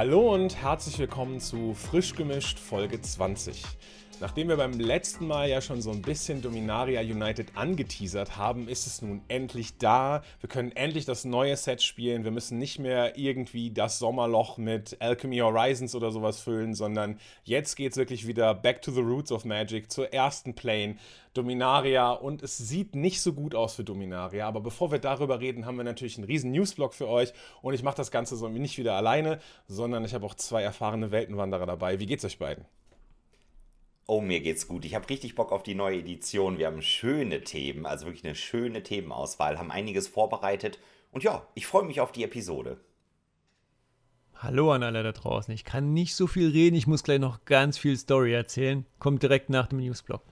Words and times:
Hallo 0.00 0.32
und 0.32 0.56
herzlich 0.56 0.98
willkommen 0.98 1.40
zu 1.40 1.74
Frisch 1.74 2.14
gemischt 2.14 2.58
Folge 2.58 3.02
20. 3.02 3.62
Nachdem 4.20 4.48
wir 4.48 4.58
beim 4.58 4.78
letzten 4.78 5.26
Mal 5.26 5.48
ja 5.48 5.62
schon 5.62 5.80
so 5.80 5.90
ein 5.90 6.02
bisschen 6.02 6.42
Dominaria 6.42 7.00
United 7.00 7.56
angeteasert 7.56 8.36
haben, 8.36 8.68
ist 8.68 8.86
es 8.86 9.00
nun 9.00 9.22
endlich 9.28 9.78
da. 9.78 10.22
Wir 10.40 10.48
können 10.50 10.72
endlich 10.72 11.06
das 11.06 11.24
neue 11.24 11.56
Set 11.56 11.80
spielen. 11.80 12.22
Wir 12.22 12.30
müssen 12.30 12.58
nicht 12.58 12.78
mehr 12.78 13.16
irgendwie 13.16 13.70
das 13.70 13.98
Sommerloch 13.98 14.58
mit 14.58 14.98
Alchemy 15.00 15.38
Horizons 15.38 15.94
oder 15.94 16.10
sowas 16.10 16.38
füllen, 16.38 16.74
sondern 16.74 17.18
jetzt 17.44 17.76
geht 17.76 17.92
es 17.92 17.96
wirklich 17.96 18.26
wieder 18.26 18.54
back 18.54 18.82
to 18.82 18.90
the 18.90 19.00
roots 19.00 19.32
of 19.32 19.46
Magic 19.46 19.90
zur 19.90 20.12
ersten 20.12 20.54
Plane. 20.54 20.96
Dominaria 21.32 22.12
und 22.12 22.42
es 22.42 22.58
sieht 22.58 22.94
nicht 22.94 23.22
so 23.22 23.32
gut 23.32 23.54
aus 23.54 23.76
für 23.76 23.84
Dominaria. 23.84 24.46
Aber 24.46 24.60
bevor 24.60 24.92
wir 24.92 24.98
darüber 24.98 25.40
reden, 25.40 25.64
haben 25.64 25.78
wir 25.78 25.84
natürlich 25.84 26.18
einen 26.18 26.26
riesen 26.26 26.50
Newsblog 26.50 26.92
für 26.92 27.08
euch 27.08 27.32
und 27.62 27.72
ich 27.72 27.82
mache 27.82 27.96
das 27.96 28.10
Ganze 28.10 28.36
so 28.36 28.48
nicht 28.48 28.76
wieder 28.76 28.96
alleine, 28.96 29.38
sondern 29.66 30.04
ich 30.04 30.12
habe 30.12 30.26
auch 30.26 30.34
zwei 30.34 30.62
erfahrene 30.62 31.10
Weltenwanderer 31.10 31.64
dabei. 31.64 32.00
Wie 32.00 32.06
geht's 32.06 32.26
euch 32.26 32.38
beiden? 32.38 32.66
Oh, 34.12 34.20
mir 34.20 34.40
geht's 34.40 34.66
gut. 34.66 34.84
Ich 34.84 34.96
habe 34.96 35.08
richtig 35.08 35.36
Bock 35.36 35.52
auf 35.52 35.62
die 35.62 35.76
neue 35.76 36.00
Edition. 36.00 36.58
Wir 36.58 36.66
haben 36.66 36.82
schöne 36.82 37.44
Themen, 37.44 37.86
also 37.86 38.06
wirklich 38.06 38.24
eine 38.24 38.34
schöne 38.34 38.82
Themenauswahl, 38.82 39.56
haben 39.56 39.70
einiges 39.70 40.08
vorbereitet. 40.08 40.80
Und 41.12 41.22
ja, 41.22 41.46
ich 41.54 41.68
freue 41.68 41.84
mich 41.84 42.00
auf 42.00 42.10
die 42.10 42.24
Episode. 42.24 42.80
Hallo 44.34 44.72
an 44.72 44.82
alle 44.82 45.04
da 45.04 45.12
draußen. 45.12 45.54
Ich 45.54 45.62
kann 45.62 45.92
nicht 45.92 46.16
so 46.16 46.26
viel 46.26 46.50
reden, 46.50 46.74
ich 46.74 46.88
muss 46.88 47.04
gleich 47.04 47.20
noch 47.20 47.44
ganz 47.44 47.78
viel 47.78 47.96
Story 47.96 48.32
erzählen. 48.32 48.84
Kommt 48.98 49.22
direkt 49.22 49.48
nach 49.48 49.68
dem 49.68 49.78
Newsblog. 49.78 50.22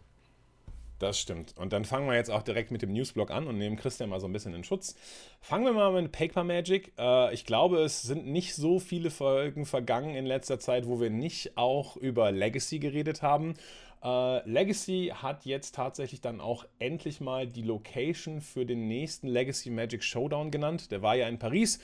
Das 0.99 1.21
stimmt. 1.21 1.57
Und 1.57 1.73
dann 1.73 1.85
fangen 1.85 2.09
wir 2.09 2.17
jetzt 2.17 2.31
auch 2.31 2.43
direkt 2.43 2.73
mit 2.73 2.83
dem 2.83 2.93
Newsblog 2.93 3.31
an 3.31 3.47
und 3.47 3.57
nehmen 3.57 3.77
Christian 3.77 4.11
mal 4.11 4.21
so 4.21 4.27
ein 4.27 4.33
bisschen 4.33 4.55
in 4.55 4.65
Schutz. 4.65 4.97
Fangen 5.41 5.65
wir 5.65 5.73
mal 5.73 5.93
mit 5.93 6.11
Paper 6.11 6.43
Magic. 6.43 6.93
Äh, 6.99 7.33
ich 7.33 7.45
glaube, 7.45 7.79
es 7.83 8.03
sind 8.03 8.27
nicht 8.27 8.57
so 8.57 8.81
viele 8.81 9.11
Folgen 9.11 9.65
vergangen 9.65 10.17
in 10.17 10.27
letzter 10.27 10.59
Zeit, 10.59 10.89
wo 10.89 11.01
wir 11.01 11.11
nicht 11.11 11.57
auch 11.57 11.97
über 11.97 12.33
Legacy 12.33 12.81
geredet 12.81 13.23
haben. 13.23 13.55
Äh, 14.03 14.49
Legacy 14.49 15.13
hat 15.15 15.45
jetzt 15.45 15.77
tatsächlich 15.77 16.21
dann 16.21 16.41
auch 16.41 16.65
endlich 16.81 17.21
mal 17.21 17.47
die 17.47 17.63
Location 17.63 18.41
für 18.41 18.67
den 18.67 18.89
nächsten 18.89 19.29
Legacy 19.29 19.71
Magic 19.71 20.03
Showdown 20.03 20.51
genannt. 20.51 20.91
Der 20.91 21.03
war 21.03 21.15
ja 21.15 21.29
in 21.29 21.39
Paris 21.39 21.79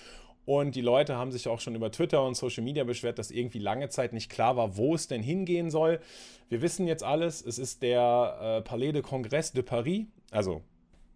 und 0.47 0.75
die 0.75 0.81
Leute 0.81 1.17
haben 1.17 1.33
sich 1.33 1.49
auch 1.49 1.61
schon 1.61 1.75
über 1.75 1.91
Twitter 1.91 2.25
und 2.25 2.37
Social 2.37 2.63
Media 2.63 2.85
beschwert, 2.85 3.19
dass 3.19 3.31
irgendwie 3.31 3.59
lange 3.59 3.89
Zeit 3.89 4.13
nicht 4.13 4.31
klar 4.31 4.57
war, 4.57 4.77
wo 4.77 4.95
es 4.95 5.09
denn 5.09 5.23
hingehen 5.23 5.71
soll. 5.71 6.01
Wir 6.49 6.61
wissen 6.61 6.87
jetzt 6.87 7.03
alles. 7.03 7.45
Es 7.45 7.59
ist 7.59 7.83
der 7.83 8.59
äh, 8.59 8.63
Palais 8.63 8.93
de 8.93 9.03
Congrès 9.03 9.55
de 9.55 9.63
Paris. 9.63 10.05
Also 10.31 10.63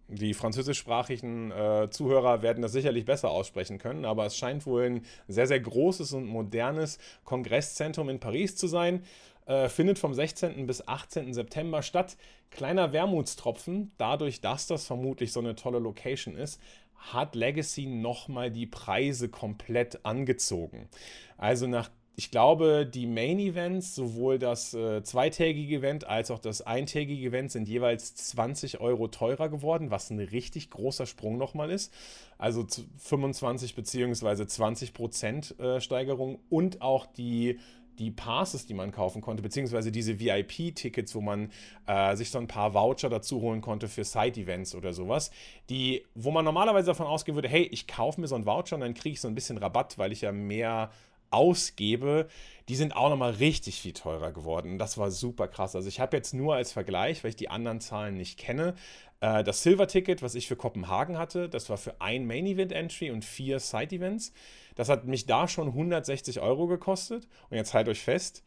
die 0.07 0.33
französischsprachigen 0.33 1.51
äh, 1.51 1.89
Zuhörer 1.91 2.41
werden 2.41 2.63
das 2.63 2.71
sicherlich 2.71 3.05
besser 3.05 3.29
aussprechen 3.29 3.77
können, 3.77 4.05
aber 4.05 4.25
es 4.25 4.35
scheint 4.35 4.65
wohl 4.65 4.83
ein 4.83 5.05
sehr, 5.27 5.45
sehr 5.45 5.59
großes 5.59 6.13
und 6.13 6.25
modernes 6.25 6.97
Kongresszentrum 7.25 8.09
in 8.09 8.19
Paris 8.19 8.55
zu 8.55 8.67
sein. 8.67 9.03
Äh, 9.45 9.69
findet 9.69 9.99
vom 9.99 10.13
16. 10.13 10.65
bis 10.65 10.87
18. 10.87 11.33
September 11.33 11.83
statt. 11.83 12.17
Kleiner 12.49 12.93
Wermutstropfen, 12.93 13.91
dadurch, 13.97 14.41
dass 14.41 14.65
das 14.65 14.87
vermutlich 14.87 15.31
so 15.31 15.39
eine 15.39 15.55
tolle 15.55 15.79
Location 15.79 16.35
ist, 16.35 16.59
hat 16.99 17.35
Legacy 17.35 17.85
nochmal 17.85 18.51
die 18.51 18.67
Preise 18.67 19.29
komplett 19.29 20.05
angezogen. 20.05 20.89
Also 21.37 21.67
nach 21.67 21.89
ich 22.19 22.31
glaube, 22.31 22.85
die 22.85 23.07
Main 23.07 23.39
Events, 23.39 23.95
sowohl 23.95 24.39
das 24.39 24.73
äh, 24.73 25.01
zweitägige 25.03 25.77
Event 25.77 26.05
als 26.05 26.31
auch 26.31 26.39
das 26.39 26.61
eintägige 26.61 27.29
Event, 27.29 27.49
sind 27.49 27.69
jeweils 27.69 28.13
20 28.13 28.81
Euro 28.81 29.07
teurer 29.07 29.47
geworden, 29.47 29.89
was 29.89 30.09
ein 30.09 30.19
richtig 30.19 30.69
großer 30.69 31.05
Sprung 31.05 31.37
nochmal 31.37 31.71
ist. 31.71 31.93
Also 32.37 32.67
25 32.97 33.73
bzw. 33.73 34.45
20 34.45 34.93
Prozent 34.93 35.57
äh, 35.61 35.79
Steigerung 35.79 36.39
und 36.49 36.81
auch 36.81 37.05
die 37.05 37.57
die 37.99 38.11
Passes, 38.11 38.65
die 38.65 38.73
man 38.73 38.91
kaufen 38.91 39.21
konnte, 39.21 39.43
beziehungsweise 39.43 39.91
diese 39.91 40.19
VIP-Tickets, 40.19 41.13
wo 41.13 41.21
man 41.21 41.51
äh, 41.85 42.15
sich 42.15 42.31
so 42.31 42.39
ein 42.39 42.47
paar 42.47 42.73
Voucher 42.73 43.09
dazu 43.09 43.41
holen 43.41 43.61
konnte 43.61 43.87
für 43.87 44.03
Side-Events 44.03 44.73
oder 44.73 44.93
sowas, 44.93 45.31
die, 45.69 46.05
wo 46.15 46.31
man 46.31 46.45
normalerweise 46.45 46.87
davon 46.87 47.05
ausgehen 47.05 47.35
würde, 47.35 47.49
hey, 47.49 47.63
ich 47.63 47.87
kaufe 47.87 48.19
mir 48.19 48.27
so 48.27 48.35
einen 48.35 48.45
Voucher 48.45 48.75
und 48.75 48.81
dann 48.81 48.93
kriege 48.93 49.13
ich 49.13 49.21
so 49.21 49.27
ein 49.27 49.35
bisschen 49.35 49.57
Rabatt, 49.57 49.97
weil 49.97 50.11
ich 50.11 50.21
ja 50.21 50.31
mehr 50.31 50.89
ausgebe, 51.31 52.27
die 52.69 52.75
sind 52.75 52.95
auch 52.95 53.09
nochmal 53.09 53.31
richtig 53.31 53.81
viel 53.81 53.93
teurer 53.93 54.31
geworden. 54.31 54.77
Das 54.77 54.97
war 54.97 55.11
super 55.11 55.47
krass. 55.47 55.75
Also 55.75 55.87
ich 55.87 55.99
habe 55.99 56.17
jetzt 56.17 56.33
nur 56.33 56.55
als 56.55 56.71
Vergleich, 56.71 57.23
weil 57.23 57.29
ich 57.29 57.35
die 57.35 57.49
anderen 57.49 57.81
Zahlen 57.81 58.15
nicht 58.15 58.39
kenne, 58.39 58.75
äh, 59.21 59.43
das 59.43 59.63
Silver-Ticket, 59.63 60.21
was 60.21 60.35
ich 60.35 60.47
für 60.47 60.55
Kopenhagen 60.55 61.17
hatte, 61.17 61.49
das 61.49 61.69
war 61.69 61.77
für 61.77 61.99
ein 62.01 62.25
Main-Event-Entry 62.25 63.11
und 63.11 63.25
vier 63.25 63.59
Side-Events. 63.59 64.33
Das 64.75 64.89
hat 64.89 65.05
mich 65.05 65.25
da 65.25 65.47
schon 65.47 65.67
160 65.67 66.39
Euro 66.39 66.67
gekostet. 66.67 67.27
Und 67.49 67.57
jetzt 67.57 67.73
halt 67.73 67.87
euch 67.89 68.01
fest, 68.01 68.43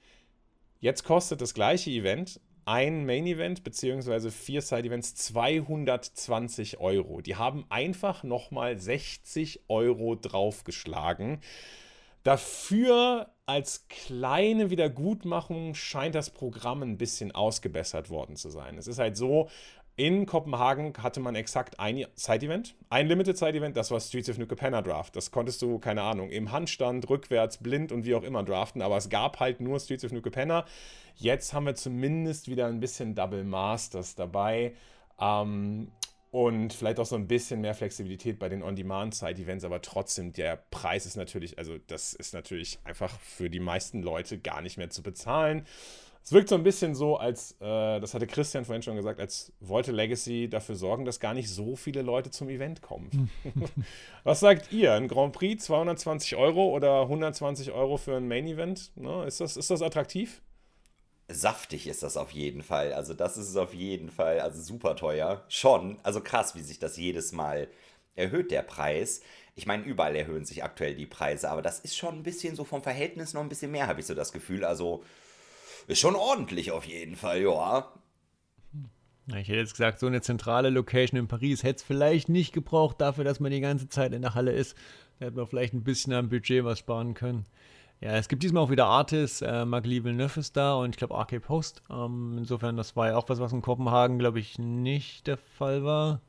jetzt 0.80 1.04
kostet 1.04 1.40
das 1.40 1.54
gleiche 1.54 1.90
Event 1.90 2.40
ein 2.64 3.06
Main 3.06 3.26
Event 3.26 3.64
bzw. 3.64 4.30
vier 4.30 4.62
Side 4.62 4.84
Events 4.86 5.14
220 5.16 6.78
Euro. 6.78 7.20
Die 7.20 7.36
haben 7.36 7.64
einfach 7.70 8.22
nochmal 8.22 8.78
60 8.78 9.62
Euro 9.68 10.14
draufgeschlagen. 10.14 11.40
Dafür 12.22 13.32
als 13.46 13.88
kleine 13.88 14.70
Wiedergutmachung 14.70 15.74
scheint 15.74 16.14
das 16.14 16.30
Programm 16.30 16.82
ein 16.82 16.98
bisschen 16.98 17.32
ausgebessert 17.32 18.10
worden 18.10 18.36
zu 18.36 18.48
sein. 18.48 18.78
Es 18.78 18.86
ist 18.86 19.00
halt 19.00 19.16
so, 19.16 19.50
in 19.96 20.26
Kopenhagen 20.26 20.94
hatte 21.02 21.20
man 21.20 21.34
exakt 21.34 21.78
ein 21.78 22.06
Side-Event, 22.14 22.74
ein 22.88 23.08
Limited 23.08 23.36
Side-Event, 23.36 23.76
das 23.76 23.90
war 23.90 24.00
Streets 24.00 24.30
of 24.30 24.38
New 24.38 24.46
Capenna 24.46 24.80
Draft. 24.80 25.14
Das 25.16 25.30
konntest 25.30 25.60
du, 25.60 25.78
keine 25.78 26.02
Ahnung, 26.02 26.30
im 26.30 26.50
Handstand, 26.50 27.08
rückwärts, 27.10 27.58
blind 27.58 27.92
und 27.92 28.06
wie 28.06 28.14
auch 28.14 28.22
immer 28.22 28.42
draften, 28.42 28.80
aber 28.80 28.96
es 28.96 29.10
gab 29.10 29.40
halt 29.40 29.60
nur 29.60 29.78
Streets 29.78 30.04
of 30.04 30.12
New 30.12 30.22
Capenna. 30.22 30.64
Jetzt 31.16 31.52
haben 31.52 31.66
wir 31.66 31.74
zumindest 31.74 32.48
wieder 32.48 32.66
ein 32.66 32.80
bisschen 32.80 33.14
Double 33.14 33.44
Masters 33.44 34.14
dabei. 34.14 34.74
Ähm, 35.20 35.92
und 36.32 36.72
vielleicht 36.72 36.98
auch 36.98 37.04
so 37.04 37.14
ein 37.14 37.28
bisschen 37.28 37.60
mehr 37.60 37.74
Flexibilität 37.74 38.38
bei 38.38 38.48
den 38.48 38.62
On-Demand-Side-Events, 38.62 39.64
aber 39.64 39.82
trotzdem, 39.82 40.32
der 40.32 40.56
Preis 40.70 41.04
ist 41.04 41.14
natürlich, 41.14 41.58
also 41.58 41.76
das 41.88 42.14
ist 42.14 42.32
natürlich 42.32 42.78
einfach 42.84 43.20
für 43.20 43.50
die 43.50 43.60
meisten 43.60 44.02
Leute 44.02 44.38
gar 44.38 44.62
nicht 44.62 44.78
mehr 44.78 44.88
zu 44.88 45.02
bezahlen. 45.02 45.66
Es 46.24 46.30
wirkt 46.30 46.48
so 46.48 46.54
ein 46.54 46.62
bisschen 46.62 46.94
so, 46.94 47.16
als, 47.16 47.52
äh, 47.60 47.98
das 48.00 48.14
hatte 48.14 48.28
Christian 48.28 48.64
vorhin 48.64 48.82
schon 48.82 48.94
gesagt, 48.94 49.18
als 49.18 49.52
wollte 49.58 49.90
Legacy 49.90 50.48
dafür 50.48 50.76
sorgen, 50.76 51.04
dass 51.04 51.18
gar 51.18 51.34
nicht 51.34 51.50
so 51.50 51.74
viele 51.74 52.02
Leute 52.02 52.30
zum 52.30 52.48
Event 52.48 52.80
kommen. 52.80 53.30
Was 54.24 54.40
sagt 54.40 54.72
ihr? 54.72 54.92
Ein 54.92 55.08
Grand 55.08 55.32
Prix 55.32 55.64
220 55.64 56.36
Euro 56.36 56.68
oder 56.68 57.02
120 57.02 57.72
Euro 57.72 57.96
für 57.96 58.16
ein 58.16 58.28
Main 58.28 58.46
Event? 58.46 58.92
Ne? 58.96 59.24
Ist, 59.24 59.40
das, 59.40 59.56
ist 59.56 59.70
das 59.70 59.82
attraktiv? 59.82 60.42
Saftig 61.28 61.88
ist 61.88 62.04
das 62.04 62.16
auf 62.16 62.30
jeden 62.30 62.62
Fall. 62.62 62.92
Also, 62.92 63.14
das 63.14 63.36
ist 63.36 63.48
es 63.48 63.56
auf 63.56 63.74
jeden 63.74 64.10
Fall. 64.10 64.38
Also, 64.40 64.62
super 64.62 64.94
teuer. 64.94 65.44
Schon. 65.48 65.98
Also, 66.04 66.20
krass, 66.20 66.54
wie 66.54 66.60
sich 66.62 66.78
das 66.78 66.96
jedes 66.96 67.32
Mal 67.32 67.68
erhöht, 68.14 68.50
der 68.52 68.62
Preis. 68.62 69.22
Ich 69.56 69.66
meine, 69.66 69.82
überall 69.84 70.14
erhöhen 70.14 70.44
sich 70.44 70.62
aktuell 70.62 70.94
die 70.94 71.06
Preise, 71.06 71.50
aber 71.50 71.62
das 71.62 71.80
ist 71.80 71.96
schon 71.96 72.14
ein 72.16 72.22
bisschen 72.22 72.54
so 72.54 72.64
vom 72.64 72.82
Verhältnis 72.82 73.34
noch 73.34 73.42
ein 73.42 73.48
bisschen 73.48 73.70
mehr, 73.70 73.86
habe 73.86 74.00
ich 74.00 74.06
so 74.06 74.14
das 74.14 74.32
Gefühl. 74.32 74.64
Also, 74.64 75.02
ist 75.86 76.00
schon 76.00 76.16
ordentlich 76.16 76.70
auf 76.70 76.84
jeden 76.84 77.16
Fall, 77.16 77.42
ja. 77.42 77.92
Ich 79.28 79.48
hätte 79.48 79.58
jetzt 79.58 79.72
gesagt, 79.72 80.00
so 80.00 80.06
eine 80.06 80.20
zentrale 80.20 80.70
Location 80.70 81.18
in 81.18 81.28
Paris 81.28 81.62
hätte 81.62 81.76
es 81.76 81.82
vielleicht 81.82 82.28
nicht 82.28 82.52
gebraucht, 82.52 83.00
dafür, 83.00 83.24
dass 83.24 83.40
man 83.40 83.52
die 83.52 83.60
ganze 83.60 83.88
Zeit 83.88 84.12
in 84.12 84.22
der 84.22 84.34
Halle 84.34 84.52
ist. 84.52 84.76
Da 85.18 85.26
hätte 85.26 85.36
man 85.36 85.46
vielleicht 85.46 85.74
ein 85.74 85.84
bisschen 85.84 86.12
am 86.12 86.28
Budget 86.28 86.64
was 86.64 86.80
sparen 86.80 87.14
können. 87.14 87.46
Ja, 88.00 88.16
es 88.16 88.28
gibt 88.28 88.42
diesmal 88.42 88.64
auch 88.64 88.70
wieder 88.70 88.86
Artists. 88.86 89.42
Äh, 89.42 89.64
Magli 89.64 90.02
Villeneuve 90.02 90.40
ist 90.40 90.56
da 90.56 90.74
und 90.74 90.90
ich 90.90 90.96
glaube 90.96 91.14
Arcade 91.14 91.40
Post. 91.40 91.82
Ähm, 91.88 92.34
insofern, 92.36 92.76
das 92.76 92.96
war 92.96 93.08
ja 93.08 93.16
auch 93.16 93.28
was, 93.28 93.38
was 93.38 93.52
in 93.52 93.62
Kopenhagen, 93.62 94.18
glaube 94.18 94.40
ich, 94.40 94.58
nicht 94.58 95.28
der 95.28 95.36
Fall 95.36 95.84
war. 95.84 96.20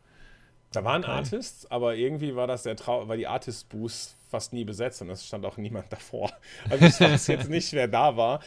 Da 0.72 0.84
waren 0.84 1.04
okay. 1.04 1.12
Artists, 1.12 1.70
aber 1.72 1.96
irgendwie 1.96 2.36
war 2.36 2.46
das 2.46 2.64
der 2.64 2.76
Trau 2.76 3.08
weil 3.08 3.18
die 3.18 3.28
Artist-Booths 3.28 4.16
fast 4.34 4.52
nie 4.52 4.66
besetzt 4.66 5.00
und 5.04 5.12
es 5.12 5.28
stand 5.28 5.46
auch 5.46 5.58
niemand 5.58 5.86
davor. 5.94 6.32
Also 6.68 6.86
ich 6.86 7.00
weiß 7.00 7.28
jetzt 7.28 7.50
nicht, 7.50 7.72
wer 7.74 7.88
da 7.88 8.18
war. 8.18 8.42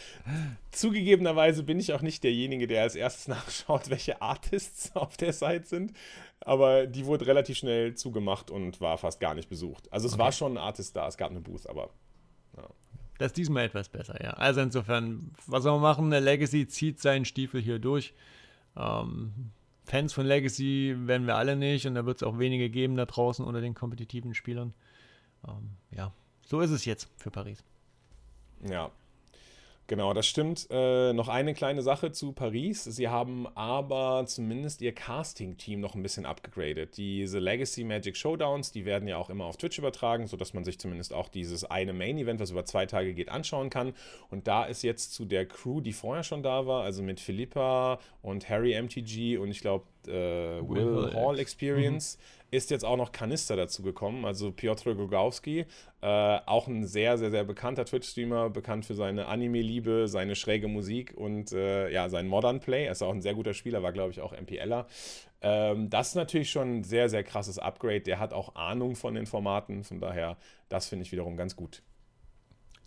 Zugegebenerweise 0.73 1.63
bin 1.63 1.79
ich 1.79 1.93
auch 1.93 2.03
nicht 2.03 2.25
derjenige, 2.25 2.67
der 2.67 2.83
als 2.83 2.97
erstes 2.97 3.29
nachschaut, 3.37 3.89
welche 3.89 4.21
Artists 4.21 4.97
auf 4.97 5.17
der 5.17 5.33
Seite 5.33 5.65
sind. 5.65 5.93
Aber 6.41 6.89
die 6.89 7.07
wurde 7.07 7.29
relativ 7.29 7.59
schnell 7.59 7.95
zugemacht 7.95 8.51
und 8.51 8.81
war 8.81 8.99
fast 8.99 9.21
gar 9.21 9.35
nicht 9.35 9.49
besucht. 9.49 9.91
Also 9.93 10.09
es 10.09 10.15
okay. 10.15 10.23
war 10.23 10.33
schon 10.33 10.55
ein 10.55 10.59
Artist 10.59 10.97
da, 10.97 11.07
es 11.07 11.17
gab 11.17 11.31
eine 11.31 11.41
Booth, 11.41 11.69
aber 11.69 11.91
ja. 12.57 12.69
Das 13.19 13.29
ist 13.29 13.37
diesmal 13.37 13.67
etwas 13.67 13.89
besser, 13.89 14.21
ja. 14.23 14.31
Also 14.31 14.61
insofern, 14.61 15.31
was 15.47 15.63
soll 15.63 15.73
man 15.73 15.83
machen? 15.83 16.11
Der 16.11 16.21
Legacy 16.21 16.67
zieht 16.67 17.01
seinen 17.01 17.25
Stiefel 17.25 17.63
hier 17.63 17.79
durch. 17.79 18.13
Ähm, 18.77 19.53
Fans 19.85 20.13
von 20.13 20.27
Legacy 20.27 20.97
werden 20.99 21.29
wir 21.29 21.37
alle 21.37 21.55
nicht 21.55 21.87
und 21.87 21.95
da 21.95 22.05
wird 22.05 22.17
es 22.17 22.23
auch 22.25 22.41
wenige 22.41 22.71
geben 22.71 22.97
da 22.97 23.07
draußen 23.07 23.45
unter 23.45 23.61
den 23.61 23.75
kompetitiven 23.75 24.35
Spielern. 24.35 24.75
Ähm, 25.49 25.71
ja, 25.91 26.13
so 26.45 26.61
ist 26.61 26.71
es 26.71 26.85
jetzt 26.85 27.09
für 27.17 27.31
Paris. 27.31 27.63
Ja. 28.69 28.91
Genau, 29.89 30.13
das 30.15 30.27
stimmt. 30.27 30.67
Äh, 30.69 31.13
noch 31.13 31.29
eine 31.29 31.55
kleine 31.55 31.81
Sache 31.81 32.11
zu 32.11 32.33
Paris. 32.33 32.83
Sie 32.83 33.09
haben 33.09 33.47
aber 33.55 34.25
zumindest 34.27 34.83
ihr 34.83 34.93
Casting-Team 34.93 35.79
noch 35.79 35.95
ein 35.95 36.03
bisschen 36.03 36.27
abgegradet. 36.27 36.97
Diese 36.97 37.39
Legacy 37.39 37.85
Magic 37.85 38.17
Showdowns, 38.17 38.73
die 38.73 38.85
werden 38.85 39.07
ja 39.07 39.17
auch 39.17 39.31
immer 39.31 39.45
auf 39.45 39.59
Twitch 39.59 39.79
übertragen, 39.79 40.27
sodass 40.27 40.55
man 40.55 40.65
sich 40.65 40.81
zumindest 40.81 41.13
auch 41.13 41.29
dieses 41.29 41.65
eine 41.65 41.93
Main-Event, 41.93 42.41
was 42.41 42.51
über 42.51 42.65
zwei 42.65 42.87
Tage 42.87 43.15
geht, 43.15 43.29
anschauen 43.29 43.71
kann. 43.71 43.93
Und 44.29 44.49
da 44.49 44.65
ist 44.65 44.83
jetzt 44.83 45.15
zu 45.15 45.25
der 45.25 45.47
Crew, 45.47 45.81
die 45.81 45.93
vorher 45.93 46.25
schon 46.25 46.43
da 46.43 46.67
war, 46.67 46.83
also 46.83 47.05
mit 47.05 47.21
Philippa 47.21 48.01
und 48.23 48.49
Harry 48.49 48.75
MTG 48.81 49.39
und 49.39 49.51
ich 49.53 49.61
glaube 49.61 49.85
äh, 50.09 50.69
Will, 50.69 51.13
Hall 51.15 51.39
Experience, 51.39 52.19
mhm 52.19 52.36
ist 52.51 52.71
jetzt 52.71 52.85
auch 52.85 52.97
noch 52.97 53.13
Kanister 53.13 53.57
dazu 53.57 53.83
gekommen, 53.83 54.25
also 54.25 54.53
Piotr 54.53 54.95
Gogowski, 54.95 55.67
äh, 56.01 56.39
auch 56.47 56.69
ein 56.69 56.87
sehr, 56.87 57.19
sehr, 57.19 57.31
sehr 57.31 57.45
bekannter 57.45 57.85
Twitch-Streamer, 57.85 58.51
bekannt 58.51 58.87
für 58.87 58.95
seine 58.95 59.27
Anime-Liebe, 59.27 60.09
seine 60.09 60.37
schräge 60.37 60.69
Musik 60.69 61.15
und 61.17 61.53
äh, 61.53 61.91
ja, 61.91 62.09
sein 62.09 62.29
Modern 62.29 62.61
Play. 62.61 62.85
Er 62.85 62.93
ist 62.93 63.03
auch 63.03 63.13
ein 63.13 63.23
sehr 63.23 63.35
guter 63.35 63.55
Spieler, 63.55 63.83
war, 63.83 63.93
glaube 63.93 64.13
ich, 64.13 64.21
auch 64.21 64.33
MPLer. 64.33 64.87
Ähm, 65.43 65.91
das 65.91 66.09
ist 66.09 66.15
natürlich 66.15 66.51
schon 66.51 66.79
ein 66.79 66.85
sehr, 66.85 67.09
sehr 67.09 67.25
krasses 67.25 67.59
Upgrade. 67.59 68.01
Der 68.01 68.19
hat 68.19 68.33
auch 68.33 68.55
Ahnung 68.55 68.97
von 68.97 69.15
den 69.15 69.27
Formaten, 69.27 69.85
von 69.85 70.01
daher, 70.01 70.37
das 70.69 70.89
finde 70.89 71.05
ich 71.05 71.13
wiederum 71.13 71.37
ganz 71.37 71.57
gut. 71.57 71.83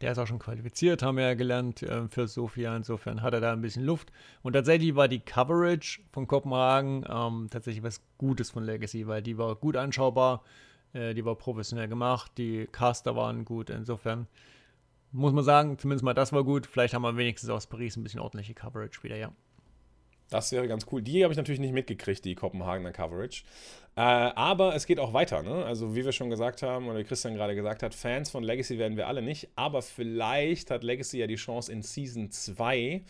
Der 0.01 0.13
ist 0.13 0.18
auch 0.18 0.28
schon 0.28 0.40
qualifiziert, 0.40 1.04
haben 1.04 1.18
wir 1.18 1.25
ja 1.25 1.34
gelernt 1.34 1.84
äh, 1.84 2.07
für 2.07 2.28
Sofia. 2.28 2.75
Insofern 2.75 3.22
hat 3.22 3.34
er 3.34 3.42
da 3.42 3.51
ein 3.51 3.62
bisschen 3.62 3.84
Luft. 3.84 4.12
Und 4.42 4.54
tatsächlich 4.54 4.96
war 4.96 5.07
die 5.07 5.19
Coverage 5.19 6.00
von 6.12 6.25
Kopenhagen 6.25 7.06
ähm, 7.10 7.48
tatsächlich 7.51 7.84
was 7.84 8.01
Gutes 8.18 8.51
von 8.51 8.63
Legacy, 8.63 9.07
weil 9.07 9.22
die 9.22 9.38
war 9.38 9.56
gut 9.56 9.75
anschaubar, 9.75 10.44
äh, 10.94 11.13
die 11.13 11.25
war 11.25 11.36
professionell 11.36 11.90
gemacht, 11.90 12.31
die 12.38 12.68
Caster 12.72 13.16
waren 13.16 13.44
gut. 13.44 13.69
Insofern 13.69 14.28
muss 15.12 15.34
man 15.34 15.44
sagen, 15.44 15.78
zumindest 15.78 16.06
mal 16.06 16.13
das 16.13 16.31
war 16.31 16.44
gut. 16.44 16.66
Vielleicht 16.66 16.94
haben 16.94 17.02
wir 17.02 17.18
wenigstens 17.18 17.50
aus 17.50 17.68
Paris 17.68 17.98
ein 17.98 18.04
bisschen 18.04 18.22
ordentliche 18.22 18.54
Coverage 18.54 19.04
wieder, 19.04 19.18
ja. 19.18 19.31
Das 20.30 20.52
wäre 20.52 20.68
ganz 20.68 20.86
cool. 20.92 21.02
Die 21.02 21.24
habe 21.24 21.34
ich 21.34 21.38
natürlich 21.38 21.60
nicht 21.60 21.74
mitgekriegt, 21.74 22.24
die 22.24 22.36
Kopenhagener 22.36 22.92
Coverage. 22.92 23.44
Äh, 23.96 24.02
aber 24.02 24.76
es 24.76 24.86
geht 24.86 25.00
auch 25.00 25.14
weiter. 25.14 25.42
Ne? 25.42 25.66
Also, 25.66 25.96
wie 25.96 26.06
wir 26.06 26.12
schon 26.12 26.30
gesagt 26.30 26.62
haben, 26.62 26.88
oder 26.88 27.04
Christian 27.04 27.34
gerade 27.34 27.56
gesagt 27.56 27.84
hat, 27.84 27.96
Fans 27.96 28.30
von 28.30 28.44
Legacy 28.44 28.78
werden 28.78 28.98
wir 28.98 29.08
alle 29.08 29.22
nicht. 29.22 29.50
Aber 29.56 29.81
vielleicht 29.81 30.72
hat 30.72 30.84
Legacy 30.84 31.20
ja 31.20 31.28
die 31.28 31.36
Chance 31.36 31.72
in 31.72 31.81
Season 31.81 32.31
2 32.31 33.04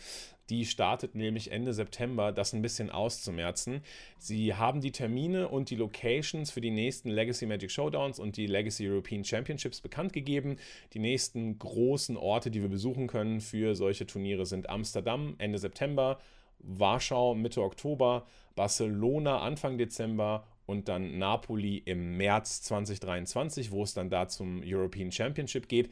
die 0.50 0.66
startet 0.66 1.14
nämlich 1.14 1.52
Ende 1.52 1.72
September, 1.72 2.32
das 2.32 2.52
ein 2.52 2.60
bisschen 2.60 2.90
auszumerzen. 2.90 3.82
Sie 4.18 4.54
haben 4.54 4.80
die 4.80 4.90
Termine 4.90 5.48
und 5.48 5.70
die 5.70 5.76
Locations 5.76 6.50
für 6.50 6.60
die 6.60 6.72
nächsten 6.72 7.08
Legacy 7.08 7.46
Magic 7.46 7.70
Showdowns 7.70 8.18
und 8.18 8.36
die 8.36 8.48
Legacy 8.48 8.88
European 8.88 9.24
Championships 9.24 9.80
bekannt 9.80 10.12
gegeben. 10.12 10.56
Die 10.92 10.98
nächsten 10.98 11.56
großen 11.58 12.16
Orte, 12.16 12.50
die 12.50 12.62
wir 12.62 12.68
besuchen 12.68 13.06
können 13.06 13.40
für 13.40 13.76
solche 13.76 14.06
Turniere 14.06 14.44
sind 14.44 14.68
Amsterdam 14.68 15.36
Ende 15.38 15.58
September, 15.58 16.18
Warschau 16.62 17.34
Mitte 17.34 17.62
Oktober, 17.62 18.26
Barcelona 18.54 19.40
Anfang 19.40 19.78
Dezember 19.78 20.44
und 20.66 20.88
dann 20.88 21.18
Napoli 21.18 21.78
im 21.78 22.16
März 22.16 22.62
2023, 22.62 23.72
wo 23.72 23.82
es 23.82 23.94
dann 23.94 24.10
da 24.10 24.28
zum 24.28 24.62
European 24.64 25.10
Championship 25.10 25.68
geht. 25.68 25.90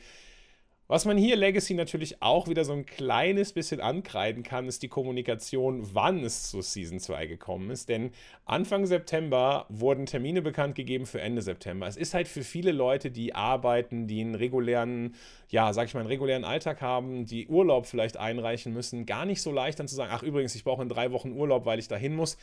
Was 0.90 1.04
man 1.04 1.18
hier 1.18 1.36
Legacy 1.36 1.74
natürlich 1.74 2.22
auch 2.22 2.48
wieder 2.48 2.64
so 2.64 2.72
ein 2.72 2.86
kleines 2.86 3.52
bisschen 3.52 3.82
ankreiden 3.82 4.42
kann, 4.42 4.66
ist 4.68 4.82
die 4.82 4.88
Kommunikation, 4.88 5.86
wann 5.92 6.24
es 6.24 6.50
zu 6.50 6.62
Season 6.62 6.98
2 6.98 7.26
gekommen 7.26 7.68
ist. 7.68 7.90
Denn 7.90 8.10
Anfang 8.46 8.86
September 8.86 9.66
wurden 9.68 10.06
Termine 10.06 10.40
bekannt 10.40 10.76
gegeben 10.76 11.04
für 11.04 11.20
Ende 11.20 11.42
September. 11.42 11.86
Es 11.86 11.98
ist 11.98 12.14
halt 12.14 12.26
für 12.26 12.42
viele 12.42 12.72
Leute, 12.72 13.10
die 13.10 13.34
arbeiten, 13.34 14.06
die 14.06 14.22
einen 14.22 14.34
regulären, 14.34 15.14
ja, 15.50 15.74
sag 15.74 15.88
ich 15.88 15.94
mal, 15.94 16.00
einen 16.00 16.08
regulären 16.08 16.46
Alltag 16.46 16.80
haben, 16.80 17.26
die 17.26 17.48
Urlaub 17.48 17.84
vielleicht 17.84 18.16
einreichen 18.16 18.72
müssen, 18.72 19.04
gar 19.04 19.26
nicht 19.26 19.42
so 19.42 19.52
leicht 19.52 19.78
dann 19.78 19.88
zu 19.88 19.94
sagen, 19.94 20.12
ach 20.14 20.22
übrigens, 20.22 20.54
ich 20.54 20.64
brauche 20.64 20.82
in 20.82 20.88
drei 20.88 21.12
Wochen 21.12 21.32
Urlaub, 21.32 21.66
weil 21.66 21.78
ich 21.78 21.88
dahin 21.88 22.16
muss. 22.16 22.38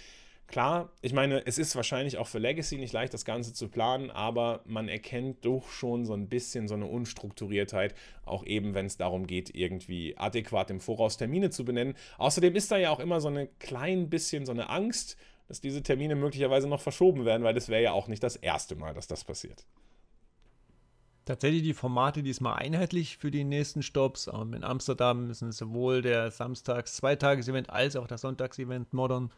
Klar, 0.48 0.92
ich 1.02 1.12
meine, 1.12 1.46
es 1.48 1.58
ist 1.58 1.76
wahrscheinlich 1.76 2.18
auch 2.20 2.28
für 2.28 2.38
Legacy 2.38 2.78
nicht 2.78 2.94
leicht, 2.94 3.14
das 3.14 3.26
Ganze 3.26 3.54
zu 3.54 3.68
planen, 3.68 4.12
aber 4.12 4.62
man 4.66 4.88
erkennt 4.88 5.44
doch 5.44 5.70
schon 5.70 6.06
so 6.06 6.14
ein 6.14 6.30
bisschen 6.30 6.68
so 6.68 6.76
eine 6.76 6.86
Unstrukturiertheit, 6.86 7.96
auch 8.26 8.46
eben 8.46 8.76
wenn 8.76 8.86
es 8.86 8.98
darum 8.98 9.26
geht, 9.26 9.56
irgendwie 9.56 10.16
adäquat 10.18 10.70
im 10.70 10.80
Voraus 10.80 11.18
Termine 11.18 11.50
zu 11.50 11.66
benennen. 11.66 11.96
Außerdem 12.20 12.56
ist 12.56 12.72
da 12.72 12.78
ja 12.78 12.92
auch 12.92 13.00
immer 13.00 13.22
so 13.22 13.30
ein 13.30 13.50
klein 13.58 14.10
bisschen 14.10 14.46
so 14.46 14.52
eine 14.52 14.70
Angst, 14.70 15.18
dass 15.48 15.62
diese 15.62 15.82
Termine 15.82 16.16
möglicherweise 16.16 16.68
noch 16.68 16.82
verschoben 16.82 17.26
werden, 17.26 17.44
weil 17.44 17.54
das 17.54 17.68
wäre 17.70 17.82
ja 17.82 17.92
auch 17.94 18.08
nicht 18.08 18.24
das 18.24 18.36
erste 18.36 18.76
Mal, 18.76 18.94
dass 18.94 19.08
das 19.08 19.24
passiert. 19.24 19.66
Tatsächlich 21.26 21.64
die 21.64 21.74
Formate 21.74 22.22
diesmal 22.22 22.58
einheitlich 22.58 23.18
für 23.18 23.32
die 23.32 23.44
nächsten 23.44 23.82
Stops. 23.82 24.30
Ähm, 24.32 24.54
in 24.54 24.64
Amsterdam 24.64 25.34
sind 25.34 25.54
sowohl 25.54 26.04
der 26.04 26.30
Samstags-Zweitages-Event 26.30 27.72
als 27.72 27.96
auch 27.96 28.06
das 28.06 28.22
Sonntags-Event 28.22 28.94
Modern 28.94 29.32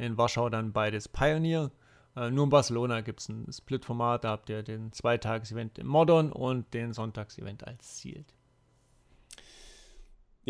in 0.00 0.16
Warschau 0.16 0.48
dann 0.48 0.72
beides 0.72 1.08
Pioneer. 1.08 1.70
Äh, 2.16 2.30
nur 2.30 2.44
in 2.44 2.50
Barcelona 2.50 3.02
gibt 3.02 3.20
es 3.20 3.28
ein 3.28 3.46
Split-Format, 3.52 4.24
da 4.24 4.30
habt 4.30 4.48
ihr 4.50 4.62
den 4.62 4.92
Zweitags-Event 4.92 5.78
im 5.78 5.86
Modern 5.86 6.32
und 6.32 6.72
den 6.74 6.92
Sonntags-Event 6.92 7.66
als 7.66 7.98
Sealed. 7.98 8.34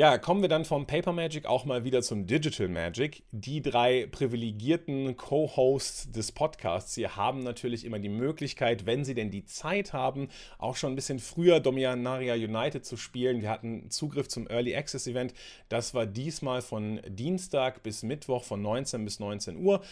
Ja, 0.01 0.17
kommen 0.17 0.41
wir 0.41 0.49
dann 0.49 0.65
vom 0.65 0.87
Paper 0.87 1.13
Magic 1.13 1.45
auch 1.45 1.67
mal 1.67 1.85
wieder 1.85 2.01
zum 2.01 2.27
Digital 2.27 2.69
Magic. 2.69 3.23
Die 3.33 3.61
drei 3.61 4.09
privilegierten 4.11 5.15
Co-Hosts 5.19 6.11
des 6.11 6.33
Podcasts 6.33 6.95
hier 6.95 7.17
haben 7.17 7.43
natürlich 7.43 7.85
immer 7.85 7.99
die 7.99 8.09
Möglichkeit, 8.09 8.87
wenn 8.87 9.05
sie 9.05 9.13
denn 9.13 9.31
die 9.31 9.45
Zeit 9.45 9.93
haben, 9.93 10.29
auch 10.57 10.77
schon 10.77 10.95
ein 10.95 10.97
bisschen 10.97 11.19
früher 11.19 11.61
Dominaria 11.61 12.33
United 12.33 12.83
zu 12.87 12.97
spielen. 12.97 13.43
Wir 13.43 13.51
hatten 13.51 13.91
Zugriff 13.91 14.29
zum 14.29 14.49
Early 14.49 14.75
Access 14.75 15.07
Event. 15.07 15.35
Das 15.69 15.93
war 15.93 16.07
diesmal 16.07 16.63
von 16.63 17.03
Dienstag 17.07 17.83
bis 17.83 18.03
Mittwoch 18.03 18.45
von 18.45 18.63
19 18.63 19.05
bis 19.05 19.21
19 19.21 19.59
Uhr. 19.59 19.83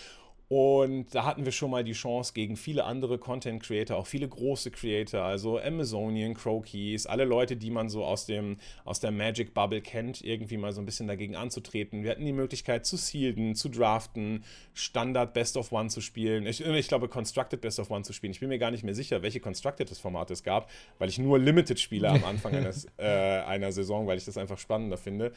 Und 0.48 1.14
da 1.14 1.26
hatten 1.26 1.44
wir 1.44 1.52
schon 1.52 1.70
mal 1.70 1.84
die 1.84 1.92
Chance 1.92 2.32
gegen 2.32 2.56
viele 2.56 2.84
andere 2.84 3.18
Content 3.18 3.62
Creator, 3.62 3.98
auch 3.98 4.06
viele 4.06 4.26
große 4.26 4.70
Creator, 4.70 5.20
also 5.20 5.60
Amazonian, 5.60 6.32
Crokies, 6.32 7.04
alle 7.04 7.26
Leute, 7.26 7.56
die 7.56 7.70
man 7.70 7.90
so 7.90 8.02
aus, 8.02 8.24
dem, 8.24 8.56
aus 8.86 8.98
der 8.98 9.10
Magic 9.10 9.52
Bubble 9.52 9.82
kennt, 9.82 10.24
irgendwie 10.24 10.56
mal 10.56 10.72
so 10.72 10.80
ein 10.80 10.86
bisschen 10.86 11.06
dagegen 11.06 11.36
anzutreten. 11.36 12.02
Wir 12.02 12.12
hatten 12.12 12.24
die 12.24 12.32
Möglichkeit 12.32 12.86
zu 12.86 12.96
sealden, 12.96 13.56
zu 13.56 13.68
draften, 13.68 14.42
Standard 14.72 15.34
Best 15.34 15.58
of 15.58 15.70
One 15.70 15.90
zu 15.90 16.00
spielen. 16.00 16.46
Ich, 16.46 16.64
ich 16.64 16.88
glaube, 16.88 17.08
Constructed 17.08 17.60
Best 17.60 17.78
of 17.78 17.90
One 17.90 18.04
zu 18.04 18.14
spielen. 18.14 18.30
Ich 18.30 18.40
bin 18.40 18.48
mir 18.48 18.58
gar 18.58 18.70
nicht 18.70 18.84
mehr 18.84 18.94
sicher, 18.94 19.20
welche 19.20 19.40
Constructed 19.40 19.90
das 19.90 19.98
Format 19.98 20.30
es 20.30 20.42
gab, 20.42 20.70
weil 20.98 21.10
ich 21.10 21.18
nur 21.18 21.38
Limited 21.38 21.78
spiele 21.78 22.08
am 22.08 22.24
Anfang 22.24 22.54
eines, 22.56 22.86
äh, 22.96 23.04
einer 23.04 23.70
Saison, 23.70 24.06
weil 24.06 24.16
ich 24.16 24.24
das 24.24 24.38
einfach 24.38 24.56
spannender 24.56 24.96
finde. 24.96 25.32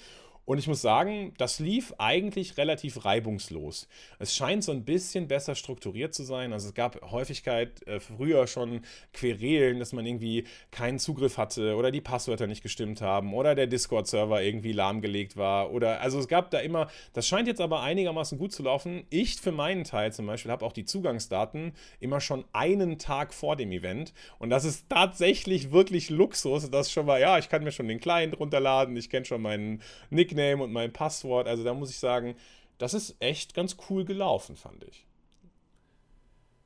Und 0.45 0.57
ich 0.57 0.67
muss 0.67 0.81
sagen, 0.81 1.33
das 1.37 1.59
lief 1.59 1.93
eigentlich 1.97 2.57
relativ 2.57 3.05
reibungslos. 3.05 3.87
Es 4.17 4.35
scheint 4.35 4.63
so 4.63 4.71
ein 4.71 4.83
bisschen 4.83 5.27
besser 5.27 5.55
strukturiert 5.55 6.13
zu 6.13 6.23
sein. 6.23 6.51
Also 6.51 6.69
es 6.69 6.73
gab 6.73 6.99
Häufigkeit 7.11 7.85
äh, 7.87 7.99
früher 7.99 8.47
schon 8.47 8.81
Querelen, 9.13 9.79
dass 9.79 9.93
man 9.93 10.05
irgendwie 10.05 10.45
keinen 10.71 10.99
Zugriff 10.99 11.37
hatte 11.37 11.75
oder 11.75 11.91
die 11.91 12.01
Passwörter 12.01 12.47
nicht 12.47 12.63
gestimmt 12.63 13.01
haben 13.01 13.33
oder 13.33 13.53
der 13.53 13.67
Discord-Server 13.67 14.41
irgendwie 14.41 14.71
lahmgelegt 14.71 15.37
war. 15.37 15.71
Oder 15.71 16.01
also 16.01 16.19
es 16.19 16.27
gab 16.27 16.49
da 16.49 16.59
immer, 16.59 16.87
das 17.13 17.27
scheint 17.27 17.47
jetzt 17.47 17.61
aber 17.61 17.81
einigermaßen 17.81 18.37
gut 18.37 18.51
zu 18.51 18.63
laufen. 18.63 19.03
Ich 19.09 19.39
für 19.39 19.51
meinen 19.51 19.83
Teil 19.83 20.11
zum 20.11 20.25
Beispiel 20.25 20.51
habe 20.51 20.65
auch 20.65 20.73
die 20.73 20.85
Zugangsdaten 20.85 21.73
immer 21.99 22.19
schon 22.19 22.45
einen 22.51 22.97
Tag 22.97 23.33
vor 23.33 23.55
dem 23.55 23.71
Event. 23.71 24.13
Und 24.39 24.49
das 24.49 24.65
ist 24.65 24.89
tatsächlich 24.89 25.71
wirklich 25.71 26.09
Luxus, 26.09 26.71
dass 26.71 26.91
schon 26.91 27.05
mal, 27.05 27.21
ja, 27.21 27.37
ich 27.37 27.47
kann 27.47 27.63
mir 27.63 27.71
schon 27.71 27.87
den 27.87 27.99
Client 27.99 28.39
runterladen, 28.39 28.97
ich 28.97 29.09
kenne 29.09 29.25
schon 29.25 29.41
meinen 29.41 29.81
Nick 30.09 30.30
Nickname 30.31 30.63
und 30.63 30.71
mein 30.71 30.93
Passwort. 30.93 31.47
Also 31.47 31.63
da 31.63 31.73
muss 31.73 31.89
ich 31.89 31.99
sagen, 31.99 32.35
das 32.77 32.93
ist 32.93 33.15
echt 33.19 33.53
ganz 33.53 33.77
cool 33.89 34.05
gelaufen, 34.05 34.55
fand 34.55 34.83
ich. 34.83 35.05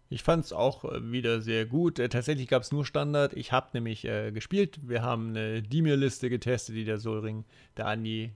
Ich 0.10 0.24
fand 0.24 0.46
es 0.46 0.54
auch 0.54 0.86
äh, 0.86 1.12
wieder 1.12 1.42
sehr 1.42 1.66
gut. 1.66 2.00
Äh, 2.00 2.10
tatsächlich 2.10 2.48
gab 2.48 2.62
es 2.62 2.72
nur 2.72 2.86
Standard. 2.86 3.34
Ich 3.34 3.52
habe 3.52 3.70
nämlich 3.74 4.06
äh, 4.06 4.32
gespielt. 4.32 4.80
Wir 4.84 5.02
haben 5.02 5.30
eine 5.30 5.64
Demir-Liste 5.64 6.30
getestet, 6.30 6.76
die 6.76 6.86
der 6.86 7.00
Solring, 7.00 7.44
der 7.76 7.88
Andi, 7.88 8.32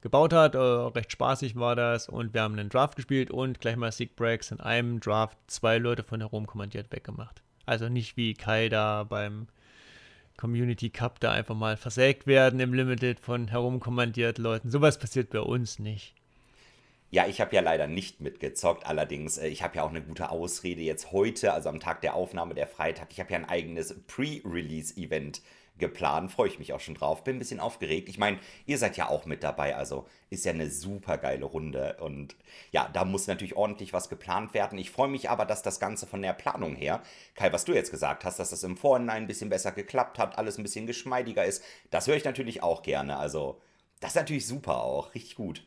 gebaut 0.00 0.32
hat. 0.32 0.56
Äh, 0.56 0.58
recht 0.58 1.12
spaßig 1.12 1.54
war 1.56 1.76
das. 1.76 2.08
Und 2.08 2.34
wir 2.34 2.42
haben 2.42 2.58
einen 2.58 2.68
Draft 2.68 2.96
gespielt 2.96 3.30
und 3.30 3.60
gleich 3.60 3.76
mal 3.76 3.92
Sieg 3.92 4.16
Breaks 4.16 4.50
in 4.50 4.60
einem 4.60 4.98
Draft 4.98 5.38
zwei 5.46 5.78
Leute 5.78 6.02
von 6.02 6.20
herum 6.20 6.46
kommandiert 6.46 6.90
weggemacht. 6.90 7.42
Also 7.66 7.88
nicht 7.88 8.16
wie 8.16 8.34
Kai 8.34 8.68
da 8.68 9.04
beim 9.04 9.46
Community 10.36 10.90
Cup 10.90 11.20
da 11.20 11.32
einfach 11.32 11.54
mal 11.54 11.76
versägt 11.76 12.26
werden 12.26 12.60
im 12.60 12.74
Limited 12.74 13.20
von 13.20 13.48
herumkommandiert 13.48 14.38
Leuten. 14.38 14.70
Sowas 14.70 14.98
passiert 14.98 15.30
bei 15.30 15.40
uns 15.40 15.78
nicht. 15.78 16.14
Ja, 17.10 17.26
ich 17.26 17.42
habe 17.42 17.54
ja 17.54 17.60
leider 17.60 17.86
nicht 17.86 18.22
mitgezockt. 18.22 18.86
Allerdings, 18.86 19.36
äh, 19.36 19.48
ich 19.48 19.62
habe 19.62 19.76
ja 19.76 19.82
auch 19.82 19.90
eine 19.90 20.00
gute 20.00 20.30
Ausrede 20.30 20.80
jetzt 20.80 21.12
heute, 21.12 21.52
also 21.52 21.68
am 21.68 21.78
Tag 21.78 22.00
der 22.00 22.14
Aufnahme, 22.14 22.54
der 22.54 22.66
Freitag. 22.66 23.08
Ich 23.10 23.20
habe 23.20 23.30
ja 23.30 23.38
ein 23.38 23.48
eigenes 23.48 23.94
Pre-Release-Event 24.06 25.42
geplant. 25.82 26.32
Freue 26.32 26.48
ich 26.48 26.58
mich 26.58 26.72
auch 26.72 26.80
schon 26.80 26.94
drauf. 26.94 27.24
Bin 27.24 27.36
ein 27.36 27.38
bisschen 27.38 27.60
aufgeregt. 27.60 28.08
Ich 28.08 28.16
meine, 28.18 28.38
ihr 28.64 28.78
seid 28.78 28.96
ja 28.96 29.10
auch 29.10 29.26
mit 29.26 29.42
dabei. 29.42 29.76
Also 29.76 30.06
ist 30.30 30.46
ja 30.46 30.52
eine 30.52 30.70
super 30.70 31.18
geile 31.18 31.44
Runde. 31.44 31.98
Und 32.00 32.36
ja, 32.70 32.88
da 32.92 33.04
muss 33.04 33.26
natürlich 33.26 33.56
ordentlich 33.56 33.92
was 33.92 34.08
geplant 34.08 34.54
werden. 34.54 34.78
Ich 34.78 34.90
freue 34.90 35.08
mich 35.08 35.28
aber, 35.28 35.44
dass 35.44 35.62
das 35.62 35.80
Ganze 35.80 36.06
von 36.06 36.22
der 36.22 36.32
Planung 36.32 36.74
her, 36.76 37.02
Kai, 37.34 37.52
was 37.52 37.64
du 37.66 37.74
jetzt 37.74 37.90
gesagt 37.90 38.24
hast, 38.24 38.38
dass 38.38 38.50
das 38.50 38.62
im 38.64 38.76
Vorhinein 38.78 39.24
ein 39.24 39.26
bisschen 39.26 39.50
besser 39.50 39.72
geklappt 39.72 40.18
hat, 40.18 40.38
alles 40.38 40.56
ein 40.58 40.62
bisschen 40.62 40.86
geschmeidiger 40.86 41.44
ist. 41.44 41.62
Das 41.90 42.06
höre 42.06 42.16
ich 42.16 42.24
natürlich 42.24 42.62
auch 42.62 42.82
gerne. 42.82 43.16
Also 43.18 43.60
Das 44.00 44.10
ist 44.12 44.16
natürlich 44.16 44.46
super 44.46 44.82
auch, 44.82 45.14
richtig 45.14 45.36
gut. 45.36 45.64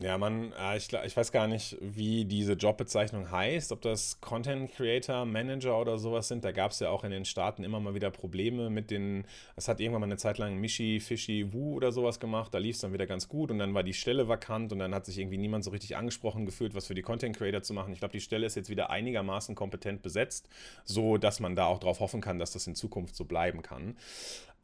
Ja, 0.00 0.18
man, 0.18 0.52
äh, 0.58 0.76
ich, 0.76 0.92
ich 0.92 1.16
weiß 1.16 1.30
gar 1.30 1.46
nicht, 1.46 1.76
wie 1.80 2.24
diese 2.24 2.54
Jobbezeichnung 2.54 3.30
heißt, 3.30 3.70
ob 3.70 3.80
das 3.80 4.20
Content 4.20 4.72
Creator, 4.72 5.24
Manager 5.24 5.80
oder 5.80 5.98
sowas 5.98 6.26
sind. 6.26 6.44
Da 6.44 6.50
gab 6.50 6.72
es 6.72 6.80
ja 6.80 6.90
auch 6.90 7.04
in 7.04 7.12
den 7.12 7.24
Staaten 7.24 7.62
immer 7.62 7.78
mal 7.78 7.94
wieder 7.94 8.10
Probleme 8.10 8.70
mit 8.70 8.90
den, 8.90 9.24
es 9.54 9.68
hat 9.68 9.78
irgendwann 9.78 10.00
mal 10.00 10.06
eine 10.06 10.16
Zeit 10.16 10.38
lang 10.38 10.56
Mishi, 10.56 10.98
Fishy, 10.98 11.52
Wu 11.52 11.76
oder 11.76 11.92
sowas 11.92 12.18
gemacht, 12.18 12.52
da 12.52 12.58
lief 12.58 12.74
es 12.74 12.82
dann 12.82 12.92
wieder 12.92 13.06
ganz 13.06 13.28
gut 13.28 13.52
und 13.52 13.60
dann 13.60 13.72
war 13.72 13.84
die 13.84 13.94
Stelle 13.94 14.26
vakant 14.26 14.72
und 14.72 14.80
dann 14.80 14.92
hat 14.92 15.06
sich 15.06 15.16
irgendwie 15.16 15.38
niemand 15.38 15.62
so 15.62 15.70
richtig 15.70 15.96
angesprochen 15.96 16.44
gefühlt, 16.44 16.74
was 16.74 16.88
für 16.88 16.94
die 16.96 17.02
Content 17.02 17.36
Creator 17.36 17.62
zu 17.62 17.72
machen. 17.72 17.92
Ich 17.92 18.00
glaube, 18.00 18.12
die 18.12 18.20
Stelle 18.20 18.46
ist 18.46 18.56
jetzt 18.56 18.70
wieder 18.70 18.90
einigermaßen 18.90 19.54
kompetent 19.54 20.02
besetzt, 20.02 20.48
so 20.84 21.18
dass 21.18 21.38
man 21.38 21.54
da 21.54 21.66
auch 21.66 21.78
darauf 21.78 22.00
hoffen 22.00 22.20
kann, 22.20 22.40
dass 22.40 22.50
das 22.52 22.66
in 22.66 22.74
Zukunft 22.74 23.14
so 23.14 23.26
bleiben 23.26 23.62
kann. 23.62 23.96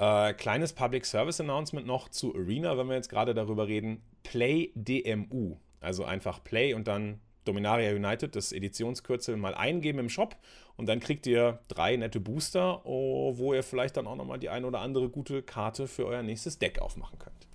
Äh, 0.01 0.33
kleines 0.33 0.73
Public 0.73 1.05
Service 1.05 1.41
Announcement 1.41 1.87
noch 1.87 2.09
zu 2.09 2.35
Arena, 2.35 2.79
wenn 2.79 2.89
wir 2.89 2.95
jetzt 2.95 3.11
gerade 3.11 3.35
darüber 3.35 3.69
reden. 3.69 4.01
Play 4.23 4.73
DMU. 4.75 5.59
Also 5.81 6.05
einfach 6.05 6.43
Play 6.43 6.73
und 6.73 6.89
dann 6.89 7.21
Dominaria 7.45 7.95
United, 7.95 8.35
das 8.35 8.53
Editionskürzel, 8.53 9.37
mal 9.37 9.55
eingeben 9.55 9.99
im 9.99 10.09
Shop 10.09 10.37
und 10.77 10.89
dann 10.89 11.01
kriegt 11.01 11.27
ihr 11.27 11.61
drei 11.69 11.97
nette 11.97 12.19
Booster, 12.19 12.85
oh, 12.87 13.37
wo 13.37 13.53
ihr 13.53 13.63
vielleicht 13.63 13.99
dann 13.99 14.07
auch 14.07 14.17
nochmal 14.17 14.39
die 14.39 14.49
ein 14.49 14.65
oder 14.65 14.81
andere 14.81 15.11
gute 15.11 15.43
Karte 15.43 15.87
für 15.87 16.07
euer 16.07 16.23
nächstes 16.23 16.59
Deck 16.59 16.79
aufmachen 16.81 17.19
könnt. 17.19 17.47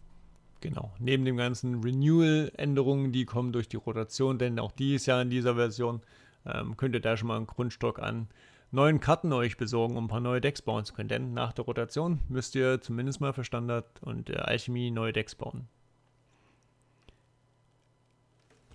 Genau, 0.61 0.91
neben 0.99 1.25
dem 1.25 1.37
ganzen 1.37 1.81
Renewal-Änderungen, 1.81 3.11
die 3.11 3.25
kommen 3.25 3.53
durch 3.53 3.69
die 3.69 3.77
Rotation, 3.77 4.37
denn 4.37 4.59
auch 4.59 4.71
die 4.71 4.95
ist 4.95 5.07
ja 5.07 5.19
in 5.19 5.31
dieser 5.31 5.55
Version, 5.55 6.01
ähm, 6.45 6.77
könnt 6.77 6.93
ihr 6.93 7.01
da 7.01 7.17
schon 7.17 7.27
mal 7.27 7.37
einen 7.37 7.47
Grundstock 7.47 7.99
an 7.99 8.27
neuen 8.71 8.99
Karten 8.99 9.31
euch 9.33 9.57
besorgen, 9.57 9.97
um 9.97 10.05
ein 10.05 10.09
paar 10.09 10.19
neue 10.19 10.41
Decks 10.41 10.61
bauen 10.61 10.85
zu 10.85 10.93
können. 10.93 11.09
Denn 11.09 11.33
nach 11.33 11.53
der 11.53 11.65
Rotation 11.65 12.19
müsst 12.29 12.55
ihr 12.55 12.81
zumindest 12.81 13.21
mal 13.21 13.33
für 13.33 13.43
Standard 13.43 13.85
und 14.01 14.29
äh, 14.29 14.35
Alchemie 14.35 14.91
neue 14.91 15.13
Decks 15.13 15.35
bauen. 15.35 15.67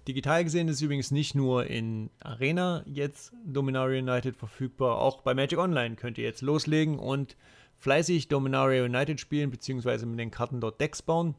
Digital 0.09 0.45
gesehen 0.45 0.69
ist 0.69 0.81
übrigens 0.81 1.11
nicht 1.11 1.35
nur 1.35 1.67
in 1.67 2.11
Arena 2.21 2.83
jetzt 2.87 3.33
Dominaria 3.45 4.01
United 4.01 4.37
verfügbar, 4.37 4.99
auch 4.99 5.23
bei 5.23 5.35
Magic 5.35 5.59
Online 5.59 5.95
könnt 5.95 6.19
ihr 6.19 6.25
jetzt 6.25 6.43
loslegen 6.43 6.99
und 6.99 7.37
fleißig 7.77 8.29
Dominaria 8.29 8.85
United 8.85 9.21
spielen, 9.21 9.51
beziehungsweise 9.51 10.07
mit 10.07 10.19
den 10.19 10.31
Karten 10.31 10.61
dort 10.61 10.81
Decks 10.81 11.03
bauen. 11.03 11.35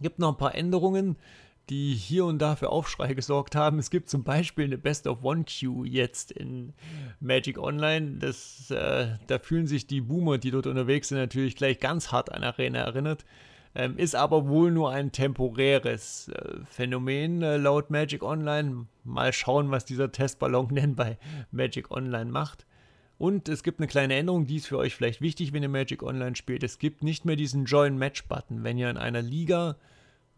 Gibt 0.00 0.18
noch 0.18 0.32
ein 0.32 0.38
paar 0.38 0.54
Änderungen 0.54 1.16
die 1.70 1.94
hier 1.94 2.24
und 2.26 2.38
da 2.40 2.56
für 2.56 2.70
Aufschrei 2.70 3.14
gesorgt 3.14 3.56
haben. 3.56 3.78
Es 3.78 3.90
gibt 3.90 4.10
zum 4.10 4.22
Beispiel 4.22 4.66
eine 4.66 4.78
Best 4.78 5.06
of 5.06 5.22
One 5.22 5.44
Queue 5.44 5.86
jetzt 5.86 6.30
in 6.30 6.74
Magic 7.20 7.58
Online. 7.58 8.18
Das, 8.18 8.70
äh, 8.70 9.16
da 9.26 9.38
fühlen 9.38 9.66
sich 9.66 9.86
die 9.86 10.00
Boomer, 10.00 10.38
die 10.38 10.50
dort 10.50 10.66
unterwegs 10.66 11.08
sind, 11.08 11.18
natürlich 11.18 11.56
gleich 11.56 11.80
ganz 11.80 12.12
hart 12.12 12.32
an 12.32 12.44
Arena 12.44 12.80
erinnert. 12.80 13.24
Ähm, 13.76 13.98
ist 13.98 14.14
aber 14.14 14.46
wohl 14.46 14.70
nur 14.70 14.90
ein 14.92 15.10
temporäres 15.10 16.28
äh, 16.28 16.58
Phänomen 16.66 17.42
äh, 17.42 17.56
laut 17.56 17.90
Magic 17.90 18.22
Online. 18.22 18.86
Mal 19.02 19.32
schauen, 19.32 19.70
was 19.70 19.84
dieser 19.84 20.12
Testballon 20.12 20.68
denn 20.74 20.94
bei 20.94 21.18
Magic 21.50 21.90
Online 21.90 22.30
macht. 22.30 22.66
Und 23.18 23.48
es 23.48 23.62
gibt 23.62 23.80
eine 23.80 23.86
kleine 23.86 24.14
Änderung, 24.14 24.46
die 24.46 24.56
ist 24.56 24.66
für 24.66 24.78
euch 24.78 24.94
vielleicht 24.94 25.20
wichtig, 25.20 25.52
wenn 25.52 25.62
ihr 25.62 25.68
Magic 25.68 26.02
Online 26.02 26.36
spielt. 26.36 26.62
Es 26.62 26.78
gibt 26.78 27.02
nicht 27.02 27.24
mehr 27.24 27.36
diesen 27.36 27.64
Join 27.64 27.96
Match 27.96 28.24
Button. 28.26 28.64
Wenn 28.64 28.78
ihr 28.78 28.90
in 28.90 28.96
einer 28.96 29.22
Liga 29.22 29.76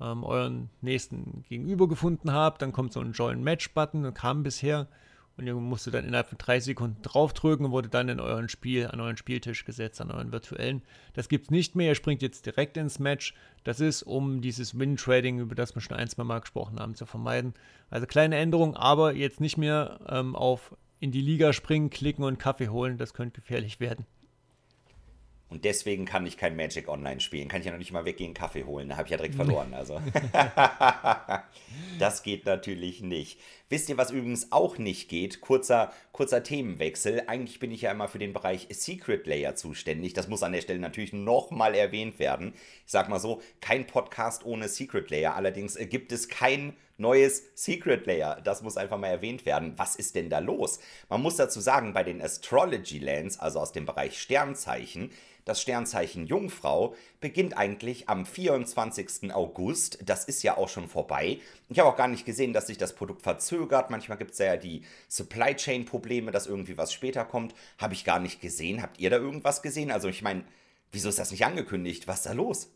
ähm, 0.01 0.25
euren 0.25 0.71
nächsten 0.81 1.45
Gegenüber 1.49 1.89
gefunden 1.89 2.33
habt, 2.33 2.63
dann 2.63 2.73
kommt 2.73 2.93
so 2.93 3.01
ein 3.01 3.13
Join 3.13 3.43
Match 3.43 3.73
Button, 3.73 4.13
kam 4.15 4.43
bisher 4.43 4.89
und 5.37 5.47
ihr 5.47 5.55
musstet 5.55 5.95
dann 5.95 6.07
innerhalb 6.07 6.29
von 6.29 6.39
drei 6.39 6.61
Sekunden 6.61 7.03
draufdrücken 7.03 7.67
und 7.67 7.73
wurde 7.73 7.89
dann 7.89 8.09
in 8.09 8.21
euren 8.21 8.49
Spiel, 8.49 8.87
an 8.87 9.01
euren 9.01 9.17
Spieltisch 9.17 9.65
gesetzt, 9.65 10.01
an 10.01 10.11
euren 10.11 10.33
virtuellen. 10.33 10.83
Das 11.13 11.29
gibt 11.29 11.45
es 11.45 11.51
nicht 11.51 11.77
mehr, 11.77 11.89
ihr 11.89 11.95
springt 11.95 12.23
jetzt 12.23 12.47
direkt 12.47 12.77
ins 12.77 12.99
Match. 12.99 13.35
Das 13.63 13.81
ist, 13.81 14.03
um 14.03 14.41
dieses 14.41 14.79
Win-Trading, 14.79 15.39
über 15.41 15.55
das 15.55 15.75
wir 15.75 15.83
schon 15.83 15.97
ein, 15.97 16.09
zwei 16.09 16.25
Mal 16.25 16.41
gesprochen 16.41 16.81
haben, 16.81 16.95
zu 16.95 17.05
vermeiden. 17.05 17.53
Also 17.91 18.07
kleine 18.07 18.37
Änderung, 18.37 18.77
aber 18.77 19.15
jetzt 19.15 19.41
nicht 19.41 19.59
mehr 19.59 20.01
ähm, 20.09 20.35
auf 20.35 20.75
in 21.01 21.13
die 21.13 21.21
Liga 21.21 21.53
springen, 21.53 21.91
klicken 21.91 22.25
und 22.25 22.39
Kaffee 22.39 22.71
holen, 22.71 22.97
das 22.97 23.13
könnte 23.13 23.41
gefährlich 23.43 23.81
werden. 23.81 24.07
Und 25.49 25.65
deswegen 25.65 26.07
kann 26.07 26.27
ich 26.27 26.37
kein 26.37 26.57
Magic 26.57 26.89
Online 26.89 27.21
spielen. 27.21 27.47
Kann 27.47 27.61
ich 27.61 27.67
ja 27.67 27.73
noch 27.73 27.79
nicht 27.79 27.93
mal 27.93 28.05
weggehen, 28.05 28.35
Kaffee 28.35 28.65
holen. 28.65 28.89
Da 28.89 28.97
habe 28.97 29.07
ich 29.07 29.13
ja 29.13 29.17
direkt 29.17 29.37
verloren. 29.37 29.75
Also. 29.75 30.01
das 32.01 32.25
geht 32.25 32.47
natürlich 32.47 33.01
nicht. 33.01 33.39
Wisst 33.69 33.89
ihr, 33.89 33.97
was 33.97 34.11
übrigens 34.11 34.51
auch 34.51 34.79
nicht 34.79 35.09
geht? 35.09 35.41
Kurzer, 35.41 35.93
kurzer 36.11 36.43
Themenwechsel. 36.43 37.25
Eigentlich 37.29 37.61
bin 37.61 37.71
ich 37.71 37.83
ja 37.83 37.93
immer 37.93 38.09
für 38.09 38.19
den 38.19 38.33
Bereich 38.33 38.67
Secret 38.71 39.27
Layer 39.29 39.55
zuständig. 39.55 40.15
Das 40.15 40.27
muss 40.27 40.43
an 40.43 40.53
der 40.53 40.63
Stelle 40.63 40.81
natürlich 40.81 41.13
nochmal 41.13 41.77
erwähnt 41.77 42.19
werden. 42.19 42.53
Ich 42.85 42.93
sag 42.93 43.09
mal 43.09 43.21
so, 43.21 43.41
kein 43.61 43.87
Podcast 43.87 44.45
ohne 44.45 44.69
Secret 44.69 45.11
Layer. 45.11 45.37
Allerdings 45.37 45.77
äh, 45.77 45.87
gibt 45.87 46.11
es 46.11 46.29
kein 46.29 46.75
neues 46.99 47.45
Secret 47.55 48.07
Layer. 48.07 48.41
Das 48.43 48.63
muss 48.63 48.77
einfach 48.77 48.99
mal 48.99 49.09
erwähnt 49.09 49.47
werden. 49.47 49.75
Was 49.77 49.97
ist 49.97 50.15
denn 50.15 50.31
da 50.31 50.39
los? 50.39 50.81
Man 51.09 51.23
muss 51.23 51.37
dazu 51.37 51.61
sagen, 51.61 51.93
bei 51.93 52.03
den 52.03 52.23
Astrology 52.23 52.99
Lands, 52.99 53.39
also 53.39 53.61
aus 53.61 53.73
dem 53.73 53.87
Bereich 53.87 54.21
Sternzeichen, 54.21 55.11
das 55.47 55.63
Sternzeichen 55.63 56.27
Jungfrau 56.27 56.97
beginnt 57.21 57.57
eigentlich 57.57 58.09
am 58.09 58.27
24. 58.27 59.33
August. 59.33 59.99
Das 60.05 60.25
ist 60.25 60.43
ja 60.43 60.57
auch 60.57 60.69
schon 60.69 60.89
vorbei. 60.89 61.39
Ich 61.69 61.79
habe 61.79 61.89
auch 61.89 61.97
gar 61.97 62.09
nicht 62.09 62.27
gesehen, 62.27 62.53
dass 62.53 62.67
sich 62.67 62.79
das 62.79 62.97
Produkt 62.97 63.23
verzögert. 63.23 63.89
Manchmal 63.89 64.19
gibt 64.19 64.33
es 64.33 64.39
ja 64.39 64.57
die 64.57 64.83
Supply 65.09 65.55
Chain 65.55 65.85
Probleme, 65.85 66.33
dass 66.33 66.49
irgendwie 66.49 66.77
was 66.77 66.93
später 66.93 67.25
kommt. 67.25 67.55
Habe 67.79 67.95
ich 67.95 68.05
gar 68.05 68.19
nicht 68.19 68.41
gesehen. 68.41 68.83
Habt 68.83 68.99
ihr 68.99 69.09
da 69.09 69.19
irgendwas 69.19 69.63
gesehen? 69.63 69.93
Also 69.93 70.09
ich 70.09 70.21
meine, 70.21 70.43
wieso 70.91 71.09
ist 71.09 71.21
das 71.21 71.31
nicht 71.31 71.47
angekündigt? 71.47 72.09
Was 72.09 72.17
ist 72.17 72.27
da 72.27 72.33
los? 72.33 72.69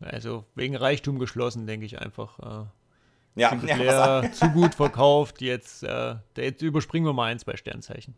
Also 0.00 0.46
wegen 0.54 0.74
Reichtum 0.74 1.18
geschlossen, 1.18 1.66
denke 1.66 1.84
ich 1.84 1.98
einfach. 1.98 2.38
Äh, 2.38 3.40
ja, 3.42 3.54
ja 3.66 4.32
zu 4.32 4.48
gut 4.48 4.74
verkauft. 4.74 5.42
Jetzt, 5.42 5.82
äh, 5.82 6.16
jetzt 6.34 6.62
überspringen 6.62 7.06
wir 7.06 7.12
mal 7.12 7.30
eins 7.30 7.44
bei 7.44 7.58
Sternzeichen. 7.58 8.14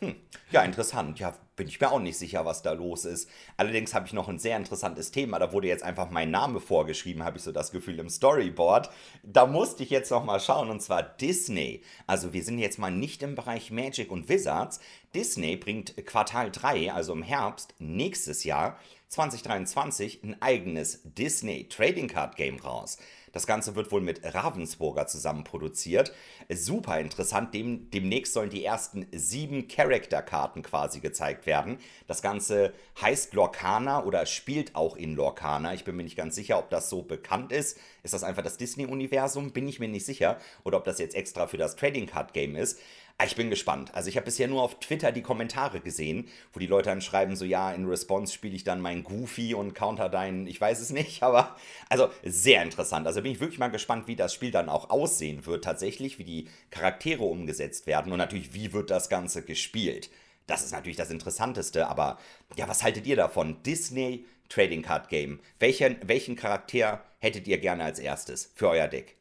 Hm. 0.00 0.16
Ja, 0.50 0.62
interessant. 0.62 1.18
Ja, 1.18 1.34
bin 1.56 1.68
ich 1.68 1.80
mir 1.80 1.92
auch 1.92 2.00
nicht 2.00 2.18
sicher, 2.18 2.44
was 2.44 2.62
da 2.62 2.72
los 2.72 3.04
ist. 3.04 3.28
Allerdings 3.56 3.94
habe 3.94 4.06
ich 4.06 4.12
noch 4.12 4.28
ein 4.28 4.38
sehr 4.38 4.56
interessantes 4.56 5.10
Thema. 5.10 5.38
Da 5.38 5.52
wurde 5.52 5.68
jetzt 5.68 5.84
einfach 5.84 6.10
mein 6.10 6.30
Name 6.30 6.58
vorgeschrieben, 6.58 7.22
habe 7.22 7.36
ich 7.36 7.44
so 7.44 7.52
das 7.52 7.70
Gefühl 7.70 7.98
im 7.98 8.08
Storyboard. 8.08 8.90
Da 9.22 9.46
musste 9.46 9.82
ich 9.82 9.90
jetzt 9.90 10.10
noch 10.10 10.24
mal 10.24 10.40
schauen 10.40 10.70
und 10.70 10.80
zwar 10.80 11.02
Disney. 11.02 11.82
Also 12.06 12.32
wir 12.32 12.42
sind 12.42 12.58
jetzt 12.58 12.78
mal 12.78 12.90
nicht 12.90 13.22
im 13.22 13.34
Bereich 13.34 13.70
Magic 13.70 14.10
und 14.10 14.28
Wizards. 14.28 14.80
Disney 15.14 15.56
bringt 15.56 15.94
Quartal 16.06 16.50
3, 16.50 16.92
also 16.92 17.12
im 17.12 17.22
Herbst 17.22 17.74
nächstes 17.78 18.44
Jahr 18.44 18.78
2023 19.08 20.22
ein 20.22 20.40
eigenes 20.40 21.00
Disney 21.04 21.68
Trading 21.68 22.08
Card 22.08 22.36
Game 22.36 22.58
raus. 22.58 22.96
Das 23.32 23.46
Ganze 23.46 23.76
wird 23.76 23.92
wohl 23.92 24.00
mit 24.00 24.20
Ravensburger 24.24 25.06
zusammen 25.06 25.44
produziert. 25.44 26.12
Super 26.48 27.00
interessant. 27.00 27.54
Dem, 27.54 27.90
demnächst 27.90 28.32
sollen 28.32 28.50
die 28.50 28.64
ersten 28.64 29.06
sieben 29.12 29.68
Charakterkarten 29.68 30.62
quasi 30.62 31.00
gezeigt 31.00 31.46
werden. 31.46 31.78
Das 32.06 32.22
Ganze 32.22 32.72
heißt 33.00 33.34
Lorcana 33.34 34.04
oder 34.04 34.26
spielt 34.26 34.74
auch 34.74 34.96
in 34.96 35.14
Lorcana. 35.14 35.74
Ich 35.74 35.84
bin 35.84 35.96
mir 35.96 36.04
nicht 36.04 36.16
ganz 36.16 36.34
sicher, 36.34 36.58
ob 36.58 36.70
das 36.70 36.90
so 36.90 37.02
bekannt 37.02 37.52
ist. 37.52 37.78
Ist 38.02 38.14
das 38.14 38.24
einfach 38.24 38.42
das 38.42 38.56
Disney-Universum? 38.56 39.52
Bin 39.52 39.68
ich 39.68 39.80
mir 39.80 39.88
nicht 39.88 40.06
sicher. 40.06 40.38
Oder 40.64 40.78
ob 40.78 40.84
das 40.84 40.98
jetzt 40.98 41.14
extra 41.14 41.46
für 41.46 41.58
das 41.58 41.76
Trading 41.76 42.06
Card 42.06 42.32
Game 42.32 42.56
ist. 42.56 42.78
Ah, 43.20 43.26
ich 43.26 43.36
bin 43.36 43.50
gespannt. 43.50 43.94
Also 43.94 44.08
ich 44.08 44.16
habe 44.16 44.24
bisher 44.24 44.48
nur 44.48 44.62
auf 44.62 44.80
Twitter 44.80 45.12
die 45.12 45.20
Kommentare 45.20 45.80
gesehen, 45.80 46.26
wo 46.54 46.58
die 46.58 46.66
Leute 46.66 46.88
dann 46.88 47.02
schreiben, 47.02 47.36
so 47.36 47.44
ja, 47.44 47.70
in 47.70 47.84
Response 47.84 48.32
spiele 48.32 48.56
ich 48.56 48.64
dann 48.64 48.80
mein 48.80 49.04
Goofy 49.04 49.52
und 49.52 49.74
counter 49.74 50.08
deinen, 50.08 50.46
ich 50.46 50.58
weiß 50.58 50.80
es 50.80 50.88
nicht, 50.88 51.22
aber 51.22 51.54
also 51.90 52.08
sehr 52.24 52.62
interessant. 52.62 53.06
Also 53.06 53.20
bin 53.20 53.32
ich 53.32 53.40
wirklich 53.40 53.58
mal 53.58 53.68
gespannt, 53.68 54.06
wie 54.06 54.16
das 54.16 54.32
Spiel 54.32 54.50
dann 54.50 54.70
auch 54.70 54.88
aussehen 54.88 55.44
wird 55.44 55.64
tatsächlich, 55.64 56.18
wie 56.18 56.24
die 56.24 56.48
Charaktere 56.70 57.24
umgesetzt 57.24 57.86
werden 57.86 58.10
und 58.10 58.16
natürlich, 58.16 58.54
wie 58.54 58.72
wird 58.72 58.88
das 58.90 59.10
Ganze 59.10 59.42
gespielt. 59.42 60.08
Das 60.46 60.64
ist 60.64 60.72
natürlich 60.72 60.96
das 60.96 61.10
Interessanteste, 61.10 61.88
aber 61.88 62.18
ja, 62.56 62.68
was 62.68 62.82
haltet 62.82 63.06
ihr 63.06 63.16
davon? 63.16 63.62
Disney 63.64 64.24
Trading 64.48 64.80
Card 64.80 65.10
Game. 65.10 65.40
Welchen, 65.58 65.98
welchen 66.06 66.36
Charakter 66.36 67.04
hättet 67.18 67.46
ihr 67.46 67.58
gerne 67.58 67.84
als 67.84 67.98
erstes 67.98 68.50
für 68.54 68.70
euer 68.70 68.88
Deck? 68.88 69.16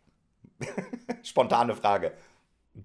Spontane 1.24 1.76
Frage 1.76 2.14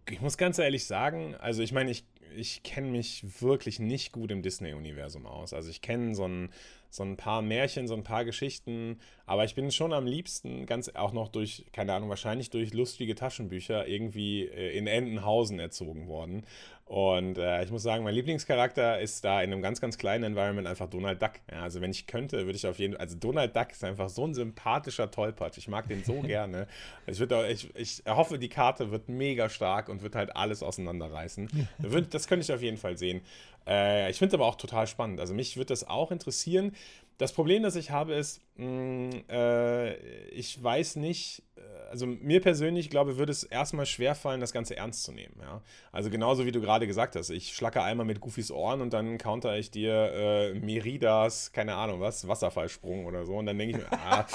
ich 0.09 0.21
muss 0.21 0.37
ganz 0.37 0.59
ehrlich 0.59 0.87
sagen, 0.87 1.35
also 1.37 1.63
ich 1.63 1.73
meine, 1.73 1.91
ich, 1.91 2.05
ich 2.37 2.63
kenne 2.63 2.89
mich 2.89 3.25
wirklich 3.41 3.79
nicht 3.79 4.13
gut 4.13 4.31
im 4.31 4.43
Disney-Universum 4.43 5.27
aus. 5.27 5.53
Also 5.53 5.71
ich 5.71 5.81
kenne 5.83 6.15
so 6.15 6.27
ein, 6.27 6.51
so 6.95 7.03
ein 7.03 7.17
paar 7.17 7.43
Märchen, 7.43 7.89
so 7.89 7.95
ein 7.95 8.05
paar 8.05 8.25
Geschichten, 8.25 9.01
aber 9.27 9.45
ich 9.45 9.57
bin 9.57 9.73
schon 9.73 9.93
am 9.93 10.07
liebsten, 10.07 10.65
ganz 10.65 10.89
auch 10.91 11.13
noch 11.13 11.29
durch, 11.29 11.65
keine 11.73 11.93
Ahnung, 11.93 12.09
wahrscheinlich 12.09 12.51
durch 12.51 12.73
lustige 12.73 13.17
Taschenbücher 13.17 13.89
irgendwie 13.89 14.45
äh, 14.45 14.79
in 14.79 14.87
Entenhausen 14.87 15.59
erzogen 15.59 16.07
worden. 16.07 16.45
Und 16.87 17.39
äh, 17.39 17.65
ich 17.65 17.71
muss 17.71 17.83
sagen, 17.83 18.05
mein 18.05 18.15
Lieblingscharakter 18.15 19.01
ist 19.01 19.25
da 19.25 19.43
in 19.43 19.51
einem 19.53 19.63
ganz, 19.63 19.81
ganz 19.81 19.97
kleinen 19.97 20.23
Environment 20.23 20.69
einfach 20.69 20.89
Donald 20.89 21.21
Duck. 21.21 21.33
Ja, 21.51 21.63
also 21.63 21.81
wenn 21.81 21.91
ich 21.91 22.07
könnte, 22.07 22.45
würde 22.45 22.57
ich 22.57 22.67
auf 22.67 22.79
jeden 22.79 22.93
Fall, 22.93 23.01
also 23.01 23.17
Donald 23.17 23.57
Duck 23.57 23.73
ist 23.73 23.83
einfach 23.83 24.11
so 24.11 24.27
ein 24.27 24.35
sympathischer 24.35 25.11
Tollpatsch. 25.11 25.57
Ich 25.57 25.67
mag 25.67 25.89
den 25.89 26.05
so 26.05 26.21
gerne. 26.21 26.69
Ich, 27.07 27.21
auch, 27.33 27.45
ich, 27.45 27.75
ich 27.75 28.03
hoffe, 28.07 28.39
die 28.39 28.51
Karte 28.51 28.91
wird 28.91 29.09
mega 29.09 29.49
stark 29.49 29.89
und 29.89 30.03
wird 30.03 30.15
halt 30.15 30.37
alles 30.37 30.63
auseinanderreißen. 30.63 31.69
Das 32.11 32.29
könnte 32.29 32.45
ich 32.45 32.53
auf 32.53 32.63
jeden 32.63 32.77
Fall 32.77 32.99
sehen. 32.99 33.23
Äh, 33.66 34.11
ich 34.11 34.18
finde 34.18 34.28
es 34.28 34.35
aber 34.35 34.47
auch 34.47 34.56
total 34.56 34.87
spannend. 34.87 35.21
Also 35.21 35.35
mich 35.35 35.56
würde 35.56 35.68
das 35.68 35.87
auch 35.87 36.11
interessieren. 36.11 36.73
das 37.18 37.33
Problem, 37.33 37.62
das 37.62 37.76
ich 37.76 37.90
habe, 37.90 38.14
ist, 38.14 38.40
mh, 38.56 38.66
mm, 38.66 39.11
äh, 39.30 39.94
ich 40.30 40.62
weiß 40.62 40.97
nicht, 40.97 41.42
äh, 41.56 41.61
also 41.90 42.06
mir 42.06 42.40
persönlich, 42.40 42.90
glaube 42.90 43.16
würde 43.16 43.30
es 43.30 43.44
erstmal 43.44 43.87
schwerfallen, 43.87 44.40
das 44.40 44.52
Ganze 44.52 44.76
ernst 44.76 45.04
zu 45.04 45.12
nehmen. 45.12 45.37
Ja? 45.40 45.62
Also 45.92 46.11
genauso 46.11 46.44
wie 46.44 46.52
du 46.52 46.61
gerade 46.61 46.87
gesagt 46.87 47.14
hast, 47.14 47.30
ich 47.30 47.54
schlacke 47.54 47.83
einmal 47.83 48.06
mit 48.06 48.21
Goofys 48.21 48.50
Ohren 48.50 48.80
und 48.80 48.92
dann 48.92 49.16
counter 49.18 49.56
ich 49.56 49.71
dir 49.71 50.12
äh, 50.12 50.54
Meridas, 50.54 51.52
keine 51.52 51.76
Ahnung 51.76 52.00
was, 52.00 52.26
Wasserfallsprung 52.26 53.06
oder 53.06 53.25
so 53.25 53.37
und 53.37 53.47
dann 53.47 53.59
denke 53.59 53.78
ich 53.78 53.83
mir, 53.85 53.92
ah, 53.92 54.26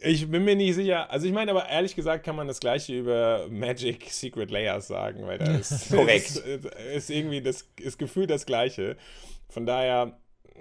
ich 0.00 0.30
bin 0.30 0.44
mir 0.44 0.56
nicht 0.56 0.74
sicher. 0.74 1.10
Also 1.10 1.26
ich 1.26 1.32
meine 1.32 1.50
aber 1.50 1.68
ehrlich 1.68 1.94
gesagt 1.94 2.24
kann 2.24 2.36
man 2.36 2.48
das 2.48 2.60
gleiche 2.60 2.98
über 2.98 3.46
Magic 3.50 4.10
Secret 4.10 4.50
Layers 4.50 4.88
sagen, 4.88 5.26
weil 5.26 5.38
da 5.38 5.56
ist, 5.56 5.90
Korrekt. 5.94 6.30
ist, 6.30 6.44
ist 6.94 7.10
irgendwie 7.10 7.42
das 7.42 7.68
ist 7.80 7.98
Gefühl 7.98 8.26
das 8.26 8.46
gleiche. 8.46 8.96
Von 9.48 9.66
daher, 9.66 10.18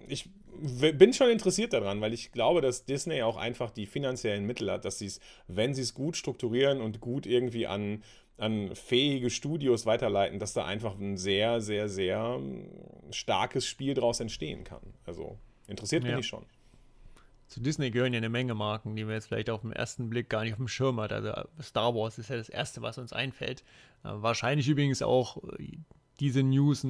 ich 0.08 0.30
bin 0.56 1.14
schon 1.14 1.30
interessiert 1.30 1.74
daran, 1.74 2.02
weil 2.02 2.14
ich 2.14 2.32
glaube, 2.32 2.62
dass 2.62 2.86
Disney 2.86 3.24
auch 3.24 3.38
einfach 3.38 3.72
die 3.72 3.86
finanziellen 3.86 4.46
Mittel 4.46 4.70
hat, 4.72 4.86
dass 4.86 5.00
sie 5.00 5.08
es, 5.08 5.20
wenn 5.48 5.74
sie 5.74 5.82
es 5.82 5.94
gut 5.94 6.16
strukturieren 6.16 6.82
und 6.82 7.00
gut 7.00 7.26
irgendwie 7.26 7.66
an, 7.66 8.04
an 8.38 8.76
fähige 8.76 9.30
Studios 9.30 9.86
weiterleiten, 9.86 10.40
dass 10.40 10.54
da 10.54 10.66
einfach 10.66 10.98
ein 11.00 11.18
sehr, 11.18 11.62
sehr, 11.62 11.90
sehr 11.90 12.40
starkes 13.12 13.66
Spiel 13.66 13.94
daraus 13.94 14.20
entstehen 14.20 14.64
kann. 14.64 14.94
Also 15.06 15.38
interessiert 15.68 16.04
ja. 16.04 16.12
bin 16.12 16.20
ich 16.20 16.28
schon. 16.28 16.46
Zu 17.54 17.60
Disney 17.60 17.92
gehören 17.92 18.14
ja 18.14 18.18
eine 18.18 18.30
Menge 18.30 18.56
Marken, 18.56 18.96
die 18.96 19.04
man 19.04 19.14
jetzt 19.14 19.28
vielleicht 19.28 19.52
auf 19.52 19.62
den 19.62 19.74
ersten 19.74 20.10
Blick 20.10 20.28
gar 20.28 20.44
nicht 20.44 20.54
auf 20.54 20.58
dem 20.58 20.68
Schirm 20.68 21.00
hat. 21.00 21.14
Also 21.14 21.32
Star 21.62 21.94
Wars 21.94 22.18
ist 22.18 22.32
ja 22.32 22.36
das 22.36 22.50
Erste, 22.50 22.82
was 22.82 22.98
uns 22.98 23.14
einfällt. 23.14 23.64
Äh, 24.04 24.10
wahrscheinlich 24.14 24.68
übrigens 24.68 25.04
auch 25.04 25.38
äh, 25.60 25.78
diese 26.20 26.42
News 26.42 26.84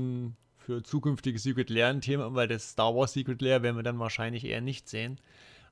für 0.57 0.81
zukünftige 0.81 1.37
Secret 1.37 1.69
Lair-Themen, 1.69 2.33
weil 2.33 2.47
das 2.47 2.69
Star 2.69 2.95
Wars 2.95 3.11
Secret 3.11 3.41
Lair 3.41 3.61
werden 3.61 3.75
wir 3.75 3.83
dann 3.83 3.99
wahrscheinlich 3.99 4.45
eher 4.45 4.61
nicht 4.61 4.87
sehen. 4.87 5.19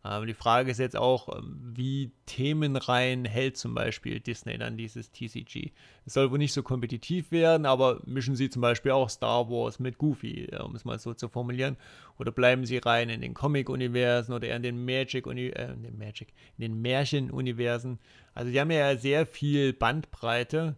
Aber 0.03 0.25
die 0.25 0.33
Frage 0.33 0.71
ist 0.71 0.79
jetzt 0.79 0.97
auch, 0.97 1.37
ähm, 1.37 1.59
wie 1.75 2.11
themenrein 2.25 3.25
hält 3.25 3.57
zum 3.57 3.75
Beispiel 3.75 4.19
Disney 4.19 4.57
dann 4.57 4.77
dieses 4.77 5.11
TCG. 5.11 5.71
Es 6.05 6.13
soll 6.13 6.31
wohl 6.31 6.39
nicht 6.39 6.53
so 6.53 6.63
kompetitiv 6.63 7.31
werden, 7.31 7.65
aber 7.65 8.01
mischen 8.05 8.35
sie 8.35 8.49
zum 8.49 8.61
Beispiel 8.61 8.91
auch 8.91 9.09
Star 9.09 9.49
Wars 9.49 9.79
mit 9.79 9.99
Goofy, 9.99 10.49
um 10.63 10.75
es 10.75 10.85
mal 10.85 10.97
so 10.97 11.13
zu 11.13 11.29
formulieren. 11.29 11.77
Oder 12.17 12.31
bleiben 12.31 12.65
sie 12.65 12.77
rein 12.77 13.09
in 13.09 13.21
den 13.21 13.33
Comic-Universen 13.33 14.33
oder 14.33 14.47
eher 14.47 14.55
in 14.55 14.63
den 14.63 14.85
Magic, 14.85 15.27
äh, 15.27 15.31
in 15.31 15.83
den 15.83 15.97
Magic, 15.97 16.33
in 16.57 16.61
den 16.61 16.81
Märchen-Universen. 16.81 17.99
Also 18.33 18.51
die 18.51 18.59
haben 18.59 18.71
ja 18.71 18.97
sehr 18.97 19.25
viel 19.27 19.73
Bandbreite 19.73 20.77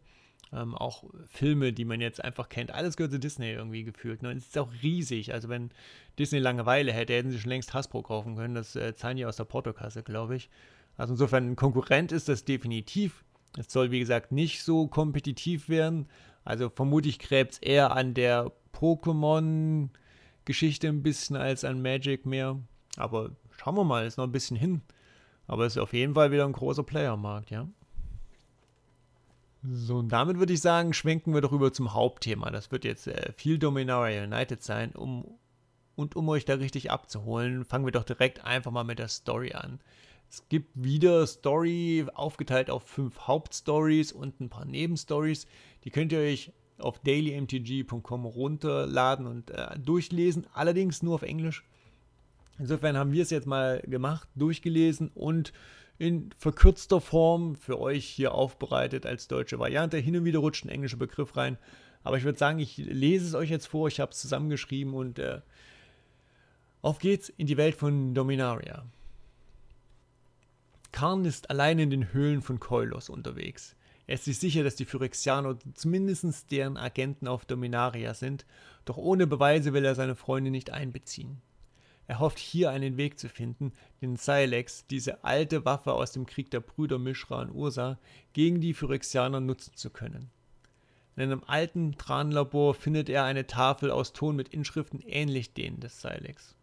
ähm, 0.53 0.75
auch 0.75 1.03
Filme, 1.25 1.73
die 1.73 1.85
man 1.85 2.01
jetzt 2.01 2.23
einfach 2.23 2.49
kennt. 2.49 2.71
Alles 2.71 2.97
gehört 2.97 3.11
zu 3.11 3.19
Disney 3.19 3.51
irgendwie 3.51 3.83
gefühlt. 3.83 4.21
Ne? 4.21 4.29
Und 4.29 4.37
es 4.37 4.47
ist 4.47 4.57
auch 4.57 4.69
riesig. 4.81 5.33
Also 5.33 5.49
wenn 5.49 5.71
Disney 6.19 6.39
Langeweile 6.39 6.93
hätte, 6.93 7.13
hätten 7.13 7.31
sie 7.31 7.39
schon 7.39 7.49
längst 7.49 7.73
Hasbro 7.73 8.03
kaufen 8.03 8.35
können. 8.35 8.55
Das 8.55 8.75
äh, 8.75 8.93
zahlen 8.95 9.17
die 9.17 9.25
aus 9.25 9.37
der 9.37 9.45
Portokasse, 9.45 10.03
glaube 10.03 10.35
ich. 10.35 10.49
Also 10.97 11.13
insofern 11.13 11.51
ein 11.51 11.55
Konkurrent 11.55 12.11
ist 12.11 12.29
das 12.29 12.45
definitiv. 12.45 13.23
Es 13.57 13.71
soll, 13.71 13.91
wie 13.91 13.99
gesagt, 13.99 14.31
nicht 14.31 14.63
so 14.63 14.87
kompetitiv 14.87 15.69
werden. 15.69 16.07
Also 16.43 16.69
vermutlich 16.69 17.19
gräbt 17.19 17.53
es 17.53 17.59
eher 17.59 17.95
an 17.95 18.13
der 18.13 18.51
Pokémon-Geschichte 18.73 20.87
ein 20.87 21.03
bisschen 21.03 21.35
als 21.35 21.63
an 21.63 21.81
Magic 21.81 22.25
mehr. 22.25 22.59
Aber 22.97 23.31
schauen 23.57 23.75
wir 23.75 23.83
mal, 23.83 24.05
ist 24.05 24.17
noch 24.17 24.25
ein 24.25 24.31
bisschen 24.31 24.57
hin. 24.57 24.81
Aber 25.47 25.65
es 25.65 25.75
ist 25.75 25.81
auf 25.81 25.93
jeden 25.93 26.13
Fall 26.13 26.31
wieder 26.31 26.45
ein 26.45 26.53
großer 26.53 26.83
Playermarkt, 26.83 27.49
ja. 27.49 27.67
So, 29.65 29.97
und 29.97 30.09
damit 30.09 30.39
würde 30.39 30.53
ich 30.53 30.61
sagen, 30.61 30.93
schwenken 30.93 31.33
wir 31.33 31.41
doch 31.41 31.53
rüber 31.53 31.71
zum 31.71 31.93
Hauptthema. 31.93 32.51
Das 32.51 32.71
wird 32.71 32.83
jetzt 32.83 33.07
äh, 33.07 33.31
viel 33.33 33.57
Dominaria 33.57 34.23
United 34.23 34.61
sein. 34.61 34.91
Um, 34.93 35.25
und 35.95 36.15
um 36.15 36.27
euch 36.29 36.43
da 36.43 36.55
richtig 36.55 36.91
abzuholen, 36.91 37.63
fangen 37.63 37.85
wir 37.85 37.91
doch 37.91 38.03
direkt 38.03 38.43
einfach 38.43 38.71
mal 38.71 38.83
mit 38.83 38.99
der 38.99 39.07
Story 39.07 39.53
an. 39.53 39.79
Es 40.29 40.49
gibt 40.49 40.71
wieder 40.73 41.25
Story 41.27 42.05
aufgeteilt 42.13 42.69
auf 42.69 42.83
fünf 42.83 43.19
Hauptstories 43.19 44.11
und 44.11 44.41
ein 44.41 44.49
paar 44.49 44.65
Nebenstories. 44.65 45.47
Die 45.83 45.91
könnt 45.91 46.11
ihr 46.11 46.19
euch 46.19 46.51
auf 46.79 46.99
dailymtg.com 46.99 48.25
runterladen 48.25 49.27
und 49.27 49.51
äh, 49.51 49.79
durchlesen, 49.79 50.47
allerdings 50.53 51.03
nur 51.03 51.15
auf 51.15 51.21
Englisch. 51.21 51.63
Insofern 52.57 52.97
haben 52.97 53.11
wir 53.11 53.23
es 53.23 53.29
jetzt 53.29 53.47
mal 53.47 53.81
gemacht, 53.85 54.27
durchgelesen 54.35 55.09
und 55.13 55.53
in 56.03 56.29
verkürzter 56.37 57.01
Form 57.01 57.55
für 57.55 57.79
euch 57.79 58.05
hier 58.05 58.33
aufbereitet 58.33 59.05
als 59.05 59.27
deutsche 59.27 59.59
Variante. 59.59 59.97
Hin 59.97 60.17
und 60.17 60.25
wieder 60.25 60.39
rutscht 60.39 60.65
ein 60.65 60.69
englischer 60.69 60.97
Begriff 60.97 61.35
rein. 61.37 61.57
Aber 62.03 62.17
ich 62.17 62.23
würde 62.23 62.37
sagen, 62.37 62.59
ich 62.59 62.77
lese 62.77 63.25
es 63.25 63.33
euch 63.33 63.49
jetzt 63.49 63.67
vor, 63.67 63.87
ich 63.87 63.99
habe 63.99 64.11
es 64.11 64.19
zusammengeschrieben 64.19 64.93
und 64.93 65.19
äh, 65.19 65.39
auf 66.81 66.99
geht's 66.99 67.29
in 67.29 67.47
die 67.47 67.57
Welt 67.57 67.75
von 67.75 68.13
Dominaria. 68.13 68.85
Karn 70.91 71.25
ist 71.25 71.49
allein 71.49 71.79
in 71.79 71.89
den 71.89 72.13
Höhlen 72.13 72.41
von 72.41 72.59
Koilos 72.59 73.09
unterwegs. 73.09 73.75
Er 74.05 74.15
ist 74.15 74.25
sich 74.25 74.37
sicher, 74.37 74.63
dass 74.63 74.75
die 74.75 74.85
Phyrexianer 74.85 75.57
zumindest 75.75 76.51
deren 76.51 76.75
Agenten 76.75 77.27
auf 77.27 77.45
Dominaria 77.45 78.13
sind, 78.13 78.45
doch 78.83 78.97
ohne 78.97 79.25
Beweise 79.25 79.71
will 79.73 79.85
er 79.85 79.95
seine 79.95 80.15
Freunde 80.15 80.51
nicht 80.51 80.71
einbeziehen. 80.71 81.41
Er 82.07 82.19
hofft 82.19 82.37
hier 82.37 82.69
einen 82.69 82.97
Weg 82.97 83.17
zu 83.17 83.29
finden, 83.29 83.71
den 84.01 84.17
Silex, 84.17 84.85
diese 84.87 85.23
alte 85.23 85.63
Waffe 85.63 85.93
aus 85.93 86.11
dem 86.11 86.25
Krieg 86.25 86.51
der 86.51 86.59
Brüder 86.59 86.99
Mishra 86.99 87.41
und 87.41 87.51
Ursa, 87.51 87.97
gegen 88.33 88.59
die 88.59 88.73
Phyrexianer 88.73 89.39
nutzen 89.39 89.73
zu 89.75 89.89
können. 89.89 90.29
In 91.15 91.23
einem 91.23 91.43
alten 91.45 91.97
Tranlabor 91.97 92.73
findet 92.73 93.07
er 93.07 93.23
eine 93.23 93.47
Tafel 93.47 93.89
aus 93.89 94.13
Ton 94.13 94.35
mit 94.35 94.49
Inschriften 94.49 94.99
ähnlich 95.01 95.53
denen 95.53 95.79
des 95.79 96.01
Silex. 96.01 96.55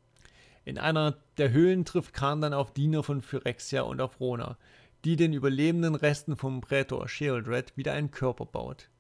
In 0.65 0.77
einer 0.77 1.17
der 1.39 1.53
Höhlen 1.53 1.85
trifft 1.85 2.13
Khan 2.13 2.43
dann 2.43 2.53
auf 2.53 2.75
Diener 2.75 3.03
von 3.03 3.23
Phyrexia 3.23 3.83
und 3.83 4.01
auf 4.01 4.21
Rona, 4.21 4.59
die 5.05 5.17
den 5.17 5.33
überlebenden 5.33 5.95
Resten 5.95 6.37
vom 6.37 6.61
Prätor 6.61 7.09
Sheoldred 7.09 7.77
wieder 7.77 7.95
einen 7.95 8.11
Körper 8.11 8.45
baut. 8.45 8.91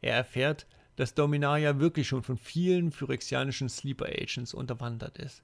Er 0.00 0.14
erfährt, 0.14 0.66
dass 0.94 1.14
Dominaria 1.14 1.78
wirklich 1.78 2.08
schon 2.08 2.22
von 2.22 2.38
vielen 2.38 2.92
phyrexianischen 2.92 3.68
Sleeper 3.68 4.06
Agents 4.06 4.54
unterwandert 4.54 5.18
ist 5.18 5.42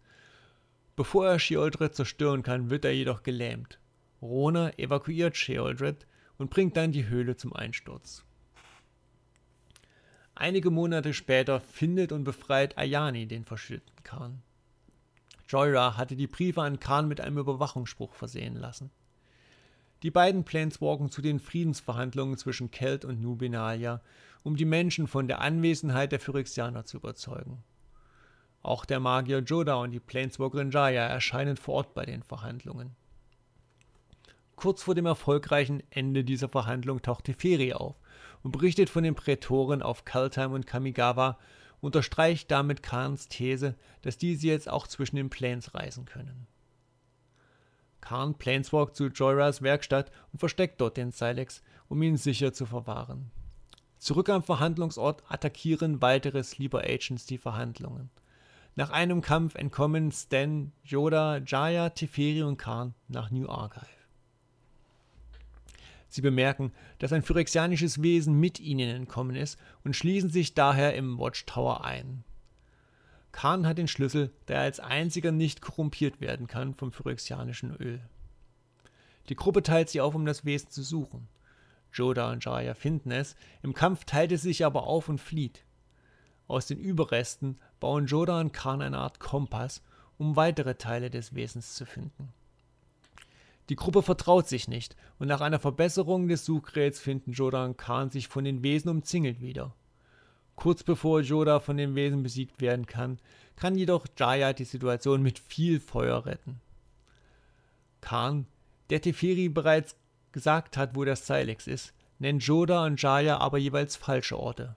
Bevor 0.94 1.26
er 1.26 1.38
Sheoldred 1.38 1.94
zerstören 1.94 2.42
kann, 2.42 2.68
wird 2.68 2.84
er 2.84 2.92
jedoch 2.92 3.22
gelähmt. 3.22 3.78
Rona 4.20 4.70
evakuiert 4.78 5.36
Sheoldred 5.36 6.06
und 6.38 6.50
bringt 6.50 6.76
dann 6.76 6.92
die 6.92 7.08
Höhle 7.08 7.36
zum 7.36 7.54
Einsturz. 7.54 8.24
Einige 10.34 10.70
Monate 10.70 11.14
später 11.14 11.60
findet 11.60 12.12
und 12.12 12.24
befreit 12.24 12.76
Ayani 12.76 13.26
den 13.26 13.44
verschütteten 13.44 14.02
Khan. 14.02 14.42
Joyra 15.48 15.96
hatte 15.96 16.16
die 16.16 16.26
Briefe 16.26 16.62
an 16.62 16.80
Khan 16.80 17.08
mit 17.08 17.20
einem 17.20 17.38
Überwachungsspruch 17.38 18.14
versehen 18.14 18.56
lassen. 18.56 18.90
Die 20.02 20.10
beiden 20.10 20.44
Planeswalken 20.44 21.10
zu 21.10 21.22
den 21.22 21.38
Friedensverhandlungen 21.38 22.36
zwischen 22.36 22.70
Kelt 22.70 23.04
und 23.04 23.20
Nubinalia, 23.20 24.00
um 24.42 24.56
die 24.56 24.64
Menschen 24.64 25.06
von 25.06 25.28
der 25.28 25.40
Anwesenheit 25.40 26.10
der 26.10 26.20
Phyrexianer 26.20 26.84
zu 26.84 26.96
überzeugen. 26.96 27.62
Auch 28.62 28.84
der 28.84 29.00
Magier 29.00 29.38
Joda 29.38 29.74
und 29.74 29.90
die 29.90 30.00
Planeswalkerin 30.00 30.70
Jaya 30.70 31.06
erscheinen 31.06 31.56
vor 31.56 31.74
Ort 31.74 31.94
bei 31.94 32.04
den 32.04 32.22
Verhandlungen. 32.22 32.94
Kurz 34.54 34.84
vor 34.84 34.94
dem 34.94 35.06
erfolgreichen 35.06 35.82
Ende 35.90 36.22
dieser 36.22 36.48
Verhandlung 36.48 37.02
taucht 37.02 37.24
Teferi 37.24 37.72
auf 37.72 37.96
und 38.44 38.52
berichtet 38.52 38.90
von 38.90 39.02
den 39.02 39.16
Prätoren 39.16 39.82
auf 39.82 40.04
Kaltheim 40.04 40.52
und 40.52 40.66
Kamigawa, 40.66 41.38
unterstreicht 41.80 42.50
damit 42.50 42.82
Khans 42.82 43.28
These, 43.28 43.74
dass 44.02 44.18
diese 44.18 44.46
jetzt 44.46 44.70
auch 44.70 44.86
zwischen 44.86 45.16
den 45.16 45.30
Planes 45.30 45.74
reisen 45.74 46.04
können. 46.04 46.46
Khan 48.00 48.34
planeswalkt 48.34 48.94
zu 48.94 49.06
Joyras 49.06 49.62
Werkstatt 49.62 50.12
und 50.32 50.38
versteckt 50.38 50.80
dort 50.80 50.96
den 50.96 51.10
Silex, 51.10 51.62
um 51.88 52.02
ihn 52.02 52.16
sicher 52.16 52.52
zu 52.52 52.66
verwahren. 52.66 53.30
Zurück 53.98 54.28
am 54.28 54.42
Verhandlungsort 54.42 55.22
attackieren 55.28 56.02
weitere 56.02 56.42
Sleeper 56.42 56.80
Agents 56.84 57.26
die 57.26 57.38
Verhandlungen. 57.38 58.10
Nach 58.74 58.90
einem 58.90 59.20
Kampf 59.20 59.54
entkommen 59.54 60.12
Stan, 60.12 60.72
Yoda, 60.82 61.38
Jaya, 61.38 61.90
Teferi 61.90 62.42
und 62.42 62.56
Khan 62.56 62.94
nach 63.08 63.30
New 63.30 63.48
Archive. 63.48 63.86
Sie 66.08 66.22
bemerken, 66.22 66.72
dass 66.98 67.12
ein 67.12 67.22
phyrexianisches 67.22 68.02
Wesen 68.02 68.38
mit 68.38 68.60
ihnen 68.60 68.88
entkommen 68.94 69.36
ist 69.36 69.58
und 69.84 69.96
schließen 69.96 70.30
sich 70.30 70.54
daher 70.54 70.94
im 70.94 71.18
Watchtower 71.18 71.84
ein. 71.84 72.24
Khan 73.32 73.66
hat 73.66 73.78
den 73.78 73.88
Schlüssel, 73.88 74.30
da 74.46 74.54
er 74.54 74.60
als 74.62 74.80
einziger 74.80 75.32
nicht 75.32 75.60
korrumpiert 75.60 76.20
werden 76.20 76.46
kann 76.46 76.74
vom 76.74 76.92
phyrexianischen 76.92 77.74
Öl. 77.76 78.00
Die 79.28 79.36
Gruppe 79.36 79.62
teilt 79.62 79.88
sich 79.88 80.00
auf, 80.00 80.14
um 80.14 80.26
das 80.26 80.44
Wesen 80.44 80.70
zu 80.70 80.82
suchen. 80.82 81.28
Joda 81.92 82.30
und 82.30 82.44
Jaya 82.44 82.74
finden 82.74 83.10
es, 83.10 83.36
im 83.62 83.74
Kampf 83.74 84.04
teilt 84.04 84.32
es 84.32 84.42
sich 84.42 84.64
aber 84.64 84.84
auf 84.86 85.08
und 85.08 85.18
flieht. 85.18 85.64
Aus 86.46 86.66
den 86.66 86.78
Überresten 86.78 87.58
bauen 87.82 88.06
Joda 88.06 88.38
und 88.38 88.52
Khan 88.52 88.80
eine 88.80 88.98
Art 88.98 89.18
Kompass, 89.18 89.82
um 90.16 90.36
weitere 90.36 90.76
Teile 90.76 91.10
des 91.10 91.34
Wesens 91.34 91.74
zu 91.74 91.84
finden. 91.84 92.28
Die 93.70 93.74
Gruppe 93.74 94.04
vertraut 94.04 94.46
sich 94.46 94.68
nicht 94.68 94.94
und 95.18 95.26
nach 95.26 95.40
einer 95.40 95.58
Verbesserung 95.58 96.28
des 96.28 96.44
Suchgeräts 96.44 97.00
finden 97.00 97.32
Joda 97.32 97.64
und 97.64 97.76
Khan 97.76 98.08
sich 98.10 98.28
von 98.28 98.44
den 98.44 98.62
Wesen 98.62 98.88
umzingelt 98.88 99.40
wieder. 99.40 99.74
Kurz 100.54 100.84
bevor 100.84 101.22
Joda 101.22 101.58
von 101.58 101.76
den 101.76 101.96
Wesen 101.96 102.22
besiegt 102.22 102.60
werden 102.60 102.86
kann, 102.86 103.18
kann 103.56 103.74
jedoch 103.74 104.06
Jaya 104.16 104.52
die 104.52 104.64
Situation 104.64 105.20
mit 105.20 105.40
viel 105.40 105.80
Feuer 105.80 106.24
retten. 106.24 106.60
Khan, 108.00 108.46
der 108.90 109.00
Teferi 109.00 109.48
bereits 109.48 109.96
gesagt 110.30 110.76
hat, 110.76 110.94
wo 110.94 111.04
der 111.04 111.16
Silex 111.16 111.66
ist, 111.66 111.92
nennt 112.20 112.44
Joda 112.44 112.86
und 112.86 113.02
Jaya 113.02 113.38
aber 113.38 113.58
jeweils 113.58 113.96
falsche 113.96 114.38
Orte. 114.38 114.76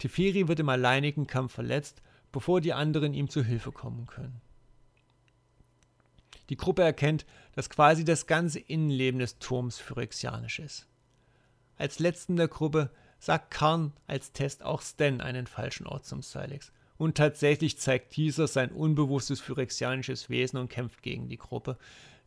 Teferi 0.00 0.48
wird 0.48 0.58
im 0.58 0.68
alleinigen 0.68 1.28
Kampf 1.28 1.52
verletzt, 1.54 2.02
bevor 2.32 2.60
die 2.60 2.72
anderen 2.72 3.14
ihm 3.14 3.28
zu 3.28 3.44
Hilfe 3.44 3.70
kommen 3.70 4.06
können. 4.06 4.40
Die 6.48 6.56
Gruppe 6.56 6.82
erkennt, 6.82 7.26
dass 7.54 7.70
quasi 7.70 8.04
das 8.04 8.26
ganze 8.26 8.58
Innenleben 8.58 9.20
des 9.20 9.38
Turms 9.38 9.78
phyrexianisch 9.78 10.58
ist. 10.58 10.88
Als 11.76 12.00
letzten 12.00 12.36
der 12.36 12.48
Gruppe 12.48 12.90
sagt 13.20 13.50
Karn 13.50 13.92
als 14.06 14.32
Test 14.32 14.62
auch 14.64 14.82
Stan 14.82 15.20
einen 15.20 15.46
falschen 15.46 15.86
Ort 15.86 16.06
zum 16.06 16.22
Silex. 16.22 16.72
Und 16.98 17.16
tatsächlich 17.16 17.78
zeigt 17.78 18.16
dieser 18.16 18.46
sein 18.46 18.72
unbewusstes 18.72 19.40
phyrexianisches 19.40 20.28
Wesen 20.28 20.58
und 20.58 20.68
kämpft 20.68 21.02
gegen 21.02 21.28
die 21.28 21.38
Gruppe, 21.38 21.78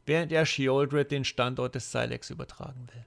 während 0.06 0.32
er 0.32 0.46
Sheoldred 0.46 1.12
den 1.12 1.26
Standort 1.26 1.76
des 1.76 1.92
Silex 1.92 2.30
übertragen 2.30 2.88
will. 2.94 3.06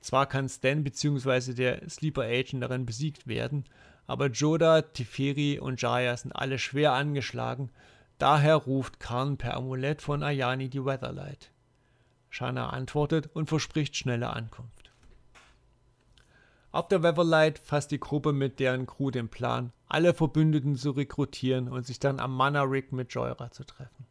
Zwar 0.00 0.26
kann 0.26 0.48
Stan 0.48 0.82
bzw. 0.82 1.52
der 1.54 1.88
Sleeper 1.88 2.22
Agent 2.22 2.62
darin 2.62 2.86
besiegt 2.86 3.26
werden, 3.26 3.64
aber 4.06 4.26
Joda, 4.26 4.82
Teferi 4.82 5.58
und 5.58 5.80
Jaya 5.80 6.16
sind 6.16 6.32
alle 6.32 6.58
schwer 6.58 6.92
angeschlagen, 6.94 7.70
daher 8.18 8.56
ruft 8.56 8.98
Karn 8.98 9.36
per 9.36 9.54
Amulett 9.54 10.02
von 10.02 10.22
Ayani 10.22 10.68
die 10.68 10.84
Weatherlight. 10.84 11.50
Shana 12.30 12.70
antwortet 12.70 13.28
und 13.34 13.48
verspricht 13.48 13.96
schnelle 13.96 14.30
Ankunft. 14.30 14.90
Auf 16.72 16.88
der 16.88 17.02
Weatherlight 17.02 17.58
fasst 17.58 17.90
die 17.90 17.98
Gruppe 17.98 18.32
mit 18.32 18.60
deren 18.60 18.86
Crew 18.86 19.10
den 19.10 19.28
Plan, 19.28 19.72
alle 19.88 20.14
Verbündeten 20.14 20.76
zu 20.76 20.92
rekrutieren 20.92 21.68
und 21.68 21.84
sich 21.84 21.98
dann 21.98 22.20
am 22.20 22.34
Mana 22.34 22.62
Rig 22.62 22.92
mit 22.92 23.12
Joyra 23.12 23.50
zu 23.50 23.64
treffen. 23.64 24.06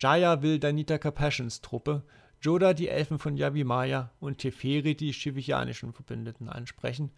Jaya 0.00 0.42
will 0.42 0.58
Danita 0.58 0.98
Capassions 0.98 1.60
Truppe, 1.60 2.02
Joda 2.40 2.72
die 2.72 2.88
Elfen 2.88 3.18
von 3.18 3.36
Yavimaya 3.36 4.12
und 4.20 4.38
Teferi 4.38 4.94
die 4.94 5.12
shivianischen 5.12 5.92
Verbündeten 5.92 6.48
ansprechen, 6.48 7.10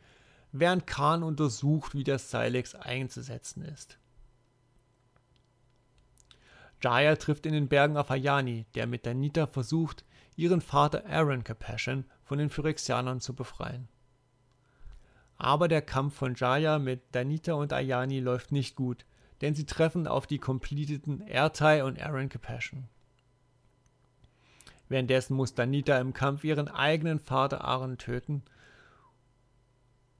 während 0.53 0.87
Khan 0.87 1.23
untersucht, 1.23 1.95
wie 1.95 2.05
das 2.05 2.31
Silex 2.31 2.75
einzusetzen 2.75 3.63
ist. 3.63 3.99
Jaya 6.83 7.17
trifft 7.17 7.45
in 7.45 7.53
den 7.53 7.69
Bergen 7.69 7.99
auf 7.99 8.11
Ayani, 8.11 8.65
der 8.75 8.87
mit 8.87 9.05
Danita 9.05 9.47
versucht, 9.47 10.05
ihren 10.37 10.63
Vater 10.63 11.05
Aaron 11.07 11.45
Capashen 11.45 12.07
von 12.25 12.39
den 12.39 12.49
Phyrexianern 12.49 13.21
zu 13.21 13.35
befreien. 13.35 13.89
Aber 15.37 15.69
der 15.69 15.83
Kampf 15.83 16.15
von 16.15 16.35
Jaya 16.35 16.79
mit 16.79 17.03
Danita 17.13 17.53
und 17.53 17.75
Ayani 17.75 18.21
läuft 18.21 18.53
nicht 18.53 18.77
gut, 18.77 19.05
denn 19.43 19.55
sie 19.55 19.67
treffen 19.67 20.07
auf 20.07 20.27
die 20.27 20.39
completeten 20.39 21.21
Ertai 21.21 21.85
und 21.85 22.01
Aaron 22.01 22.31
Capashen. 22.31 22.89
Währenddessen 24.91 25.37
muss 25.37 25.55
Danita 25.55 25.99
im 26.01 26.13
Kampf 26.13 26.43
ihren 26.43 26.67
eigenen 26.67 27.21
Vater 27.21 27.65
Aaron 27.65 27.97
töten. 27.97 28.43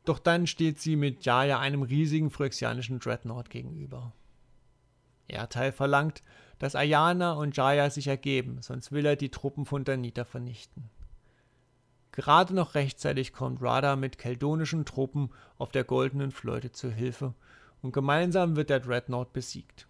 Doch 0.05 0.21
dann 0.21 0.47
steht 0.47 0.81
sie 0.81 0.95
mit 0.95 1.25
Jaya 1.27 1.59
einem 1.59 1.83
riesigen 1.83 2.31
phyrexianischen 2.31 3.01
Dreadnought 3.01 3.51
gegenüber. 3.51 4.13
Ertai 5.27 5.73
verlangt, 5.73 6.23
dass 6.61 6.77
Ayana 6.77 7.33
und 7.33 7.57
Jaya 7.57 7.91
sich 7.91 8.07
ergeben, 8.07 8.63
sonst 8.63 8.93
will 8.93 9.05
er 9.05 9.17
die 9.17 9.31
Truppen 9.31 9.67
von 9.67 9.83
Danita 9.83 10.25
vernichten. 10.25 10.89
Gerade 12.13 12.55
noch 12.55 12.77
rechtzeitig 12.77 13.33
kommt 13.33 13.61
Radha 13.61 13.97
mit 13.97 14.19
keldonischen 14.19 14.85
Truppen 14.85 15.31
auf 15.59 15.73
der 15.73 15.83
Goldenen 15.83 16.31
Fleute 16.31 16.71
zu 16.71 16.93
Hilfe 16.93 17.35
und 17.83 17.93
gemeinsam 17.93 18.55
wird 18.55 18.71
der 18.71 18.81
Dreadnought 18.81 19.33
besiegt. 19.33 19.89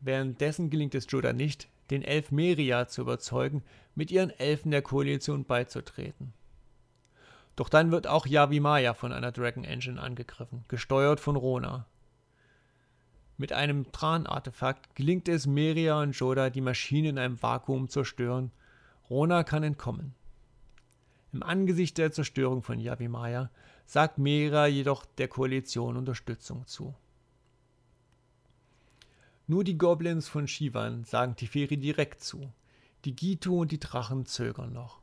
Währenddessen 0.00 0.70
gelingt 0.70 0.96
es 0.96 1.06
Joda 1.08 1.32
nicht, 1.32 1.68
den 1.90 2.02
Elf 2.02 2.30
Meria 2.30 2.86
zu 2.86 3.02
überzeugen, 3.02 3.62
mit 3.94 4.10
ihren 4.10 4.30
Elfen 4.30 4.70
der 4.70 4.82
Koalition 4.82 5.44
beizutreten. 5.44 6.32
Doch 7.56 7.68
dann 7.68 7.90
wird 7.90 8.06
auch 8.06 8.26
Yavimaya 8.26 8.94
von 8.94 9.12
einer 9.12 9.32
Dragon 9.32 9.64
Engine 9.64 10.00
angegriffen, 10.00 10.64
gesteuert 10.68 11.20
von 11.20 11.36
Rona. 11.36 11.86
Mit 13.36 13.52
einem 13.52 13.90
Tran-Artefakt 13.90 14.94
gelingt 14.94 15.28
es 15.28 15.46
Meria 15.46 16.00
und 16.00 16.12
Joda, 16.12 16.50
die 16.50 16.60
Maschine 16.60 17.08
in 17.08 17.18
einem 17.18 17.42
Vakuum 17.42 17.88
zu 17.88 18.00
zerstören. 18.00 18.52
Rona 19.08 19.44
kann 19.44 19.62
entkommen. 19.62 20.14
Im 21.32 21.42
Angesicht 21.42 21.98
der 21.98 22.12
Zerstörung 22.12 22.62
von 22.62 22.78
Yavimaya 22.78 23.50
sagt 23.86 24.18
Mera 24.18 24.66
jedoch 24.66 25.04
der 25.04 25.28
Koalition 25.28 25.96
Unterstützung 25.96 26.66
zu. 26.66 26.94
Nur 29.50 29.64
die 29.64 29.76
Goblins 29.76 30.28
von 30.28 30.46
Shivan 30.46 31.02
sagen 31.02 31.34
Tiferi 31.34 31.76
direkt 31.76 32.22
zu. 32.22 32.52
Die 33.04 33.16
Gitu 33.16 33.62
und 33.62 33.72
die 33.72 33.80
Drachen 33.80 34.24
zögern 34.24 34.72
noch. 34.72 35.00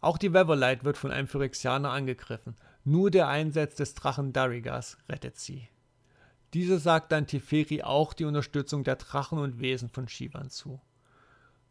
Auch 0.00 0.18
die 0.18 0.32
Weverlight 0.32 0.82
wird 0.82 0.96
von 0.96 1.12
einem 1.12 1.28
Phyrexianer 1.28 1.92
angegriffen. 1.92 2.56
Nur 2.82 3.12
der 3.12 3.28
Einsatz 3.28 3.76
des 3.76 3.94
Drachen 3.94 4.32
Darigas 4.32 4.98
rettet 5.08 5.38
sie. 5.38 5.68
Dieser 6.52 6.80
sagt 6.80 7.12
dann 7.12 7.28
Teferi 7.28 7.84
auch 7.84 8.12
die 8.12 8.24
Unterstützung 8.24 8.82
der 8.82 8.96
Drachen 8.96 9.38
und 9.38 9.60
Wesen 9.60 9.88
von 9.88 10.08
Shivan 10.08 10.50
zu. 10.50 10.80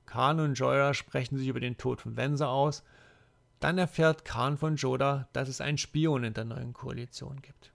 Khan 0.06 0.40
und 0.40 0.54
Joya 0.54 0.94
sprechen 0.94 1.38
sich 1.38 1.50
über 1.50 1.60
den 1.60 1.78
Tod 1.78 2.00
von 2.00 2.16
Venser 2.16 2.48
aus, 2.48 2.82
dann 3.60 3.78
erfährt 3.78 4.24
Khan 4.24 4.58
von 4.58 4.78
Joda, 4.78 5.28
dass 5.34 5.50
es 5.50 5.60
einen 5.60 5.80
Spion 5.80 6.24
in 6.24 6.34
der 6.34 6.46
neuen 6.46 6.72
Koalition 6.72 7.42
gibt. 7.42 7.74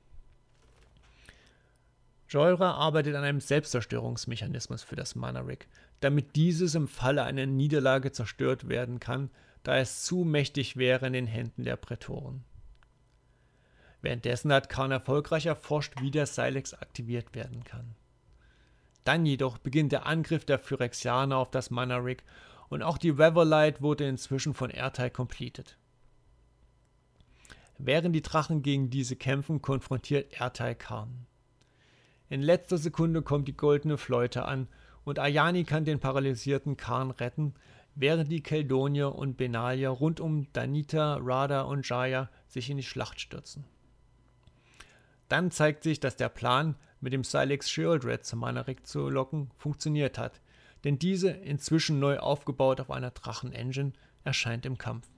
Joyra 2.31 2.75
arbeitet 2.75 3.17
an 3.17 3.25
einem 3.25 3.41
Selbstzerstörungsmechanismus 3.41 4.85
für 4.85 4.95
das 4.95 5.17
Mana 5.17 5.41
Rig, 5.41 5.67
damit 5.99 6.37
dieses 6.37 6.77
im 6.77 6.87
Falle 6.87 7.25
einer 7.25 7.45
Niederlage 7.47 8.13
zerstört 8.13 8.69
werden 8.69 9.01
kann, 9.01 9.31
da 9.65 9.77
es 9.77 10.05
zu 10.05 10.19
mächtig 10.19 10.77
wäre 10.77 11.09
in 11.09 11.13
den 11.13 11.27
Händen 11.27 11.65
der 11.65 11.75
Prätoren. 11.75 12.45
Währenddessen 14.01 14.53
hat 14.53 14.69
Khan 14.69 14.93
erfolgreich 14.93 15.47
erforscht, 15.47 16.01
wie 16.01 16.13
der 16.13 16.27
Silex 16.27 16.73
aktiviert 16.73 17.35
werden 17.35 17.65
kann. 17.65 17.97
Dann 19.03 19.27
jedoch 19.27 19.59
beginnt 19.59 19.91
der 19.91 20.07
Angriff 20.07 20.45
der 20.45 20.61
Phyrexianer 20.61 21.37
auf 21.37 21.51
das 21.51 21.71
Mana 21.71 21.97
Rig 21.97 22.23
und 22.69 22.85
auch 22.85 22.97
die 22.97 23.19
Weatherlight 23.19 23.83
wurde 23.83 24.07
inzwischen 24.07 24.55
von 24.55 24.71
Ertai 24.71 25.11
completed. 25.11 25.77
Während 27.77 28.15
die 28.15 28.23
Drachen 28.23 28.63
gegen 28.63 28.89
diese 28.89 29.17
kämpfen, 29.17 29.61
konfrontiert 29.61 30.33
Ertai 30.35 30.77
Khan. 30.77 31.27
In 32.31 32.43
letzter 32.43 32.79
Sekunde 32.79 33.23
kommt 33.23 33.49
die 33.49 33.57
goldene 33.57 33.99
Fläute 33.99 34.45
an 34.45 34.69
und 35.05 35.19
Ayani 35.19 35.65
kann 35.65 35.85
den 35.85 35.99
paralysierten 35.99 36.77
Khan 36.77 37.11
retten, 37.11 37.55
während 37.97 38.31
die 38.31 38.41
Keldonier 38.41 39.17
und 39.17 39.37
Benalia 39.37 39.91
rund 39.91 40.21
um 40.21 40.47
Danita, 40.53 41.19
Radha 41.21 41.63
und 41.63 41.87
Jaya 41.89 42.31
sich 42.47 42.71
in 42.71 42.77
die 42.77 42.85
Schlacht 42.85 43.21
stürzen. 43.21 43.65
Dann 45.29 45.51
zeigt 45.51 45.83
sich, 45.83 45.99
dass 45.99 46.17
der 46.17 46.29
Plan, 46.29 46.77
mit 47.01 47.13
dem 47.13 47.25
Silex 47.25 47.69
Shieldred 47.69 48.25
zum 48.25 48.39
Manarik 48.39 48.87
zu 48.87 49.09
locken, 49.09 49.51
funktioniert 49.57 50.17
hat, 50.17 50.41
denn 50.85 51.01
diese, 51.01 51.31
inzwischen 51.31 51.99
neu 51.99 52.19
aufgebaut 52.19 52.81
auf 52.81 52.93
einer 52.93 53.11
Drachen-Engine, 53.11 53.93
erscheint 54.23 54.67
im 54.67 54.79
Kampf. 54.79 55.09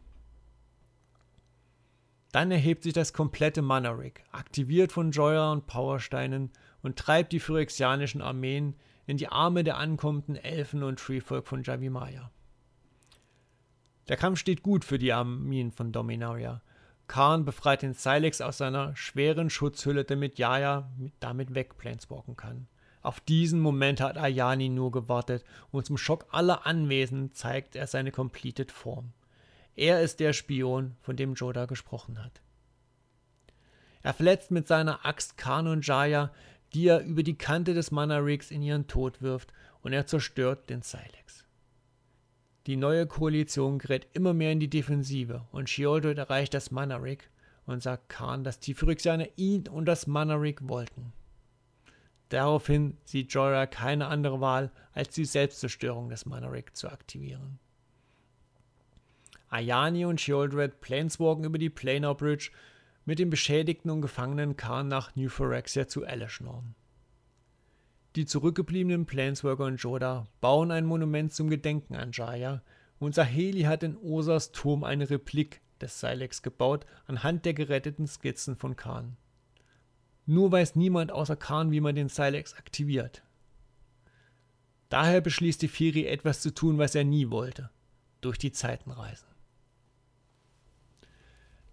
Dann 2.30 2.50
erhebt 2.50 2.84
sich 2.84 2.94
das 2.94 3.12
komplette 3.12 3.60
Mana-Rig, 3.60 4.24
aktiviert 4.32 4.92
von 4.92 5.10
Joya 5.10 5.52
und 5.52 5.66
Powersteinen 5.66 6.50
und 6.82 6.98
treibt 6.98 7.32
die 7.32 7.40
phyrexianischen 7.40 8.22
Armeen 8.22 8.74
in 9.06 9.16
die 9.16 9.28
Arme 9.28 9.64
der 9.64 9.78
ankommenden 9.78 10.36
Elfen 10.36 10.82
und 10.82 10.98
Treefolk 10.98 11.46
von 11.46 11.62
Javimaya. 11.62 12.30
Der 14.08 14.16
Kampf 14.16 14.38
steht 14.38 14.62
gut 14.62 14.84
für 14.84 14.98
die 14.98 15.12
Armeen 15.12 15.70
von 15.70 15.92
Dominaria. 15.92 16.62
Khan 17.08 17.44
befreit 17.44 17.82
den 17.82 17.94
Silex 17.94 18.40
aus 18.40 18.58
seiner 18.58 18.96
schweren 18.96 19.50
Schutzhülle, 19.50 20.04
damit 20.04 20.38
Jaya 20.38 20.90
damit 21.20 21.54
wegplaneswalken 21.54 22.36
kann. 22.36 22.68
Auf 23.02 23.20
diesen 23.20 23.60
Moment 23.60 24.00
hat 24.00 24.16
Ayani 24.16 24.68
nur 24.68 24.92
gewartet 24.92 25.44
und 25.70 25.84
zum 25.84 25.98
Schock 25.98 26.26
aller 26.30 26.66
Anwesenden 26.66 27.32
zeigt 27.32 27.74
er 27.74 27.86
seine 27.86 28.12
completed 28.12 28.70
Form. 28.70 29.12
Er 29.74 30.02
ist 30.02 30.20
der 30.20 30.32
Spion, 30.32 30.96
von 31.00 31.16
dem 31.16 31.34
Joda 31.34 31.66
gesprochen 31.66 32.22
hat. 32.22 32.40
Er 34.02 34.14
verletzt 34.14 34.50
mit 34.50 34.66
seiner 34.66 35.04
Axt 35.06 35.36
Khan 35.36 35.66
und 35.66 35.86
Jaya, 35.86 36.30
die 36.74 36.86
er 36.86 37.04
über 37.04 37.22
die 37.22 37.36
Kante 37.36 37.74
des 37.74 37.90
Mana-Rigs 37.90 38.50
in 38.50 38.62
ihren 38.62 38.86
Tod 38.86 39.22
wirft, 39.22 39.52
und 39.82 39.92
er 39.92 40.06
zerstört 40.06 40.70
den 40.70 40.82
Silex. 40.82 41.44
Die 42.66 42.76
neue 42.76 43.06
Koalition 43.06 43.78
gerät 43.78 44.06
immer 44.12 44.32
mehr 44.32 44.52
in 44.52 44.60
die 44.60 44.70
Defensive 44.70 45.44
und 45.50 45.68
Sheoldred 45.68 46.18
erreicht 46.18 46.54
das 46.54 46.70
Mana-Rig 46.70 47.28
und 47.66 47.82
sagt 47.82 48.08
Khan, 48.08 48.44
dass 48.44 48.60
die 48.60 48.74
Phyrexianer 48.74 49.26
ihn 49.36 49.66
und 49.66 49.86
das 49.86 50.06
Mana-Rig 50.06 50.68
wollten. 50.68 51.12
Daraufhin 52.32 52.96
sieht 53.04 53.30
Jorah 53.34 53.66
keine 53.66 54.06
andere 54.06 54.40
Wahl, 54.40 54.70
als 54.94 55.10
die 55.10 55.26
Selbstzerstörung 55.26 56.08
des 56.08 56.24
Manarik 56.24 56.74
zu 56.74 56.88
aktivieren. 56.88 57.58
Ayani 59.50 60.06
und 60.06 60.18
Shieldred 60.18 60.80
planeswalken 60.80 61.44
über 61.44 61.58
die 61.58 61.68
Planar 61.68 62.14
Bridge, 62.14 62.50
mit 63.04 63.18
dem 63.18 63.30
beschädigten 63.30 63.90
und 63.90 64.02
gefangenen 64.02 64.56
Khan 64.56 64.88
nach 64.88 65.14
New 65.16 65.28
Phyrexia 65.28 65.88
zu 65.88 66.04
Elishnorn. 66.04 66.74
Die 68.14 68.26
zurückgebliebenen 68.26 69.06
Planeswalker 69.06 69.64
und 69.64 69.76
Joda 69.76 70.26
bauen 70.40 70.70
ein 70.70 70.84
Monument 70.84 71.32
zum 71.32 71.48
Gedenken 71.48 71.96
an 71.96 72.12
Jaya 72.12 72.62
und 72.98 73.14
Saheli 73.14 73.62
hat 73.62 73.82
in 73.82 73.96
Osas 73.96 74.52
Turm 74.52 74.84
eine 74.84 75.08
Replik 75.08 75.62
des 75.80 75.98
Silex 75.98 76.42
gebaut 76.42 76.86
anhand 77.06 77.44
der 77.44 77.54
geretteten 77.54 78.06
Skizzen 78.06 78.56
von 78.56 78.76
Khan. 78.76 79.16
Nur 80.26 80.52
weiß 80.52 80.76
niemand 80.76 81.10
außer 81.10 81.36
Khan, 81.36 81.72
wie 81.72 81.80
man 81.80 81.96
den 81.96 82.08
Silex 82.08 82.54
aktiviert. 82.54 83.24
Daher 84.88 85.20
beschließt 85.20 85.62
die 85.62 85.68
Firi 85.68 86.06
etwas 86.06 86.42
zu 86.42 86.54
tun, 86.54 86.78
was 86.78 86.94
er 86.94 87.04
nie 87.04 87.30
wollte: 87.30 87.70
durch 88.20 88.38
die 88.38 88.52
Zeiten 88.52 88.90
reisen. 88.90 89.31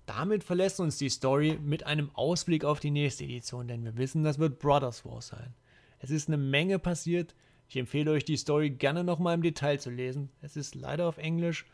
Damit 0.10 0.44
verlässt 0.44 0.80
uns 0.80 0.98
die 0.98 1.10
Story 1.10 1.60
mit 1.62 1.86
einem 1.86 2.10
Ausblick 2.16 2.66
auf 2.66 2.80
die 2.80 2.90
nächste 2.90 3.26
Edition, 3.26 3.68
denn 3.68 3.86
wir 3.86 3.96
wissen, 3.96 4.24
das 4.24 4.40
wird 4.40 4.58
Brothers 4.58 5.06
War 5.06 5.22
sein. 5.22 5.54
Es 6.00 6.10
ist 6.10 6.28
eine 6.28 6.38
Menge 6.38 6.80
passiert. 6.80 7.36
Ich 7.68 7.78
empfehle 7.78 8.10
euch 8.10 8.26
die 8.26 8.38
Story 8.38 8.72
gerne 8.72 9.04
nochmal 9.04 9.36
im 9.36 9.44
Detail 9.44 9.78
zu 9.80 9.92
lesen. 9.92 10.30
Es 10.42 10.56
ist 10.56 10.74
leider 10.74 11.08
auf 11.08 11.20
Englisch. 11.20 11.68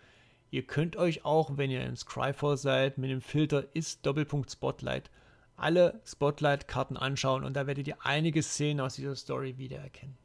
Ihr 0.51 0.63
könnt 0.63 0.97
euch 0.97 1.23
auch, 1.23 1.55
wenn 1.55 1.71
ihr 1.71 1.85
im 1.85 1.95
Scryfall 1.95 2.57
seid, 2.57 2.97
mit 2.97 3.09
dem 3.09 3.21
Filter 3.21 3.73
ist 3.73 4.05
Doppelpunkt 4.05 4.51
Spotlight 4.51 5.09
alle 5.57 6.01
Spotlight-Karten 6.05 6.97
anschauen 6.97 7.45
und 7.45 7.53
da 7.53 7.65
werdet 7.65 7.87
ihr 7.87 7.97
einige 8.03 8.43
Szenen 8.43 8.81
aus 8.81 8.95
dieser 8.95 9.15
Story 9.15 9.57
wiedererkennen. 9.57 10.17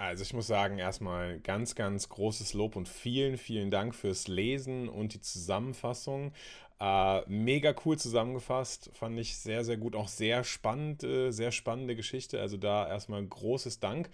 Also 0.00 0.22
ich 0.22 0.32
muss 0.32 0.46
sagen, 0.46 0.78
erstmal 0.78 1.40
ganz, 1.40 1.74
ganz 1.74 2.08
großes 2.08 2.54
Lob 2.54 2.74
und 2.74 2.88
vielen, 2.88 3.36
vielen 3.36 3.70
Dank 3.70 3.94
fürs 3.94 4.28
Lesen 4.28 4.88
und 4.88 5.12
die 5.12 5.20
Zusammenfassung. 5.20 6.32
Äh, 6.80 7.20
mega 7.28 7.74
cool 7.84 7.98
zusammengefasst, 7.98 8.88
fand 8.94 9.18
ich 9.18 9.36
sehr, 9.36 9.62
sehr 9.62 9.76
gut. 9.76 9.94
Auch 9.94 10.08
sehr 10.08 10.42
spannend, 10.42 11.04
äh, 11.04 11.32
sehr 11.32 11.52
spannende 11.52 11.96
Geschichte. 11.96 12.40
Also 12.40 12.56
da 12.56 12.88
erstmal 12.88 13.22
großes 13.22 13.80
Dank. 13.80 14.08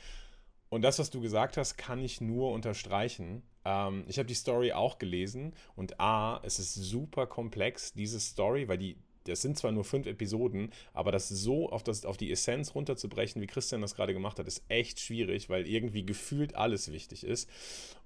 Und 0.71 0.83
das, 0.83 0.99
was 0.99 1.11
du 1.11 1.21
gesagt 1.21 1.57
hast, 1.57 1.77
kann 1.77 2.03
ich 2.03 2.21
nur 2.21 2.51
unterstreichen. 2.51 3.45
Ähm, 3.65 4.07
ich 4.09 4.19
habe 4.19 4.27
die 4.27 4.35
Story 4.35 4.73
auch 4.73 4.99
gelesen 4.99 5.55
und 5.77 6.01
A, 6.01 6.41
es 6.43 6.59
ist 6.59 6.75
super 6.75 7.29
komplex, 7.29 7.93
diese 7.93 8.19
Story, 8.19 8.67
weil 8.67 8.79
die, 8.79 8.97
das 9.29 9.43
sind 9.43 9.59
zwar 9.59 9.73
nur 9.73 9.85
fünf 9.85 10.07
Episoden, 10.07 10.71
aber 10.93 11.13
das 11.13 11.29
so 11.29 11.71
auf, 11.71 11.83
das, 11.83 12.05
auf 12.05 12.17
die 12.17 12.31
Essenz 12.31 12.75
runterzubrechen, 12.75 13.41
wie 13.43 13.47
Christian 13.47 13.81
das 13.81 13.95
gerade 13.95 14.13
gemacht 14.13 14.39
hat, 14.39 14.47
ist 14.47 14.65
echt 14.69 15.01
schwierig, 15.01 15.49
weil 15.49 15.67
irgendwie 15.67 16.05
gefühlt 16.05 16.55
alles 16.55 16.93
wichtig 16.93 17.25
ist. 17.25 17.49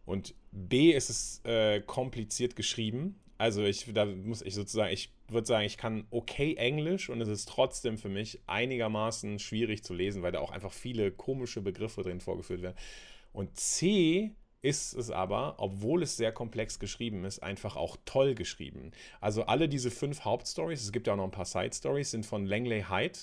Und 0.04 0.34
B 0.52 0.92
ist 0.92 1.10
es 1.10 1.40
äh, 1.44 1.80
kompliziert 1.80 2.56
geschrieben. 2.56 3.20
Also 3.38 3.64
ich, 3.64 3.86
da 3.94 4.04
muss 4.04 4.42
ich 4.42 4.54
sozusagen, 4.54 4.92
ich 4.92 5.12
würde 5.28 5.46
sagen, 5.46 5.64
ich 5.64 5.78
kann 5.78 6.06
okay 6.10 6.54
Englisch 6.56 7.08
und 7.08 7.20
es 7.20 7.28
ist 7.28 7.48
trotzdem 7.48 7.96
für 7.96 8.10
mich 8.10 8.40
einigermaßen 8.46 9.38
schwierig 9.38 9.82
zu 9.82 9.94
lesen, 9.94 10.22
weil 10.22 10.32
da 10.32 10.40
auch 10.40 10.50
einfach 10.50 10.72
viele 10.72 11.10
komische 11.10 11.62
Begriffe 11.62 12.02
drin 12.02 12.20
vorgeführt 12.20 12.60
werden. 12.60 12.76
Und 13.32 13.56
C 13.58 14.32
ist 14.62 14.94
es 14.94 15.10
aber, 15.10 15.54
obwohl 15.58 16.02
es 16.02 16.16
sehr 16.16 16.32
komplex 16.32 16.78
geschrieben 16.78 17.24
ist, 17.24 17.42
einfach 17.42 17.76
auch 17.76 17.96
toll 18.04 18.34
geschrieben. 18.34 18.92
Also 19.20 19.44
alle 19.44 19.68
diese 19.68 19.90
fünf 19.90 20.24
Hauptstories, 20.24 20.82
es 20.82 20.92
gibt 20.92 21.06
ja 21.06 21.14
auch 21.14 21.18
noch 21.18 21.24
ein 21.24 21.30
paar 21.30 21.46
Side-Stories, 21.46 22.10
sind 22.10 22.26
von 22.26 22.46
Langley 22.46 22.84
Hyde. 22.88 23.18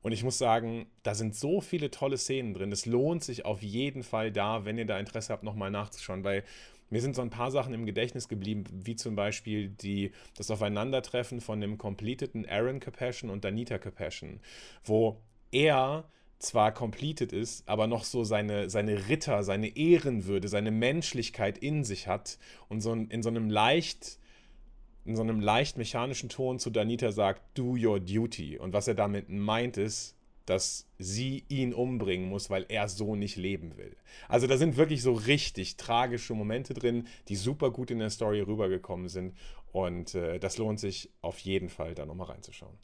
Und 0.00 0.12
ich 0.12 0.22
muss 0.22 0.38
sagen, 0.38 0.86
da 1.02 1.14
sind 1.14 1.34
so 1.34 1.60
viele 1.60 1.90
tolle 1.90 2.16
Szenen 2.16 2.54
drin. 2.54 2.70
Es 2.70 2.86
lohnt 2.86 3.24
sich 3.24 3.44
auf 3.44 3.62
jeden 3.62 4.04
Fall 4.04 4.30
da, 4.30 4.64
wenn 4.64 4.78
ihr 4.78 4.86
da 4.86 4.98
Interesse 4.98 5.32
habt, 5.32 5.42
nochmal 5.42 5.72
nachzuschauen, 5.72 6.22
weil 6.22 6.44
mir 6.90 7.00
sind 7.00 7.16
so 7.16 7.22
ein 7.22 7.30
paar 7.30 7.50
Sachen 7.50 7.74
im 7.74 7.84
Gedächtnis 7.84 8.28
geblieben, 8.28 8.64
wie 8.70 8.96
zum 8.96 9.16
Beispiel 9.16 9.68
die, 9.68 10.12
das 10.36 10.50
Aufeinandertreffen 10.50 11.40
von 11.40 11.60
dem 11.60 11.76
completeden 11.76 12.48
Aaron 12.48 12.80
Capassion 12.80 13.28
und 13.28 13.44
Danita 13.44 13.78
Capassion, 13.78 14.40
wo 14.84 15.20
er 15.50 16.08
zwar 16.38 16.72
completed 16.72 17.32
ist, 17.32 17.68
aber 17.68 17.86
noch 17.86 18.04
so 18.04 18.24
seine, 18.24 18.70
seine 18.70 19.08
Ritter, 19.08 19.42
seine 19.42 19.76
Ehrenwürde, 19.76 20.48
seine 20.48 20.70
Menschlichkeit 20.70 21.58
in 21.58 21.84
sich 21.84 22.06
hat 22.06 22.38
und 22.68 22.80
so 22.80 22.92
in 22.92 23.22
so 23.22 23.28
einem 23.28 23.50
leicht 23.50 24.18
in 25.04 25.16
so 25.16 25.22
einem 25.22 25.40
leicht 25.40 25.78
mechanischen 25.78 26.28
Ton 26.28 26.58
zu 26.58 26.68
Danita 26.68 27.12
sagt, 27.12 27.40
do 27.56 27.76
your 27.78 27.98
duty. 27.98 28.58
Und 28.58 28.74
was 28.74 28.88
er 28.88 28.94
damit 28.94 29.30
meint 29.30 29.78
ist, 29.78 30.14
dass 30.44 30.86
sie 30.98 31.44
ihn 31.48 31.72
umbringen 31.72 32.28
muss, 32.28 32.50
weil 32.50 32.66
er 32.68 32.88
so 32.88 33.16
nicht 33.16 33.36
leben 33.36 33.78
will. 33.78 33.96
Also 34.28 34.46
da 34.46 34.58
sind 34.58 34.76
wirklich 34.76 35.02
so 35.02 35.12
richtig 35.12 35.76
tragische 35.76 36.34
Momente 36.34 36.74
drin, 36.74 37.06
die 37.28 37.36
super 37.36 37.70
gut 37.70 37.90
in 37.90 37.98
der 38.00 38.10
Story 38.10 38.40
rübergekommen 38.40 39.08
sind. 39.08 39.34
Und 39.72 40.14
äh, 40.14 40.38
das 40.38 40.58
lohnt 40.58 40.78
sich 40.78 41.10
auf 41.22 41.38
jeden 41.38 41.70
Fall, 41.70 41.94
da 41.94 42.04
nochmal 42.04 42.28
reinzuschauen. 42.28 42.76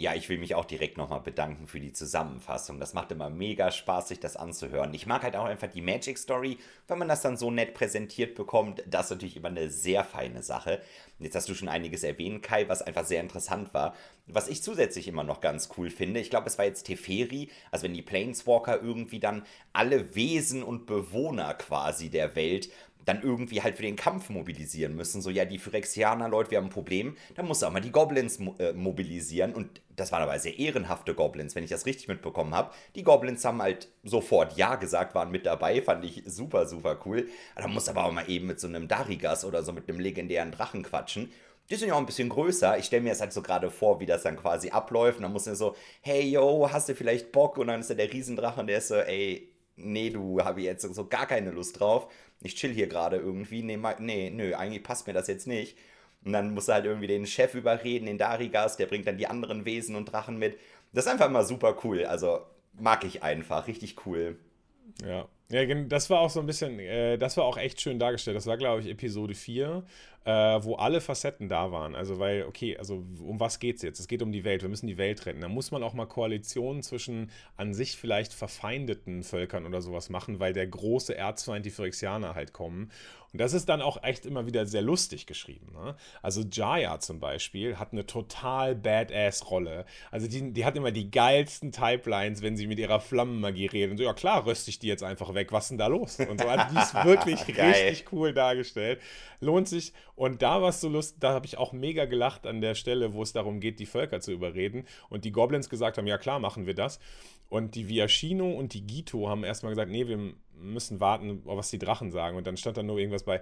Ja, 0.00 0.14
ich 0.14 0.30
will 0.30 0.38
mich 0.38 0.54
auch 0.54 0.64
direkt 0.64 0.96
nochmal 0.96 1.20
bedanken 1.20 1.66
für 1.66 1.78
die 1.78 1.92
Zusammenfassung. 1.92 2.80
Das 2.80 2.94
macht 2.94 3.12
immer 3.12 3.28
mega 3.28 3.70
Spaß, 3.70 4.08
sich 4.08 4.18
das 4.18 4.34
anzuhören. 4.34 4.94
Ich 4.94 5.04
mag 5.04 5.22
halt 5.22 5.36
auch 5.36 5.44
einfach 5.44 5.68
die 5.68 5.82
Magic 5.82 6.16
Story. 6.16 6.56
Wenn 6.88 6.98
man 6.98 7.08
das 7.08 7.20
dann 7.20 7.36
so 7.36 7.50
nett 7.50 7.74
präsentiert 7.74 8.34
bekommt, 8.34 8.82
das 8.86 9.04
ist 9.04 9.10
natürlich 9.10 9.36
immer 9.36 9.48
eine 9.48 9.68
sehr 9.68 10.02
feine 10.02 10.42
Sache. 10.42 10.80
Jetzt 11.18 11.34
hast 11.36 11.50
du 11.50 11.54
schon 11.54 11.68
einiges 11.68 12.02
erwähnt, 12.02 12.42
Kai, 12.42 12.66
was 12.66 12.80
einfach 12.80 13.04
sehr 13.04 13.20
interessant 13.20 13.74
war. 13.74 13.94
Was 14.26 14.48
ich 14.48 14.62
zusätzlich 14.62 15.06
immer 15.06 15.22
noch 15.22 15.42
ganz 15.42 15.68
cool 15.76 15.90
finde, 15.90 16.20
ich 16.20 16.30
glaube, 16.30 16.46
es 16.46 16.56
war 16.56 16.64
jetzt 16.64 16.84
Teferi, 16.84 17.50
also 17.70 17.84
wenn 17.84 17.92
die 17.92 18.00
Planeswalker 18.00 18.80
irgendwie 18.80 19.20
dann 19.20 19.44
alle 19.74 20.14
Wesen 20.14 20.62
und 20.62 20.86
Bewohner 20.86 21.52
quasi 21.52 22.08
der 22.08 22.36
Welt 22.36 22.70
dann 23.04 23.22
irgendwie 23.22 23.62
halt 23.62 23.76
für 23.76 23.82
den 23.82 23.96
Kampf 23.96 24.28
mobilisieren 24.28 24.94
müssen. 24.94 25.22
So, 25.22 25.30
ja, 25.30 25.44
die 25.44 25.58
Phyrexianer, 25.58 26.28
Leute, 26.28 26.50
wir 26.50 26.58
haben 26.58 26.66
ein 26.66 26.70
Problem. 26.70 27.16
Dann 27.34 27.46
musst 27.46 27.62
du 27.62 27.66
auch 27.66 27.70
mal 27.70 27.80
die 27.80 27.92
Goblins 27.92 28.38
mo 28.38 28.54
äh, 28.58 28.72
mobilisieren. 28.72 29.54
Und 29.54 29.80
das 29.96 30.12
waren 30.12 30.22
aber 30.22 30.38
sehr 30.38 30.58
ehrenhafte 30.58 31.14
Goblins, 31.14 31.54
wenn 31.54 31.64
ich 31.64 31.70
das 31.70 31.86
richtig 31.86 32.08
mitbekommen 32.08 32.54
habe. 32.54 32.72
Die 32.94 33.02
Goblins 33.02 33.44
haben 33.44 33.62
halt 33.62 33.88
sofort 34.04 34.56
Ja 34.56 34.76
gesagt, 34.76 35.14
waren 35.14 35.30
mit 35.30 35.46
dabei. 35.46 35.82
Fand 35.82 36.04
ich 36.04 36.22
super, 36.26 36.66
super 36.66 36.98
cool. 37.04 37.28
Da 37.56 37.66
du 37.66 37.90
aber 37.90 38.04
auch 38.04 38.12
mal 38.12 38.28
eben 38.28 38.46
mit 38.46 38.60
so 38.60 38.68
einem 38.68 38.88
Darigas 38.88 39.44
oder 39.44 39.62
so 39.62 39.72
mit 39.72 39.88
einem 39.88 40.00
legendären 40.00 40.52
Drachen 40.52 40.82
quatschen. 40.82 41.32
Die 41.70 41.76
sind 41.76 41.88
ja 41.88 41.94
auch 41.94 41.98
ein 41.98 42.06
bisschen 42.06 42.28
größer. 42.28 42.78
Ich 42.78 42.86
stelle 42.86 43.02
mir 43.02 43.10
jetzt 43.10 43.20
halt 43.20 43.32
so 43.32 43.42
gerade 43.42 43.70
vor, 43.70 44.00
wie 44.00 44.06
das 44.06 44.24
dann 44.24 44.36
quasi 44.36 44.70
abläuft. 44.70 45.18
Und 45.18 45.22
dann 45.22 45.32
muss 45.32 45.46
er 45.46 45.54
so, 45.54 45.76
hey, 46.02 46.28
yo, 46.28 46.68
hast 46.70 46.88
du 46.88 46.94
vielleicht 46.94 47.30
Bock? 47.30 47.58
Und 47.58 47.68
dann 47.68 47.80
ist 47.80 47.90
da 47.90 47.94
der 47.94 48.12
Riesendrache 48.12 48.60
und 48.60 48.66
der 48.66 48.78
ist 48.78 48.88
so, 48.88 48.96
ey, 48.96 49.48
nee, 49.76 50.10
du 50.10 50.40
habe 50.42 50.60
jetzt 50.62 50.82
so 50.82 51.06
gar 51.06 51.26
keine 51.26 51.50
Lust 51.50 51.78
drauf 51.78 52.08
ich 52.42 52.54
chill 52.54 52.72
hier 52.72 52.86
gerade 52.86 53.16
irgendwie, 53.16 53.62
nee, 53.62 53.78
nee, 53.98 54.30
nö, 54.30 54.54
eigentlich 54.54 54.82
passt 54.82 55.06
mir 55.06 55.12
das 55.12 55.28
jetzt 55.28 55.46
nicht. 55.46 55.76
Und 56.24 56.32
dann 56.32 56.52
muss 56.54 56.68
er 56.68 56.74
halt 56.74 56.84
irgendwie 56.84 57.06
den 57.06 57.26
Chef 57.26 57.54
überreden, 57.54 58.06
den 58.06 58.18
Darigas, 58.18 58.76
der 58.76 58.86
bringt 58.86 59.06
dann 59.06 59.18
die 59.18 59.26
anderen 59.26 59.64
Wesen 59.64 59.96
und 59.96 60.06
Drachen 60.06 60.38
mit. 60.38 60.58
Das 60.92 61.06
ist 61.06 61.10
einfach 61.12 61.26
immer 61.26 61.44
super 61.44 61.76
cool. 61.84 62.04
Also 62.04 62.40
mag 62.78 63.04
ich 63.04 63.22
einfach, 63.22 63.66
richtig 63.66 64.06
cool. 64.06 64.36
Ja. 65.04 65.28
Ja, 65.50 65.64
das 65.74 66.08
war 66.10 66.20
auch 66.20 66.30
so 66.30 66.38
ein 66.38 66.46
bisschen, 66.46 66.78
äh, 66.78 67.18
das 67.18 67.36
war 67.36 67.42
auch 67.44 67.58
echt 67.58 67.80
schön 67.80 67.98
dargestellt. 67.98 68.36
Das 68.36 68.46
war, 68.46 68.56
glaube 68.56 68.82
ich, 68.82 68.86
Episode 68.86 69.34
4, 69.34 69.82
äh, 70.24 70.30
wo 70.62 70.74
alle 70.74 71.00
Facetten 71.00 71.48
da 71.48 71.72
waren. 71.72 71.94
Also, 71.94 72.18
weil, 72.18 72.44
okay, 72.44 72.76
also 72.76 73.04
um 73.20 73.40
was 73.40 73.58
geht 73.58 73.76
es 73.76 73.82
jetzt? 73.82 74.00
Es 74.00 74.08
geht 74.08 74.22
um 74.22 74.32
die 74.32 74.44
Welt, 74.44 74.62
wir 74.62 74.68
müssen 74.68 74.86
die 74.86 74.98
Welt 74.98 75.24
retten. 75.26 75.40
Da 75.40 75.48
muss 75.48 75.70
man 75.70 75.82
auch 75.82 75.94
mal 75.94 76.06
Koalitionen 76.06 76.82
zwischen 76.82 77.30
an 77.56 77.74
sich 77.74 77.96
vielleicht 77.96 78.32
verfeindeten 78.32 79.22
Völkern 79.22 79.66
oder 79.66 79.80
sowas 79.80 80.10
machen, 80.10 80.40
weil 80.40 80.52
der 80.52 80.66
große 80.66 81.16
Erzfeind, 81.16 81.64
die 81.64 81.70
Phyrexianer, 81.70 82.34
halt 82.34 82.52
kommen. 82.52 82.90
Und 83.32 83.40
das 83.40 83.52
ist 83.52 83.68
dann 83.68 83.80
auch 83.80 84.02
echt 84.02 84.26
immer 84.26 84.46
wieder 84.46 84.66
sehr 84.66 84.82
lustig 84.82 85.26
geschrieben. 85.26 85.72
Ne? 85.72 85.94
Also 86.20 86.42
Jaya 86.50 86.98
zum 86.98 87.20
Beispiel 87.20 87.78
hat 87.78 87.92
eine 87.92 88.04
total 88.04 88.74
badass-Rolle. 88.74 89.84
Also 90.10 90.26
die, 90.26 90.52
die 90.52 90.64
hat 90.64 90.76
immer 90.76 90.90
die 90.90 91.10
geilsten 91.10 91.70
Typelines, 91.70 92.42
wenn 92.42 92.56
sie 92.56 92.66
mit 92.66 92.80
ihrer 92.80 92.98
Flammenmagie 92.98 93.66
redet. 93.66 93.92
Und 93.92 93.96
so, 93.98 94.04
ja 94.04 94.14
klar, 94.14 94.46
röste 94.46 94.70
ich 94.70 94.80
die 94.80 94.88
jetzt 94.88 95.04
einfach 95.04 95.32
weg. 95.34 95.52
Was 95.52 95.64
ist 95.64 95.70
denn 95.70 95.78
da 95.78 95.86
los? 95.86 96.18
Und 96.18 96.40
so, 96.40 96.48
also 96.48 96.64
die 96.74 96.78
ist 96.78 96.94
wirklich 97.04 97.46
richtig 97.56 98.12
cool 98.12 98.32
dargestellt. 98.34 99.00
Lohnt 99.38 99.68
sich. 99.68 99.92
Und 100.20 100.42
da 100.42 100.60
war 100.60 100.68
es 100.68 100.82
so 100.82 100.90
lustig, 100.90 101.16
da 101.20 101.32
habe 101.32 101.46
ich 101.46 101.56
auch 101.56 101.72
mega 101.72 102.04
gelacht 102.04 102.46
an 102.46 102.60
der 102.60 102.74
Stelle, 102.74 103.14
wo 103.14 103.22
es 103.22 103.32
darum 103.32 103.58
geht, 103.58 103.80
die 103.80 103.86
Völker 103.86 104.20
zu 104.20 104.32
überreden. 104.32 104.84
Und 105.08 105.24
die 105.24 105.32
Goblins 105.32 105.70
gesagt 105.70 105.96
haben, 105.96 106.06
ja 106.06 106.18
klar, 106.18 106.38
machen 106.40 106.66
wir 106.66 106.74
das. 106.74 107.00
Und 107.48 107.74
die 107.74 107.88
Viashino 107.88 108.50
und 108.50 108.74
die 108.74 108.86
Gito 108.86 109.30
haben 109.30 109.44
erstmal 109.44 109.72
gesagt, 109.72 109.90
nee, 109.90 110.06
wir 110.06 110.34
müssen 110.52 111.00
warten, 111.00 111.40
was 111.46 111.70
die 111.70 111.78
Drachen 111.78 112.10
sagen. 112.10 112.36
Und 112.36 112.46
dann 112.46 112.58
stand 112.58 112.76
da 112.76 112.82
nur 112.82 112.98
irgendwas 112.98 113.22
bei, 113.22 113.40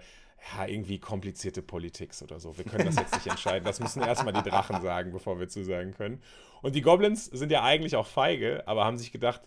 ja, 0.55 0.69
irgendwie 0.69 1.01
komplizierte 1.01 1.63
Politik 1.63 2.13
oder 2.23 2.39
so. 2.39 2.57
Wir 2.57 2.65
können 2.65 2.87
das 2.87 2.95
jetzt 2.95 3.15
nicht 3.15 3.27
entscheiden. 3.31 3.65
Das 3.65 3.81
müssen 3.81 4.01
erstmal 4.01 4.33
die 4.33 4.49
Drachen 4.49 4.81
sagen, 4.81 5.11
bevor 5.11 5.41
wir 5.41 5.49
zusagen 5.49 5.95
können. 5.95 6.23
Und 6.63 6.77
die 6.77 6.83
Goblins 6.83 7.25
sind 7.25 7.51
ja 7.51 7.65
eigentlich 7.65 7.97
auch 7.97 8.07
feige, 8.07 8.63
aber 8.69 8.85
haben 8.85 8.99
sich 8.99 9.11
gedacht, 9.11 9.41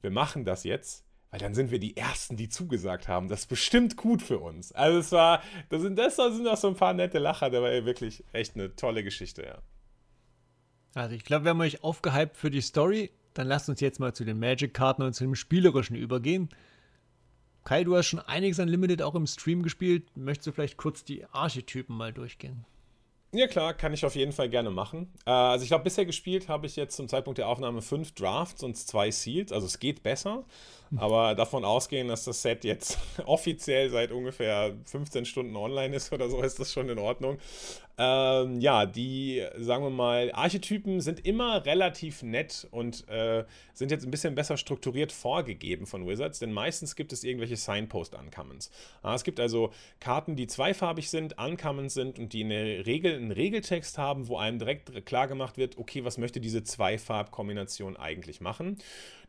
wir 0.00 0.10
machen 0.10 0.46
das 0.46 0.64
jetzt, 0.64 1.04
weil 1.30 1.40
dann 1.40 1.54
sind 1.54 1.70
wir 1.70 1.78
die 1.78 1.96
Ersten, 1.96 2.36
die 2.36 2.48
zugesagt 2.48 3.08
haben. 3.08 3.28
Das 3.28 3.40
ist 3.40 3.46
bestimmt 3.46 3.96
gut 3.96 4.22
für 4.22 4.38
uns. 4.38 4.72
Also 4.72 4.98
es 4.98 5.12
war, 5.12 5.42
das 5.68 5.82
sind, 5.82 5.98
das 5.98 6.16
sind 6.16 6.46
auch 6.48 6.56
so 6.56 6.68
ein 6.68 6.74
paar 6.74 6.94
nette 6.94 7.18
Lacher, 7.18 7.50
der 7.50 7.62
war 7.62 7.70
wirklich 7.84 8.24
echt 8.32 8.54
eine 8.54 8.74
tolle 8.76 9.04
Geschichte, 9.04 9.42
ja. 9.42 9.58
Also 10.94 11.14
ich 11.14 11.24
glaube, 11.24 11.44
wir 11.44 11.50
haben 11.50 11.60
euch 11.60 11.84
aufgehypt 11.84 12.36
für 12.36 12.50
die 12.50 12.60
Story. 12.60 13.10
Dann 13.34 13.46
lasst 13.46 13.68
uns 13.68 13.80
jetzt 13.80 14.00
mal 14.00 14.14
zu 14.14 14.24
den 14.24 14.40
Magic-Karten 14.40 15.02
und 15.02 15.12
zu 15.12 15.24
dem 15.24 15.34
Spielerischen 15.34 15.96
übergehen. 15.96 16.48
Kai, 17.64 17.84
du 17.84 17.94
hast 17.96 18.06
schon 18.06 18.20
einiges 18.20 18.58
an 18.58 18.68
Limited 18.68 19.02
auch 19.02 19.14
im 19.14 19.26
Stream 19.26 19.62
gespielt. 19.62 20.16
Möchtest 20.16 20.46
du 20.46 20.52
vielleicht 20.52 20.78
kurz 20.78 21.04
die 21.04 21.26
Archetypen 21.26 21.94
mal 21.94 22.12
durchgehen? 22.12 22.64
Ja 23.32 23.46
klar, 23.46 23.74
kann 23.74 23.92
ich 23.92 24.06
auf 24.06 24.16
jeden 24.16 24.32
Fall 24.32 24.48
gerne 24.48 24.70
machen. 24.70 25.12
Äh, 25.26 25.30
also 25.30 25.62
ich 25.62 25.68
glaube, 25.68 25.84
bisher 25.84 26.06
gespielt 26.06 26.48
habe 26.48 26.66
ich 26.66 26.76
jetzt 26.76 26.96
zum 26.96 27.08
Zeitpunkt 27.08 27.36
der 27.36 27.48
Aufnahme 27.48 27.82
fünf 27.82 28.12
Drafts 28.12 28.62
und 28.62 28.76
zwei 28.76 29.10
Seals. 29.10 29.52
Also 29.52 29.66
es 29.66 29.78
geht 29.78 30.02
besser, 30.02 30.46
aber 30.96 31.34
davon 31.34 31.64
ausgehen, 31.64 32.08
dass 32.08 32.24
das 32.24 32.42
Set 32.42 32.64
jetzt 32.64 32.98
offiziell 33.26 33.90
seit 33.90 34.12
ungefähr 34.12 34.74
15 34.84 35.24
Stunden 35.24 35.56
online 35.56 35.94
ist 35.94 36.12
oder 36.12 36.28
so, 36.28 36.40
ist 36.42 36.58
das 36.58 36.72
schon 36.72 36.88
in 36.88 36.98
Ordnung. 36.98 37.38
Ähm, 38.00 38.60
ja, 38.60 38.86
die, 38.86 39.44
sagen 39.58 39.82
wir 39.82 39.90
mal, 39.90 40.30
Archetypen 40.32 41.00
sind 41.00 41.26
immer 41.26 41.66
relativ 41.66 42.22
nett 42.22 42.68
und 42.70 43.08
äh, 43.08 43.44
sind 43.74 43.90
jetzt 43.90 44.04
ein 44.04 44.12
bisschen 44.12 44.36
besser 44.36 44.56
strukturiert 44.56 45.10
vorgegeben 45.10 45.84
von 45.84 46.06
Wizards, 46.06 46.38
denn 46.38 46.52
meistens 46.52 46.94
gibt 46.94 47.12
es 47.12 47.24
irgendwelche 47.24 47.56
Signpost-Uncommons. 47.56 48.70
Es 49.02 49.24
gibt 49.24 49.40
also 49.40 49.72
Karten, 49.98 50.36
die 50.36 50.46
zweifarbig 50.46 51.10
sind, 51.10 51.38
Uncommons 51.38 51.94
sind 51.94 52.20
und 52.20 52.32
die 52.32 52.44
eine 52.44 52.86
Regel, 52.86 53.16
einen 53.16 53.32
Regeltext 53.32 53.98
haben, 53.98 54.28
wo 54.28 54.36
einem 54.36 54.60
direkt 54.60 55.04
klar 55.04 55.26
gemacht 55.26 55.56
wird, 55.56 55.76
okay, 55.76 56.04
was 56.04 56.18
möchte 56.18 56.40
diese 56.40 56.62
Zweifarbkombination 56.62 57.96
eigentlich 57.96 58.40
machen. 58.40 58.78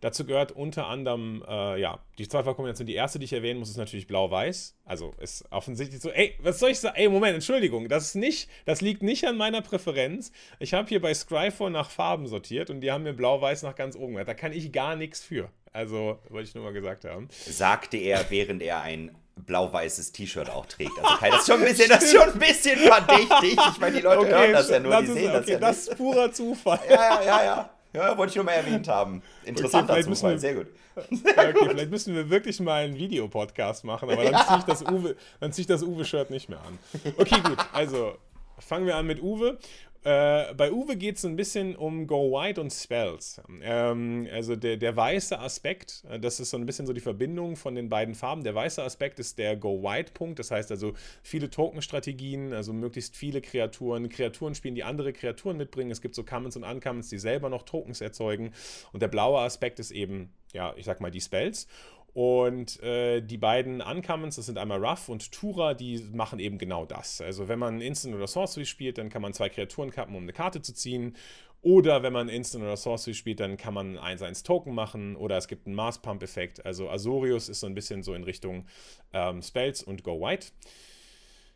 Dazu 0.02 0.26
gehört 0.26 0.52
unter 0.52 0.88
anderem, 0.88 1.44
äh, 1.50 1.82
ja, 1.82 2.00
die 2.18 2.28
Zweifachkombination. 2.28 2.86
Die 2.86 2.96
erste, 2.96 3.20
die 3.20 3.26
ich 3.26 3.34
erwähnen 3.34 3.60
muss, 3.60 3.70
ist 3.70 3.78
natürlich 3.78 4.08
blau-weiß. 4.08 4.76
Also 4.86 5.14
ist 5.20 5.46
offensichtlich 5.52 6.02
so, 6.02 6.12
ey, 6.12 6.36
was 6.40 6.60
soll 6.60 6.70
ich 6.70 6.80
sagen? 6.80 6.96
Ey, 6.96 7.10
Moment, 7.10 7.36
Entschuldigung, 7.36 7.90
das 7.90 8.06
ist 8.06 8.16
nicht, 8.16 8.50
das 8.66 8.82
liegt 8.82 9.02
nicht 9.02 9.26
an 9.26 9.38
meiner 9.38 9.62
Präferenz. 9.62 10.32
Ich 10.60 10.74
habe 10.74 10.88
hier 10.88 11.02
bei 11.02 11.14
Scryfall 11.14 11.72
nach 11.72 11.90
Farben 11.90 12.28
sortiert 12.28 12.70
und 12.70 12.82
die 12.82 12.92
haben 12.92 13.04
mir 13.04 13.14
blau-weiß 13.14 13.64
nach 13.64 13.76
ganz 13.76 13.96
oben. 13.96 14.16
Da 14.16 14.34
kann 14.34 14.54
ich 14.54 14.72
gar 14.72 14.96
nichts 14.96 15.22
für. 15.22 15.50
Also, 15.72 16.20
wollte 16.30 16.50
ich 16.50 16.56
nur 16.56 16.64
mal 16.64 16.74
gesagt 16.74 17.06
haben. 17.06 17.28
Sagte 17.32 17.98
er, 17.98 18.30
während 18.30 18.62
er 18.62 18.82
ein 18.82 19.16
blau-weißes 19.46 20.12
T-Shirt 20.12 20.50
auch 20.50 20.66
trägt. 20.66 20.92
Also 21.02 21.18
Kai, 21.18 21.30
das 21.30 21.42
ist 21.42 21.48
schon 21.48 21.60
ein 21.62 21.66
bisschen, 21.68 21.90
das 21.90 22.04
ist 22.04 22.12
schon 22.14 22.30
ein 22.30 22.40
bisschen 22.40 22.78
verdächtig. 22.80 23.58
Ich 23.72 23.80
meine, 23.80 23.96
die 23.96 24.02
Leute 24.02 24.20
okay, 24.20 24.32
hören 24.32 24.52
das 24.54 24.70
ja 24.70 24.80
nur, 24.80 24.92
das 24.92 25.02
die 25.02 25.08
ist, 25.08 25.14
sehen 25.14 25.30
okay, 25.30 25.40
das 25.40 25.48
ja 25.50 25.60
Das 25.60 25.78
ist 25.88 25.98
purer 25.98 26.32
Zufall. 26.32 26.80
Ja, 26.90 26.96
ja, 26.96 27.24
ja, 27.24 27.44
ja. 27.44 27.70
Ja, 27.94 28.18
wollte 28.18 28.32
ich 28.32 28.36
nur 28.36 28.46
mal 28.46 28.52
erwähnt 28.52 28.88
haben. 28.88 29.24
Interessanter 29.44 29.94
okay, 29.94 30.04
Zufall, 30.04 30.34
wir, 30.34 30.40
sehr 30.40 30.56
gut. 30.56 30.68
Ja, 31.10 31.50
okay, 31.50 31.70
vielleicht 31.70 31.92
müssen 31.92 32.14
wir 32.14 32.30
wirklich 32.30 32.60
mal 32.60 32.84
einen 32.84 32.96
Videopodcast 32.96 33.86
machen, 33.86 34.10
aber 34.10 34.24
dann 34.24 34.34
ja. 34.34 34.46
ziehe 34.46 34.60
ich 34.60 34.64
das 34.66 34.82
Uwe, 34.84 35.16
dann 35.40 35.54
ziehe 35.54 35.62
ich 35.62 35.68
das 35.68 35.82
Uwe-Shirt 35.82 36.30
nicht 36.30 36.50
mehr 36.50 36.60
an. 36.60 36.78
Okay, 37.18 37.40
gut, 37.42 37.58
also 37.72 38.18
fangen 38.60 38.86
wir 38.86 38.96
an 38.96 39.08
mit 39.08 39.22
Uwe. 39.22 39.58
Äh, 40.04 40.54
bei 40.54 40.72
Uwe 40.72 40.96
geht 40.96 41.18
es 41.18 41.26
ein 41.26 41.36
bisschen 41.36 41.76
um 41.76 42.08
Go 42.08 42.32
White 42.32 42.62
und 42.62 42.72
Spells. 42.72 43.42
Ähm, 43.62 44.30
also 44.32 44.56
der, 44.56 44.78
der 44.78 44.96
weiße 44.96 45.38
Aspekt, 45.38 46.06
äh, 46.10 46.18
das 46.18 46.40
ist 46.40 46.52
so 46.52 46.58
ein 46.58 46.66
bisschen 46.66 46.88
so 46.88 46.94
die 46.94 47.02
Verbindung 47.02 47.58
von 47.58 47.76
den 47.76 47.90
beiden 47.90 48.16
Farben. 48.16 48.44
Der 48.46 48.56
weiße 48.56 48.82
Aspekt 48.82 49.20
ist 49.20 49.38
der 49.38 49.58
Go 49.58 49.84
White-Punkt, 49.84 50.40
das 50.40 50.52
heißt 50.52 50.72
also 50.72 50.94
viele 51.22 51.50
Token-Strategien, 51.50 52.54
also 52.54 52.72
möglichst 52.72 53.18
viele 53.18 53.42
Kreaturen, 53.42 54.08
Kreaturen 54.08 54.56
spielen, 54.56 54.76
die 54.76 54.86
andere 54.86 55.12
Kreaturen 55.12 55.58
mitbringen. 55.58 55.92
Es 55.92 56.02
gibt 56.02 56.16
so 56.16 56.24
Commons 56.24 56.56
und 56.56 56.64
Uncommons, 56.64 57.10
die 57.10 57.20
selber 57.20 57.50
noch 57.50 57.64
Tokens 57.64 58.00
erzeugen. 58.00 58.54
Und 58.94 59.02
der 59.02 59.10
blaue 59.10 59.40
Aspekt 59.40 59.80
ist 59.80 59.92
eben, 59.92 60.32
ja, 60.54 60.74
ich 60.78 60.86
sag 60.86 61.02
mal, 61.02 61.12
die 61.12 61.22
Spells. 61.22 61.68
Und 62.14 62.82
äh, 62.82 63.22
die 63.22 63.38
beiden 63.38 63.82
Uncommons, 63.82 64.36
das 64.36 64.48
sind 64.48 64.58
einmal 64.58 64.84
Ruff 64.84 65.10
und 65.10 65.32
Tura, 65.32 65.74
die 65.74 66.00
machen 66.12 66.40
eben 66.40 66.58
genau 66.58 66.86
das. 66.86 67.22
Also 67.22 67.48
wenn 67.48 67.60
man 67.60 67.82
Instant 67.82 68.16
oder 68.16 68.28
Sorcery 68.28 68.66
spielt, 68.66 68.98
dann 68.98 69.10
kann 69.10 69.22
man 69.22 69.34
zwei 69.34 69.50
Kreaturen 69.50 69.92
kappen, 69.92 70.16
um 70.16 70.24
eine 70.24 70.34
Karte 70.34 70.62
zu 70.62 70.74
ziehen. 70.74 71.16
Oder 71.62 72.04
wenn 72.04 72.14
man 72.14 72.30
Instant 72.30 72.64
oder 72.64 72.78
Sorcery 72.78 73.14
spielt, 73.14 73.42
dann 73.42 73.58
kann 73.58 73.74
man 73.74 73.98
1-1 73.98 74.46
Token 74.46 74.74
machen 74.74 75.16
oder 75.18 75.38
es 75.38 75.48
gibt 75.48 75.68
einen 75.68 75.76
Mars 75.76 76.00
Pump 76.00 76.24
Effekt. 76.24 76.66
Also 76.66 76.90
Azorius 76.90 77.50
ist 77.50 77.60
so 77.60 77.68
ein 77.68 77.76
bisschen 77.76 78.02
so 78.02 78.14
in 78.14 78.24
Richtung 78.24 78.66
ähm, 79.14 79.42
Spells 79.42 79.84
und 79.84 80.04
Go 80.04 80.22
White. 80.22 80.48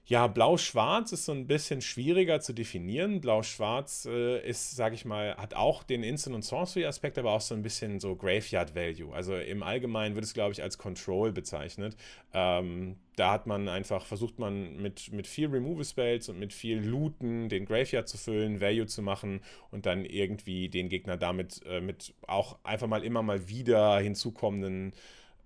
Ja, 0.06 0.28
Blau-Schwarz 0.28 1.14
ist 1.14 1.24
so 1.24 1.32
ein 1.32 1.48
bisschen 1.48 1.82
schwieriger 1.82 2.42
zu 2.42 2.52
definieren. 2.52 3.22
Blau-Schwarz 3.22 4.06
äh, 4.06 4.46
ist, 4.46 4.76
sag 4.76 4.92
ich 4.94 5.06
mal, 5.06 5.38
hat 5.38 5.54
auch 5.54 5.82
den 5.82 6.04
Instant- 6.04 6.36
und 6.36 6.44
Sorcery-Aspekt, 6.44 7.18
aber 7.18 7.32
auch 7.32 7.40
so 7.40 7.56
ein 7.56 7.62
bisschen 7.62 8.02
so 8.02 8.14
Graveyard-Value. 8.18 9.14
Also 9.14 9.38
im 9.38 9.64
Allgemeinen 9.64 10.16
wird 10.16 10.26
es, 10.26 10.34
glaube 10.34 10.52
ich, 10.52 10.62
als 10.62 10.78
Control 10.78 11.32
bezeichnet. 11.32 11.96
Ähm, 12.34 12.98
da 13.16 13.32
hat 13.32 13.48
man 13.48 13.70
einfach, 13.70 14.06
versucht 14.06 14.40
man 14.40 14.76
mit, 14.82 15.14
mit 15.14 15.26
viel 15.26 15.48
Removal-Spells 15.48 16.28
und 16.28 16.38
mit 16.38 16.52
viel 16.52 16.80
Looten 16.80 17.48
den 17.48 17.66
Graveyard 17.66 18.10
zu 18.10 18.18
füllen, 18.18 18.60
Value 18.60 18.88
zu 18.88 19.02
machen 19.02 19.40
und 19.72 19.86
dann 19.86 20.04
irgendwie 20.04 20.68
den 20.68 20.90
Gegner 20.90 21.16
damit 21.16 21.62
äh, 21.66 21.80
mit 21.80 22.14
auch 22.28 22.58
einfach 22.66 22.88
mal 22.88 23.06
immer 23.06 23.24
mal 23.24 23.48
wieder 23.48 24.00
hinzukommenden 24.00 24.94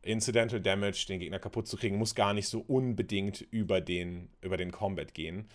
Incidental 0.07 0.61
Damage, 0.61 1.05
den 1.07 1.19
Gegner 1.19 1.39
kaputt 1.39 1.67
zu 1.67 1.77
kriegen, 1.77 1.97
muss 1.97 2.15
gar 2.15 2.33
nicht 2.33 2.47
so 2.47 2.59
unbedingt 2.59 3.41
über 3.51 3.81
den, 3.81 4.29
über 4.41 4.57
den 4.57 4.71
Combat 4.71 5.13
gehen. 5.13 5.47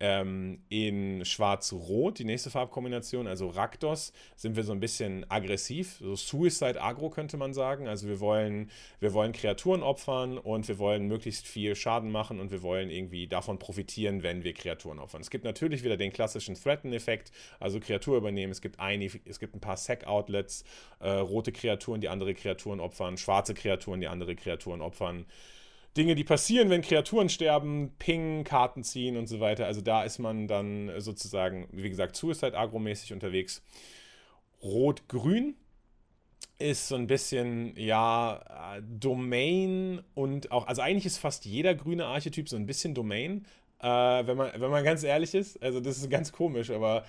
Ähm, 0.00 0.60
in 0.68 1.24
Schwarz-Rot, 1.24 2.20
die 2.20 2.24
nächste 2.24 2.50
Farbkombination, 2.50 3.26
also 3.26 3.48
Raktos, 3.48 4.12
sind 4.36 4.54
wir 4.54 4.62
so 4.62 4.70
ein 4.70 4.78
bisschen 4.78 5.28
aggressiv, 5.28 5.96
so 6.00 6.14
Suicide-Agro 6.14 7.10
könnte 7.10 7.36
man 7.36 7.52
sagen. 7.52 7.88
Also 7.88 8.06
wir 8.06 8.20
wollen, 8.20 8.70
wir 9.00 9.12
wollen 9.12 9.32
Kreaturen 9.32 9.82
opfern 9.82 10.38
und 10.38 10.68
wir 10.68 10.78
wollen 10.78 11.08
möglichst 11.08 11.48
viel 11.48 11.74
Schaden 11.74 12.12
machen 12.12 12.38
und 12.38 12.52
wir 12.52 12.62
wollen 12.62 12.90
irgendwie 12.90 13.26
davon 13.26 13.58
profitieren, 13.58 14.22
wenn 14.22 14.44
wir 14.44 14.54
Kreaturen 14.54 15.00
opfern. 15.00 15.20
Es 15.20 15.30
gibt 15.30 15.44
natürlich 15.44 15.82
wieder 15.82 15.96
den 15.96 16.12
klassischen 16.12 16.54
Threaten-Effekt, 16.54 17.32
also 17.58 17.80
Kreatur 17.80 18.18
übernehmen. 18.18 18.52
Es 18.52 18.60
gibt, 18.60 18.78
ein, 18.78 19.02
es 19.02 19.40
gibt 19.40 19.56
ein 19.56 19.60
paar 19.60 19.76
Sack-Outlets, 19.76 20.64
äh, 21.00 21.10
rote 21.10 21.50
Kreaturen, 21.50 22.00
die 22.00 22.08
andere 22.08 22.34
Kreaturen 22.34 22.78
opfern, 22.78 23.18
schwarze 23.18 23.54
Kreaturen, 23.54 24.00
die 24.00 24.08
andere 24.08 24.36
Kreaturen 24.36 24.80
opfern. 24.80 25.26
Dinge, 25.98 26.14
die 26.14 26.24
passieren, 26.24 26.70
wenn 26.70 26.82
Kreaturen 26.82 27.28
sterben, 27.28 27.90
Ping, 27.98 28.44
Karten 28.44 28.84
ziehen 28.84 29.16
und 29.16 29.26
so 29.26 29.40
weiter. 29.40 29.66
Also 29.66 29.80
da 29.80 30.04
ist 30.04 30.18
man 30.18 30.46
dann 30.46 30.92
sozusagen, 31.00 31.68
wie 31.72 31.90
gesagt, 31.90 32.16
Suicide-Agro-mäßig 32.16 33.12
unterwegs. 33.12 33.62
Rot-Grün 34.62 35.56
ist 36.58 36.88
so 36.88 36.94
ein 36.94 37.06
bisschen, 37.06 37.76
ja, 37.76 38.76
äh, 38.76 38.82
Domain 38.82 40.00
und 40.14 40.50
auch, 40.50 40.66
also 40.66 40.82
eigentlich 40.82 41.06
ist 41.06 41.18
fast 41.18 41.44
jeder 41.44 41.74
grüne 41.74 42.06
Archetyp 42.06 42.48
so 42.48 42.56
ein 42.56 42.66
bisschen 42.66 42.94
Domain, 42.94 43.44
äh, 43.80 43.86
wenn, 43.86 44.36
man, 44.36 44.52
wenn 44.56 44.70
man 44.70 44.84
ganz 44.84 45.02
ehrlich 45.02 45.34
ist. 45.34 45.62
Also 45.62 45.80
das 45.80 45.98
ist 45.98 46.10
ganz 46.10 46.32
komisch, 46.32 46.70
aber 46.70 47.04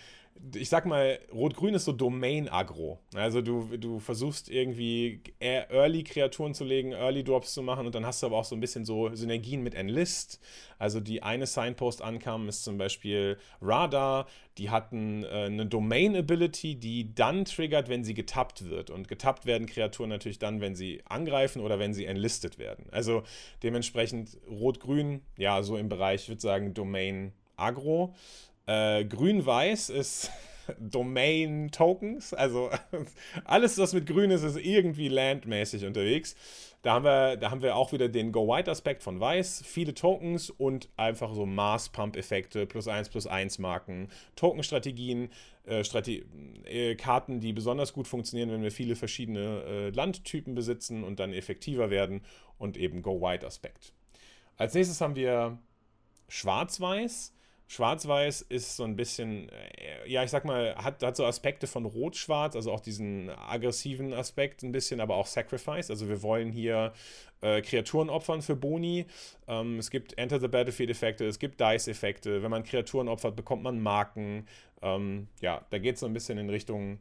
ich 0.56 0.70
sag 0.70 0.86
mal, 0.86 1.20
Rot-Grün 1.34 1.74
ist 1.74 1.86
so 1.86 1.92
Domain-Agro. 1.92 3.00
Also 3.14 3.42
du, 3.42 3.78
du 3.78 4.00
versuchst 4.00 4.50
irgendwie 4.50 5.22
Early-Kreaturen 5.40 6.54
zu 6.54 6.64
legen, 6.64 6.94
Early-Drops 6.94 7.54
zu 7.54 7.62
machen 7.62 7.86
und 7.86 7.96
dann 7.96 8.06
hast 8.06 8.24
du 8.24 8.28
aber 8.28 8.38
auch 8.38 8.46
so 8.46 8.56
ein 8.56 8.60
bisschen 8.60 8.86
so 8.86 9.14
Synergien 9.14 9.62
mit 9.62 9.76
Enlist. 9.76 10.40
Also 10.78 11.02
die 11.02 11.24
eine 11.24 11.46
Signpost 11.46 12.02
ankam, 12.02 12.48
ist 12.48 12.64
zum 12.64 12.78
Beispiel 12.78 13.38
Radar. 13.62 14.28
Die 14.58 14.70
hatten 14.70 15.24
äh, 15.24 15.46
eine 15.46 15.66
Domain-Ability, 15.66 16.76
die 16.76 17.14
dann 17.14 17.46
triggert, 17.46 17.90
wenn 17.90 18.04
sie 18.04 18.14
getappt 18.14 18.70
wird. 18.70 18.90
Und 18.90 19.08
getappt 19.08 19.46
werden 19.46 19.68
Kreaturen 19.68 20.10
natürlich 20.10 20.40
dann, 20.40 20.62
wenn 20.62 20.76
sie 20.76 21.02
angreifen 21.06 21.62
oder 21.62 21.80
wenn 21.80 21.94
sie 21.94 22.06
enlistet 22.06 22.58
werden. 22.60 22.86
Also 22.92 23.24
dementsprechend 23.62 24.38
Rot-Grün, 24.50 25.22
ja, 25.38 25.64
so 25.64 25.76
im 25.78 25.90
Bereich, 25.90 26.24
ich 26.24 26.30
würde 26.30 26.42
sagen, 26.42 26.74
Domain-Agro. 26.74 28.16
Äh, 28.70 29.06
Grün-Weiß 29.06 29.90
ist 29.90 30.30
Domain 30.80 31.72
Tokens, 31.72 32.36
also 32.36 32.70
alles, 33.44 33.80
was 33.80 33.94
mit 33.94 34.06
Grün 34.06 34.30
ist, 34.30 34.44
ist 34.44 34.58
irgendwie 34.58 35.08
landmäßig 35.08 35.86
unterwegs. 35.86 36.36
Da 36.84 36.94
haben 36.94 37.04
wir, 37.04 37.36
da 37.38 37.50
haben 37.50 37.64
wir 37.64 37.76
auch 37.76 37.92
wieder 37.94 38.10
den 38.10 38.32
Go-White-Aspekt 38.32 39.02
von 39.02 39.20
Weiß, 39.20 39.64
viele 39.66 39.96
Tokens 39.96 40.52
und 40.52 40.88
einfach 40.98 41.34
so 41.34 41.48
Mass-Pump-Effekte, 41.48 42.68
plus 42.68 42.88
1, 42.88 43.10
plus 43.10 43.26
1 43.26 43.58
Marken, 43.58 44.10
Token-Strategien, 44.36 45.32
äh, 45.66 45.82
äh, 45.82 46.96
Karten, 46.96 47.40
die 47.40 47.54
besonders 47.54 47.92
gut 47.92 48.08
funktionieren, 48.08 48.52
wenn 48.52 48.62
wir 48.62 48.72
viele 48.72 48.96
verschiedene 48.96 49.64
äh, 49.64 49.90
Landtypen 49.90 50.54
besitzen 50.54 51.04
und 51.04 51.20
dann 51.20 51.34
effektiver 51.34 51.90
werden 51.90 52.22
und 52.60 52.78
eben 52.78 53.02
Go-White-Aspekt. 53.02 53.94
Als 54.58 54.76
nächstes 54.76 55.02
haben 55.02 55.16
wir 55.16 55.58
Schwarz-Weiß. 56.28 57.34
Schwarz-Weiß 57.72 58.42
ist 58.42 58.78
so 58.78 58.84
ein 58.84 58.96
bisschen, 58.96 59.48
äh, 59.50 60.10
ja, 60.10 60.24
ich 60.24 60.32
sag 60.32 60.44
mal, 60.44 60.76
hat, 60.76 61.04
hat 61.04 61.16
so 61.16 61.24
Aspekte 61.24 61.68
von 61.68 61.86
Rot-Schwarz, 61.86 62.56
also 62.56 62.72
auch 62.72 62.80
diesen 62.80 63.30
aggressiven 63.30 64.12
Aspekt 64.12 64.64
ein 64.64 64.72
bisschen, 64.72 65.00
aber 65.00 65.16
auch 65.16 65.28
Sacrifice. 65.28 65.92
Also 65.92 66.10
wir 66.10 66.24
wollen 66.24 66.52
hier 66.52 66.94
äh, 67.42 67.62
Kreaturen 67.62 68.10
opfern 68.10 68.42
für 68.42 68.56
Boni. 68.56 69.06
Ähm, 69.48 69.78
es 69.78 69.92
gibt 69.92 70.18
Enter 70.18 70.40
the 70.40 70.48
Battlefield-Effekte, 70.48 71.28
es 71.28 71.38
gibt 71.38 71.62
Dice-Effekte. 71.62 72.42
Wenn 72.42 72.50
man 72.50 72.64
Kreaturen 72.64 73.08
opfert, 73.08 73.36
bekommt 73.36 73.62
man 73.62 73.80
Marken. 73.80 74.48
Ähm, 74.82 75.28
ja, 75.40 75.64
da 75.70 75.78
geht 75.78 75.94
es 75.94 76.00
so 76.00 76.08
ein 76.08 76.14
bisschen 76.14 76.40
in 76.40 76.50
Richtung 76.50 76.98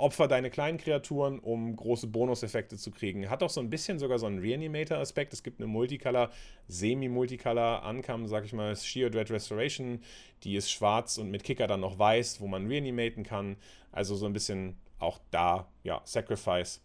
opfer 0.00 0.28
deine 0.28 0.50
kleinen 0.50 0.78
Kreaturen, 0.78 1.38
um 1.38 1.76
große 1.76 2.06
Bonuseffekte 2.06 2.76
zu 2.76 2.90
kriegen. 2.90 3.28
Hat 3.30 3.42
auch 3.42 3.50
so 3.50 3.60
ein 3.60 3.70
bisschen 3.70 3.98
sogar 3.98 4.18
so 4.18 4.26
einen 4.26 4.38
Reanimator-Aspekt. 4.38 5.32
Es 5.32 5.42
gibt 5.42 5.60
eine 5.60 5.66
Multicolor, 5.66 6.30
Semi-Multicolor 6.68 7.82
Ankam, 7.82 8.26
sag 8.26 8.44
ich 8.44 8.52
mal, 8.52 8.74
Sheer 8.76 9.10
Dread 9.10 9.30
Restoration. 9.30 10.00
Die 10.42 10.56
ist 10.56 10.70
schwarz 10.70 11.18
und 11.18 11.30
mit 11.30 11.44
Kicker 11.44 11.66
dann 11.66 11.80
noch 11.80 11.98
weiß, 11.98 12.40
wo 12.40 12.46
man 12.46 12.66
reanimaten 12.66 13.22
kann. 13.22 13.56
Also 13.92 14.14
so 14.16 14.26
ein 14.26 14.32
bisschen 14.32 14.76
auch 14.98 15.18
da, 15.30 15.68
ja, 15.82 16.00
Sacrifice. 16.04 16.80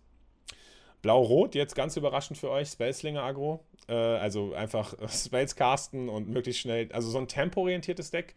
Blau-Rot, 1.01 1.53
jetzt 1.53 1.75
ganz 1.75 1.97
überraschend 1.97 2.37
für 2.37 2.49
euch, 2.49 2.69
Spellslinger 2.69 3.21
Agro. 3.21 3.63
Äh, 3.87 3.93
also 3.93 4.53
einfach 4.53 4.95
Spells 5.09 5.55
casten 5.55 6.09
und 6.09 6.29
möglichst 6.29 6.61
schnell, 6.61 6.91
also 6.91 7.09
so 7.09 7.19
ein 7.19 7.27
tempo-orientiertes 7.27 8.11
Deck. 8.11 8.35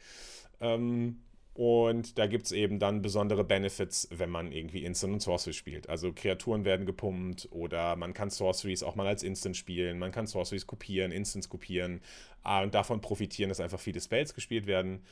Ähm, 0.60 1.22
und 1.58 2.18
da 2.18 2.28
gibt 2.28 2.46
es 2.46 2.52
eben 2.52 2.78
dann 2.78 3.02
besondere 3.02 3.42
Benefits, 3.42 4.06
wenn 4.12 4.30
man 4.30 4.52
irgendwie 4.52 4.84
Instant 4.84 5.14
und 5.14 5.20
Sorcery 5.20 5.52
spielt. 5.52 5.88
Also 5.88 6.12
Kreaturen 6.12 6.64
werden 6.64 6.86
gepumpt 6.86 7.48
oder 7.50 7.96
man 7.96 8.14
kann 8.14 8.30
Sorceries 8.30 8.84
auch 8.84 8.94
mal 8.94 9.08
als 9.08 9.24
Instant 9.24 9.56
spielen. 9.56 9.98
Man 9.98 10.12
kann 10.12 10.28
Sorceries 10.28 10.68
kopieren, 10.68 11.10
Instants 11.10 11.48
kopieren 11.48 12.00
ah, 12.44 12.62
und 12.62 12.76
davon 12.76 13.00
profitieren, 13.00 13.48
dass 13.48 13.58
einfach 13.58 13.80
viele 13.80 14.00
Spells 14.00 14.34
gespielt 14.34 14.68
werden. 14.68 15.02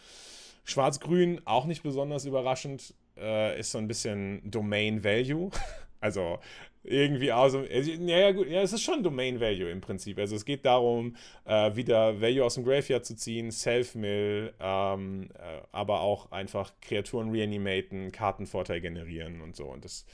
Schwarz-Grün, 0.63 1.41
auch 1.47 1.65
nicht 1.65 1.83
besonders 1.83 2.27
überraschend, 2.27 2.95
äh, 3.17 3.59
ist 3.59 3.73
so 3.73 3.79
ein 3.79 3.89
bisschen 3.89 4.49
Domain 4.49 5.03
Value. 5.03 5.51
Also 5.99 6.39
irgendwie 6.87 7.33
also, 7.33 7.63
ja, 7.63 8.33
gut, 8.33 8.49
ja, 8.49 8.63
es 8.63 8.73
ist 8.73 8.83
schon 8.83 9.03
Domain 9.03 9.41
Value 9.41 9.71
im 9.71 9.81
Prinzip. 9.81 10.19
Also 10.19 10.37
es 10.37 10.45
geht 10.45 10.65
darum, 10.65 11.17
äh, 11.45 11.75
wieder 11.75 12.21
Value 12.21 12.45
aus 12.45 12.55
dem 12.55 12.65
Graveyard 12.65 13.05
zu 13.05 13.17
ziehen, 13.17 13.51
Self-Mill, 13.51 14.55
ähm, 14.61 15.29
äh, 15.35 15.61
aber 15.73 16.01
auch 16.01 16.31
einfach 16.33 16.73
Kreaturen 16.81 17.31
reanimaten, 17.31 18.13
Kartenvorteil 18.13 18.81
generieren 18.81 19.41
und 19.41 19.57
so. 19.57 19.65
Und 19.65 19.85
das 19.85 20.07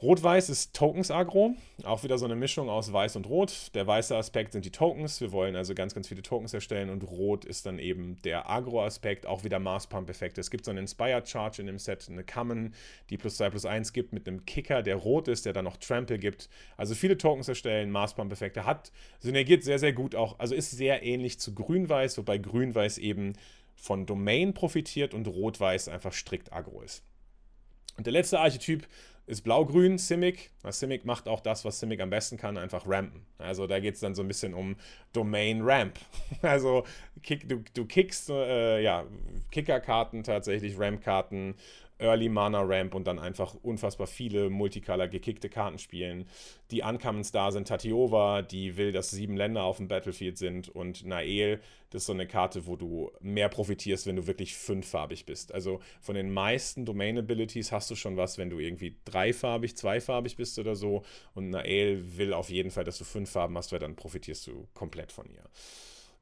Rot-Weiß 0.00 0.48
ist 0.48 0.76
Tokens-Agro, 0.76 1.56
auch 1.82 2.04
wieder 2.04 2.18
so 2.18 2.24
eine 2.24 2.36
Mischung 2.36 2.68
aus 2.68 2.92
Weiß 2.92 3.16
und 3.16 3.26
Rot. 3.26 3.74
Der 3.74 3.84
weiße 3.84 4.16
Aspekt 4.16 4.52
sind 4.52 4.64
die 4.64 4.70
Tokens, 4.70 5.20
wir 5.20 5.32
wollen 5.32 5.56
also 5.56 5.74
ganz, 5.74 5.92
ganz 5.92 6.06
viele 6.06 6.22
Tokens 6.22 6.54
erstellen 6.54 6.88
und 6.88 7.02
Rot 7.02 7.44
ist 7.44 7.66
dann 7.66 7.80
eben 7.80 8.22
der 8.22 8.48
Agro-Aspekt, 8.48 9.26
auch 9.26 9.42
wieder 9.42 9.58
Mars-Pump-Effekte. 9.58 10.40
Es 10.40 10.52
gibt 10.52 10.66
so 10.66 10.70
einen 10.70 10.78
Inspire-Charge 10.78 11.62
in 11.62 11.66
dem 11.66 11.80
Set, 11.80 12.06
eine 12.08 12.22
Common, 12.22 12.74
die 13.10 13.16
plus 13.16 13.38
2 13.38 13.50
plus 13.50 13.66
1 13.66 13.92
gibt 13.92 14.12
mit 14.12 14.28
einem 14.28 14.46
Kicker, 14.46 14.84
der 14.84 14.94
rot 14.94 15.26
ist, 15.26 15.46
der 15.46 15.52
dann 15.52 15.64
noch 15.64 15.78
Trample 15.78 16.20
gibt. 16.20 16.48
Also 16.76 16.94
viele 16.94 17.18
Tokens 17.18 17.48
erstellen, 17.48 17.90
Mars-Pump-Effekte, 17.90 18.66
hat, 18.66 18.92
synergiert 19.18 19.64
sehr, 19.64 19.80
sehr 19.80 19.92
gut 19.92 20.14
auch, 20.14 20.38
also 20.38 20.54
ist 20.54 20.70
sehr 20.70 21.02
ähnlich 21.02 21.40
zu 21.40 21.56
Grün-Weiß, 21.56 22.18
wobei 22.18 22.38
Grün-Weiß 22.38 22.98
eben 22.98 23.32
von 23.74 24.06
Domain 24.06 24.54
profitiert 24.54 25.12
und 25.12 25.26
Rot-Weiß 25.26 25.88
einfach 25.88 26.12
strikt 26.12 26.52
Agro 26.52 26.82
ist. 26.82 27.02
Und 27.96 28.06
der 28.06 28.12
letzte 28.12 28.38
Archetyp 28.38 28.86
ist 29.28 29.42
blau-grün 29.42 29.98
Simic. 29.98 30.50
Simic 30.70 31.04
macht 31.04 31.28
auch 31.28 31.40
das, 31.40 31.64
was 31.64 31.78
Simic 31.78 32.00
am 32.00 32.08
besten 32.10 32.38
kann, 32.38 32.56
einfach 32.56 32.88
rampen. 32.88 33.26
Also 33.36 33.66
da 33.66 33.78
geht 33.78 33.94
es 33.94 34.00
dann 34.00 34.14
so 34.14 34.22
ein 34.22 34.28
bisschen 34.28 34.54
um 34.54 34.76
Domain 35.12 35.60
Ramp. 35.62 35.98
Also 36.42 36.84
kick, 37.22 37.48
du, 37.48 37.62
du 37.74 37.84
kickst 37.84 38.30
äh, 38.30 38.80
ja, 38.80 39.04
Kickerkarten 39.50 40.22
tatsächlich, 40.22 40.78
Ramp-Karten 40.78 41.54
Early 41.98 42.28
Mana 42.28 42.62
Ramp 42.62 42.94
und 42.94 43.06
dann 43.06 43.18
einfach 43.18 43.54
unfassbar 43.62 44.06
viele 44.06 44.50
Multicolor 44.50 45.08
gekickte 45.08 45.48
Karten 45.48 45.78
spielen. 45.78 46.28
Die 46.70 46.82
Uncommons 46.82 47.32
da 47.32 47.50
sind 47.50 47.68
Tatiova, 47.68 48.42
die 48.42 48.76
will, 48.76 48.92
dass 48.92 49.10
sieben 49.10 49.36
Länder 49.36 49.64
auf 49.64 49.78
dem 49.78 49.88
Battlefield 49.88 50.38
sind 50.38 50.68
und 50.68 51.04
Nael, 51.04 51.60
das 51.90 52.02
ist 52.02 52.06
so 52.06 52.12
eine 52.12 52.26
Karte, 52.26 52.66
wo 52.66 52.76
du 52.76 53.10
mehr 53.20 53.48
profitierst, 53.48 54.06
wenn 54.06 54.16
du 54.16 54.26
wirklich 54.26 54.56
fünffarbig 54.56 55.24
bist. 55.24 55.54
Also 55.54 55.80
von 56.00 56.14
den 56.14 56.32
meisten 56.32 56.84
Domain 56.84 57.18
Abilities 57.18 57.72
hast 57.72 57.90
du 57.90 57.94
schon 57.94 58.16
was, 58.16 58.38
wenn 58.38 58.50
du 58.50 58.58
irgendwie 58.58 58.96
dreifarbig, 59.04 59.76
zweifarbig 59.76 60.36
bist 60.36 60.58
oder 60.58 60.76
so 60.76 61.02
und 61.34 61.50
Nael 61.50 62.18
will 62.18 62.32
auf 62.34 62.50
jeden 62.50 62.70
Fall, 62.70 62.84
dass 62.84 62.98
du 62.98 63.04
fünf 63.04 63.30
Farben 63.30 63.56
hast, 63.56 63.72
weil 63.72 63.78
dann 63.78 63.96
profitierst 63.96 64.46
du 64.46 64.68
komplett 64.74 65.12
von 65.12 65.28
ihr. 65.30 65.44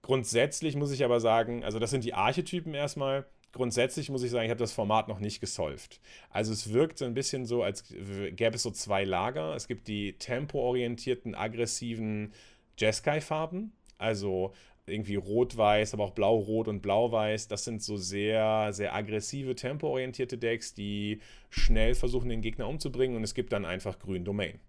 Grundsätzlich 0.03 0.77
muss 0.77 0.93
ich 0.93 1.05
aber 1.05 1.19
sagen, 1.19 1.65
also 1.65 1.81
das 1.81 1.91
sind 1.91 2.05
die 2.05 2.15
Archetypen 2.15 2.75
erstmal 2.75 3.27
grundsätzlich 3.57 4.11
muss 4.11 4.23
ich 4.23 4.31
sagen, 4.31 4.45
ich 4.45 4.51
habe 4.51 4.61
das 4.61 4.73
Format 4.73 5.09
noch 5.09 5.19
nicht 5.19 5.41
gesolved. 5.41 6.01
Also 6.31 6.53
es 6.53 6.73
wirkt 6.73 6.99
so 6.99 7.05
ein 7.05 7.15
bisschen 7.15 7.47
so, 7.47 7.63
als 7.63 7.85
gäbe 7.89 8.55
es 8.55 8.63
so 8.63 8.71
zwei 8.71 9.05
Lager. 9.05 9.55
Es 9.57 9.67
gibt 9.67 9.89
die 9.89 10.13
tempoorientierten, 10.13 11.35
aggressiven 11.35 12.33
Jeskai-Farben, 12.79 13.73
also 13.99 14.53
irgendwie 14.87 15.17
rot-weiß, 15.17 15.95
aber 15.95 16.05
auch 16.05 16.13
blau-rot 16.13 16.69
und 16.69 16.81
blau-weiß. 16.81 17.49
Das 17.49 17.65
sind 17.65 17.83
so 17.83 17.97
sehr, 17.97 18.73
sehr 18.73 18.95
aggressive, 18.95 19.55
tempoorientierte 19.57 20.39
Decks, 20.39 20.75
die 20.75 21.21
schnell 21.51 21.95
versuchen, 21.95 22.29
den 22.29 22.43
Gegner 22.43 22.69
umzubringen. 22.69 23.17
Und 23.17 23.25
es 23.25 23.35
gibt 23.35 23.53
dann 23.53 23.65
einfach 23.65 23.99
grün 23.99 24.25
Domain. 24.25 24.61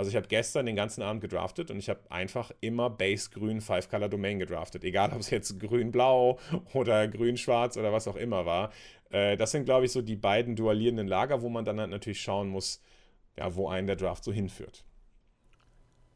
Also 0.00 0.08
ich 0.08 0.16
habe 0.16 0.28
gestern 0.28 0.64
den 0.64 0.76
ganzen 0.76 1.02
Abend 1.02 1.20
gedraftet 1.20 1.70
und 1.70 1.78
ich 1.78 1.90
habe 1.90 2.00
einfach 2.08 2.50
immer 2.62 2.88
Base-Grün 2.88 3.60
Five-Color-Domain 3.60 4.38
gedraftet. 4.38 4.82
Egal, 4.82 5.12
ob 5.12 5.20
es 5.20 5.28
jetzt 5.28 5.60
grün-blau 5.60 6.38
oder 6.72 7.06
grün-schwarz 7.06 7.76
oder 7.76 7.92
was 7.92 8.08
auch 8.08 8.16
immer 8.16 8.46
war. 8.46 8.72
Äh, 9.10 9.36
das 9.36 9.50
sind, 9.50 9.66
glaube 9.66 9.84
ich, 9.84 9.92
so 9.92 10.00
die 10.00 10.16
beiden 10.16 10.56
dualierenden 10.56 11.06
Lager, 11.06 11.42
wo 11.42 11.50
man 11.50 11.66
dann 11.66 11.78
halt 11.78 11.90
natürlich 11.90 12.22
schauen 12.22 12.48
muss, 12.48 12.80
ja, 13.36 13.54
wo 13.54 13.68
einen 13.68 13.88
der 13.88 13.96
Draft 13.96 14.24
so 14.24 14.32
hinführt. 14.32 14.86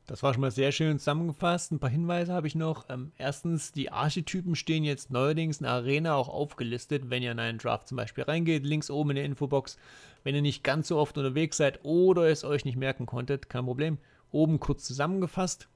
Das 0.07 0.23
war 0.23 0.33
schon 0.33 0.41
mal 0.41 0.51
sehr 0.51 0.73
schön 0.73 0.99
zusammengefasst. 0.99 1.71
Ein 1.71 1.79
paar 1.79 1.91
Hinweise 1.91 2.33
habe 2.33 2.47
ich 2.47 2.55
noch. 2.55 2.87
Ähm, 2.89 3.13
erstens, 3.19 3.73
die 3.73 3.93
Archetypen 3.93 4.55
stehen 4.55 4.85
jetzt 4.85 5.11
neuerdings 5.11 5.59
in 5.59 5.65
der 5.65 5.73
Arena 5.73 6.15
auch 6.15 6.31
aufgelistet, 6.31 7.11
wenn 7.11 7.23
ihr 7.23 7.33
in 7.33 7.39
einen 7.39 7.59
Draft 7.59 7.89
zum 7.89 7.97
Beispiel 7.97 8.25
reingeht. 8.25 8.65
Links 8.65 8.91
oben 8.91 9.11
in 9.11 9.17
der 9.17 9.25
Infobox. 9.27 9.77
Wenn 10.25 10.35
ihr 10.35 10.43
nicht 10.43 10.65
ganz 10.65 10.89
so 10.89 10.99
oft 10.99 11.17
unterwegs 11.17 11.59
seid 11.59 11.85
oder 11.85 12.29
es 12.29 12.45
euch 12.45 12.65
nicht 12.65 12.77
merken 12.77 13.07
konntet, 13.07 13.49
kein 13.49 13.67
Problem. 13.67 13.99
Oben 14.33 14.59
kurz 14.59 14.85
zusammengefasst. 14.85 15.69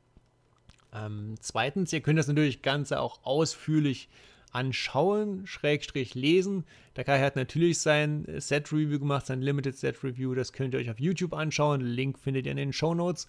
Ähm, 0.92 1.34
zweitens, 1.40 1.92
ihr 1.92 2.00
könnt 2.00 2.18
das 2.18 2.28
natürlich 2.28 2.62
Ganze 2.62 3.00
auch 3.00 3.20
ausführlich 3.22 4.08
anschauen, 4.50 5.46
Schrägstrich 5.46 6.14
lesen. 6.14 6.64
Der 6.96 7.04
Kai 7.04 7.20
hat 7.20 7.36
natürlich 7.36 7.78
sein 7.78 8.24
Set-Review 8.38 8.98
gemacht, 8.98 9.26
sein 9.26 9.42
Limited 9.42 9.76
Set-Review. 9.76 10.34
Das 10.34 10.52
könnt 10.52 10.74
ihr 10.74 10.80
euch 10.80 10.90
auf 10.90 10.98
YouTube 10.98 11.34
anschauen. 11.34 11.82
Link 11.82 12.18
findet 12.18 12.46
ihr 12.46 12.52
in 12.52 12.56
den 12.56 12.72
Show 12.72 12.94
Notes. 12.94 13.28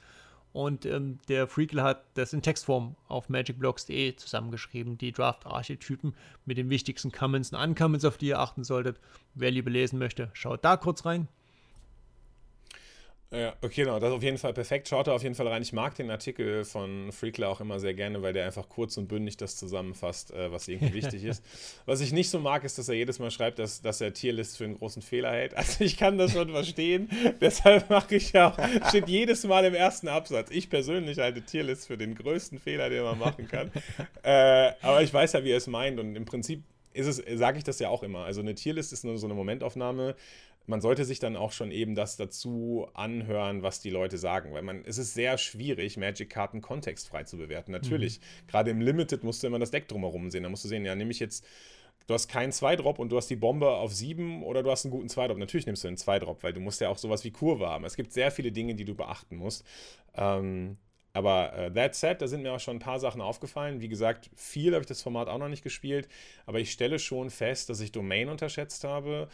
Und 0.51 0.85
ähm, 0.85 1.19
der 1.27 1.47
Freakle 1.47 1.83
hat 1.83 2.03
das 2.15 2.33
in 2.33 2.41
Textform 2.41 2.95
auf 3.07 3.29
magicblocks.de 3.29 4.15
zusammengeschrieben, 4.15 4.97
die 4.97 5.11
Draft-Archetypen 5.11 6.15
mit 6.45 6.57
den 6.57 6.69
wichtigsten 6.69 7.11
Commons 7.11 7.51
und 7.51 7.59
Uncommons, 7.59 8.05
auf 8.05 8.17
die 8.17 8.27
ihr 8.27 8.39
achten 8.39 8.63
solltet. 8.63 8.99
Wer 9.35 9.51
lieber 9.51 9.69
lesen 9.69 9.99
möchte, 9.99 10.29
schaut 10.33 10.65
da 10.65 10.75
kurz 10.75 11.05
rein. 11.05 11.27
Ja, 13.31 13.53
okay, 13.61 13.83
genau, 13.83 13.99
das 13.99 14.09
ist 14.09 14.15
auf 14.15 14.23
jeden 14.23 14.39
Fall 14.39 14.53
perfekt. 14.53 14.87
Schaut 14.87 15.05
da 15.05 15.13
auf 15.13 15.21
jeden 15.21 15.35
Fall 15.35 15.47
rein. 15.47 15.61
Ich 15.61 15.71
mag 15.71 15.93
den 15.93 16.09
Artikel 16.09 16.65
von 16.65 17.11
Freakler 17.11 17.49
auch 17.49 17.61
immer 17.61 17.79
sehr 17.79 17.93
gerne, 17.93 18.23
weil 18.23 18.33
der 18.33 18.47
einfach 18.47 18.67
kurz 18.67 18.97
und 18.97 19.07
bündig 19.07 19.37
das 19.37 19.55
zusammenfasst, 19.55 20.31
äh, 20.33 20.51
was 20.51 20.67
irgendwie 20.67 20.93
wichtig 20.93 21.23
ist. 21.23 21.43
Was 21.85 22.01
ich 22.01 22.11
nicht 22.11 22.29
so 22.29 22.39
mag, 22.39 22.63
ist, 22.63 22.77
dass 22.77 22.89
er 22.89 22.95
jedes 22.95 23.19
Mal 23.19 23.31
schreibt, 23.31 23.59
dass, 23.59 23.81
dass 23.81 24.01
er 24.01 24.13
Tierlist 24.13 24.57
für 24.57 24.63
einen 24.63 24.77
großen 24.77 25.01
Fehler 25.01 25.31
hält. 25.31 25.55
Also 25.55 25.83
ich 25.83 25.97
kann 25.97 26.17
das 26.17 26.33
schon 26.33 26.49
verstehen. 26.49 27.09
Deshalb 27.41 27.89
mache 27.89 28.15
ich 28.15 28.31
ja 28.31 28.49
auch, 28.49 28.89
steht 28.89 29.07
jedes 29.07 29.43
Mal 29.43 29.65
im 29.65 29.75
ersten 29.75 30.07
Absatz. 30.07 30.49
Ich 30.51 30.69
persönlich 30.69 31.19
halte 31.19 31.41
Tierlist 31.41 31.87
für 31.87 31.97
den 31.97 32.15
größten 32.15 32.59
Fehler, 32.59 32.89
den 32.89 33.03
man 33.03 33.19
machen 33.19 33.47
kann. 33.47 33.71
äh, 34.23 34.71
aber 34.81 35.03
ich 35.03 35.13
weiß 35.13 35.33
ja, 35.33 35.43
wie 35.43 35.51
er 35.51 35.57
es 35.57 35.67
meint 35.67 35.99
und 35.99 36.15
im 36.15 36.25
Prinzip 36.25 36.63
ist 36.93 37.07
es, 37.07 37.39
sage 37.39 37.57
ich 37.57 37.63
das 37.63 37.79
ja 37.79 37.89
auch 37.89 38.03
immer. 38.03 38.25
Also 38.25 38.41
eine 38.41 38.55
Tierlist 38.55 38.93
ist 38.93 39.03
nur 39.03 39.17
so 39.17 39.27
eine 39.27 39.35
Momentaufnahme 39.35 40.15
man 40.69 40.81
sollte 40.81 41.03
sich 41.03 41.19
dann 41.19 41.35
auch 41.35 41.51
schon 41.51 41.71
eben 41.71 41.95
das 41.95 42.15
dazu 42.15 42.87
anhören, 42.93 43.63
was 43.63 43.81
die 43.81 43.89
Leute 43.89 44.17
sagen, 44.17 44.53
weil 44.53 44.61
man, 44.61 44.83
es 44.85 44.99
ist 44.99 45.15
sehr 45.15 45.37
schwierig, 45.39 45.97
Magic-Karten 45.97 46.61
kontextfrei 46.61 47.23
zu 47.23 47.37
bewerten. 47.37 47.71
Natürlich, 47.71 48.19
mhm. 48.19 48.47
gerade 48.47 48.71
im 48.71 48.79
Limited 48.79 49.23
musst 49.23 49.41
du 49.41 49.47
immer 49.47 49.59
das 49.59 49.71
Deck 49.71 49.87
drumherum 49.87 50.29
sehen. 50.29 50.43
Da 50.43 50.49
musst 50.49 50.63
du 50.63 50.67
sehen, 50.67 50.85
ja, 50.85 50.95
nehme 50.95 51.09
ich 51.11 51.19
jetzt, 51.19 51.43
du 52.05 52.13
hast 52.13 52.27
keinen 52.27 52.51
Zweidrop 52.51 52.99
und 52.99 53.11
du 53.11 53.17
hast 53.17 53.29
die 53.31 53.35
Bombe 53.35 53.71
auf 53.71 53.93
sieben 53.93 54.43
oder 54.43 54.61
du 54.61 54.69
hast 54.69 54.85
einen 54.85 54.91
guten 54.91 55.09
Zweidrop. 55.09 55.39
Natürlich 55.39 55.65
nimmst 55.65 55.83
du 55.83 55.87
einen 55.87 55.97
Zweidrop, 55.97 56.43
weil 56.43 56.53
du 56.53 56.59
musst 56.59 56.79
ja 56.81 56.89
auch 56.89 56.99
sowas 56.99 57.23
wie 57.23 57.31
Kurve 57.31 57.67
haben. 57.67 57.83
Es 57.83 57.95
gibt 57.95 58.13
sehr 58.13 58.29
viele 58.29 58.51
Dinge, 58.51 58.75
die 58.75 58.85
du 58.85 58.93
beachten 58.93 59.37
musst. 59.37 59.65
Ähm, 60.13 60.77
aber 61.13 61.53
äh, 61.57 61.73
that 61.73 61.95
said, 61.95 62.21
da 62.21 62.27
sind 62.27 62.43
mir 62.43 62.53
auch 62.53 62.59
schon 62.59 62.77
ein 62.77 62.81
paar 62.81 62.99
Sachen 62.99 63.21
aufgefallen. 63.21 63.81
Wie 63.81 63.89
gesagt, 63.89 64.29
viel 64.35 64.73
habe 64.73 64.81
ich 64.81 64.87
das 64.87 65.01
Format 65.01 65.27
auch 65.27 65.39
noch 65.39 65.49
nicht 65.49 65.63
gespielt, 65.63 66.07
aber 66.45 66.59
ich 66.59 66.71
stelle 66.71 66.99
schon 66.99 67.31
fest, 67.31 67.69
dass 67.69 67.79
ich 67.79 67.91
Domain 67.91 68.29
unterschätzt 68.29 68.83
habe 68.83 69.27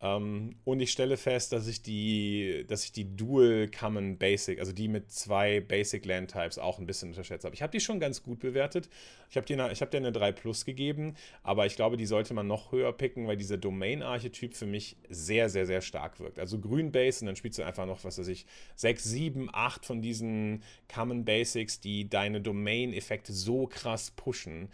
ähm, 0.00 0.54
und 0.64 0.80
ich 0.80 0.92
stelle 0.92 1.16
fest, 1.16 1.52
dass 1.52 1.66
ich 1.66 1.82
die, 1.82 2.64
dass 2.68 2.84
ich 2.84 2.92
die 2.92 3.16
Dual 3.16 3.68
Common 3.68 4.16
Basic, 4.16 4.60
also 4.60 4.72
die 4.72 4.86
mit 4.86 5.10
zwei 5.10 5.60
Basic 5.60 6.04
Land 6.06 6.30
Types 6.30 6.58
auch 6.58 6.78
ein 6.78 6.86
bisschen 6.86 7.08
unterschätzt 7.08 7.44
habe. 7.44 7.54
Ich 7.54 7.62
habe 7.62 7.72
die 7.72 7.80
schon 7.80 7.98
ganz 7.98 8.22
gut 8.22 8.38
bewertet. 8.38 8.88
Ich 9.28 9.36
habe 9.36 9.46
dir 9.46 9.58
hab 9.58 9.94
eine 9.94 10.12
3 10.12 10.32
Plus 10.32 10.64
gegeben, 10.64 11.16
aber 11.42 11.66
ich 11.66 11.74
glaube, 11.74 11.96
die 11.96 12.06
sollte 12.06 12.32
man 12.32 12.46
noch 12.46 12.70
höher 12.70 12.92
picken, 12.92 13.26
weil 13.26 13.36
dieser 13.36 13.56
Domain-Archetyp 13.56 14.54
für 14.54 14.66
mich 14.66 14.96
sehr, 15.08 15.48
sehr, 15.48 15.66
sehr 15.66 15.80
stark 15.80 16.20
wirkt. 16.20 16.38
Also 16.38 16.60
Grün 16.60 16.92
Base 16.92 17.20
und 17.20 17.26
dann 17.26 17.36
spielst 17.36 17.58
du 17.58 17.64
einfach 17.64 17.86
noch, 17.86 18.04
was 18.04 18.18
weiß 18.18 18.28
ich, 18.28 18.46
6, 18.76 19.02
7, 19.02 19.50
8 19.52 19.84
von 19.84 20.00
diesen 20.00 20.62
Common 20.92 21.24
Basics, 21.24 21.80
die 21.80 22.08
deine 22.08 22.40
Domain-Effekte 22.40 23.32
so 23.32 23.66
krass 23.66 24.12
pushen. 24.12 24.68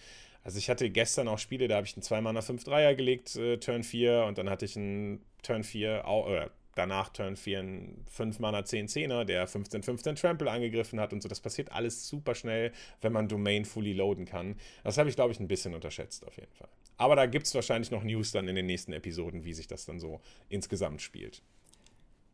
Also 0.44 0.58
ich 0.58 0.68
hatte 0.68 0.90
gestern 0.90 1.26
auch 1.26 1.38
Spiele, 1.38 1.68
da 1.68 1.76
habe 1.76 1.86
ich 1.86 1.96
einen 1.96 2.02
2 2.02 2.20
Mana 2.20 2.42
5 2.42 2.64
Dreier 2.64 2.94
gelegt, 2.94 3.34
äh, 3.36 3.56
Turn 3.56 3.82
4, 3.82 4.24
und 4.28 4.38
dann 4.38 4.50
hatte 4.50 4.66
ich 4.66 4.76
einen 4.76 5.24
Turn 5.42 5.64
4, 5.64 6.04
äh, 6.28 6.48
danach 6.74 7.08
Turn 7.08 7.36
4 7.36 7.58
einen 7.58 8.04
5 8.10 8.38
Mana 8.40 8.64
10 8.64 8.88
10er, 8.88 9.24
der 9.24 9.46
15 9.46 9.82
15 9.82 10.16
Trample 10.16 10.50
angegriffen 10.50 11.00
hat 11.00 11.12
und 11.12 11.22
so. 11.22 11.28
Das 11.28 11.40
passiert 11.40 11.72
alles 11.72 12.06
super 12.06 12.34
schnell, 12.34 12.72
wenn 13.00 13.12
man 13.12 13.26
Domain 13.26 13.64
fully 13.64 13.94
loaden 13.94 14.26
kann. 14.26 14.56
Das 14.82 14.98
habe 14.98 15.08
ich, 15.08 15.14
glaube 15.16 15.32
ich, 15.32 15.40
ein 15.40 15.48
bisschen 15.48 15.74
unterschätzt 15.74 16.26
auf 16.26 16.36
jeden 16.36 16.52
Fall. 16.52 16.68
Aber 16.98 17.16
da 17.16 17.26
gibt 17.26 17.46
es 17.46 17.54
wahrscheinlich 17.54 17.90
noch 17.90 18.04
News 18.04 18.32
dann 18.32 18.46
in 18.46 18.54
den 18.54 18.66
nächsten 18.66 18.92
Episoden, 18.92 19.44
wie 19.44 19.54
sich 19.54 19.66
das 19.66 19.86
dann 19.86 19.98
so 19.98 20.20
insgesamt 20.48 21.00
spielt. 21.00 21.42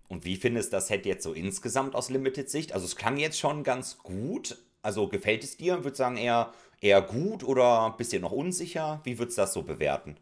Und 0.08 0.24
wie 0.24 0.36
findest 0.36 0.72
du 0.72 0.76
das 0.76 0.88
Set 0.88 1.06
jetzt 1.06 1.22
so 1.22 1.32
insgesamt 1.32 1.94
aus 1.94 2.10
Limited-Sicht? 2.10 2.72
Also 2.72 2.84
es 2.86 2.96
klang 2.96 3.16
jetzt 3.16 3.38
schon 3.38 3.62
ganz 3.62 3.98
gut, 3.98 4.58
Also 4.82 5.08
gefällt 5.08 5.44
es 5.44 5.56
dir? 5.58 5.84
Würdest 5.84 5.98
sagen 5.98 6.16
eher, 6.16 6.52
eher 6.80 7.02
gut 7.02 7.44
oder 7.44 7.94
bist 7.96 8.12
du 8.12 8.20
noch 8.20 8.32
unsicher? 8.32 9.00
Wie 9.04 9.18
würdest 9.18 9.38
du 9.38 9.42
das 9.42 9.52
so 9.52 9.62
bewerten? 9.62 10.16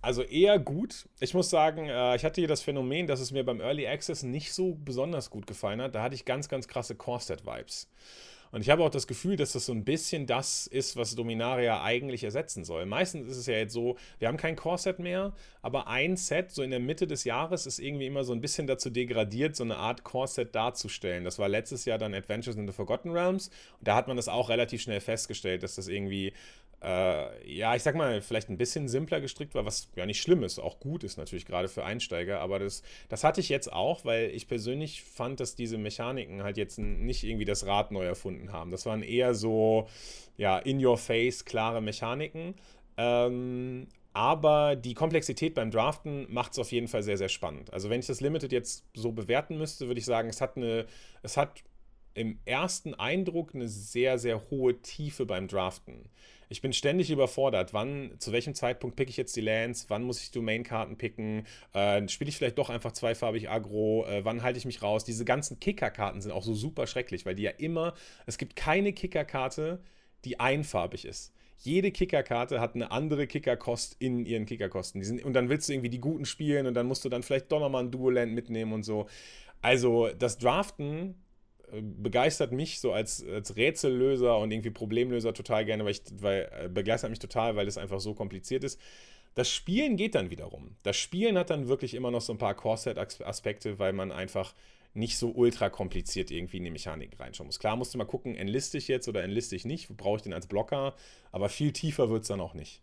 Also 0.00 0.22
eher 0.22 0.58
gut. 0.58 1.08
Ich 1.18 1.34
muss 1.34 1.50
sagen, 1.50 1.88
äh, 1.88 2.14
ich 2.14 2.24
hatte 2.24 2.40
hier 2.40 2.48
das 2.48 2.62
Phänomen, 2.62 3.06
dass 3.06 3.20
es 3.20 3.32
mir 3.32 3.44
beim 3.44 3.60
Early 3.60 3.86
Access 3.86 4.22
nicht 4.22 4.52
so 4.52 4.74
besonders 4.74 5.28
gut 5.30 5.46
gefallen 5.46 5.82
hat. 5.82 5.94
Da 5.94 6.02
hatte 6.02 6.14
ich 6.14 6.24
ganz, 6.24 6.48
ganz 6.48 6.68
krasse 6.68 6.94
Core-Set-Vibes. 6.94 7.88
Und 8.50 8.62
ich 8.62 8.70
habe 8.70 8.82
auch 8.82 8.90
das 8.90 9.06
Gefühl, 9.06 9.36
dass 9.36 9.52
das 9.52 9.66
so 9.66 9.72
ein 9.72 9.84
bisschen 9.84 10.26
das 10.26 10.66
ist, 10.66 10.96
was 10.96 11.14
Dominaria 11.14 11.82
eigentlich 11.82 12.24
ersetzen 12.24 12.64
soll. 12.64 12.86
Meistens 12.86 13.28
ist 13.28 13.36
es 13.36 13.46
ja 13.46 13.54
jetzt 13.54 13.72
so, 13.72 13.96
wir 14.18 14.28
haben 14.28 14.36
kein 14.36 14.56
Core-Set 14.56 14.98
mehr, 14.98 15.32
aber 15.62 15.88
ein 15.88 16.16
Set 16.16 16.50
so 16.50 16.62
in 16.62 16.70
der 16.70 16.80
Mitte 16.80 17.06
des 17.06 17.24
Jahres 17.24 17.66
ist 17.66 17.78
irgendwie 17.78 18.06
immer 18.06 18.24
so 18.24 18.32
ein 18.32 18.40
bisschen 18.40 18.66
dazu 18.66 18.90
degradiert, 18.90 19.56
so 19.56 19.64
eine 19.64 19.76
Art 19.76 20.04
Core-Set 20.04 20.54
darzustellen. 20.54 21.24
Das 21.24 21.38
war 21.38 21.48
letztes 21.48 21.84
Jahr 21.84 21.98
dann 21.98 22.14
Adventures 22.14 22.56
in 22.56 22.66
the 22.66 22.72
Forgotten 22.72 23.10
Realms. 23.10 23.48
Und 23.78 23.88
da 23.88 23.96
hat 23.96 24.08
man 24.08 24.16
das 24.16 24.28
auch 24.28 24.48
relativ 24.48 24.82
schnell 24.82 25.00
festgestellt, 25.00 25.62
dass 25.62 25.74
das 25.74 25.88
irgendwie 25.88 26.32
äh, 26.82 27.52
ja, 27.52 27.74
ich 27.74 27.82
sag 27.82 27.96
mal, 27.96 28.20
vielleicht 28.20 28.50
ein 28.50 28.56
bisschen 28.56 28.88
simpler 28.88 29.20
gestrickt 29.20 29.54
war, 29.54 29.64
was 29.64 29.90
ja 29.96 30.06
nicht 30.06 30.22
schlimm 30.22 30.44
ist, 30.44 30.58
auch 30.58 30.78
gut 30.78 31.02
ist 31.02 31.16
natürlich 31.16 31.44
gerade 31.44 31.68
für 31.68 31.84
Einsteiger, 31.84 32.40
aber 32.40 32.60
das, 32.60 32.82
das 33.08 33.24
hatte 33.24 33.40
ich 33.40 33.48
jetzt 33.48 33.72
auch, 33.72 34.04
weil 34.04 34.30
ich 34.30 34.46
persönlich 34.46 35.02
fand, 35.02 35.40
dass 35.40 35.56
diese 35.56 35.76
Mechaniken 35.76 36.42
halt 36.42 36.56
jetzt 36.56 36.78
nicht 36.78 37.24
irgendwie 37.24 37.44
das 37.44 37.66
Rad 37.66 37.90
neu 37.90 38.04
erfunden 38.04 38.52
haben. 38.52 38.70
Das 38.70 38.86
waren 38.86 39.02
eher 39.02 39.34
so, 39.34 39.88
ja, 40.36 40.58
in 40.58 40.84
your 40.84 40.98
face, 40.98 41.44
klare 41.44 41.80
Mechaniken. 41.80 42.54
Ähm, 42.96 43.88
aber 44.12 44.74
die 44.74 44.94
Komplexität 44.94 45.54
beim 45.54 45.70
Draften 45.70 46.26
macht 46.28 46.52
es 46.52 46.58
auf 46.58 46.72
jeden 46.72 46.88
Fall 46.88 47.02
sehr, 47.02 47.16
sehr 47.16 47.28
spannend. 47.28 47.72
Also 47.72 47.90
wenn 47.90 48.00
ich 48.00 48.06
das 48.06 48.20
Limited 48.20 48.52
jetzt 48.52 48.84
so 48.94 49.12
bewerten 49.12 49.58
müsste, 49.58 49.86
würde 49.86 50.00
ich 50.00 50.06
sagen, 50.06 50.28
es 50.28 50.40
hat 50.40 50.56
eine, 50.56 50.86
es 51.22 51.36
hat 51.36 51.62
im 52.18 52.38
ersten 52.44 52.94
Eindruck 52.94 53.54
eine 53.54 53.68
sehr, 53.68 54.18
sehr 54.18 54.50
hohe 54.50 54.82
Tiefe 54.82 55.24
beim 55.24 55.46
Draften. 55.46 56.10
Ich 56.48 56.62
bin 56.62 56.72
ständig 56.72 57.10
überfordert. 57.10 57.74
Wann, 57.74 58.14
zu 58.18 58.32
welchem 58.32 58.54
Zeitpunkt 58.54 58.96
picke 58.96 59.10
ich 59.10 59.16
jetzt 59.16 59.36
die 59.36 59.40
Lands? 59.40 59.88
Wann 59.88 60.02
muss 60.02 60.22
ich 60.22 60.30
Domain-Karten 60.30 60.96
picken? 60.96 61.46
Äh, 61.74 62.08
Spiele 62.08 62.30
ich 62.30 62.36
vielleicht 62.36 62.58
doch 62.58 62.70
einfach 62.70 62.92
zweifarbig 62.92 63.50
aggro? 63.50 64.06
Äh, 64.06 64.24
wann 64.24 64.42
halte 64.42 64.58
ich 64.58 64.64
mich 64.64 64.82
raus? 64.82 65.04
Diese 65.04 65.24
ganzen 65.24 65.60
Kicker-Karten 65.60 66.20
sind 66.20 66.32
auch 66.32 66.42
so 66.42 66.54
super 66.54 66.86
schrecklich, 66.86 67.24
weil 67.24 67.34
die 67.34 67.44
ja 67.44 67.52
immer, 67.52 67.94
es 68.26 68.38
gibt 68.38 68.56
keine 68.56 68.92
Kicker-Karte, 68.92 69.80
die 70.24 70.40
einfarbig 70.40 71.04
ist. 71.04 71.32
Jede 71.60 71.90
Kickerkarte 71.90 72.60
hat 72.60 72.74
eine 72.74 72.92
andere 72.92 73.26
Kickerkost 73.26 73.96
in 73.98 74.24
ihren 74.24 74.46
Kickerkosten. 74.46 75.02
Sind, 75.02 75.24
und 75.24 75.34
dann 75.34 75.48
willst 75.48 75.68
du 75.68 75.72
irgendwie 75.72 75.90
die 75.90 76.00
guten 76.00 76.24
spielen 76.24 76.66
und 76.66 76.74
dann 76.74 76.86
musst 76.86 77.04
du 77.04 77.08
dann 77.08 77.22
vielleicht 77.22 77.50
doch 77.50 77.60
nochmal 77.60 77.84
ein 77.84 77.90
Duoland 77.90 78.32
mitnehmen 78.32 78.72
und 78.72 78.84
so. 78.84 79.06
Also 79.60 80.08
das 80.16 80.38
Draften 80.38 81.16
begeistert 81.80 82.52
mich 82.52 82.80
so 82.80 82.92
als, 82.92 83.24
als 83.24 83.56
Rätsellöser 83.56 84.38
und 84.38 84.50
irgendwie 84.50 84.70
Problemlöser 84.70 85.34
total 85.34 85.64
gerne, 85.64 85.84
weil 85.84 85.92
ich, 85.92 86.02
weil, 86.20 86.50
äh, 86.64 86.68
begeistert 86.68 87.10
mich 87.10 87.18
total, 87.18 87.56
weil 87.56 87.66
es 87.66 87.78
einfach 87.78 88.00
so 88.00 88.14
kompliziert 88.14 88.64
ist. 88.64 88.80
Das 89.34 89.50
Spielen 89.50 89.96
geht 89.96 90.14
dann 90.14 90.30
wiederum. 90.30 90.76
Das 90.82 90.96
Spielen 90.96 91.38
hat 91.38 91.50
dann 91.50 91.68
wirklich 91.68 91.94
immer 91.94 92.10
noch 92.10 92.20
so 92.20 92.32
ein 92.32 92.38
paar 92.38 92.54
Core-Set-Aspekte, 92.54 93.78
weil 93.78 93.92
man 93.92 94.10
einfach 94.10 94.54
nicht 94.94 95.18
so 95.18 95.30
ultra 95.30 95.70
kompliziert 95.70 96.30
irgendwie 96.30 96.56
in 96.56 96.64
die 96.64 96.70
Mechanik 96.70 97.18
reinschauen 97.20 97.46
muss. 97.46 97.58
Klar 97.58 97.76
musst 97.76 97.94
du 97.94 97.98
mal 97.98 98.04
gucken, 98.04 98.34
entliste 98.34 98.78
ich 98.78 98.88
jetzt 98.88 99.08
oder 99.08 99.22
entliste 99.22 99.54
ich 99.54 99.64
nicht, 99.64 99.96
brauche 99.96 100.16
ich 100.16 100.22
den 100.22 100.32
als 100.32 100.46
Blocker, 100.46 100.94
aber 101.30 101.48
viel 101.48 101.72
tiefer 101.72 102.10
wird 102.10 102.22
es 102.22 102.28
dann 102.28 102.40
auch 102.40 102.54
nicht. 102.54 102.82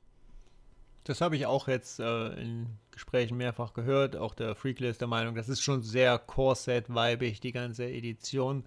Das 1.03 1.21
habe 1.21 1.35
ich 1.35 1.45
auch 1.45 1.67
jetzt 1.67 1.99
äh, 1.99 2.27
in 2.41 2.77
Gesprächen 2.95 3.37
mehrfach 3.37 3.73
gehört. 3.73 4.15
Auch 4.15 4.33
der 4.33 4.55
Freakler 4.55 4.89
ist 4.89 5.01
der 5.01 5.07
Meinung, 5.07 5.35
das 5.35 5.49
ist 5.49 5.61
schon 5.61 5.83
sehr 5.83 6.17
Core-Set-weibig, 6.17 7.39
die 7.39 7.51
ganze 7.51 7.85
Edition. 7.85 8.65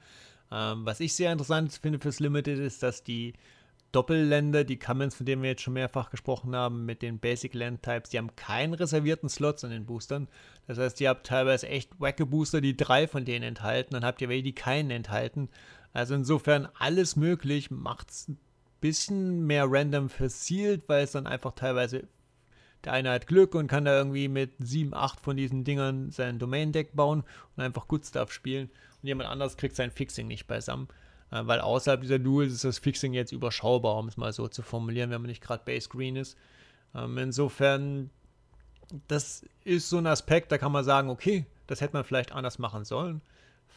Ähm, 0.52 0.86
was 0.86 1.00
ich 1.00 1.14
sehr 1.14 1.32
interessant 1.32 1.72
finde 1.72 1.98
fürs 1.98 2.20
Limited 2.20 2.58
ist, 2.58 2.82
dass 2.82 3.02
die 3.02 3.34
Doppelländer, 3.90 4.64
die 4.64 4.78
Commons, 4.78 5.14
von 5.14 5.24
denen 5.24 5.42
wir 5.42 5.50
jetzt 5.50 5.62
schon 5.62 5.72
mehrfach 5.72 6.10
gesprochen 6.10 6.54
haben, 6.54 6.84
mit 6.84 7.00
den 7.00 7.18
Basic 7.18 7.54
Land 7.54 7.82
Types, 7.82 8.10
die 8.10 8.18
haben 8.18 8.36
keinen 8.36 8.74
reservierten 8.74 9.30
Slots 9.30 9.62
in 9.62 9.70
den 9.70 9.86
Boostern. 9.86 10.28
Das 10.66 10.78
heißt, 10.78 11.00
ihr 11.00 11.08
habt 11.08 11.26
teilweise 11.26 11.68
echt 11.68 11.98
wacke 11.98 12.26
Booster, 12.26 12.60
die 12.60 12.76
drei 12.76 13.08
von 13.08 13.24
denen 13.24 13.44
enthalten, 13.44 13.94
dann 13.94 14.04
habt 14.04 14.20
ihr 14.20 14.28
welche, 14.28 14.42
die 14.42 14.54
keinen 14.54 14.90
enthalten. 14.90 15.48
Also 15.94 16.14
insofern 16.14 16.68
alles 16.78 17.16
möglich, 17.16 17.70
macht 17.70 18.10
es 18.10 18.28
ein 18.28 18.38
bisschen 18.82 19.46
mehr 19.46 19.64
random 19.66 20.10
versielt, 20.10 20.82
weil 20.86 21.04
es 21.04 21.12
dann 21.12 21.26
einfach 21.26 21.52
teilweise 21.54 22.06
der 22.88 22.94
eine 22.94 23.10
hat 23.10 23.26
Glück 23.26 23.54
und 23.54 23.66
kann 23.66 23.84
da 23.84 23.98
irgendwie 23.98 24.28
mit 24.28 24.52
7, 24.60 24.94
8 24.94 25.20
von 25.20 25.36
diesen 25.36 25.62
Dingern 25.62 26.10
sein 26.10 26.38
Domain-Deck 26.38 26.96
bauen 26.96 27.22
und 27.54 27.62
einfach 27.62 27.86
Good 27.86 28.06
Stuff 28.06 28.32
spielen. 28.32 28.70
Und 29.02 29.08
jemand 29.08 29.28
anderes 29.28 29.58
kriegt 29.58 29.76
sein 29.76 29.90
Fixing 29.90 30.26
nicht 30.26 30.46
beisammen. 30.46 30.88
Äh, 31.30 31.42
weil 31.44 31.60
außerhalb 31.60 32.00
dieser 32.00 32.18
Duels 32.18 32.54
ist 32.54 32.64
das 32.64 32.78
Fixing 32.78 33.12
jetzt 33.12 33.32
überschaubar, 33.32 33.96
um 33.96 34.08
es 34.08 34.16
mal 34.16 34.32
so 34.32 34.48
zu 34.48 34.62
formulieren, 34.62 35.10
wenn 35.10 35.20
man 35.20 35.28
nicht 35.28 35.42
gerade 35.42 35.64
Base 35.66 35.90
Green 35.90 36.16
ist. 36.16 36.38
Ähm, 36.94 37.18
insofern, 37.18 38.08
das 39.06 39.44
ist 39.64 39.90
so 39.90 39.98
ein 39.98 40.06
Aspekt, 40.06 40.50
da 40.50 40.56
kann 40.56 40.72
man 40.72 40.82
sagen, 40.82 41.10
okay, 41.10 41.44
das 41.66 41.82
hätte 41.82 41.92
man 41.92 42.04
vielleicht 42.04 42.32
anders 42.32 42.58
machen 42.58 42.86
sollen. 42.86 43.20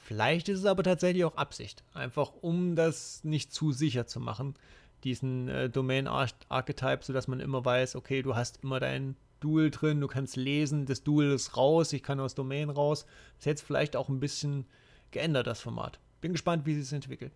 Vielleicht 0.05 0.47
ist 0.47 0.59
es 0.59 0.66
aber 0.66 0.84
tatsächlich 0.84 1.26
auch 1.26 1.36
Absicht. 1.36 1.84
Einfach 1.93 2.32
um 2.39 2.78
das 2.78 3.26
nicht 3.26 3.53
zu 3.53 3.74
sicher 3.74 4.07
zu 4.07 4.22
machen 4.22 4.55
diesen 5.04 5.47
äh, 5.47 5.70
Domain-Archetype, 5.70 7.04
sodass 7.04 7.28
man 7.28 7.39
immer 7.39 7.64
weiß, 7.64 7.95
okay, 7.95 8.22
du 8.22 8.36
hast 8.36 8.64
immer 8.64 8.80
dein 8.80 9.16
Duel 9.39 9.72
drin, 9.72 9.99
du 9.99 10.08
kannst 10.08 10.36
lesen, 10.36 10.86
das 10.86 11.04
Duel 11.04 11.32
ist 11.32 11.58
raus, 11.58 11.93
ich 11.93 12.04
kann 12.04 12.20
aus 12.20 12.36
Domain 12.36 12.70
raus. 12.70 13.06
Das 13.36 13.39
ist 13.39 13.45
jetzt 13.45 13.62
vielleicht 13.62 13.95
auch 13.95 14.10
ein 14.10 14.20
bisschen 14.20 14.66
geändert, 15.10 15.47
das 15.47 15.62
Format. 15.62 15.99
Bin 16.22 16.34
gespannt, 16.34 16.66
wie 16.66 16.76
sich 16.76 16.84
es 16.84 16.93
entwickelt. 16.93 17.34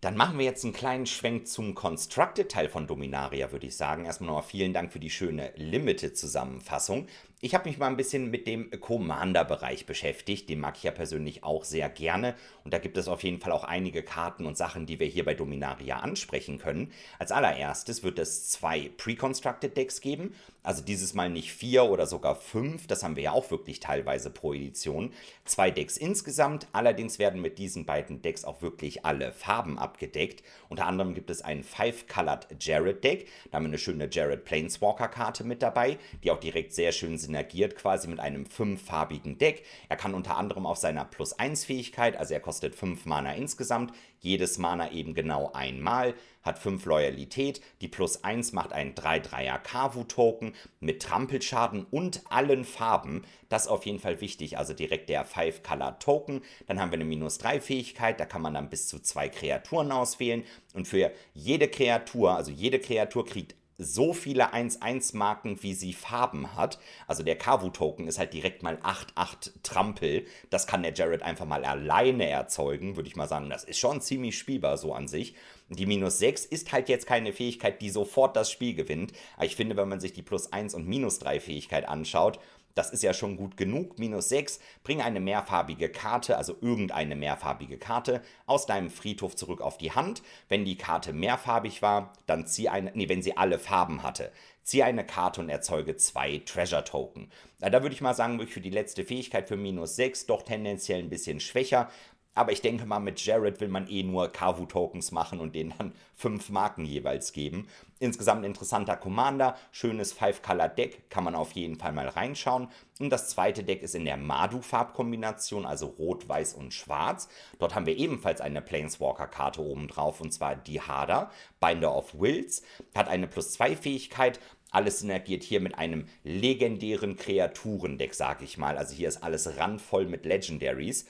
Dann 0.00 0.16
machen 0.16 0.38
wir 0.38 0.44
jetzt 0.44 0.64
einen 0.64 0.74
kleinen 0.74 1.06
Schwenk 1.06 1.48
zum 1.48 1.74
Constructed-Teil 1.74 2.68
von 2.68 2.86
Dominaria, 2.86 3.50
würde 3.52 3.66
ich 3.66 3.76
sagen. 3.76 4.04
Erstmal 4.04 4.28
nochmal 4.28 4.42
vielen 4.42 4.74
Dank 4.74 4.92
für 4.92 5.00
die 5.00 5.08
schöne 5.08 5.52
Limited-Zusammenfassung. 5.56 7.06
Ich 7.44 7.54
habe 7.54 7.68
mich 7.68 7.76
mal 7.76 7.88
ein 7.88 7.98
bisschen 7.98 8.30
mit 8.30 8.46
dem 8.46 8.70
Commander-Bereich 8.70 9.84
beschäftigt. 9.84 10.48
Den 10.48 10.60
mag 10.60 10.78
ich 10.78 10.82
ja 10.84 10.92
persönlich 10.92 11.44
auch 11.44 11.64
sehr 11.64 11.90
gerne. 11.90 12.36
Und 12.64 12.72
da 12.72 12.78
gibt 12.78 12.96
es 12.96 13.06
auf 13.06 13.22
jeden 13.22 13.38
Fall 13.38 13.52
auch 13.52 13.64
einige 13.64 14.02
Karten 14.02 14.46
und 14.46 14.56
Sachen, 14.56 14.86
die 14.86 14.98
wir 14.98 15.06
hier 15.06 15.26
bei 15.26 15.34
Dominaria 15.34 15.98
ansprechen 15.98 16.56
können. 16.56 16.90
Als 17.18 17.32
allererstes 17.32 18.02
wird 18.02 18.18
es 18.18 18.48
zwei 18.48 18.90
Pre-Constructed 18.96 19.76
Decks 19.76 20.00
geben. 20.00 20.34
Also 20.62 20.82
dieses 20.82 21.12
Mal 21.12 21.28
nicht 21.28 21.52
vier 21.52 21.84
oder 21.84 22.06
sogar 22.06 22.36
fünf. 22.36 22.86
Das 22.86 23.02
haben 23.02 23.16
wir 23.16 23.24
ja 23.24 23.32
auch 23.32 23.50
wirklich 23.50 23.78
teilweise 23.78 24.30
pro 24.30 24.54
Edition. 24.54 25.12
Zwei 25.44 25.70
Decks 25.70 25.98
insgesamt. 25.98 26.66
Allerdings 26.72 27.18
werden 27.18 27.42
mit 27.42 27.58
diesen 27.58 27.84
beiden 27.84 28.22
Decks 28.22 28.46
auch 28.46 28.62
wirklich 28.62 29.04
alle 29.04 29.32
Farben 29.32 29.78
abgedeckt. 29.78 30.42
Unter 30.70 30.86
anderem 30.86 31.12
gibt 31.12 31.28
es 31.28 31.42
ein 31.42 31.62
Five-Colored 31.62 32.46
Jared 32.58 33.04
Deck. 33.04 33.28
Da 33.50 33.56
haben 33.56 33.64
wir 33.64 33.68
eine 33.68 33.76
schöne 33.76 34.08
Jared 34.10 34.46
Planeswalker-Karte 34.46 35.44
mit 35.44 35.60
dabei, 35.60 35.98
die 36.22 36.30
auch 36.30 36.40
direkt 36.40 36.72
sehr 36.72 36.92
schön 36.92 37.18
sind 37.18 37.33
synergiert 37.34 37.74
quasi 37.74 38.06
mit 38.06 38.20
einem 38.20 38.46
fünffarbigen 38.46 39.38
Deck. 39.38 39.64
Er 39.88 39.96
kann 39.96 40.14
unter 40.14 40.36
anderem 40.36 40.66
auf 40.66 40.78
seiner 40.78 41.04
Plus-1-Fähigkeit, 41.04 42.16
also 42.16 42.32
er 42.32 42.40
kostet 42.40 42.76
5 42.76 43.06
Mana 43.06 43.34
insgesamt, 43.34 43.92
jedes 44.20 44.56
Mana 44.58 44.92
eben 44.92 45.14
genau 45.14 45.50
einmal, 45.52 46.14
hat 46.42 46.60
5 46.60 46.84
Loyalität, 46.86 47.60
die 47.80 47.88
Plus 47.88 48.22
1 48.22 48.52
macht 48.52 48.72
einen 48.72 48.94
3-3er 48.94 49.58
Kavu-Token 49.58 50.54
mit 50.78 51.02
Trampelschaden 51.02 51.84
und 51.90 52.22
allen 52.30 52.64
Farben. 52.64 53.24
Das 53.48 53.62
ist 53.62 53.68
auf 53.68 53.84
jeden 53.84 53.98
Fall 53.98 54.20
wichtig, 54.20 54.56
also 54.56 54.72
direkt 54.72 55.08
der 55.08 55.26
5-Color-Token. 55.26 56.42
Dann 56.66 56.80
haben 56.80 56.90
wir 56.90 56.96
eine 56.96 57.04
Minus 57.04 57.40
3-Fähigkeit, 57.40 58.20
da 58.20 58.26
kann 58.26 58.42
man 58.42 58.54
dann 58.54 58.70
bis 58.70 58.86
zu 58.86 59.00
zwei 59.00 59.28
Kreaturen 59.28 59.90
auswählen. 59.90 60.44
Und 60.72 60.86
für 60.86 61.10
jede 61.32 61.68
Kreatur, 61.68 62.36
also 62.36 62.52
jede 62.52 62.78
Kreatur 62.78 63.26
kriegt 63.26 63.56
so 63.78 64.12
viele 64.12 64.54
1-1-Marken, 64.54 65.62
wie 65.62 65.74
sie 65.74 65.92
Farben 65.92 66.54
hat. 66.54 66.78
Also 67.06 67.22
der 67.22 67.36
Kavu-Token 67.36 68.06
ist 68.06 68.18
halt 68.18 68.32
direkt 68.32 68.62
mal 68.62 68.76
8-8 68.78 69.52
Trampel. 69.62 70.26
Das 70.50 70.66
kann 70.66 70.82
der 70.82 70.94
Jared 70.94 71.22
einfach 71.22 71.46
mal 71.46 71.64
alleine 71.64 72.28
erzeugen, 72.28 72.96
würde 72.96 73.08
ich 73.08 73.16
mal 73.16 73.28
sagen. 73.28 73.50
Das 73.50 73.64
ist 73.64 73.78
schon 73.78 74.00
ziemlich 74.00 74.38
spielbar 74.38 74.78
so 74.78 74.94
an 74.94 75.08
sich. 75.08 75.34
Die 75.70 75.86
minus 75.86 76.18
6 76.18 76.44
ist 76.44 76.72
halt 76.72 76.88
jetzt 76.88 77.06
keine 77.06 77.32
Fähigkeit, 77.32 77.80
die 77.80 77.90
sofort 77.90 78.36
das 78.36 78.50
Spiel 78.50 78.74
gewinnt. 78.74 79.12
Aber 79.36 79.46
ich 79.46 79.56
finde, 79.56 79.76
wenn 79.76 79.88
man 79.88 80.00
sich 80.00 80.12
die 80.12 80.22
plus 80.22 80.52
1 80.52 80.74
und 80.74 80.86
minus 80.86 81.18
3 81.18 81.40
Fähigkeit 81.40 81.88
anschaut, 81.88 82.38
das 82.74 82.90
ist 82.90 83.02
ja 83.02 83.14
schon 83.14 83.36
gut 83.36 83.56
genug. 83.56 83.98
Minus 83.98 84.28
6, 84.28 84.60
bring 84.82 85.00
eine 85.00 85.20
mehrfarbige 85.20 85.88
Karte, 85.88 86.36
also 86.36 86.56
irgendeine 86.60 87.16
mehrfarbige 87.16 87.78
Karte, 87.78 88.22
aus 88.46 88.66
deinem 88.66 88.90
Friedhof 88.90 89.36
zurück 89.36 89.60
auf 89.60 89.78
die 89.78 89.92
Hand. 89.92 90.22
Wenn 90.48 90.64
die 90.64 90.76
Karte 90.76 91.12
mehrfarbig 91.12 91.82
war, 91.82 92.12
dann 92.26 92.46
zieh 92.46 92.68
eine, 92.68 92.92
nee, 92.94 93.08
wenn 93.08 93.22
sie 93.22 93.36
alle 93.36 93.58
Farben 93.58 94.02
hatte, 94.02 94.32
zieh 94.62 94.82
eine 94.82 95.06
Karte 95.06 95.40
und 95.40 95.50
erzeuge 95.50 95.96
zwei 95.96 96.42
Treasure 96.44 96.84
Token. 96.84 97.30
Da 97.60 97.82
würde 97.82 97.94
ich 97.94 98.00
mal 98.00 98.14
sagen, 98.14 98.38
wirklich 98.38 98.54
für 98.54 98.60
die 98.60 98.70
letzte 98.70 99.04
Fähigkeit 99.04 99.48
für 99.48 99.56
minus 99.56 99.96
6 99.96 100.26
doch 100.26 100.42
tendenziell 100.42 100.98
ein 100.98 101.10
bisschen 101.10 101.40
schwächer. 101.40 101.90
Aber 102.34 102.52
ich 102.52 102.62
denke 102.62 102.84
mal, 102.84 102.98
mit 102.98 103.24
Jared 103.24 103.60
will 103.60 103.68
man 103.68 103.88
eh 103.88 104.02
nur 104.02 104.28
Kavu-Tokens 104.28 105.12
machen 105.12 105.40
und 105.40 105.54
denen 105.54 105.74
dann 105.78 105.92
fünf 106.14 106.50
Marken 106.50 106.84
jeweils 106.84 107.32
geben. 107.32 107.68
Insgesamt 108.00 108.44
interessanter 108.44 108.96
Commander, 108.96 109.56
schönes 109.72 110.12
Five-Color-Deck, 110.12 111.10
kann 111.10 111.24
man 111.24 111.34
auf 111.34 111.52
jeden 111.52 111.76
Fall 111.76 111.92
mal 111.92 112.08
reinschauen. 112.08 112.68
Und 112.98 113.10
das 113.10 113.28
zweite 113.28 113.62
Deck 113.62 113.82
ist 113.82 113.94
in 113.94 114.04
der 114.04 114.16
Madu-Farbkombination, 114.16 115.64
also 115.64 115.86
Rot, 115.86 116.28
Weiß 116.28 116.54
und 116.54 116.74
Schwarz. 116.74 117.28
Dort 117.58 117.74
haben 117.74 117.86
wir 117.86 117.96
ebenfalls 117.96 118.40
eine 118.40 118.62
Planeswalker-Karte 118.62 119.60
oben 119.62 119.88
drauf, 119.88 120.20
und 120.20 120.32
zwar 120.32 120.56
die 120.56 120.80
Hada, 120.80 121.30
Binder 121.60 121.94
of 121.94 122.18
Wills, 122.18 122.62
hat 122.94 123.08
eine 123.08 123.26
Plus-2-Fähigkeit, 123.26 124.40
alles 124.74 124.98
synergiert 124.98 125.44
hier 125.44 125.60
mit 125.60 125.78
einem 125.78 126.06
legendären 126.24 127.16
Kreaturendeck, 127.16 128.12
sag 128.12 128.42
ich 128.42 128.58
mal. 128.58 128.76
Also 128.76 128.94
hier 128.94 129.08
ist 129.08 129.22
alles 129.22 129.56
randvoll 129.56 130.06
mit 130.06 130.26
Legendaries. 130.26 131.06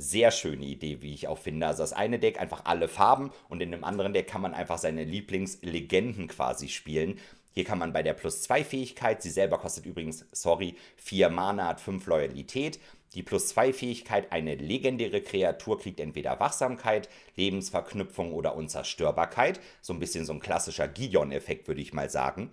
Sehr 0.00 0.30
schöne 0.30 0.64
Idee, 0.64 1.02
wie 1.02 1.12
ich 1.12 1.26
auch 1.26 1.38
finde. 1.38 1.66
Also 1.66 1.82
das 1.82 1.92
eine 1.92 2.20
Deck 2.20 2.40
einfach 2.40 2.66
alle 2.66 2.86
Farben 2.86 3.32
und 3.48 3.60
in 3.60 3.72
dem 3.72 3.82
anderen 3.82 4.12
Deck 4.12 4.28
kann 4.28 4.40
man 4.40 4.54
einfach 4.54 4.78
seine 4.78 5.02
Lieblingslegenden 5.02 6.28
quasi 6.28 6.68
spielen. 6.68 7.18
Hier 7.50 7.64
kann 7.64 7.80
man 7.80 7.92
bei 7.92 8.04
der 8.04 8.12
Plus 8.12 8.42
2 8.42 8.62
Fähigkeit, 8.62 9.20
sie 9.22 9.30
selber 9.30 9.58
kostet 9.58 9.86
übrigens, 9.86 10.24
sorry, 10.30 10.76
4 10.98 11.30
Mana, 11.30 11.66
hat 11.66 11.80
5 11.80 12.06
Loyalität. 12.06 12.78
Die 13.14 13.24
Plus 13.24 13.48
2 13.48 13.72
Fähigkeit, 13.72 14.30
eine 14.30 14.54
legendäre 14.54 15.20
Kreatur 15.20 15.80
kriegt 15.80 15.98
entweder 15.98 16.38
Wachsamkeit, 16.38 17.08
Lebensverknüpfung 17.34 18.32
oder 18.32 18.54
Unzerstörbarkeit. 18.54 19.58
So 19.80 19.92
ein 19.94 19.98
bisschen 19.98 20.24
so 20.24 20.32
ein 20.32 20.38
klassischer 20.38 20.86
Gideon-Effekt, 20.86 21.66
würde 21.66 21.80
ich 21.80 21.92
mal 21.92 22.08
sagen. 22.08 22.52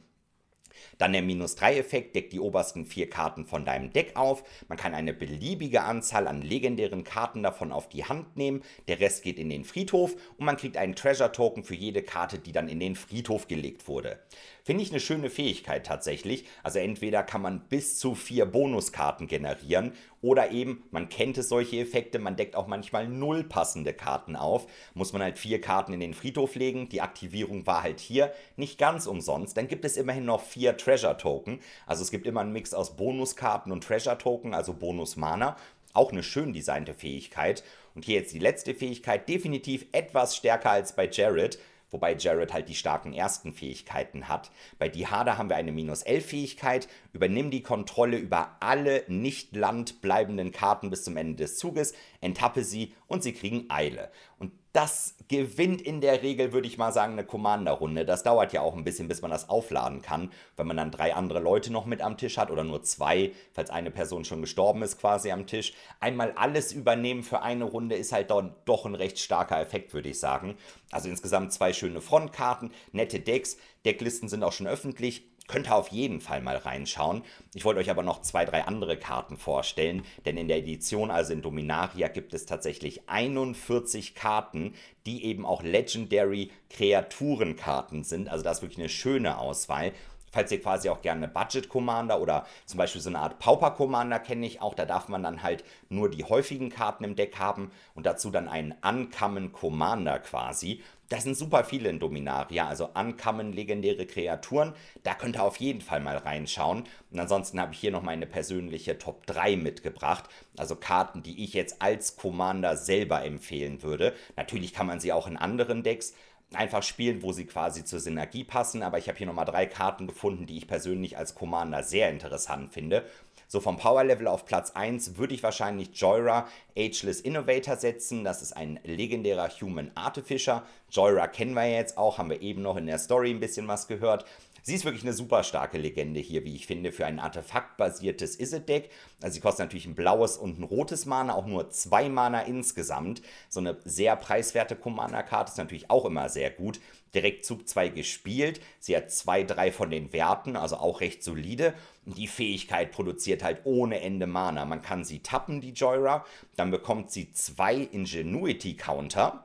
Dann 0.98 1.14
der 1.14 1.22
Minus-3-Effekt 1.22 2.16
deckt 2.16 2.34
die 2.34 2.40
obersten 2.40 2.86
vier 2.86 3.10
Karten 3.10 3.46
von 3.46 3.66
deinem 3.66 3.92
Deck 3.92 4.16
auf. 4.16 4.44
Man 4.68 4.78
kann 4.78 4.94
eine 4.94 5.14
beliebige 5.14 5.84
Anzahl 5.84 6.28
an 6.28 6.42
legendären 6.42 7.04
Karten 7.04 7.44
davon 7.44 7.72
auf 7.72 7.90
die 7.90 8.06
Hand 8.06 8.38
nehmen. 8.38 8.64
Der 8.88 9.00
Rest 9.00 9.24
geht 9.24 9.40
in 9.40 9.50
den 9.50 9.66
Friedhof 9.66 10.16
und 10.38 10.46
man 10.46 10.58
kriegt 10.58 10.78
einen 10.78 10.96
Treasure-Token 10.96 11.64
für 11.64 11.76
jede 11.76 12.02
Karte, 12.02 12.40
die 12.40 12.52
dann 12.52 12.68
in 12.68 12.80
den 12.80 12.96
Friedhof 12.96 13.48
gelegt 13.48 13.88
wurde. 13.88 14.20
Finde 14.66 14.82
ich 14.82 14.90
eine 14.90 15.00
schöne 15.00 15.30
Fähigkeit 15.30 15.86
tatsächlich. 15.86 16.46
Also 16.64 16.80
entweder 16.80 17.22
kann 17.22 17.44
man 17.44 17.60
bis 17.70 18.00
zu 18.00 18.16
vier 18.16 18.48
Bonuskarten 18.48 19.28
generieren 19.28 19.94
oder 20.24 20.50
eben, 20.50 20.82
man 20.90 21.08
kennt 21.08 21.38
es 21.38 21.50
solche 21.50 21.78
Effekte, 21.78 22.18
man 22.18 22.36
deckt 22.36 22.56
auch 22.56 22.66
manchmal 22.66 23.08
null 23.08 23.44
passende 23.44 23.94
Karten 23.94 24.36
auf. 24.36 24.66
Muss 24.96 25.14
man 25.14 25.22
halt 25.22 25.38
vier 25.38 25.62
Karten 25.62 25.94
in 25.94 26.00
den 26.00 26.16
Friedhof 26.16 26.56
legen. 26.56 26.90
Die 26.90 27.02
Aktivierung 27.02 27.68
war 27.68 27.84
halt 27.84 28.00
hier 28.00 28.34
nicht 28.56 28.80
ganz 28.80 29.06
umsonst. 29.06 29.56
Dann 29.56 29.68
gibt 29.68 29.86
es 29.86 29.98
immerhin 29.98 30.26
noch 30.26 30.42
vier 30.42 30.76
Treasure 30.78 31.16
Token. 31.16 31.60
Also 31.86 32.02
es 32.02 32.10
gibt 32.10 32.26
immer 32.26 32.42
einen 32.42 32.52
Mix 32.52 32.74
aus 32.74 32.96
Bonuskarten 32.96 33.72
und 33.72 33.84
Treasure 33.84 34.18
Token, 34.18 34.56
also 34.56 34.74
Bonus 34.74 35.16
Mana. 35.16 35.58
Auch 35.94 36.12
eine 36.12 36.24
schön 36.24 36.54
designte 36.54 36.96
Fähigkeit. 36.96 37.64
Und 37.94 38.04
hier 38.04 38.16
jetzt 38.16 38.34
die 38.34 38.40
letzte 38.40 38.74
Fähigkeit, 38.74 39.30
definitiv 39.30 39.86
etwas 39.92 40.36
stärker 40.36 40.72
als 40.72 40.96
bei 40.96 41.08
Jared 41.08 41.60
wobei 41.92 42.16
Jared 42.16 42.54
halt 42.54 42.70
die 42.70 42.76
starken 42.76 43.14
ersten 43.14 43.54
Fähigkeiten 43.54 44.28
hat. 44.28 44.52
Bei 44.80 44.90
Dihada 44.90 45.38
haben 45.38 45.50
wir 45.50 45.56
eine 45.56 45.72
Minus-11-Fähigkeit, 45.72 46.88
übernimm 47.14 47.52
die 47.52 47.64
Kontrolle 47.64 48.18
über 48.18 48.58
alle 48.60 49.04
nicht 49.08 49.56
landbleibenden 49.56 50.52
Karten 50.52 50.90
bis 50.90 51.04
zum 51.04 51.18
Ende 51.18 51.44
des 51.44 51.58
Zuges, 51.58 51.94
enttappe 52.22 52.64
sie 52.64 52.94
und 53.08 53.24
sie 53.24 53.34
kriegen 53.34 53.66
Eile. 53.70 54.12
Und 54.40 54.52
das 54.76 55.16
gewinnt 55.30 55.82
in 55.82 56.02
der 56.02 56.22
Regel, 56.22 56.52
würde 56.52 56.68
ich 56.68 56.78
mal 56.78 56.92
sagen, 56.92 57.14
eine 57.14 57.26
Commander-Runde. 57.26 58.06
Das 58.06 58.24
dauert 58.24 58.52
ja 58.52 58.62
auch 58.62 58.76
ein 58.76 58.84
bisschen, 58.84 59.08
bis 59.08 59.22
man 59.22 59.32
das 59.32 59.50
aufladen 59.50 60.02
kann, 60.02 60.32
wenn 60.58 60.68
man 60.68 60.78
dann 60.78 60.92
drei 60.92 61.16
andere 61.16 61.40
Leute 61.40 61.72
noch 61.72 61.86
mit 61.86 62.02
am 62.02 62.18
Tisch 62.18 62.38
hat 62.38 62.52
oder 62.52 62.64
nur 62.64 62.84
zwei, 62.84 63.32
falls 63.54 63.70
eine 63.70 63.90
Person 63.90 64.26
schon 64.26 64.42
gestorben 64.42 64.84
ist 64.84 65.00
quasi 65.00 65.32
am 65.32 65.48
Tisch. 65.48 65.74
Einmal 66.02 66.34
alles 66.34 66.74
übernehmen 66.74 67.24
für 67.24 67.42
eine 67.42 67.64
Runde 67.64 67.96
ist 67.96 68.12
halt 68.12 68.30
doch 68.32 68.86
ein 68.86 68.96
recht 68.96 69.18
starker 69.18 69.62
Effekt, 69.62 69.94
würde 69.94 70.10
ich 70.10 70.20
sagen. 70.20 70.58
Also 70.92 71.10
insgesamt 71.10 71.54
zwei 71.54 71.72
schöne 71.72 72.02
Frontkarten, 72.02 72.72
nette 72.92 73.22
Decks. 73.22 73.58
Decklisten 73.86 74.30
sind 74.30 74.44
auch 74.44 74.52
schon 74.52 74.68
öffentlich 74.68 75.24
Könnt 75.48 75.68
ihr 75.68 75.76
auf 75.76 75.90
jeden 75.90 76.22
Fall 76.22 76.42
mal 76.42 76.58
reinschauen. 76.58 77.24
Ich 77.54 77.66
wollte 77.66 77.80
euch 77.80 77.92
aber 77.92 78.02
noch 78.02 78.22
zwei, 78.22 78.46
drei 78.46 78.64
andere 78.64 78.98
Karten 78.98 79.38
vorstellen, 79.38 80.04
denn 80.26 80.38
in 80.38 80.48
der 80.48 80.58
Edition, 80.58 81.12
also 81.12 81.34
in 81.34 81.44
Dominaria, 81.44 82.08
gibt 82.08 82.34
es 82.34 82.46
tatsächlich 82.46 83.08
41 83.08 84.16
Karten, 84.16 84.74
die 85.06 85.24
eben 85.24 85.46
auch 85.46 85.62
Legendary 85.62 86.52
Kreaturenkarten 86.72 88.04
sind. 88.04 88.28
Also 88.28 88.44
das 88.44 88.58
ist 88.58 88.64
wirklich 88.64 88.80
eine 88.80 88.90
schöne 88.90 89.38
Auswahl 89.38 89.92
falls 90.36 90.52
ihr 90.52 90.62
quasi 90.62 90.90
auch 90.90 91.02
gerne 91.02 91.30
Budget 91.30 91.70
Commander 91.70 92.20
oder 92.20 92.46
zum 92.66 92.78
Beispiel 92.78 93.00
so 93.00 93.10
eine 93.10 93.20
Art 93.20 93.40
Pauper 93.40 93.72
Commander 93.72 94.20
kenne 94.20 94.46
ich 94.46 94.62
auch, 94.62 94.76
da 94.76 94.84
darf 94.84 95.08
man 95.08 95.24
dann 95.24 95.42
halt 95.42 95.64
nur 95.88 96.12
die 96.12 96.26
häufigen 96.26 96.70
Karten 96.70 97.06
im 97.06 97.16
Deck 97.16 97.40
haben 97.40 97.72
und 97.94 98.06
dazu 98.06 98.32
dann 98.32 98.50
einen 98.50 98.76
Uncommon 98.84 99.54
Commander 99.54 100.20
quasi. 100.20 100.84
Das 101.10 101.24
sind 101.24 101.38
super 101.38 101.64
viele 101.64 101.90
in 101.90 102.00
Dominaria, 102.00 102.68
also 102.68 102.90
Uncommon 102.94 103.54
legendäre 103.54 104.08
Kreaturen. 104.08 104.74
Da 105.04 105.14
könnt 105.14 105.36
ihr 105.36 105.44
auf 105.44 105.58
jeden 105.58 105.82
Fall 105.82 106.00
mal 106.00 106.18
reinschauen. 106.18 106.84
Und 107.12 107.20
ansonsten 107.20 107.60
habe 107.60 107.74
ich 107.74 107.80
hier 107.80 107.92
noch 107.92 108.02
meine 108.02 108.26
persönliche 108.26 108.98
Top 108.98 109.28
3 109.28 109.56
mitgebracht. 109.56 110.26
Also 110.58 110.76
Karten, 110.76 111.22
die 111.22 111.44
ich 111.44 111.54
jetzt 111.54 111.82
als 111.82 112.16
Commander 112.16 112.76
selber 112.76 113.24
empfehlen 113.24 113.84
würde. 113.84 114.14
Natürlich 114.36 114.74
kann 114.74 114.88
man 114.88 115.00
sie 115.00 115.14
auch 115.14 115.28
in 115.28 115.38
anderen 115.38 115.84
Decks 115.84 116.14
einfach 116.54 116.84
spielen, 116.84 117.22
wo 117.22 117.32
sie 117.32 117.46
quasi 117.46 117.84
zur 117.84 118.00
Synergie 118.00 118.44
passen. 118.44 118.84
Aber 118.84 118.98
ich 118.98 119.08
habe 119.08 119.18
hier 119.18 119.28
nochmal 119.28 119.46
drei 119.46 119.66
Karten 119.66 120.08
gefunden, 120.08 120.46
die 120.46 120.58
ich 120.58 120.68
persönlich 120.68 121.18
als 121.18 121.36
Commander 121.36 121.84
sehr 121.84 122.10
interessant 122.10 122.72
finde. 122.72 123.06
So 123.48 123.60
vom 123.60 123.78
Power 123.78 124.04
Level 124.04 124.28
auf 124.28 124.46
Platz 124.46 124.72
1 124.72 125.18
würde 125.18 125.36
ich 125.36 125.44
wahrscheinlich 125.44 125.90
Joyra 125.94 126.48
Ageless 126.76 127.22
Innovator 127.22 127.76
setzen. 127.76 128.24
Das 128.24 128.42
ist 128.42 128.54
ein 128.54 128.80
legendärer 128.84 129.50
Human 129.62 129.92
Artificer. 129.94 130.64
Joyra 130.90 131.28
kennen 131.28 131.54
wir 131.54 131.70
jetzt 131.70 131.98
auch, 131.98 132.18
haben 132.18 132.30
wir 132.30 132.42
eben 132.42 132.64
noch 132.64 132.76
in 132.76 132.88
der 132.88 132.98
Story 132.98 133.30
ein 133.30 133.40
bisschen 133.40 133.68
was 133.68 133.88
gehört. 133.88 134.26
Sie 134.68 134.74
ist 134.74 134.84
wirklich 134.84 135.04
eine 135.04 135.14
super 135.14 135.44
starke 135.44 135.78
Legende 135.78 136.20
hier, 136.20 136.44
wie 136.44 136.56
ich 136.56 136.66
finde, 136.66 136.92
für 136.92 137.06
ein 137.06 137.20
artefaktbasiertes 137.20 138.40
Izzet-Deck. 138.40 138.90
Also 139.22 139.36
sie 139.36 139.40
kostet 139.40 139.68
natürlich 139.68 139.86
ein 139.86 139.94
blaues 139.94 140.38
und 140.38 140.58
ein 140.60 140.64
rotes 140.64 141.06
Mana, 141.06 141.36
auch 141.36 141.46
nur 141.46 141.70
zwei 141.70 142.10
Mana 142.10 142.42
insgesamt. 142.42 143.22
So 143.48 143.60
eine 143.60 143.78
sehr 143.86 144.16
preiswerte 144.16 144.76
Commander-Karte 144.76 145.52
ist 145.52 145.60
natürlich 145.60 145.92
auch 145.92 146.04
immer 146.06 146.30
sehr 146.30 146.50
gut. 146.50 146.80
Direkt 147.14 147.46
Zug 147.46 147.70
2 147.70 147.90
gespielt. 147.90 148.60
Sie 148.80 148.98
hat 148.98 149.12
zwei, 149.12 149.44
drei 149.44 149.72
von 149.72 149.92
den 149.92 150.12
Werten, 150.14 150.56
also 150.56 150.78
auch 150.78 151.00
recht 151.00 151.24
solide. 151.24 151.76
Und 152.08 152.18
die 152.18 152.26
Fähigkeit 152.26 152.92
produziert 152.92 153.44
halt 153.44 153.62
ohne 153.66 154.02
Ende 154.02 154.26
Mana. 154.26 154.66
Man 154.66 154.82
kann 154.82 155.06
sie 155.06 155.20
tappen, 155.20 155.62
die 155.62 155.74
Joyra. 155.74 156.26
Dann 156.56 156.72
bekommt 156.72 157.12
sie 157.12 157.32
zwei 157.34 157.76
Ingenuity-Counter 157.76 159.45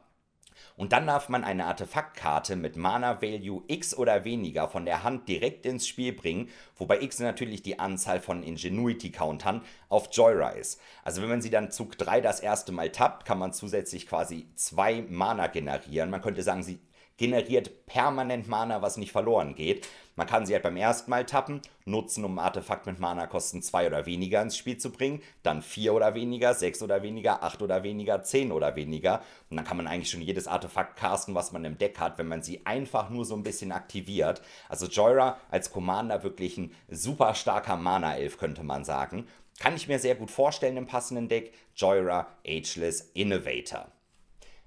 und 0.81 0.93
dann 0.93 1.07
darf 1.07 1.29
man 1.29 1.45
eine 1.45 1.67
Artefaktkarte 1.67 2.57
mit 2.57 2.75
Mana 2.75 3.21
Value 3.21 3.63
X 3.69 3.95
oder 3.95 4.25
weniger 4.25 4.67
von 4.67 4.87
der 4.87 5.03
Hand 5.03 5.29
direkt 5.29 5.67
ins 5.67 5.87
Spiel 5.87 6.15
bringen, 6.15 6.49
wobei 6.75 7.03
X 7.03 7.19
natürlich 7.19 7.61
die 7.63 7.79
Anzahl 7.79 8.19
von 8.19 8.43
Ingenuity-Countern 8.43 9.61
auf 9.91 10.09
Joyra 10.11 10.53
ist. 10.53 10.81
Also 11.05 11.21
wenn 11.21 11.29
man 11.29 11.43
sie 11.43 11.51
dann 11.51 11.71
Zug 11.71 11.99
3 11.99 12.23
das 12.23 12.41
erste 12.41 12.73
Mal 12.73 12.91
tappt, 12.93 13.27
kann 13.27 13.39
man 13.39 13.53
zusätzlich 13.53 14.07
quasi 14.07 14.49
zwei 14.55 15.05
Mana 15.07 15.49
generieren. 15.49 16.09
Man 16.09 16.23
könnte 16.23 16.43
sagen, 16.43 16.63
sie 16.63 16.81
generiert 17.21 17.85
permanent 17.85 18.49
Mana, 18.49 18.81
was 18.81 18.97
nicht 18.97 19.13
verloren 19.13 19.55
geht. 19.55 19.87
Man 20.17 20.27
kann 20.27 20.47
sie 20.47 20.55
halt 20.55 20.63
beim 20.63 20.79
ersten 20.79 21.11
Mal 21.11 21.27
tappen, 21.27 21.61
nutzen, 21.85 22.25
um 22.25 22.39
Artefakt 22.39 22.87
mit 22.87 22.99
Mana-Kosten 22.99 23.61
2 23.61 23.89
oder 23.89 24.07
weniger 24.07 24.41
ins 24.41 24.57
Spiel 24.57 24.79
zu 24.79 24.91
bringen, 24.91 25.21
dann 25.43 25.61
4 25.61 25.93
oder 25.93 26.15
weniger, 26.15 26.55
6 26.55 26.83
oder 26.83 27.03
weniger, 27.03 27.43
8 27.43 27.61
oder 27.61 27.83
weniger, 27.83 28.23
10 28.23 28.53
oder 28.53 28.75
weniger. 28.75 29.21
Und 29.51 29.59
dann 29.59 29.67
kann 29.67 29.77
man 29.77 29.87
eigentlich 29.87 30.11
schon 30.11 30.23
jedes 30.23 30.49
Artefakt 30.49 30.97
casten, 30.97 31.35
was 31.35 31.53
man 31.53 31.67
im 31.67 31.77
Deck 31.77 31.99
hat, 31.99 32.17
wenn 32.17 32.27
man 32.27 32.43
sie 32.43 32.65
einfach 32.65 33.11
nur 33.11 33.27
so 33.27 33.37
ein 33.37 33.43
bisschen 33.43 33.71
aktiviert. 33.71 34.41
Also 34.71 34.87
Joyra 34.87 35.37
als 35.51 35.71
Commander 35.71 36.23
wirklich 36.23 36.57
ein 36.57 36.75
super 36.89 37.35
starker 37.35 37.77
Mana-Elf, 37.77 38.39
könnte 38.39 38.63
man 38.63 38.83
sagen. 38.83 39.27
Kann 39.59 39.77
ich 39.77 39.89
mir 39.89 39.99
sehr 39.99 40.15
gut 40.15 40.31
vorstellen 40.31 40.79
im 40.79 40.87
passenden 40.87 41.29
Deck. 41.29 41.53
Joyra 41.77 42.29
Ageless 42.47 43.11
Innovator. 43.13 43.93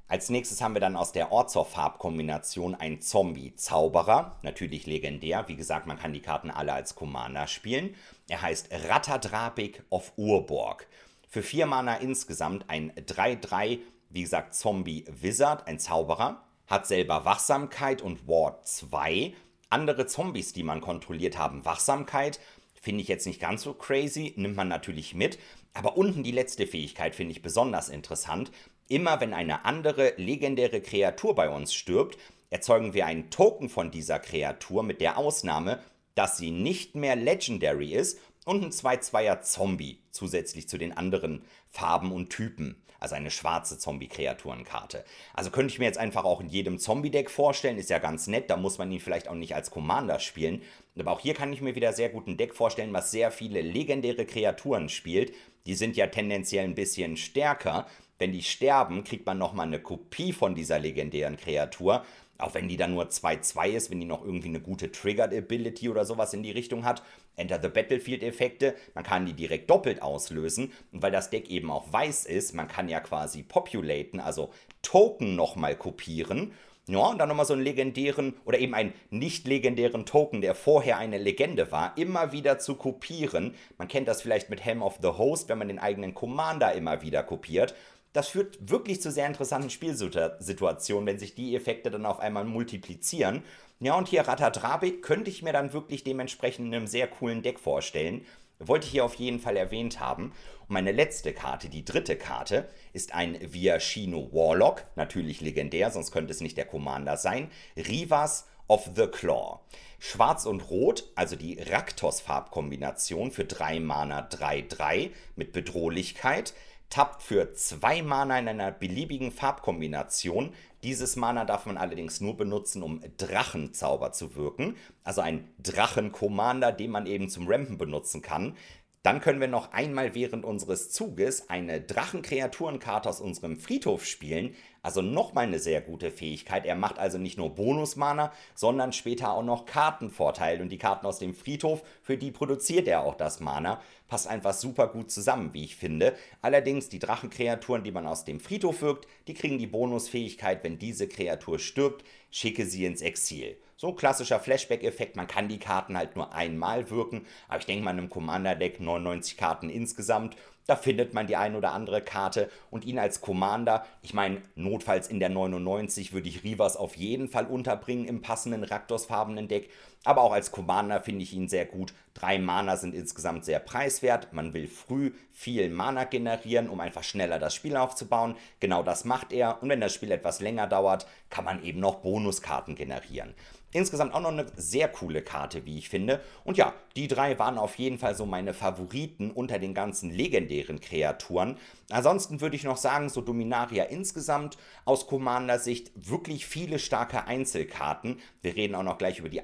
Als 0.07 0.29
nächstes 0.29 0.61
haben 0.61 0.75
wir 0.75 0.81
dann 0.81 0.95
aus 0.95 1.11
der 1.11 1.31
Orzor-Farbkombination 1.31 2.75
einen 2.75 3.01
Zombie-Zauberer, 3.01 4.37
natürlich 4.43 4.85
legendär. 4.85 5.47
Wie 5.47 5.55
gesagt, 5.55 5.87
man 5.87 5.97
kann 5.97 6.13
die 6.13 6.21
Karten 6.21 6.51
alle 6.51 6.73
als 6.73 6.93
Commander 6.93 7.47
spielen. 7.47 7.95
Er 8.27 8.41
heißt 8.41 8.69
Ratadrapik 8.87 9.83
of 9.89 10.13
Urborg. 10.17 10.87
Für 11.27 11.41
4 11.41 11.65
Mana 11.65 11.95
insgesamt 11.95 12.69
ein 12.69 12.91
3-3, 12.91 13.79
wie 14.09 14.21
gesagt, 14.21 14.53
Zombie-Wizard, 14.53 15.67
ein 15.67 15.79
Zauberer. 15.79 16.43
Hat 16.67 16.85
selber 16.85 17.25
Wachsamkeit 17.25 18.01
und 18.01 18.27
Ward 18.27 18.67
2. 18.67 19.33
Andere 19.69 20.05
Zombies, 20.05 20.53
die 20.53 20.63
man 20.63 20.81
kontrolliert, 20.81 21.37
haben 21.37 21.65
Wachsamkeit. 21.65 22.39
Finde 22.79 23.01
ich 23.01 23.07
jetzt 23.07 23.25
nicht 23.25 23.39
ganz 23.39 23.63
so 23.63 23.73
crazy, 23.73 24.33
nimmt 24.35 24.55
man 24.55 24.67
natürlich 24.67 25.15
mit. 25.15 25.39
Aber 25.73 25.97
unten 25.97 26.21
die 26.21 26.31
letzte 26.31 26.67
Fähigkeit 26.67 27.15
finde 27.15 27.31
ich 27.31 27.41
besonders 27.41 27.89
interessant. 27.89 28.51
Immer 28.87 29.21
wenn 29.21 29.33
eine 29.33 29.65
andere 29.65 30.13
legendäre 30.17 30.81
Kreatur 30.81 31.35
bei 31.35 31.49
uns 31.49 31.73
stirbt, 31.73 32.17
erzeugen 32.49 32.93
wir 32.93 33.05
einen 33.05 33.29
Token 33.29 33.69
von 33.69 33.91
dieser 33.91 34.19
Kreatur 34.19 34.83
mit 34.83 35.01
der 35.01 35.17
Ausnahme, 35.17 35.81
dass 36.15 36.37
sie 36.37 36.51
nicht 36.51 36.93
mehr 36.93 37.15
Legendary 37.15 37.93
ist 37.93 38.19
und 38.45 38.63
ein 38.63 38.71
2-2er 38.71 39.41
Zombie 39.41 39.99
zusätzlich 40.11 40.69
zu 40.69 40.77
den 40.77 40.95
anderen 40.95 41.43
Farben 41.71 42.11
und 42.11 42.29
Typen. 42.29 42.83
also 43.03 43.15
eine 43.15 43.31
schwarze 43.31 43.77
Zombie-Kreaturenkarte. 43.77 45.03
Also 45.33 45.51
könnte 45.51 45.73
ich 45.73 45.79
mir 45.79 45.85
jetzt 45.85 45.97
einfach 45.97 46.23
auch 46.23 46.39
in 46.39 46.47
jedem 46.47 46.79
Zombie-Deck 46.79 47.29
vorstellen, 47.29 47.77
ist 47.77 47.89
ja 47.89 47.99
ganz 47.99 48.27
nett, 48.27 48.49
da 48.49 48.55
muss 48.55 48.77
man 48.77 48.89
ihn 48.93 49.01
vielleicht 49.01 49.27
auch 49.27 49.35
nicht 49.35 49.55
als 49.55 49.71
Commander 49.71 50.19
spielen. 50.19 50.61
Aber 50.97 51.11
auch 51.11 51.19
hier 51.19 51.33
kann 51.33 51.51
ich 51.51 51.59
mir 51.59 51.75
wieder 51.75 51.91
sehr 51.91 52.07
gut 52.07 52.27
ein 52.27 52.37
Deck 52.37 52.55
vorstellen, 52.55 52.93
was 52.93 53.11
sehr 53.11 53.29
viele 53.29 53.61
legendäre 53.61 54.25
Kreaturen 54.25 54.87
spielt. 54.87 55.33
Die 55.65 55.75
sind 55.75 55.97
ja 55.97 56.07
tendenziell 56.07 56.63
ein 56.63 56.75
bisschen 56.75 57.17
stärker. 57.17 57.87
Wenn 58.23 58.31
die 58.31 58.41
sterben, 58.41 59.03
kriegt 59.03 59.25
man 59.25 59.37
nochmal 59.37 59.67
eine 59.67 59.81
Kopie 59.81 60.31
von 60.31 60.55
dieser 60.55 60.79
legendären 60.79 61.35
Kreatur. 61.35 62.05
Auch 62.37 62.53
wenn 62.53 62.69
die 62.69 62.77
dann 62.77 62.93
nur 62.93 63.09
2-2 63.09 63.71
ist, 63.71 63.91
wenn 63.91 63.99
die 63.99 64.05
noch 64.05 64.23
irgendwie 64.23 64.47
eine 64.47 64.61
gute 64.61 64.93
Triggered 64.93 65.33
Ability 65.33 65.89
oder 65.89 66.05
sowas 66.05 66.33
in 66.33 66.41
die 66.41 66.51
Richtung 66.51 66.85
hat. 66.85 67.03
Enter 67.35 67.59
the 67.61 67.67
Battlefield 67.67 68.23
Effekte, 68.23 68.75
man 68.95 69.03
kann 69.03 69.25
die 69.25 69.33
direkt 69.33 69.69
doppelt 69.69 70.01
auslösen. 70.01 70.71
Und 70.93 71.01
weil 71.01 71.11
das 71.11 71.31
Deck 71.31 71.49
eben 71.49 71.69
auch 71.69 71.91
weiß 71.91 72.25
ist, 72.25 72.53
man 72.53 72.69
kann 72.69 72.87
ja 72.87 73.01
quasi 73.01 73.43
populaten, 73.43 74.21
also 74.21 74.51
Token 74.83 75.35
nochmal 75.35 75.75
kopieren. 75.75 76.53
Ja, 76.85 77.07
und 77.07 77.17
dann 77.17 77.29
nochmal 77.29 77.45
so 77.45 77.53
einen 77.53 77.63
legendären 77.63 78.35
oder 78.43 78.59
eben 78.59 78.73
einen 78.73 78.93
nicht 79.09 79.47
legendären 79.47 80.05
Token, 80.05 80.41
der 80.41 80.53
vorher 80.53 80.97
eine 80.97 81.17
Legende 81.17 81.71
war, 81.71 81.97
immer 81.97 82.33
wieder 82.33 82.59
zu 82.59 82.75
kopieren. 82.75 83.53
Man 83.77 83.87
kennt 83.87 84.09
das 84.09 84.21
vielleicht 84.21 84.49
mit 84.49 84.63
Helm 84.65 84.81
of 84.81 84.99
the 85.01 85.07
Host, 85.07 85.47
wenn 85.47 85.57
man 85.57 85.69
den 85.69 85.79
eigenen 85.79 86.13
Commander 86.13 86.73
immer 86.73 87.01
wieder 87.01 87.23
kopiert. 87.23 87.73
Das 88.13 88.29
führt 88.29 88.69
wirklich 88.69 89.01
zu 89.01 89.11
sehr 89.11 89.25
interessanten 89.25 89.71
Spielsituationen, 89.71 91.07
wenn 91.07 91.19
sich 91.19 91.33
die 91.33 91.55
Effekte 91.55 91.89
dann 91.89 92.05
auf 92.05 92.19
einmal 92.19 92.45
multiplizieren. 92.45 93.43
Ja, 93.79 93.95
und 93.95 94.07
hier 94.07 94.21
Ratadrabik 94.21 95.01
könnte 95.01 95.31
ich 95.31 95.41
mir 95.41 95.51
dann 95.51 95.73
wirklich 95.73 96.03
dementsprechend 96.03 96.67
in 96.67 96.75
einem 96.75 96.87
sehr 96.87 97.07
coolen 97.07 97.41
Deck 97.41 97.59
vorstellen. 97.59 98.23
Wollte 98.59 98.85
ich 98.85 98.91
hier 98.91 99.03
auf 99.03 99.15
jeden 99.15 99.39
Fall 99.39 99.57
erwähnt 99.57 99.99
haben. 99.99 100.31
Und 100.61 100.69
meine 100.69 100.91
letzte 100.91 101.33
Karte, 101.33 101.69
die 101.69 101.83
dritte 101.83 102.15
Karte, 102.15 102.69
ist 102.93 103.15
ein 103.15 103.37
Viashino 103.41 104.29
Warlock. 104.31 104.85
Natürlich 104.95 105.41
legendär, 105.41 105.89
sonst 105.89 106.11
könnte 106.11 106.31
es 106.31 106.39
nicht 106.39 106.55
der 106.55 106.65
Commander 106.65 107.17
sein. 107.17 107.49
Rivas 107.75 108.47
of 108.67 108.89
the 108.95 109.07
Claw. 109.07 109.59
Schwarz 109.99 110.45
und 110.45 110.69
Rot, 110.69 111.11
also 111.15 111.35
die 111.35 111.59
Raktos-Farbkombination 111.59 113.31
für 113.31 113.45
3 113.45 113.79
Mana 113.79 114.27
3-3 114.27 115.11
mit 115.35 115.51
Bedrohlichkeit 115.51 116.53
tappt 116.93 117.23
für 117.23 117.53
zwei 117.53 118.03
Mana 118.03 118.37
in 118.37 118.47
einer 118.47 118.71
beliebigen 118.71 119.31
Farbkombination. 119.31 120.53
Dieses 120.83 121.15
Mana 121.15 121.43
darf 121.43 121.65
man 121.65 121.75
allerdings 121.75 122.21
nur 122.21 122.37
benutzen, 122.37 122.83
um 122.83 123.01
Drachenzauber 123.17 124.11
zu 124.11 124.35
wirken. 124.35 124.77
Also 125.03 125.21
ein 125.21 125.49
Drachen-Commander, 125.57 126.71
den 126.71 126.91
man 126.91 127.07
eben 127.07 127.29
zum 127.29 127.47
Rampen 127.47 127.79
benutzen 127.79 128.21
kann. 128.21 128.55
Dann 129.01 129.21
können 129.21 129.41
wir 129.41 129.47
noch 129.47 129.71
einmal 129.71 130.13
während 130.13 130.45
unseres 130.45 130.91
Zuges 130.91 131.49
eine 131.49 131.81
Drachenkreaturenkarte 131.81 133.09
aus 133.09 133.21
unserem 133.21 133.57
Friedhof 133.57 134.05
spielen. 134.05 134.53
Also 134.83 135.01
nochmal 135.01 135.45
eine 135.45 135.59
sehr 135.59 135.79
gute 135.79 136.11
Fähigkeit. 136.11 136.65
Er 136.65 136.75
macht 136.75 136.99
also 136.99 137.17
nicht 137.17 137.37
nur 137.37 137.55
Bonusmana, 137.55 138.33
sondern 138.53 138.91
später 138.91 139.31
auch 139.31 139.41
noch 139.41 139.65
Kartenvorteil. 139.65 140.61
Und 140.61 140.69
die 140.69 140.77
Karten 140.77 141.05
aus 141.05 141.19
dem 141.19 141.33
Friedhof, 141.33 141.83
für 142.01 142.17
die 142.17 142.31
produziert 142.31 142.89
er 142.89 143.05
auch 143.05 143.15
das 143.15 143.39
Mana. 143.39 143.81
Passt 144.09 144.27
einfach 144.27 144.53
super 144.53 144.87
gut 144.89 145.09
zusammen, 145.09 145.53
wie 145.53 145.63
ich 145.63 145.77
finde. 145.77 146.13
Allerdings 146.41 146.89
die 146.89 146.99
Drachenkreaturen, 146.99 147.85
die 147.85 147.91
man 147.91 148.05
aus 148.05 148.25
dem 148.25 148.41
Friedhof 148.41 148.81
wirkt, 148.81 149.07
die 149.27 149.33
kriegen 149.33 149.57
die 149.57 149.67
Bonusfähigkeit, 149.67 150.65
wenn 150.65 150.77
diese 150.77 151.07
Kreatur 151.07 151.59
stirbt, 151.59 152.03
schicke 152.29 152.65
sie 152.65 152.83
ins 152.85 153.01
Exil. 153.01 153.55
So 153.75 153.93
klassischer 153.93 154.39
Flashback-Effekt, 154.39 155.15
man 155.15 155.27
kann 155.27 155.47
die 155.47 155.59
Karten 155.59 155.97
halt 155.97 156.15
nur 156.15 156.33
einmal 156.33 156.89
wirken, 156.89 157.25
aber 157.47 157.59
ich 157.59 157.65
denke 157.65 157.83
mal 157.83 157.91
in 157.91 157.99
einem 157.99 158.09
Commander-Deck 158.09 158.79
99 158.79 159.37
Karten 159.37 159.69
insgesamt, 159.69 160.35
da 160.65 160.75
findet 160.75 161.13
man 161.13 161.27
die 161.27 161.35
ein 161.35 161.55
oder 161.55 161.73
andere 161.73 162.01
Karte 162.01 162.49
und 162.71 162.85
ihn 162.85 162.99
als 162.99 163.19
Commander, 163.19 163.85
ich 164.01 164.13
meine, 164.13 164.41
notfalls 164.55 165.07
in 165.07 165.19
der 165.19 165.29
99 165.29 166.13
würde 166.13 166.29
ich 166.29 166.43
Rivas 166.43 166.77
auf 166.77 166.95
jeden 166.95 167.27
Fall 167.27 167.47
unterbringen 167.47 168.05
im 168.05 168.21
passenden 168.21 168.63
Raktos-farbenen 168.63 169.47
Deck, 169.47 169.69
aber 170.03 170.21
auch 170.21 170.31
als 170.31 170.51
Commander 170.51 171.01
finde 171.01 171.23
ich 171.23 171.33
ihn 171.33 171.49
sehr 171.49 171.65
gut. 171.65 171.93
Drei 172.13 172.37
Mana 172.37 172.77
sind 172.77 172.93
insgesamt 172.93 173.45
sehr 173.45 173.59
preiswert, 173.59 174.33
man 174.33 174.53
will 174.53 174.67
früh 174.67 175.11
viel 175.31 175.69
Mana 175.69 176.03
generieren, 176.03 176.69
um 176.69 176.79
einfach 176.79 177.03
schneller 177.03 177.39
das 177.39 177.55
Spiel 177.55 177.75
aufzubauen, 177.75 178.35
genau 178.59 178.83
das 178.83 179.05
macht 179.05 179.33
er 179.33 179.61
und 179.61 179.69
wenn 179.69 179.81
das 179.81 179.93
Spiel 179.93 180.11
etwas 180.11 180.39
länger 180.39 180.67
dauert, 180.67 181.07
kann 181.29 181.45
man 181.45 181.63
eben 181.63 181.79
noch 181.79 181.95
Bonuskarten 181.95 182.75
generieren. 182.75 183.33
Insgesamt 183.73 184.13
auch 184.13 184.21
noch 184.21 184.31
eine 184.31 184.45
sehr 184.55 184.87
coole 184.87 185.23
Karte, 185.23 185.65
wie 185.65 185.79
ich 185.79 185.89
finde. 185.89 186.21
Und 186.43 186.57
ja, 186.57 186.73
die 186.95 187.07
drei 187.07 187.39
waren 187.39 187.57
auf 187.57 187.79
jeden 187.79 187.97
Fall 187.97 188.15
so 188.15 188.27
meine 188.27 188.53
Favoriten 188.53 189.31
unter 189.31 189.57
den 189.57 189.73
ganzen 189.73 190.11
legendären 190.11 190.79
Kreaturen. 190.79 191.57
Ansonsten 191.89 192.39
würde 192.39 192.55
ich 192.55 192.63
noch 192.63 192.77
sagen, 192.77 193.09
so 193.09 193.21
Dominaria 193.21 193.85
insgesamt 193.85 194.57
aus 194.85 195.07
Commander-Sicht 195.07 195.91
wirklich 195.95 196.45
viele 196.45 196.77
starke 196.77 197.25
Einzelkarten. 197.25 198.19
Wir 198.43 198.55
reden 198.55 198.75
auch 198.75 198.83
noch 198.83 198.99
gleich 198.99 199.17
über 199.17 199.29
die 199.29 199.41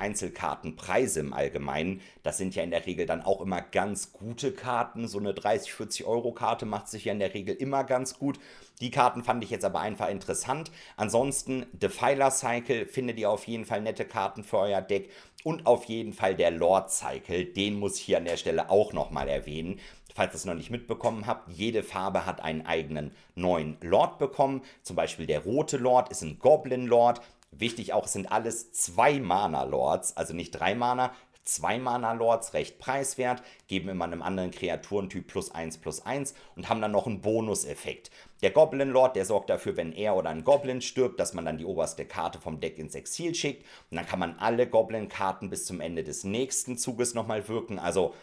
Einzelkartenpreise 0.50 1.20
im 1.20 1.34
Allgemeinen. 1.34 2.02
Das 2.24 2.38
sind 2.38 2.56
ja 2.56 2.64
in 2.64 2.72
der 2.72 2.86
Regel 2.86 3.06
dann 3.06 3.22
auch 3.22 3.42
immer 3.42 3.62
ganz 3.62 4.14
gute 4.14 4.52
Karten. 4.52 5.08
So 5.08 5.20
eine 5.20 5.34
30, 5.34 5.72
40 5.74 6.06
Euro 6.06 6.32
Karte 6.32 6.66
macht 6.66 6.88
sich 6.88 7.06
ja 7.06 7.14
in 7.14 7.20
der 7.20 7.34
Regel 7.34 7.56
immer 7.56 7.84
ganz 7.84 8.18
gut. 8.18 8.40
Die 8.82 8.92
Karten 8.92 9.24
fand 9.24 9.44
ich 9.44 9.50
jetzt 9.50 9.66
aber 9.66 9.82
einfach 9.82 10.10
interessant. 10.10 10.72
Ansonsten 10.96 11.66
Defiler 11.74 12.32
Cycle 12.32 12.86
findet 12.88 13.18
ihr 13.20 13.30
auf 13.30 13.46
jeden 13.46 13.66
Fall 13.66 13.82
nette 13.82 14.06
Karten 14.06 14.44
für 14.44 14.58
euer 14.58 14.82
Deck. 14.82 15.10
Und 15.44 15.66
auf 15.66 15.86
jeden 15.86 16.14
Fall 16.14 16.36
der 16.36 16.52
Lord 16.52 16.92
Cycle, 16.92 17.46
den 17.46 17.80
muss 17.80 17.98
ich 17.98 18.04
hier 18.04 18.18
an 18.18 18.26
der 18.26 18.38
Stelle 18.38 18.70
auch 18.70 18.92
nochmal 18.92 19.30
erwähnen. 19.30 19.80
Falls 20.14 20.34
ihr 20.34 20.36
es 20.36 20.46
noch 20.46 20.56
nicht 20.56 20.72
mitbekommen 20.72 21.28
habt, 21.28 21.50
jede 21.50 21.82
Farbe 21.82 22.26
hat 22.26 22.42
einen 22.42 22.66
eigenen 22.66 23.12
neuen 23.36 23.78
Lord 23.80 24.18
bekommen. 24.18 24.64
Zum 24.82 24.98
Beispiel 24.98 25.28
der 25.28 25.44
rote 25.44 25.78
Lord 25.78 26.10
ist 26.10 26.24
ein 26.24 26.40
Goblin 26.40 26.88
Lord. 26.88 27.22
Wichtig 27.52 27.94
auch, 27.94 28.08
sind 28.08 28.32
alles 28.32 28.72
zwei 28.72 29.20
Mana 29.20 29.64
Lords, 29.64 30.16
also 30.16 30.34
nicht 30.34 30.52
drei 30.52 30.76
Mana, 30.76 31.14
zwei 31.50 31.80
Mana-Lords, 31.80 32.54
recht 32.54 32.80
preiswert, 32.80 33.42
geben 33.68 33.90
immer 33.90 34.06
einem 34.06 34.22
anderen 34.22 34.52
Kreaturentyp 34.52 35.28
plus 35.28 35.52
1 35.52 35.80
plus 35.80 36.06
1 36.06 36.34
und 36.56 36.70
haben 36.70 36.82
dann 36.82 36.92
noch 36.92 37.08
einen 37.08 37.22
Bonuseffekt. 37.22 38.12
Der 38.42 38.52
Goblin 38.52 38.90
Lord, 38.90 39.16
der 39.16 39.26
sorgt 39.26 39.50
dafür, 39.50 39.76
wenn 39.76 39.92
er 39.92 40.16
oder 40.16 40.30
ein 40.30 40.44
Goblin 40.44 40.82
stirbt, 40.82 41.20
dass 41.20 41.34
man 41.34 41.46
dann 41.46 41.58
die 41.58 41.66
oberste 41.66 42.06
Karte 42.06 42.40
vom 42.40 42.60
Deck 42.60 42.78
ins 42.78 42.96
Exil 42.96 43.36
schickt. 43.36 43.66
Und 43.90 43.98
dann 43.98 44.06
kann 44.06 44.20
man 44.20 44.38
alle 44.40 44.68
Goblin-Karten 44.68 45.50
bis 45.50 45.66
zum 45.66 45.82
Ende 45.82 46.04
des 46.04 46.24
nächsten 46.24 46.78
Zuges 46.78 47.14
nochmal 47.14 47.48
wirken. 47.50 47.80
Also 47.80 48.14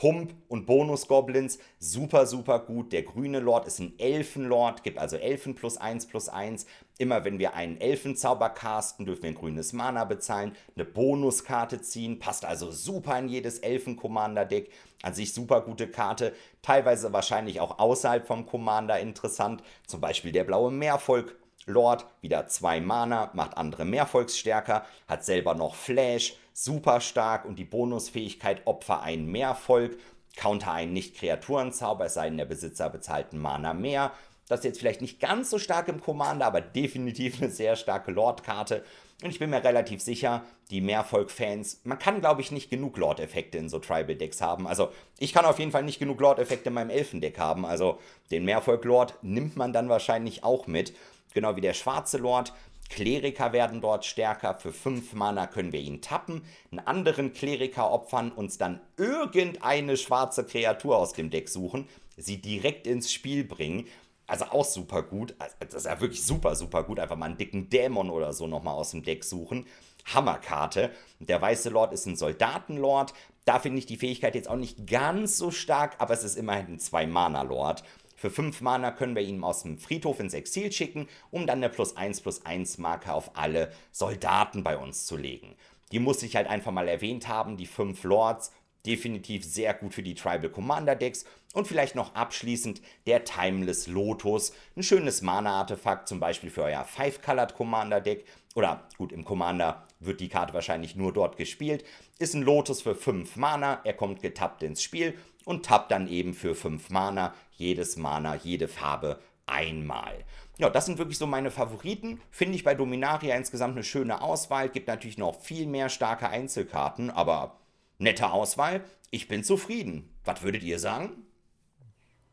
Pump 0.00 0.34
und 0.48 0.64
Bonus-Goblins, 0.64 1.58
super, 1.78 2.24
super 2.24 2.60
gut. 2.60 2.90
Der 2.90 3.02
grüne 3.02 3.38
Lord 3.38 3.66
ist 3.66 3.80
ein 3.80 3.98
Elfenlord, 3.98 4.82
gibt 4.82 4.96
also 4.96 5.18
Elfen 5.18 5.54
plus 5.54 5.76
1 5.76 6.06
plus 6.06 6.30
1. 6.30 6.64
Immer 6.96 7.26
wenn 7.26 7.38
wir 7.38 7.52
einen 7.52 7.78
Elfenzauber 7.78 8.48
casten, 8.48 9.04
dürfen 9.04 9.24
wir 9.24 9.30
ein 9.32 9.34
grünes 9.34 9.74
Mana 9.74 10.06
bezahlen, 10.06 10.56
eine 10.74 10.86
Bonuskarte 10.86 11.82
ziehen, 11.82 12.18
passt 12.18 12.46
also 12.46 12.70
super 12.70 13.18
in 13.18 13.28
jedes 13.28 13.58
Elfen-Commander-Deck. 13.58 14.70
An 15.02 15.12
sich 15.12 15.34
super 15.34 15.60
gute 15.60 15.86
Karte, 15.86 16.32
teilweise 16.62 17.12
wahrscheinlich 17.12 17.60
auch 17.60 17.78
außerhalb 17.78 18.26
vom 18.26 18.46
Commander 18.46 19.00
interessant. 19.00 19.62
Zum 19.86 20.00
Beispiel 20.00 20.32
der 20.32 20.44
blaue 20.44 20.70
Meervolk 20.70 21.36
Lord, 21.66 22.06
wieder 22.20 22.46
zwei 22.46 22.80
Mana, 22.80 23.30
macht 23.34 23.56
andere 23.56 23.84
Mehrvolksstärker, 23.84 24.84
hat 25.08 25.24
selber 25.24 25.54
noch 25.54 25.74
Flash, 25.74 26.36
super 26.52 27.00
stark 27.00 27.44
und 27.44 27.58
die 27.58 27.64
Bonusfähigkeit 27.64 28.66
Opfer 28.66 29.02
ein 29.02 29.26
Mehrvolk, 29.26 29.98
counter 30.36 30.72
einen 30.72 30.92
Nicht-Kreaturenzauber, 30.92 32.06
es 32.06 32.14
sei 32.14 32.28
denn, 32.28 32.38
der 32.38 32.44
Besitzer 32.44 32.88
bezahlt 32.88 33.32
einen 33.32 33.42
Mana 33.42 33.74
mehr. 33.74 34.12
Das 34.48 34.60
ist 34.60 34.64
jetzt 34.64 34.78
vielleicht 34.80 35.00
nicht 35.00 35.20
ganz 35.20 35.50
so 35.50 35.58
stark 35.58 35.86
im 35.88 36.00
Commander, 36.00 36.46
aber 36.46 36.60
definitiv 36.60 37.40
eine 37.40 37.50
sehr 37.50 37.76
starke 37.76 38.10
Lord-Karte. 38.10 38.84
Und 39.22 39.30
ich 39.30 39.38
bin 39.38 39.50
mir 39.50 39.62
relativ 39.62 40.00
sicher, 40.00 40.42
die 40.70 40.80
Mehrvolk-Fans, 40.80 41.82
man 41.84 41.98
kann, 41.98 42.20
glaube 42.20 42.40
ich, 42.40 42.50
nicht 42.50 42.70
genug 42.70 42.96
Lord-Effekte 42.96 43.58
in 43.58 43.68
so 43.68 43.78
Tribal-Decks 43.78 44.40
haben. 44.40 44.66
Also, 44.66 44.88
ich 45.18 45.32
kann 45.32 45.44
auf 45.44 45.58
jeden 45.58 45.72
Fall 45.72 45.82
nicht 45.82 45.98
genug 45.98 46.20
Lord-Effekte 46.20 46.70
in 46.70 46.74
meinem 46.74 46.90
Elfendeck 46.90 47.38
haben. 47.38 47.66
Also, 47.66 47.98
den 48.30 48.44
Mehrvolk-Lord 48.44 49.14
nimmt 49.22 49.56
man 49.56 49.72
dann 49.72 49.88
wahrscheinlich 49.88 50.42
auch 50.42 50.66
mit. 50.66 50.94
Genau 51.32 51.56
wie 51.56 51.60
der 51.60 51.74
schwarze 51.74 52.18
Lord. 52.18 52.52
Kleriker 52.88 53.52
werden 53.52 53.80
dort 53.80 54.04
stärker. 54.04 54.56
Für 54.56 54.72
5 54.72 55.14
Mana 55.14 55.46
können 55.46 55.72
wir 55.72 55.80
ihn 55.80 56.02
tappen, 56.02 56.42
einen 56.70 56.80
anderen 56.80 57.32
Kleriker 57.32 57.90
opfern, 57.90 58.32
uns 58.32 58.58
dann 58.58 58.80
irgendeine 58.96 59.96
schwarze 59.96 60.44
Kreatur 60.44 60.98
aus 60.98 61.12
dem 61.12 61.30
Deck 61.30 61.48
suchen, 61.48 61.88
sie 62.16 62.40
direkt 62.40 62.86
ins 62.86 63.12
Spiel 63.12 63.44
bringen. 63.44 63.86
Also 64.26 64.44
auch 64.46 64.64
super 64.64 65.02
gut. 65.02 65.34
Also, 65.38 65.56
das 65.60 65.74
ist 65.74 65.86
ja 65.86 66.00
wirklich 66.00 66.24
super, 66.24 66.54
super 66.54 66.84
gut. 66.84 67.00
Einfach 67.00 67.16
mal 67.16 67.26
einen 67.26 67.38
dicken 67.38 67.68
Dämon 67.68 68.10
oder 68.10 68.32
so 68.32 68.46
nochmal 68.46 68.74
aus 68.74 68.92
dem 68.92 69.02
Deck 69.02 69.24
suchen. 69.24 69.66
Hammerkarte. 70.04 70.90
Der 71.18 71.42
Weiße 71.42 71.68
Lord 71.68 71.92
ist 71.92 72.06
ein 72.06 72.16
Soldatenlord. 72.16 73.12
Da 73.44 73.58
finde 73.58 73.78
ich 73.78 73.86
die 73.86 73.96
Fähigkeit 73.96 74.34
jetzt 74.36 74.48
auch 74.48 74.56
nicht 74.56 74.86
ganz 74.86 75.36
so 75.36 75.50
stark, 75.50 75.96
aber 75.98 76.14
es 76.14 76.22
ist 76.22 76.36
immerhin 76.36 76.74
ein 76.74 76.78
2-Mana-Lord. 76.78 77.82
Für 78.20 78.28
5 78.28 78.60
Mana 78.60 78.90
können 78.90 79.16
wir 79.16 79.22
ihn 79.22 79.42
aus 79.42 79.62
dem 79.62 79.78
Friedhof 79.78 80.20
ins 80.20 80.34
Exil 80.34 80.70
schicken, 80.70 81.08
um 81.30 81.46
dann 81.46 81.60
eine 81.60 81.70
plus 81.70 81.96
1 81.96 82.20
plus 82.20 82.44
1 82.44 82.76
Marke 82.76 83.14
auf 83.14 83.34
alle 83.34 83.72
Soldaten 83.92 84.62
bei 84.62 84.76
uns 84.76 85.06
zu 85.06 85.16
legen. 85.16 85.56
Die 85.90 86.00
muss 86.00 86.22
ich 86.22 86.36
halt 86.36 86.46
einfach 86.46 86.70
mal 86.70 86.86
erwähnt 86.86 87.28
haben, 87.28 87.56
die 87.56 87.64
5 87.64 88.04
Lords. 88.04 88.52
definitiv 88.84 89.44
sehr 89.44 89.72
gut 89.72 89.94
für 89.94 90.02
die 90.02 90.14
Tribal 90.14 90.50
Commander 90.50 90.96
Decks. 90.96 91.24
Und 91.54 91.66
vielleicht 91.66 91.94
noch 91.94 92.14
abschließend 92.14 92.82
der 93.06 93.24
Timeless 93.24 93.86
Lotus. 93.86 94.52
Ein 94.76 94.82
schönes 94.82 95.22
Mana-Artefakt, 95.22 96.06
zum 96.06 96.20
Beispiel 96.20 96.50
für 96.50 96.62
euer 96.64 96.84
Five-Colored 96.84 97.54
Commander 97.54 98.02
Deck. 98.02 98.26
Oder 98.54 98.86
gut, 98.98 99.12
im 99.12 99.24
Commander 99.24 99.86
wird 99.98 100.20
die 100.20 100.28
Karte 100.28 100.52
wahrscheinlich 100.52 100.94
nur 100.94 101.12
dort 101.12 101.38
gespielt. 101.38 101.84
Ist 102.18 102.34
ein 102.34 102.42
Lotus 102.42 102.82
für 102.82 102.94
5 102.94 103.36
Mana. 103.36 103.80
Er 103.84 103.94
kommt 103.94 104.20
getappt 104.20 104.62
ins 104.62 104.82
Spiel 104.82 105.14
und 105.44 105.66
tappt 105.66 105.90
dann 105.90 106.08
eben 106.08 106.34
für 106.34 106.54
5 106.54 106.90
Mana. 106.90 107.34
Jedes 107.52 107.96
Mana, 107.96 108.36
jede 108.36 108.68
Farbe 108.68 109.20
einmal. 109.46 110.24
Ja, 110.58 110.68
das 110.70 110.86
sind 110.86 110.98
wirklich 110.98 111.18
so 111.18 111.26
meine 111.26 111.50
Favoriten. 111.50 112.20
Finde 112.30 112.54
ich 112.54 112.64
bei 112.64 112.74
Dominaria 112.74 113.36
insgesamt 113.36 113.72
eine 113.72 113.84
schöne 113.84 114.20
Auswahl. 114.22 114.68
Gibt 114.68 114.88
natürlich 114.88 115.18
noch 115.18 115.40
viel 115.40 115.66
mehr 115.66 115.88
starke 115.88 116.28
Einzelkarten, 116.28 117.10
aber 117.10 117.58
nette 117.98 118.30
Auswahl. 118.30 118.84
Ich 119.10 119.26
bin 119.26 119.42
zufrieden. 119.42 120.14
Was 120.24 120.42
würdet 120.42 120.62
ihr 120.62 120.78
sagen? 120.78 121.24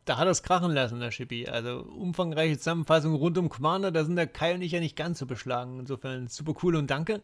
Da 0.05 0.17
hat 0.17 0.27
es 0.27 0.43
krachen 0.43 0.71
lassen, 0.71 0.99
der 0.99 1.11
Shippy. 1.11 1.47
Also 1.47 1.81
umfangreiche 1.81 2.57
Zusammenfassung 2.57 3.15
rund 3.15 3.37
um 3.37 3.49
Commander, 3.49 3.91
da 3.91 4.05
sind 4.05 4.15
der 4.15 4.27
Kai 4.27 4.55
und 4.55 4.61
ich 4.61 4.71
ja 4.71 4.79
nicht 4.79 4.95
ganz 4.95 5.19
so 5.19 5.25
beschlagen. 5.25 5.79
Insofern 5.79 6.27
super 6.27 6.53
cool 6.63 6.77
und 6.77 6.89
danke. 6.89 7.21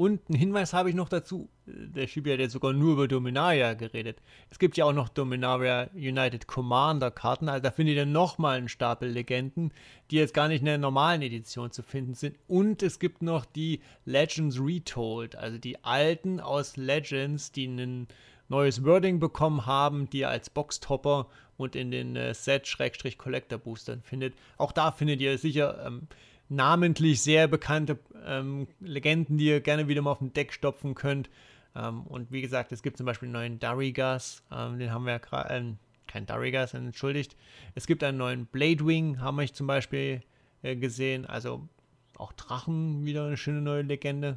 Und 0.00 0.30
einen 0.30 0.38
Hinweis 0.38 0.72
habe 0.72 0.88
ich 0.88 0.94
noch 0.94 1.10
dazu. 1.10 1.50
Der 1.66 2.06
Shibi 2.06 2.30
hat 2.30 2.38
jetzt 2.38 2.54
sogar 2.54 2.72
nur 2.72 2.94
über 2.94 3.06
Dominaria 3.06 3.74
geredet. 3.74 4.22
Es 4.48 4.58
gibt 4.58 4.78
ja 4.78 4.86
auch 4.86 4.94
noch 4.94 5.10
Dominaria 5.10 5.90
United 5.92 6.46
Commander 6.46 7.10
Karten. 7.10 7.50
Also 7.50 7.64
da 7.64 7.70
findet 7.70 7.96
ihr 7.96 8.06
nochmal 8.06 8.56
einen 8.56 8.70
Stapel 8.70 9.10
Legenden, 9.10 9.74
die 10.10 10.16
jetzt 10.16 10.32
gar 10.32 10.48
nicht 10.48 10.60
in 10.60 10.64
der 10.64 10.78
normalen 10.78 11.20
Edition 11.20 11.70
zu 11.70 11.82
finden 11.82 12.14
sind. 12.14 12.38
Und 12.48 12.82
es 12.82 12.98
gibt 12.98 13.20
noch 13.20 13.44
die 13.44 13.82
Legends 14.06 14.58
Retold. 14.58 15.36
Also 15.36 15.58
die 15.58 15.84
alten 15.84 16.40
aus 16.40 16.78
Legends, 16.78 17.52
die 17.52 17.66
ein 17.66 18.08
neues 18.48 18.82
Wording 18.86 19.20
bekommen 19.20 19.66
haben, 19.66 20.08
die 20.08 20.20
ihr 20.20 20.30
als 20.30 20.48
Boxtopper 20.48 21.26
und 21.58 21.76
in 21.76 21.90
den 21.90 22.16
äh, 22.16 22.32
Set-Collector-Boostern 22.32 24.00
findet. 24.00 24.32
Auch 24.56 24.72
da 24.72 24.92
findet 24.92 25.20
ihr 25.20 25.36
sicher 25.36 25.84
ähm, 25.86 26.08
namentlich 26.50 27.22
sehr 27.22 27.48
bekannte 27.48 27.98
ähm, 28.26 28.66
Legenden, 28.80 29.38
die 29.38 29.46
ihr 29.46 29.60
gerne 29.60 29.88
wieder 29.88 30.02
mal 30.02 30.12
auf 30.12 30.18
dem 30.18 30.32
Deck 30.32 30.52
stopfen 30.52 30.94
könnt. 30.94 31.30
Ähm, 31.74 32.02
und 32.02 32.30
wie 32.32 32.42
gesagt, 32.42 32.72
es 32.72 32.82
gibt 32.82 32.96
zum 32.96 33.06
Beispiel 33.06 33.26
einen 33.26 33.32
neuen 33.32 33.58
Darigas, 33.60 34.42
ähm, 34.52 34.78
den 34.78 34.92
haben 34.92 35.04
wir 35.04 35.12
ja 35.12 35.18
gerade, 35.18 35.54
äh, 35.54 35.72
kein 36.06 36.26
Darigas, 36.26 36.74
entschuldigt. 36.74 37.36
Es 37.74 37.86
gibt 37.86 38.02
einen 38.02 38.18
neuen 38.18 38.46
Bladewing, 38.46 39.20
haben 39.20 39.38
wir 39.38 39.46
zum 39.52 39.68
Beispiel 39.68 40.22
äh, 40.62 40.74
gesehen. 40.74 41.24
Also 41.24 41.68
auch 42.16 42.32
Drachen, 42.32 43.04
wieder 43.06 43.26
eine 43.26 43.36
schöne 43.36 43.62
neue 43.62 43.82
Legende. 43.82 44.36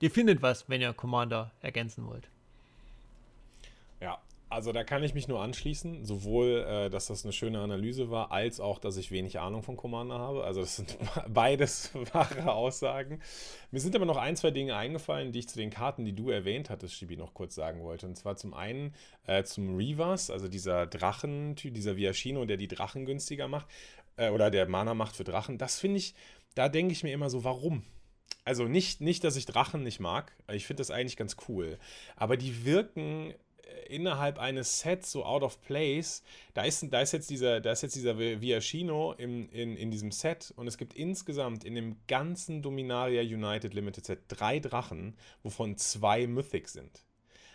Ihr 0.00 0.10
findet 0.10 0.40
was, 0.42 0.68
wenn 0.68 0.80
ihr 0.80 0.92
Commander 0.94 1.52
ergänzen 1.60 2.06
wollt. 2.06 2.28
Ja, 4.00 4.18
also 4.52 4.72
da 4.72 4.84
kann 4.84 5.02
ich 5.02 5.14
mich 5.14 5.28
nur 5.28 5.40
anschließen, 5.40 6.04
sowohl, 6.04 6.64
äh, 6.68 6.90
dass 6.90 7.06
das 7.06 7.24
eine 7.24 7.32
schöne 7.32 7.60
Analyse 7.60 8.10
war, 8.10 8.30
als 8.30 8.60
auch, 8.60 8.78
dass 8.78 8.96
ich 8.96 9.10
wenig 9.10 9.40
Ahnung 9.40 9.62
von 9.62 9.76
Commander 9.76 10.18
habe. 10.18 10.44
Also 10.44 10.60
das 10.60 10.76
sind 10.76 10.98
beides 11.28 11.90
wahre 12.12 12.52
Aussagen. 12.52 13.20
Mir 13.70 13.80
sind 13.80 13.96
aber 13.96 14.04
noch 14.04 14.16
ein, 14.16 14.36
zwei 14.36 14.50
Dinge 14.50 14.76
eingefallen, 14.76 15.32
die 15.32 15.40
ich 15.40 15.48
zu 15.48 15.56
den 15.56 15.70
Karten, 15.70 16.04
die 16.04 16.14
du 16.14 16.30
erwähnt 16.30 16.70
hattest, 16.70 16.94
Shibi, 16.94 17.16
noch 17.16 17.34
kurz 17.34 17.54
sagen 17.54 17.82
wollte. 17.82 18.06
Und 18.06 18.16
zwar 18.16 18.36
zum 18.36 18.54
einen 18.54 18.94
äh, 19.26 19.42
zum 19.44 19.76
Reavers, 19.76 20.30
also 20.30 20.48
dieser 20.48 20.86
Drachen, 20.86 21.54
dieser 21.56 21.96
Viashino, 21.96 22.44
der 22.44 22.56
die 22.56 22.68
Drachen 22.68 23.06
günstiger 23.06 23.48
macht, 23.48 23.66
äh, 24.16 24.30
oder 24.30 24.50
der 24.50 24.68
Mana 24.68 24.94
macht 24.94 25.16
für 25.16 25.24
Drachen. 25.24 25.58
Das 25.58 25.78
finde 25.78 25.98
ich, 25.98 26.14
da 26.54 26.68
denke 26.68 26.92
ich 26.92 27.02
mir 27.02 27.12
immer 27.12 27.30
so, 27.30 27.44
warum? 27.44 27.82
Also 28.44 28.64
nicht, 28.64 29.00
nicht, 29.00 29.24
dass 29.24 29.36
ich 29.36 29.46
Drachen 29.46 29.82
nicht 29.82 30.00
mag. 30.00 30.32
Ich 30.50 30.66
finde 30.66 30.80
das 30.80 30.90
eigentlich 30.90 31.16
ganz 31.16 31.36
cool. 31.48 31.78
Aber 32.16 32.36
die 32.36 32.64
wirken 32.64 33.34
innerhalb 33.88 34.38
eines 34.38 34.80
Sets 34.80 35.12
so 35.12 35.24
out 35.24 35.42
of 35.42 35.60
place, 35.62 36.22
da 36.54 36.62
ist, 36.62 36.86
da 36.90 37.00
ist 37.00 37.12
jetzt 37.12 37.30
dieser, 37.30 37.60
da 37.60 37.72
dieser 37.74 38.18
Viashino 38.18 39.12
im, 39.12 39.48
in, 39.50 39.76
in 39.76 39.90
diesem 39.90 40.10
Set 40.10 40.52
und 40.56 40.66
es 40.66 40.78
gibt 40.78 40.94
insgesamt 40.94 41.64
in 41.64 41.74
dem 41.74 41.96
ganzen 42.06 42.62
Dominaria 42.62 43.22
United 43.22 43.74
Limited 43.74 44.06
Set 44.06 44.20
drei 44.28 44.58
Drachen, 44.60 45.16
wovon 45.42 45.76
zwei 45.76 46.26
Mythic 46.26 46.68
sind. 46.68 47.04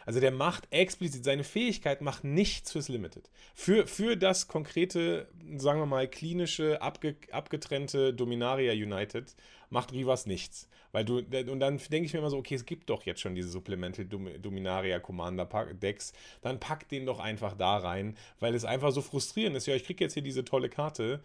Also 0.07 0.21
der 0.21 0.31
macht 0.31 0.69
explizit, 0.71 1.25
seine 1.25 1.43
Fähigkeit 1.43 1.99
macht 1.99 2.23
nichts 2.23 2.71
fürs 2.71 2.87
Limited. 2.87 3.29
Für, 3.53 3.87
für 3.87 4.15
das 4.15 4.47
konkrete, 4.47 5.27
sagen 5.57 5.81
wir 5.81 5.85
mal, 5.85 6.07
klinische, 6.07 6.81
abge, 6.81 7.17
abgetrennte 7.29 8.13
Dominaria 8.13 8.71
United 8.71 9.35
macht 9.69 9.91
Rivas 9.91 10.25
nichts. 10.25 10.69
Weil 10.93 11.03
du, 11.03 11.17
und 11.17 11.59
dann 11.59 11.77
denke 11.77 12.05
ich 12.05 12.13
mir 12.13 12.19
immer 12.19 12.29
so, 12.29 12.37
okay, 12.37 12.55
es 12.55 12.65
gibt 12.65 12.89
doch 12.89 13.03
jetzt 13.03 13.19
schon 13.19 13.35
diese 13.35 13.49
Supplemental 13.49 14.05
Dominaria 14.05 14.99
Commander 14.99 15.45
Decks, 15.73 16.13
dann 16.41 16.57
packt 16.57 16.89
den 16.93 17.05
doch 17.05 17.19
einfach 17.19 17.57
da 17.57 17.75
rein, 17.75 18.15
weil 18.39 18.55
es 18.55 18.63
einfach 18.63 18.91
so 18.93 19.01
frustrierend 19.01 19.57
ist. 19.57 19.67
Ja, 19.67 19.75
ich 19.75 19.83
kriege 19.83 20.05
jetzt 20.05 20.13
hier 20.13 20.23
diese 20.23 20.45
tolle 20.45 20.69
Karte, 20.69 21.21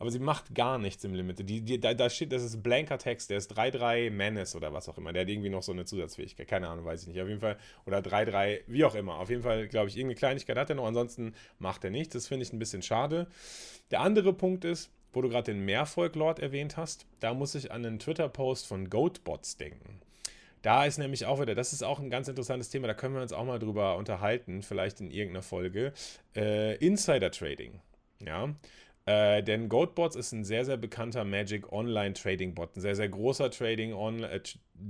aber 0.00 0.10
sie 0.10 0.18
macht 0.18 0.54
gar 0.54 0.78
nichts 0.78 1.04
im 1.04 1.12
Limit. 1.12 1.46
Die, 1.46 1.60
die, 1.60 1.78
da, 1.78 1.92
da, 1.92 2.08
steht, 2.08 2.32
das 2.32 2.42
ist 2.42 2.62
blanker 2.62 2.96
Text, 2.96 3.28
der 3.28 3.36
ist 3.36 3.54
3-3 3.54 4.10
Menace 4.10 4.56
oder 4.56 4.72
was 4.72 4.88
auch 4.88 4.96
immer. 4.96 5.12
Der 5.12 5.22
hat 5.22 5.28
irgendwie 5.28 5.50
noch 5.50 5.62
so 5.62 5.72
eine 5.72 5.84
Zusatzfähigkeit. 5.84 6.48
Keine 6.48 6.68
Ahnung, 6.68 6.86
weiß 6.86 7.02
ich 7.02 7.08
nicht. 7.08 7.20
Auf 7.20 7.28
jeden 7.28 7.40
Fall, 7.40 7.58
oder 7.84 7.98
3-3, 7.98 8.62
wie 8.66 8.86
auch 8.86 8.94
immer. 8.94 9.18
Auf 9.18 9.28
jeden 9.28 9.42
Fall, 9.42 9.68
glaube 9.68 9.90
ich, 9.90 9.98
irgendeine 9.98 10.16
Kleinigkeit 10.16 10.56
hat 10.56 10.70
er 10.70 10.76
noch. 10.76 10.86
Ansonsten 10.86 11.34
macht 11.58 11.84
er 11.84 11.90
nichts. 11.90 12.14
Das 12.14 12.28
finde 12.28 12.44
ich 12.44 12.52
ein 12.54 12.58
bisschen 12.58 12.80
schade. 12.80 13.26
Der 13.90 14.00
andere 14.00 14.32
Punkt 14.32 14.64
ist, 14.64 14.90
wo 15.12 15.20
du 15.20 15.28
gerade 15.28 15.52
den 15.52 15.66
Meervolk-Lord 15.66 16.38
erwähnt 16.38 16.78
hast, 16.78 17.04
da 17.20 17.34
muss 17.34 17.54
ich 17.54 17.70
an 17.70 17.84
einen 17.84 17.98
Twitter-Post 17.98 18.66
von 18.66 18.88
Goatbots 18.88 19.58
denken. 19.58 20.00
Da 20.62 20.86
ist 20.86 20.96
nämlich 20.96 21.26
auch 21.26 21.42
wieder, 21.42 21.54
das 21.54 21.74
ist 21.74 21.82
auch 21.82 22.00
ein 22.00 22.08
ganz 22.08 22.26
interessantes 22.28 22.70
Thema, 22.70 22.86
da 22.86 22.94
können 22.94 23.14
wir 23.14 23.22
uns 23.22 23.34
auch 23.34 23.44
mal 23.44 23.58
drüber 23.58 23.96
unterhalten, 23.96 24.62
vielleicht 24.62 25.00
in 25.00 25.10
irgendeiner 25.10 25.42
Folge. 25.42 25.92
Äh, 26.34 26.76
Insider 26.76 27.30
Trading. 27.30 27.80
Ja. 28.24 28.54
Äh, 29.06 29.42
denn 29.42 29.68
Goatbots 29.68 30.16
ist 30.16 30.32
ein 30.32 30.44
sehr, 30.44 30.64
sehr 30.64 30.76
bekannter 30.76 31.24
Magic 31.24 31.72
Online 31.72 32.14
Trading 32.14 32.54
Bot. 32.54 32.76
Ein 32.76 32.80
sehr, 32.80 32.96
sehr 32.96 33.08
großer 33.08 33.50
Trading 33.50 33.92
On, 33.94 34.22
äh, 34.22 34.40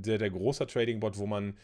sehr, 0.02 0.18
sehr 0.18 0.30
großer 0.30 0.66
Trading 0.66 1.00
Bot, 1.00 1.18
wo 1.18 1.26
man, 1.26 1.56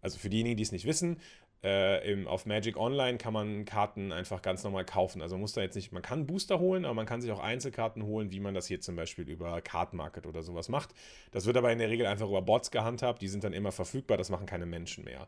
also 0.00 0.18
für 0.18 0.28
diejenigen, 0.28 0.56
die 0.56 0.62
es 0.62 0.72
nicht 0.72 0.86
wissen, 0.86 1.18
äh, 1.64 2.12
im, 2.12 2.28
auf 2.28 2.44
Magic 2.44 2.76
Online 2.76 3.16
kann 3.16 3.32
man 3.32 3.64
Karten 3.64 4.12
einfach 4.12 4.42
ganz 4.42 4.62
normal 4.64 4.84
kaufen. 4.84 5.22
Also 5.22 5.38
muss 5.38 5.54
da 5.54 5.62
jetzt 5.62 5.74
nicht, 5.76 5.92
man 5.92 6.02
kann 6.02 6.26
Booster 6.26 6.60
holen, 6.60 6.84
aber 6.84 6.92
man 6.92 7.06
kann 7.06 7.22
sich 7.22 7.32
auch 7.32 7.40
Einzelkarten 7.40 8.04
holen, 8.04 8.30
wie 8.30 8.40
man 8.40 8.54
das 8.54 8.66
hier 8.66 8.80
zum 8.82 8.96
Beispiel 8.96 9.26
über 9.28 9.62
Card 9.62 9.94
Market 9.94 10.26
oder 10.26 10.42
sowas 10.42 10.68
macht. 10.68 10.90
Das 11.32 11.46
wird 11.46 11.56
aber 11.56 11.72
in 11.72 11.78
der 11.78 11.88
Regel 11.88 12.06
einfach 12.06 12.28
über 12.28 12.42
Bots 12.42 12.70
gehandhabt, 12.70 13.22
die 13.22 13.28
sind 13.28 13.44
dann 13.44 13.54
immer 13.54 13.72
verfügbar, 13.72 14.18
das 14.18 14.28
machen 14.28 14.44
keine 14.44 14.66
Menschen 14.66 15.04
mehr. 15.04 15.26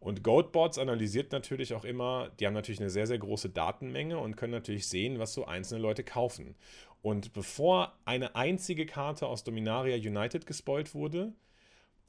Und 0.00 0.22
Goatbots 0.22 0.78
analysiert 0.78 1.32
natürlich 1.32 1.74
auch 1.74 1.84
immer, 1.84 2.30
die 2.38 2.46
haben 2.46 2.54
natürlich 2.54 2.80
eine 2.80 2.90
sehr, 2.90 3.06
sehr 3.06 3.18
große 3.18 3.50
Datenmenge 3.50 4.18
und 4.18 4.36
können 4.36 4.52
natürlich 4.52 4.86
sehen, 4.86 5.18
was 5.18 5.34
so 5.34 5.44
einzelne 5.46 5.80
Leute 5.80 6.04
kaufen. 6.04 6.54
Und 7.02 7.32
bevor 7.32 7.96
eine 8.04 8.36
einzige 8.36 8.86
Karte 8.86 9.26
aus 9.26 9.44
Dominaria 9.44 9.96
United 9.96 10.46
gespoilt 10.46 10.94
wurde, 10.94 11.32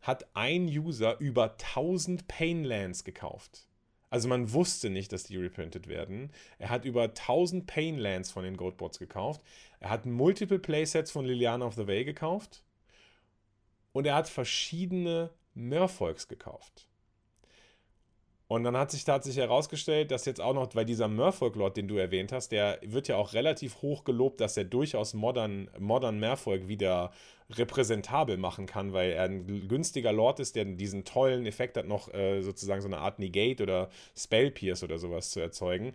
hat 0.01 0.27
ein 0.33 0.65
User 0.65 1.19
über 1.19 1.51
1000 1.53 2.27
Painlands 2.27 3.03
gekauft. 3.03 3.67
Also 4.09 4.27
man 4.27 4.53
wusste 4.53 4.89
nicht, 4.89 5.11
dass 5.11 5.23
die 5.23 5.37
reprintet 5.37 5.87
werden. 5.87 6.31
Er 6.57 6.69
hat 6.69 6.85
über 6.85 7.03
1000 7.03 7.67
Painlands 7.67 8.31
von 8.31 8.43
den 8.43 8.57
Goatbots 8.57 8.97
gekauft. 8.97 9.41
Er 9.79 9.89
hat 9.91 10.05
Multiple 10.05 10.59
Playsets 10.59 11.11
von 11.11 11.25
Liliana 11.25 11.65
of 11.65 11.75
the 11.75 11.87
Way 11.87 12.05
gekauft. 12.05 12.63
Und 13.91 14.05
er 14.05 14.15
hat 14.15 14.29
verschiedene 14.29 15.31
Merfolks 15.53 16.27
gekauft. 16.27 16.88
Und 18.49 18.63
dann 18.63 18.75
hat 18.75 18.89
sich 18.89 19.03
tatsächlich 19.03 19.43
herausgestellt, 19.43 20.09
dass 20.09 20.25
jetzt 20.25 20.41
auch 20.41 20.55
noch, 20.55 20.73
weil 20.73 20.83
dieser 20.83 21.07
Merfolk-Lord, 21.07 21.77
den 21.77 21.87
du 21.87 21.97
erwähnt 21.97 22.31
hast, 22.31 22.51
der 22.51 22.79
wird 22.81 23.07
ja 23.07 23.15
auch 23.15 23.33
relativ 23.33 23.83
hoch 23.83 24.03
gelobt, 24.03 24.41
dass 24.41 24.57
er 24.57 24.63
durchaus 24.63 25.13
modern, 25.13 25.69
modern 25.77 26.19
Merfolk 26.19 26.67
wieder 26.67 27.11
repräsentabel 27.51 28.37
machen 28.37 28.65
kann, 28.65 28.91
weil 28.91 29.11
er 29.11 29.25
ein 29.25 29.67
günstiger 29.67 30.11
Lord 30.11 30.39
ist, 30.39 30.55
der 30.55 30.65
diesen 30.65 31.05
tollen 31.05 31.45
Effekt 31.45 31.77
hat, 31.77 31.85
noch 31.85 32.11
äh, 32.11 32.41
sozusagen 32.41 32.81
so 32.81 32.87
eine 32.87 32.97
Art 32.97 33.19
Negate 33.19 33.61
oder 33.61 33.89
Spell 34.17 34.49
Pierce 34.49 34.83
oder 34.83 34.97
sowas 34.97 35.29
zu 35.29 35.39
erzeugen. 35.39 35.93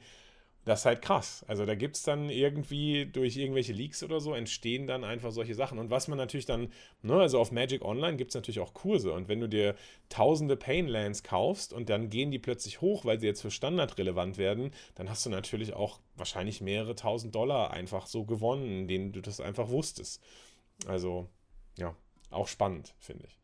Das 0.65 0.81
ist 0.81 0.87
halt 0.87 1.03
krass. 1.03 1.45
Also 1.47 1.67
da 1.67 1.75
gibt 1.75 1.97
es 1.97 2.03
dann 2.03 2.31
irgendwie 2.31 3.07
durch 3.07 3.37
irgendwelche 3.37 3.75
Leaks 3.75 4.03
oder 4.03 4.21
so 4.21 4.33
entstehen 4.33 4.87
dann 4.87 5.05
einfach 5.05 5.31
solche 5.31 5.55
Sachen. 5.55 5.79
Und 5.79 5.91
was 5.91 6.09
man 6.09 6.17
natürlich 6.17 6.47
dann, 6.47 6.73
ne, 7.03 7.15
also 7.15 7.39
auf 7.39 7.53
Magic 7.53 7.85
Online 7.85 8.17
gibt 8.17 8.31
es 8.31 8.35
natürlich 8.35 8.61
auch 8.61 8.73
Kurse. 8.73 9.13
Und 9.13 9.29
wenn 9.29 9.41
du 9.41 9.49
dir 9.49 9.75
tausende 10.09 10.57
Painlands 10.57 11.23
kaufst 11.23 11.73
und 11.73 11.91
dann 11.91 12.09
gehen 12.09 12.31
die 12.31 12.39
plötzlich 12.39 12.81
hoch, 12.81 13.05
weil 13.05 13.21
sie 13.21 13.27
jetzt 13.27 13.43
für 13.43 13.51
Standard 13.51 13.99
relevant 13.99 14.39
werden, 14.39 14.71
dann 14.95 15.11
hast 15.11 15.27
du 15.27 15.31
natürlich 15.31 15.75
auch 15.75 16.01
wahrscheinlich 16.17 16.63
mehrere 16.63 16.95
tausend 16.95 17.35
Dollar 17.35 17.71
einfach 17.71 18.07
so 18.07 18.25
gewonnen, 18.25 18.89
denen 18.89 19.13
du 19.13 19.21
das 19.21 19.41
einfach 19.41 19.69
wusstest. 19.69 20.23
Also, 20.87 21.29
ja, 21.77 21.95
auch 22.31 22.49
spannend, 22.49 22.95
finde 22.99 23.27
ich 23.27 23.44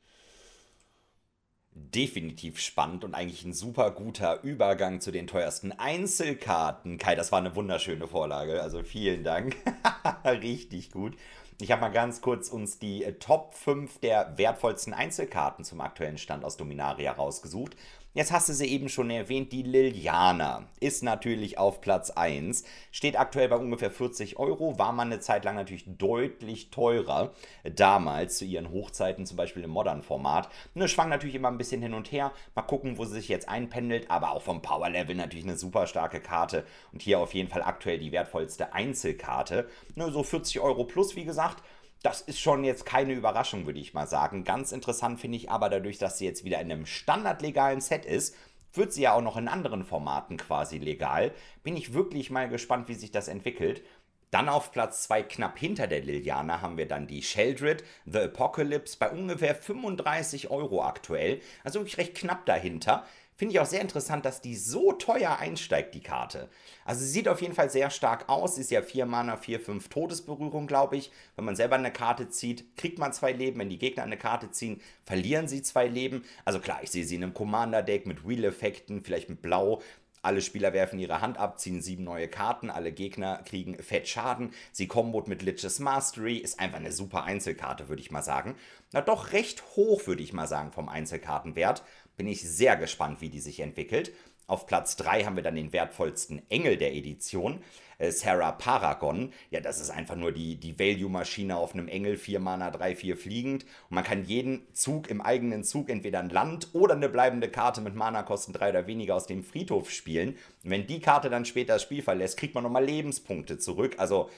definitiv 1.73 2.59
spannend 2.59 3.05
und 3.05 3.15
eigentlich 3.15 3.45
ein 3.45 3.53
super 3.53 3.91
guter 3.93 4.43
Übergang 4.43 5.01
zu 5.01 5.11
den 5.11 5.27
teuersten 5.27 5.73
Einzelkarten. 5.73 6.99
Kai, 6.99 7.15
das 7.15 7.33
war 7.33 7.39
eine 7.39 7.55
wunderschöne 7.55 8.09
Vorlage, 8.09 8.61
also 8.63 8.83
vielen 8.83 9.25
Dank. 9.25 9.57
Richtig 10.25 10.91
gut. 10.91 11.17
Ich 11.61 11.71
habe 11.71 11.83
mal 11.83 11.91
ganz 11.91 12.23
kurz 12.23 12.49
uns 12.49 12.79
die 12.79 13.05
äh, 13.05 13.13
Top 13.15 13.55
5 13.55 13.99
der 14.01 14.39
wertvollsten 14.39 14.95
Einzelkarten 14.95 15.65
zum 15.65 15.81
aktuellen 15.81 16.17
Stand 16.17 16.45
aus 16.45 16.57
Dominaria 16.57 17.13
rausgesucht. 17.13 17.77
Jetzt 18.13 18.33
hast 18.33 18.49
du 18.49 18.53
sie 18.55 18.67
eben 18.67 18.89
schon 18.89 19.09
erwähnt, 19.09 19.53
die 19.53 19.63
Liliana 19.63 20.67
ist 20.81 21.05
natürlich 21.05 21.59
auf 21.59 21.81
Platz 21.81 22.11
1, 22.11 22.65
steht 22.91 23.17
aktuell 23.17 23.49
bei 23.49 23.55
ungefähr 23.55 23.93
40 23.93 24.37
Euro, 24.37 24.81
war 24.81 24.91
mal 24.91 25.05
eine 25.05 25.21
Zeit 25.21 25.45
lang 25.45 25.55
natürlich 25.55 25.85
deutlich 25.87 26.71
teurer, 26.71 27.33
damals 27.63 28.37
zu 28.37 28.45
ihren 28.45 28.73
Hochzeiten, 28.73 29.27
zum 29.27 29.37
Beispiel 29.37 29.63
im 29.63 29.71
Modern-Format. 29.71 30.49
Ne, 30.75 30.89
schwang 30.89 31.09
natürlich 31.09 31.37
immer 31.37 31.53
ein 31.53 31.59
bisschen 31.59 31.83
hin 31.83 31.95
und 31.95 32.11
her, 32.11 32.33
mal 32.57 32.63
gucken, 32.63 32.99
wo 32.99 33.05
sie 33.05 33.15
sich 33.15 33.29
jetzt 33.29 33.49
einpendelt, 33.49 34.11
aber 34.11 34.33
auch 34.33 34.43
vom 34.43 34.61
Power-Level 34.61 35.15
natürlich 35.15 35.45
eine 35.45 35.57
super 35.57 35.87
starke 35.87 36.21
Karte 36.21 36.67
und 36.93 37.03
hier 37.03 37.21
auf 37.21 37.33
jeden 37.33 37.49
Fall 37.49 37.63
aktuell 37.63 38.01
die 38.01 38.11
wertvollste 38.11 38.73
Einzelkarte. 38.73 39.69
Ne, 39.95 40.11
so 40.11 40.25
40 40.25 40.59
Euro 40.59 40.83
plus, 40.83 41.15
wie 41.15 41.25
gesagt, 41.25 41.63
das 42.03 42.21
ist 42.23 42.41
schon 42.41 42.65
jetzt 42.65 42.87
keine 42.87 43.13
Überraschung, 43.13 43.67
würde 43.67 43.81
ich 43.81 43.95
mal 43.95 44.07
sagen. 44.07 44.45
Ganz 44.45 44.73
interessant 44.73 45.21
finde 45.21 45.37
ich 45.37 45.51
aber 45.51 45.69
dadurch, 45.69 45.99
dass 45.99 46.19
sie 46.19 46.25
jetzt 46.25 46.45
wieder 46.45 46.61
in 46.61 46.73
einem 46.73 46.87
standardlegalen 46.87 47.81
Set 47.81 48.07
ist, 48.07 48.35
wird 48.73 48.93
sie 48.93 49.03
ja 49.03 49.15
auch 49.15 49.23
noch 49.23 49.37
in 49.37 49.49
anderen 49.49 49.85
Formaten 49.85 50.37
quasi 50.37 50.79
legal. 50.79 51.33
Bin 51.63 51.77
ich 51.77 51.93
wirklich 51.93 52.31
mal 52.31 52.49
gespannt, 52.49 52.89
wie 52.89 52.95
sich 52.95 53.11
das 53.11 53.29
entwickelt. 53.29 53.83
Dann 54.31 54.49
auf 54.49 54.71
Platz 54.71 55.03
2 55.03 55.25
knapp 55.25 55.59
hinter 55.59 55.89
der 55.89 56.03
Liliana 56.03 56.61
haben 56.61 56.77
wir 56.77 56.87
dann 56.87 57.09
die 57.09 57.23
Sheldred, 57.23 57.83
The 58.07 58.21
Apocalypse 58.21 58.97
bei 58.97 59.11
ungefähr 59.11 59.57
35 59.57 60.51
Euro 60.51 60.85
aktuell. 60.85 61.41
Also 61.65 61.81
wirklich 61.81 61.99
recht 61.99 62.15
knapp 62.15 62.47
dahinter. 62.47 63.05
Finde 63.41 63.55
ich 63.55 63.61
auch 63.61 63.65
sehr 63.65 63.81
interessant, 63.81 64.27
dass 64.27 64.43
die 64.43 64.55
so 64.55 64.93
teuer 64.93 65.39
einsteigt, 65.39 65.95
die 65.95 66.03
Karte. 66.03 66.51
Also 66.85 67.01
sie 67.01 67.09
sieht 67.11 67.27
auf 67.27 67.41
jeden 67.41 67.55
Fall 67.55 67.71
sehr 67.71 67.89
stark 67.89 68.29
aus. 68.29 68.57
Sie 68.57 68.61
ist 68.61 68.71
ja 68.71 68.83
4 68.83 69.07
Mana, 69.07 69.39
4, 69.39 69.61
5 69.61 69.89
Todesberührung, 69.89 70.67
glaube 70.67 70.99
ich. 70.99 71.11
Wenn 71.37 71.47
man 71.47 71.57
selber 71.57 71.77
eine 71.77 71.91
Karte 71.91 72.29
zieht, 72.29 72.77
kriegt 72.77 72.99
man 72.99 73.15
zwei 73.15 73.33
Leben. 73.33 73.59
Wenn 73.59 73.71
die 73.71 73.79
Gegner 73.79 74.03
eine 74.03 74.19
Karte 74.19 74.51
ziehen, 74.51 74.83
verlieren 75.07 75.49
sie 75.49 75.63
zwei 75.63 75.89
Leben. 75.89 76.23
Also 76.45 76.61
klar, 76.61 76.81
ich 76.83 76.91
sehe 76.91 77.07
sie 77.07 77.15
in 77.15 77.23
einem 77.23 77.33
Commander-Deck 77.33 78.07
mit 78.07 78.29
Wheel-Effekten, 78.29 79.03
vielleicht 79.03 79.31
mit 79.31 79.41
Blau. 79.41 79.81
Alle 80.23 80.43
Spieler 80.43 80.75
werfen 80.75 80.99
ihre 80.99 81.23
Hand 81.23 81.39
ab, 81.39 81.59
ziehen 81.59 81.81
sieben 81.81 82.05
neue 82.05 82.29
Karten, 82.29 82.69
alle 82.69 82.93
Gegner 82.93 83.43
kriegen 83.43 83.83
fett 83.83 84.07
Schaden. 84.07 84.53
Sie 84.71 84.87
kombot 84.87 85.29
mit 85.29 85.41
Lich's 85.41 85.79
Mastery, 85.79 86.37
ist 86.37 86.61
einfach 86.61 86.77
eine 86.77 86.93
super 86.93 87.25
Einzelkarte, 87.25 87.89
würde 87.89 88.03
ich 88.03 88.11
mal 88.11 88.23
sagen. 88.23 88.55
Na 88.93 89.01
doch 89.01 89.33
recht 89.33 89.63
hoch, 89.77 90.07
würde 90.07 90.23
ich 90.23 90.35
mal 90.35 90.47
sagen, 90.47 90.73
vom 90.73 90.91
Einzelkartenwert. 90.91 91.83
Bin 92.21 92.29
ich 92.29 92.43
sehr 92.43 92.77
gespannt, 92.77 93.23
wie 93.23 93.31
die 93.31 93.41
sich 93.41 93.61
entwickelt. 93.61 94.13
Auf 94.47 94.67
Platz 94.67 94.95
3 94.97 95.25
haben 95.25 95.37
wir 95.37 95.43
dann 95.43 95.55
den 95.55 95.73
wertvollsten 95.73 96.43
Engel 96.51 96.77
der 96.77 96.95
Edition, 96.95 97.63
äh, 97.97 98.11
Sarah 98.11 98.53
Paragon. 98.53 99.33
Ja, 99.49 99.61
das 99.61 99.81
ist 99.81 99.89
einfach 99.89 100.17
nur 100.17 100.31
die, 100.31 100.57
die 100.57 100.79
Value-Maschine 100.79 101.57
auf 101.57 101.73
einem 101.73 101.89
Engel, 101.89 102.19
4 102.19 102.39
Mana, 102.39 102.71
3, 102.71 102.95
4 102.95 103.17
fliegend. 103.17 103.65
Und 103.89 103.95
man 103.95 104.05
kann 104.05 104.27
jeden 104.27 104.67
Zug 104.75 105.09
im 105.09 105.23
eigenen 105.23 105.65
Zug 105.65 105.89
entweder 105.89 106.19
ein 106.19 106.29
Land 106.29 106.69
oder 106.75 106.95
eine 106.95 107.09
bleibende 107.09 107.49
Karte 107.49 107.81
mit 107.81 107.95
Mana-Kosten 107.95 108.53
3 108.53 108.69
oder 108.69 108.87
weniger 108.87 109.15
aus 109.15 109.27
dem 109.27 109.43
Friedhof 109.43 109.91
spielen. 109.91 110.37
Und 110.63 110.71
wenn 110.73 110.87
die 110.87 111.01
Karte 111.01 111.31
dann 111.31 111.47
später 111.47 111.73
das 111.73 111.83
Spiel 111.85 112.03
verlässt, 112.03 112.37
kriegt 112.37 112.55
man 112.55 112.65
nochmal 112.65 112.85
Lebenspunkte 112.85 113.57
zurück. 113.57 113.95
Also 113.97 114.29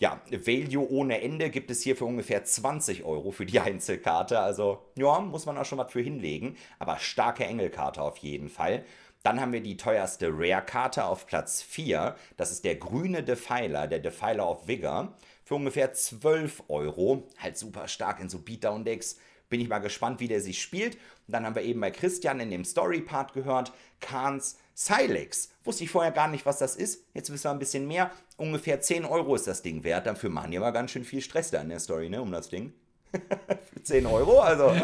ja, 0.00 0.18
Value 0.30 0.90
ohne 0.90 1.20
Ende 1.20 1.50
gibt 1.50 1.70
es 1.70 1.82
hier 1.82 1.94
für 1.94 2.06
ungefähr 2.06 2.42
20 2.42 3.04
Euro 3.04 3.30
für 3.30 3.44
die 3.44 3.60
Einzelkarte. 3.60 4.40
Also, 4.40 4.82
ja, 4.96 5.20
muss 5.20 5.46
man 5.46 5.58
auch 5.58 5.66
schon 5.66 5.78
was 5.78 5.92
für 5.92 6.00
hinlegen. 6.00 6.56
Aber 6.78 6.98
starke 6.98 7.44
Engelkarte 7.44 8.02
auf 8.02 8.16
jeden 8.16 8.48
Fall. 8.48 8.84
Dann 9.22 9.38
haben 9.38 9.52
wir 9.52 9.60
die 9.60 9.76
teuerste 9.76 10.30
Rare-Karte 10.32 11.04
auf 11.04 11.26
Platz 11.26 11.60
4. 11.60 12.16
Das 12.38 12.50
ist 12.50 12.64
der 12.64 12.76
grüne 12.76 13.22
Defiler, 13.22 13.86
der 13.86 13.98
Defiler 13.98 14.48
of 14.48 14.66
Vigor. 14.66 15.14
Für 15.44 15.56
ungefähr 15.56 15.92
12 15.92 16.62
Euro. 16.68 17.28
Halt 17.38 17.58
super 17.58 17.86
stark 17.86 18.20
in 18.20 18.30
so 18.30 18.38
Beatdown-Decks. 18.38 19.18
Bin 19.50 19.60
ich 19.60 19.68
mal 19.68 19.80
gespannt, 19.80 20.20
wie 20.20 20.28
der 20.28 20.40
sich 20.40 20.62
spielt. 20.62 20.94
Und 20.94 21.34
dann 21.34 21.44
haben 21.44 21.54
wir 21.54 21.62
eben 21.62 21.80
bei 21.80 21.90
Christian 21.90 22.40
in 22.40 22.50
dem 22.50 22.64
Story-Part 22.64 23.34
gehört, 23.34 23.72
Kahns 24.00 24.56
Silex. 24.80 25.50
Wusste 25.62 25.84
ich 25.84 25.90
vorher 25.90 26.10
gar 26.10 26.26
nicht, 26.28 26.46
was 26.46 26.56
das 26.56 26.74
ist. 26.74 27.04
Jetzt 27.12 27.30
wissen 27.30 27.44
wir 27.44 27.50
ein 27.50 27.58
bisschen 27.58 27.86
mehr. 27.86 28.10
Ungefähr 28.38 28.80
10 28.80 29.04
Euro 29.04 29.34
ist 29.34 29.46
das 29.46 29.60
Ding 29.60 29.84
wert. 29.84 30.06
Dafür 30.06 30.30
machen 30.30 30.52
die 30.52 30.56
aber 30.56 30.72
ganz 30.72 30.90
schön 30.90 31.04
viel 31.04 31.20
Stress 31.20 31.50
da 31.50 31.60
in 31.60 31.68
der 31.68 31.80
Story, 31.80 32.08
ne, 32.08 32.22
um 32.22 32.32
das 32.32 32.48
Ding. 32.48 32.72
Für 33.12 33.82
10 33.82 34.06
Euro, 34.06 34.40
also. 34.40 34.68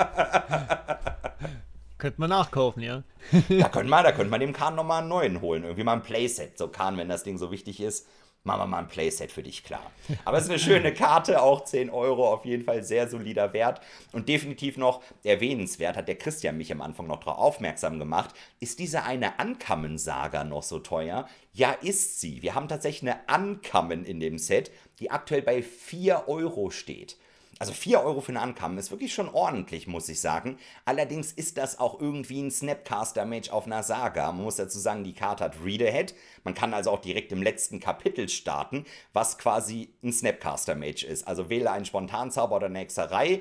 Könnte 1.97 2.21
man 2.21 2.29
nachkaufen, 2.29 2.83
ja. 2.83 3.05
da 3.49 3.71
könnte 3.71 3.89
man, 3.89 4.05
da 4.05 4.13
könnte 4.13 4.31
man 4.31 4.41
dem 4.41 4.53
Kahn 4.53 4.75
nochmal 4.75 5.01
einen 5.01 5.09
neuen 5.09 5.41
holen. 5.41 5.63
Irgendwie 5.63 5.83
mal 5.83 5.95
ein 5.95 6.03
Playset. 6.03 6.59
So 6.59 6.69
Kahn, 6.69 6.99
wenn 6.99 7.09
das 7.09 7.23
Ding 7.23 7.39
so 7.39 7.51
wichtig 7.51 7.81
ist 7.81 8.07
machen 8.47 8.61
wir 8.61 8.67
mal 8.67 8.79
ein 8.79 8.89
Playset 8.89 9.33
für 9.33 9.43
dich 9.43 9.65
klar. 9.65 9.91
Aber 10.25 10.39
es 10.39 10.45
ist 10.45 10.51
eine 10.51 10.59
schöne 10.59 10.95
Karte, 10.95 11.43
auch 11.43 11.65
10 11.65 11.91
Euro, 11.91 12.33
auf 12.33 12.45
jeden 12.45 12.65
Fall 12.65 12.83
sehr 12.85 13.09
solider 13.09 13.53
Wert 13.53 13.81
und 14.13 14.29
definitiv 14.29 14.77
noch 14.77 15.03
erwähnenswert, 15.25 15.97
hat 15.97 16.09
der 16.09 16.17
Christian 16.17 16.57
mich 16.57 16.71
am 16.73 16.81
Anfang 16.81 17.09
noch 17.09 17.19
darauf 17.19 17.39
aufmerksam 17.39 17.99
gemacht, 17.99 18.35
ist 18.61 18.79
diese 18.79 19.03
eine 19.03 19.35
Uncommon-Saga 19.43 20.45
noch 20.45 20.63
so 20.63 20.79
teuer? 20.79 21.29
Ja, 21.53 21.73
ist 21.73 22.21
sie. 22.21 22.43
Wir 22.43 22.55
haben 22.55 22.69
tatsächlich 22.69 23.11
eine 23.11 23.21
Uncommon 23.35 24.05
in 24.05 24.21
dem 24.21 24.39
Set, 24.39 24.71
die 25.01 25.11
aktuell 25.11 25.43
bei 25.43 25.63
4 25.63 26.29
Euro 26.29 26.71
steht. 26.71 27.17
Also 27.59 27.73
4 27.73 28.03
Euro 28.03 28.21
für 28.21 28.33
eine 28.33 28.43
Ankamen 28.43 28.77
ist 28.77 28.91
wirklich 28.91 29.15
schon 29.15 29.31
ordentlich, 29.31 29.87
muss 29.87 30.11
ich 30.11 30.21
sagen. 30.21 30.59
Allerdings 30.85 31.33
ist 31.33 31.57
das 31.57 31.79
auch 31.79 31.99
irgendwie 31.99 32.43
ein 32.43 32.51
Snapcaster-Mage 32.51 33.51
auf 33.51 33.65
einer 33.65 33.83
Saga. 33.83 34.31
Man 34.33 34.45
muss 34.45 34.57
dazu 34.57 34.79
sagen, 34.79 35.05
die 35.05 35.15
Karte 35.15 35.45
hat 35.45 35.65
Read-Ahead. 35.65 36.15
Man 36.45 36.53
kann 36.53 36.75
also 36.75 36.91
auch 36.91 37.01
direkt 37.01 37.33
im 37.33 37.43
letzten 37.43 37.81
Kapitel 37.81 38.29
starten, 38.29 38.85
was 39.15 39.39
quasi 39.39 39.95
ein 40.03 40.13
Snapcaster-Mage 40.13 41.07
ist. 41.07 41.27
Also 41.27 41.49
wähle 41.49 41.71
einen 41.71 41.87
Spontanzauber 41.87 42.57
oder 42.57 42.67
eine 42.67 42.81
Hexerei. 42.81 43.41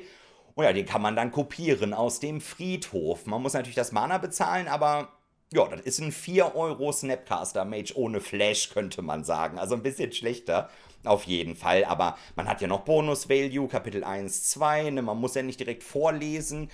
Und 0.55 0.63
ja, 0.63 0.72
den 0.72 0.86
kann 0.86 1.01
man 1.01 1.18
dann 1.18 1.32
kopieren 1.32 1.93
aus 1.93 2.22
dem 2.22 2.39
Friedhof. 2.39 3.26
Man 3.26 3.41
muss 3.41 3.51
natürlich 3.51 3.76
das 3.76 3.91
Mana 3.91 4.18
bezahlen, 4.18 4.70
aber 4.70 5.09
ja, 5.53 5.68
das 5.68 5.82
ist 5.82 5.99
ein 5.99 6.13
4 6.13 6.55
Euro 6.55 6.93
Snapcaster 6.93 7.66
Mage 7.66 7.93
ohne 7.97 8.22
Flash, 8.22 8.70
könnte 8.70 9.01
man 9.01 9.26
sagen. 9.26 9.59
Also 9.59 9.76
ein 9.76 9.84
bisschen 9.84 10.13
schlechter. 10.13 10.70
Auf 11.06 11.24
jeden 11.24 11.56
Fall, 11.56 11.86
aber 11.86 12.18
man 12.36 12.47
hat 12.47 12.62
ja 12.62 12.68
noch 12.68 12.82
Bonus-Value, 12.82 13.68
Kapitel 13.68 14.03
1, 14.03 14.49
2, 14.49 14.89
ne? 14.91 15.01
man 15.01 15.20
muss 15.20 15.36
ja 15.36 15.43
nicht 15.43 15.60
direkt 15.60 15.84
vorlesen. 15.84 16.70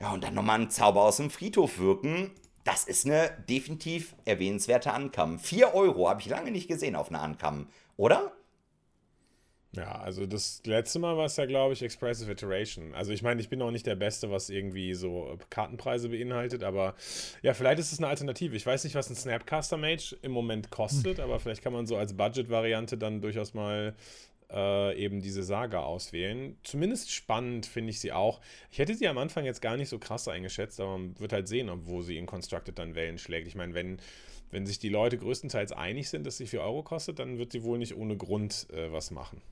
Ja, 0.00 0.12
und 0.12 0.24
dann 0.24 0.34
nochmal 0.34 0.60
einen 0.60 0.70
Zauber 0.70 1.02
aus 1.02 1.16
dem 1.16 1.30
Friedhof 1.30 1.78
wirken. 1.78 2.30
Das 2.64 2.84
ist 2.84 3.06
eine 3.06 3.30
definitiv 3.48 4.14
erwähnenswerte 4.24 4.92
Ankam. 4.92 5.38
4 5.38 5.74
Euro 5.74 6.08
habe 6.08 6.20
ich 6.20 6.28
lange 6.28 6.50
nicht 6.50 6.68
gesehen 6.68 6.96
auf 6.96 7.10
einer 7.10 7.22
Ankam, 7.22 7.68
oder? 7.96 8.32
Ja, 9.76 10.00
also 10.00 10.24
das 10.24 10.62
letzte 10.64 10.98
Mal 10.98 11.16
war 11.18 11.26
es 11.26 11.36
ja, 11.36 11.44
glaube 11.44 11.74
ich, 11.74 11.82
Expressive 11.82 12.32
Iteration. 12.32 12.94
Also 12.94 13.12
ich 13.12 13.22
meine, 13.22 13.40
ich 13.42 13.50
bin 13.50 13.60
auch 13.60 13.70
nicht 13.70 13.86
der 13.86 13.94
Beste, 13.94 14.30
was 14.30 14.48
irgendwie 14.48 14.94
so 14.94 15.38
Kartenpreise 15.50 16.08
beinhaltet, 16.08 16.64
aber 16.64 16.94
ja, 17.42 17.52
vielleicht 17.52 17.78
ist 17.78 17.92
es 17.92 17.98
eine 17.98 18.08
Alternative. 18.08 18.56
Ich 18.56 18.64
weiß 18.64 18.84
nicht, 18.84 18.94
was 18.94 19.10
ein 19.10 19.16
Snapcaster 19.16 19.76
Mage 19.76 20.16
im 20.22 20.32
Moment 20.32 20.70
kostet, 20.70 21.20
aber 21.20 21.38
vielleicht 21.40 21.62
kann 21.62 21.74
man 21.74 21.86
so 21.86 21.96
als 21.96 22.16
Budget-Variante 22.16 22.96
dann 22.96 23.20
durchaus 23.20 23.52
mal 23.52 23.94
äh, 24.50 24.96
eben 24.96 25.20
diese 25.20 25.42
Saga 25.42 25.80
auswählen. 25.80 26.56
Zumindest 26.62 27.12
spannend 27.12 27.66
finde 27.66 27.90
ich 27.90 28.00
sie 28.00 28.12
auch. 28.12 28.40
Ich 28.70 28.78
hätte 28.78 28.94
sie 28.94 29.08
am 29.08 29.18
Anfang 29.18 29.44
jetzt 29.44 29.60
gar 29.60 29.76
nicht 29.76 29.90
so 29.90 29.98
krass 29.98 30.26
eingeschätzt, 30.26 30.80
aber 30.80 30.96
man 30.96 31.20
wird 31.20 31.34
halt 31.34 31.48
sehen, 31.48 31.70
wo 31.84 32.00
sie 32.00 32.16
in 32.16 32.24
Constructed 32.24 32.78
dann 32.78 32.94
Wellen 32.94 33.18
schlägt. 33.18 33.46
Ich 33.46 33.56
meine, 33.56 33.74
wenn 33.74 33.98
wenn 34.50 34.64
sich 34.64 34.78
die 34.78 34.88
Leute 34.88 35.18
größtenteils 35.18 35.72
einig 35.72 36.08
sind, 36.08 36.24
dass 36.24 36.36
sie 36.36 36.46
4 36.46 36.60
Euro 36.60 36.84
kostet, 36.84 37.18
dann 37.18 37.36
wird 37.36 37.50
sie 37.50 37.64
wohl 37.64 37.78
nicht 37.78 37.96
ohne 37.96 38.16
Grund 38.16 38.68
äh, 38.72 38.92
was 38.92 39.10
machen. 39.10 39.42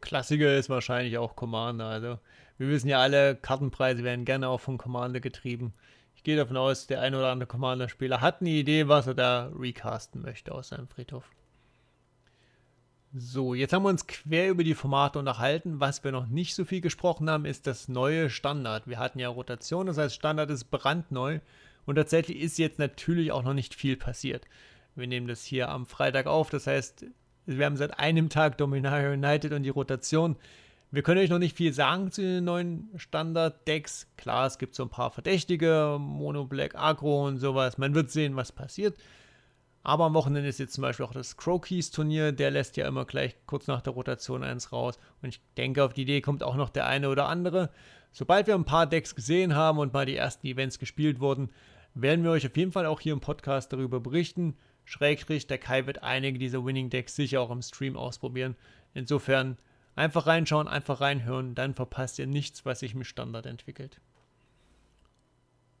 Klassiker 0.00 0.56
ist 0.56 0.68
wahrscheinlich 0.68 1.18
auch 1.18 1.36
Commander. 1.36 1.86
Also 1.86 2.18
wir 2.58 2.68
wissen 2.68 2.88
ja 2.88 3.00
alle, 3.00 3.36
Kartenpreise 3.36 4.04
werden 4.04 4.24
gerne 4.24 4.48
auch 4.48 4.60
von 4.60 4.78
Commander 4.78 5.20
getrieben. 5.20 5.72
Ich 6.14 6.22
gehe 6.22 6.36
davon 6.36 6.56
aus, 6.56 6.86
der 6.86 7.02
ein 7.02 7.14
oder 7.14 7.30
andere 7.30 7.46
Commander-Spieler 7.46 8.20
hat 8.20 8.40
eine 8.40 8.50
Idee, 8.50 8.88
was 8.88 9.06
er 9.06 9.14
da 9.14 9.50
recasten 9.54 10.22
möchte 10.22 10.52
aus 10.52 10.68
seinem 10.68 10.88
Friedhof. 10.88 11.30
So, 13.18 13.54
jetzt 13.54 13.72
haben 13.72 13.84
wir 13.84 13.88
uns 13.88 14.06
quer 14.06 14.50
über 14.50 14.64
die 14.64 14.74
Formate 14.74 15.18
unterhalten. 15.18 15.80
Was 15.80 16.04
wir 16.04 16.12
noch 16.12 16.26
nicht 16.26 16.54
so 16.54 16.64
viel 16.64 16.80
gesprochen 16.80 17.30
haben, 17.30 17.46
ist 17.46 17.66
das 17.66 17.88
neue 17.88 18.28
Standard. 18.28 18.86
Wir 18.86 18.98
hatten 18.98 19.18
ja 19.18 19.28
Rotation, 19.28 19.86
das 19.86 19.96
heißt 19.96 20.14
Standard 20.14 20.50
ist 20.50 20.70
brandneu 20.70 21.40
und 21.86 21.94
tatsächlich 21.94 22.38
ist 22.40 22.58
jetzt 22.58 22.78
natürlich 22.78 23.32
auch 23.32 23.42
noch 23.42 23.54
nicht 23.54 23.74
viel 23.74 23.96
passiert. 23.96 24.46
Wir 24.96 25.06
nehmen 25.06 25.28
das 25.28 25.44
hier 25.44 25.68
am 25.68 25.86
Freitag 25.86 26.26
auf, 26.26 26.50
das 26.50 26.66
heißt, 26.66 27.06
wir 27.46 27.64
haben 27.64 27.76
seit 27.76 27.98
einem 27.98 28.28
Tag 28.28 28.58
Dominaria 28.58 29.12
United 29.12 29.52
und 29.52 29.62
die 29.62 29.70
Rotation. 29.70 30.36
Wir 30.90 31.02
können 31.02 31.20
euch 31.20 31.30
noch 31.30 31.38
nicht 31.38 31.56
viel 31.56 31.72
sagen 31.72 32.10
zu 32.10 32.22
den 32.22 32.44
neuen 32.44 32.90
Standard-Decks. 32.96 34.08
Klar, 34.16 34.46
es 34.46 34.58
gibt 34.58 34.74
so 34.74 34.82
ein 34.84 34.88
paar 34.88 35.10
Verdächtige, 35.10 35.96
Mono 36.00 36.44
Black, 36.44 36.74
Agro 36.74 37.26
und 37.26 37.38
sowas. 37.38 37.78
Man 37.78 37.94
wird 37.94 38.10
sehen, 38.10 38.36
was 38.36 38.52
passiert. 38.52 38.96
Aber 39.82 40.04
am 40.06 40.14
Wochenende 40.14 40.48
ist 40.48 40.58
jetzt 40.58 40.74
zum 40.74 40.82
Beispiel 40.82 41.06
auch 41.06 41.12
das 41.12 41.36
Crow-Keys-Turnier. 41.36 42.32
Der 42.32 42.50
lässt 42.50 42.76
ja 42.76 42.88
immer 42.88 43.04
gleich 43.04 43.36
kurz 43.46 43.68
nach 43.68 43.82
der 43.82 43.92
Rotation 43.92 44.42
eins 44.42 44.72
raus. 44.72 44.98
Und 45.22 45.28
ich 45.28 45.40
denke, 45.56 45.84
auf 45.84 45.92
die 45.92 46.02
Idee 46.02 46.20
kommt 46.20 46.42
auch 46.42 46.56
noch 46.56 46.70
der 46.70 46.86
eine 46.86 47.08
oder 47.08 47.28
andere. 47.28 47.70
Sobald 48.10 48.46
wir 48.46 48.54
ein 48.54 48.64
paar 48.64 48.86
Decks 48.86 49.14
gesehen 49.14 49.54
haben 49.54 49.78
und 49.78 49.92
mal 49.92 50.06
die 50.06 50.16
ersten 50.16 50.46
Events 50.46 50.78
gespielt 50.78 51.20
wurden, 51.20 51.50
werden 51.94 52.24
wir 52.24 52.30
euch 52.30 52.46
auf 52.46 52.56
jeden 52.56 52.72
Fall 52.72 52.86
auch 52.86 53.00
hier 53.00 53.12
im 53.12 53.20
Podcast 53.20 53.72
darüber 53.72 54.00
berichten. 54.00 54.56
Schrägstrich, 54.86 55.46
der 55.46 55.58
Kai 55.58 55.86
wird 55.86 56.02
einige 56.02 56.38
dieser 56.38 56.64
Winning 56.64 56.88
Decks 56.88 57.14
sicher 57.14 57.42
auch 57.42 57.50
im 57.50 57.60
Stream 57.60 57.96
ausprobieren. 57.96 58.56
Insofern 58.94 59.58
Einfach 59.96 60.26
reinschauen, 60.26 60.68
einfach 60.68 61.00
reinhören, 61.00 61.54
dann 61.54 61.74
verpasst 61.74 62.18
ihr 62.18 62.26
nichts, 62.26 62.66
was 62.66 62.80
sich 62.80 62.94
mit 62.94 63.06
Standard 63.06 63.46
entwickelt. 63.46 63.98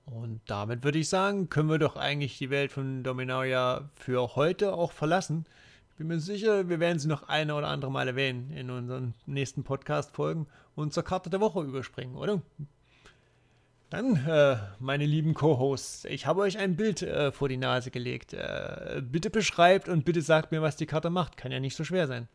Und 0.06 0.40
damit 0.46 0.84
würde 0.84 0.98
ich 0.98 1.10
sagen, 1.10 1.50
können 1.50 1.68
wir 1.68 1.78
doch 1.78 1.96
eigentlich 1.96 2.38
die 2.38 2.48
Welt 2.48 2.72
von 2.72 3.02
Dominaria 3.02 3.90
für 3.94 4.34
heute 4.34 4.72
auch 4.72 4.92
verlassen. 4.92 5.44
Ich 5.90 5.96
bin 5.96 6.06
mir 6.06 6.18
sicher, 6.18 6.70
wir 6.70 6.80
werden 6.80 6.98
sie 6.98 7.08
noch 7.08 7.28
eine 7.28 7.54
oder 7.54 7.68
andere 7.68 7.90
Mal 7.90 8.08
erwähnen 8.08 8.50
in 8.52 8.70
unseren 8.70 9.12
nächsten 9.26 9.64
Podcast-Folgen 9.64 10.46
und 10.74 10.94
zur 10.94 11.02
Karte 11.02 11.28
der 11.28 11.40
Woche 11.40 11.62
überspringen, 11.62 12.16
oder? 12.16 12.40
Dann, 13.90 14.26
äh, 14.26 14.56
meine 14.80 15.06
lieben 15.06 15.34
Co-Hosts, 15.34 16.06
ich 16.06 16.26
habe 16.26 16.40
euch 16.40 16.58
ein 16.58 16.74
Bild 16.74 17.02
äh, 17.02 17.30
vor 17.30 17.48
die 17.48 17.56
Nase 17.56 17.92
gelegt. 17.92 18.32
Äh, 18.32 19.00
bitte 19.00 19.30
beschreibt 19.30 19.88
und 19.88 20.04
bitte 20.04 20.22
sagt 20.22 20.50
mir, 20.50 20.60
was 20.60 20.76
die 20.76 20.86
Karte 20.86 21.08
macht. 21.08 21.36
Kann 21.36 21.52
ja 21.52 21.60
nicht 21.60 21.76
so 21.76 21.84
schwer 21.84 22.08
sein. 22.08 22.26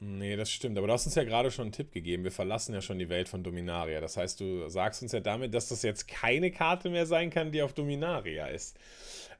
Nee, 0.00 0.36
das 0.36 0.50
stimmt. 0.50 0.78
Aber 0.78 0.86
du 0.86 0.92
hast 0.92 1.06
uns 1.06 1.14
ja 1.14 1.24
gerade 1.24 1.50
schon 1.50 1.64
einen 1.64 1.72
Tipp 1.72 1.92
gegeben. 1.92 2.24
Wir 2.24 2.32
verlassen 2.32 2.74
ja 2.74 2.80
schon 2.80 2.98
die 2.98 3.08
Welt 3.08 3.28
von 3.28 3.42
Dominaria. 3.42 4.00
Das 4.00 4.16
heißt, 4.16 4.40
du 4.40 4.68
sagst 4.68 5.02
uns 5.02 5.12
ja 5.12 5.20
damit, 5.20 5.54
dass 5.54 5.68
das 5.68 5.82
jetzt 5.82 6.08
keine 6.08 6.50
Karte 6.50 6.88
mehr 6.88 7.06
sein 7.06 7.30
kann, 7.30 7.52
die 7.52 7.62
auf 7.62 7.74
Dominaria 7.74 8.46
ist. 8.46 8.76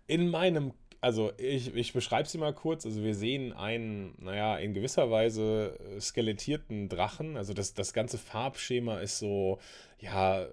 In 0.07 0.29
meinem 0.29 0.73
also 1.05 1.33
ich, 1.37 1.75
ich 1.75 1.93
beschreibe 1.93 2.27
sie 2.27 2.39
mal 2.39 2.55
kurz. 2.55 2.87
Also 2.87 3.03
wir 3.05 3.15
sehen 3.15 3.53
einen, 3.53 4.15
naja, 4.19 4.57
in 4.57 4.73
gewisser 4.73 5.11
Weise 5.11 5.79
skelettierten 6.01 6.89
Drachen. 6.89 7.37
Also 7.37 7.53
das, 7.53 7.75
das 7.75 7.93
ganze 7.93 8.17
Farbschema 8.17 9.01
ist 9.01 9.19
so, 9.19 9.59
ja, 10.01 10.47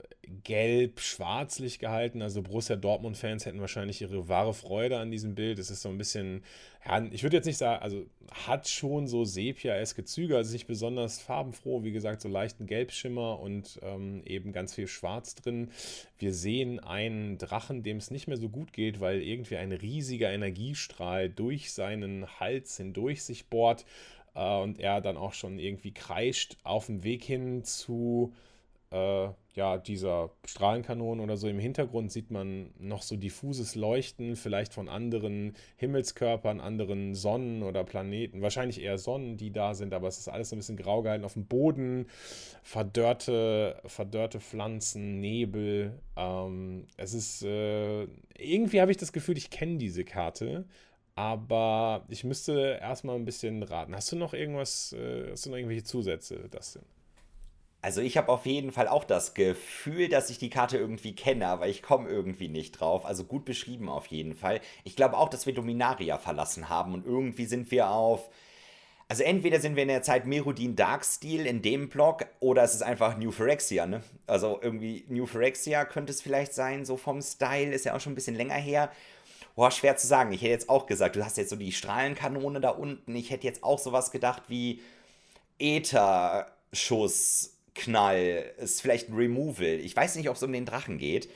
gelb-schwarzlich 0.44 1.80
gehalten. 1.80 2.22
Also 2.22 2.42
Borussia 2.42 2.76
Dortmund-Fans 2.76 3.46
hätten 3.46 3.62
wahrscheinlich 3.62 4.02
ihre 4.02 4.28
wahre 4.28 4.54
Freude 4.54 4.98
an 5.00 5.10
diesem 5.10 5.36
Bild. 5.36 5.58
Es 5.58 5.72
ist 5.72 5.82
so 5.84 5.90
ein 5.90 5.98
bisschen, 5.98 6.44
ja, 6.86 7.04
ich 7.12 7.22
würde 7.24 7.38
jetzt 7.38 7.46
nicht 7.46 7.58
sagen, 7.58 7.82
also 7.84 8.06
hat 8.32 8.68
schon 8.68 9.08
so 9.08 9.24
Sepia-eske 9.24 10.04
Züge, 10.04 10.38
also 10.38 10.52
nicht 10.54 10.66
besonders 10.66 11.20
farbenfroh, 11.20 11.84
wie 11.84 11.92
gesagt, 11.92 12.22
so 12.22 12.30
leichten 12.30 12.66
Gelbschimmer 12.66 13.40
und 13.40 13.80
ähm, 13.84 14.24
eben 14.26 14.52
ganz 14.52 14.74
viel 14.74 14.88
Schwarz 14.88 15.36
drin. 15.36 15.70
Wir 16.18 16.34
sehen 16.34 16.80
einen 16.80 17.38
Drachen, 17.38 17.84
dem 17.84 17.98
es 17.98 18.10
nicht 18.10 18.28
mehr 18.28 18.38
so 18.38 18.50
gut 18.50 18.74
geht, 18.74 19.00
weil 19.00 19.22
irgendwie 19.22 19.58
ein 19.58 19.72
riesiger 19.72 20.32
Energiestrahl 20.32 21.30
durch 21.30 21.72
seinen 21.72 22.26
Hals 22.40 22.78
hindurch 22.78 23.24
sich 23.24 23.48
bohrt 23.48 23.86
äh, 24.34 24.62
und 24.62 24.80
er 24.80 25.02
dann 25.02 25.18
auch 25.18 25.34
schon 25.34 25.60
irgendwie 25.60 25.94
kreischt 25.94 26.58
auf 26.64 26.88
dem 26.88 27.04
Weg 27.04 27.24
hin 27.24 27.64
zu 27.64 28.34
äh, 28.92 29.30
ja, 29.54 29.78
dieser 29.78 30.32
Strahlenkanonen 30.46 31.24
oder 31.24 31.36
so. 31.36 31.48
Im 31.48 31.60
Hintergrund 31.60 32.12
sieht 32.12 32.32
man 32.32 32.72
noch 32.80 33.02
so 33.02 33.18
diffuses 33.18 33.76
Leuchten, 33.76 34.36
vielleicht 34.36 34.74
von 34.74 34.88
anderen 34.88 35.56
Himmelskörpern, 35.78 36.62
anderen 36.62 37.16
Sonnen 37.16 37.64
oder 37.64 37.84
Planeten. 37.84 38.42
Wahrscheinlich 38.42 38.82
eher 38.82 38.98
Sonnen, 38.98 39.38
die 39.38 39.52
da 39.52 39.74
sind, 39.74 39.94
aber 39.94 40.08
es 40.08 40.20
ist 40.20 40.30
alles 40.30 40.50
so 40.50 40.56
ein 40.56 40.60
bisschen 40.60 40.78
grau 40.78 41.02
gehalten. 41.02 41.26
Auf 41.26 41.34
dem 41.34 41.46
Boden 41.48 42.08
verdörrte, 42.64 43.82
verdörrte 43.86 44.40
Pflanzen, 44.40 45.20
Nebel. 45.20 46.00
Ähm, 46.16 46.88
es 46.98 47.14
ist, 47.14 47.44
äh, 47.44 48.04
irgendwie 48.38 48.82
habe 48.82 48.92
ich 48.92 48.98
das 48.98 49.12
Gefühl, 49.14 49.38
ich 49.38 49.50
kenne 49.50 49.78
diese 49.78 50.06
Karte. 50.06 50.66
Aber 51.16 52.06
ich 52.10 52.24
müsste 52.24 52.80
erstmal 52.82 53.18
ein 53.18 53.26
bisschen 53.26 53.64
raten. 53.64 53.94
Hast 53.96 54.12
du 54.12 54.16
noch 54.16 54.34
irgendwas, 54.34 54.94
äh, 54.94 55.32
hast 55.32 55.46
du 55.46 55.50
noch 55.50 55.58
irgendwelche 55.58 55.84
Zusätze, 55.84 56.48
Dustin? 56.50 56.84
Also 57.82 58.02
ich 58.02 58.16
habe 58.16 58.30
auf 58.30 58.46
jeden 58.46 58.72
Fall 58.72 58.88
auch 58.88 59.04
das 59.04 59.34
Gefühl, 59.34 60.08
dass 60.08 60.30
ich 60.30 60.38
die 60.38 60.52
Karte 60.52 60.78
irgendwie 60.78 61.16
kenne, 61.16 61.48
aber 61.48 61.68
ich 61.68 61.82
komme 61.82 62.10
irgendwie 62.10 62.48
nicht 62.48 62.74
drauf. 62.74 63.06
Also 63.06 63.24
gut 63.24 63.44
beschrieben 63.44 63.90
auf 63.90 64.08
jeden 64.08 64.36
Fall. 64.36 64.62
Ich 64.84 64.96
glaube 64.96 65.18
auch, 65.18 65.30
dass 65.30 65.48
wir 65.48 65.54
Dominaria 65.54 66.20
verlassen 66.20 66.70
haben 66.70 66.94
und 66.94 67.06
irgendwie 67.06 67.46
sind 67.46 67.72
wir 67.72 67.90
auf... 67.90 68.30
Also 69.08 69.24
entweder 69.24 69.60
sind 69.60 69.76
wir 69.76 69.82
in 69.82 69.90
der 69.90 70.04
Zeit 70.04 70.26
Merodin 70.26 70.78
Darksteel 70.78 71.46
in 71.46 71.62
dem 71.62 71.90
Block 71.90 72.28
oder 72.40 72.64
es 72.64 72.74
ist 72.74 72.84
einfach 72.84 73.18
New 73.18 73.32
Phyrexia, 73.32 73.86
ne? 73.86 74.04
Also 74.26 74.58
irgendwie 74.62 75.04
New 75.10 75.26
Phyrexia 75.26 75.84
könnte 75.84 76.14
es 76.14 76.22
vielleicht 76.22 76.54
sein, 76.54 76.86
so 76.86 76.96
vom 76.96 77.22
Style, 77.22 77.74
ist 77.74 77.84
ja 77.84 77.94
auch 77.94 78.00
schon 78.00 78.14
ein 78.14 78.16
bisschen 78.16 78.38
länger 78.38 78.56
her. 78.56 78.90
Boah, 79.54 79.70
schwer 79.70 79.98
zu 79.98 80.08
sagen. 80.08 80.32
Ich 80.32 80.42
hätte 80.42 80.52
jetzt 80.52 80.70
auch 80.70 80.86
gesagt, 80.86 81.18
du 81.18 81.26
hast 81.26 81.38
jetzt 81.38 81.50
so 81.50 81.58
die 81.58 81.74
Strahlenkanone 81.74 82.62
da 82.62 82.70
unten. 82.70 83.14
Ich 83.14 83.32
hätte 83.32 83.46
jetzt 83.46 83.66
auch 83.66 83.80
sowas 83.80 84.12
gedacht 84.12 84.44
wie 84.48 84.80
Ätherschuss 85.60 87.58
Knall, 87.76 88.52
ist 88.58 88.82
vielleicht 88.82 89.10
ein 89.10 89.16
Removal. 89.16 89.66
Ich 89.66 89.96
weiß 89.96 90.16
nicht, 90.16 90.30
ob 90.30 90.36
es 90.36 90.44
um 90.44 90.52
den 90.52 90.66
Drachen 90.66 90.98
geht. 90.98 91.30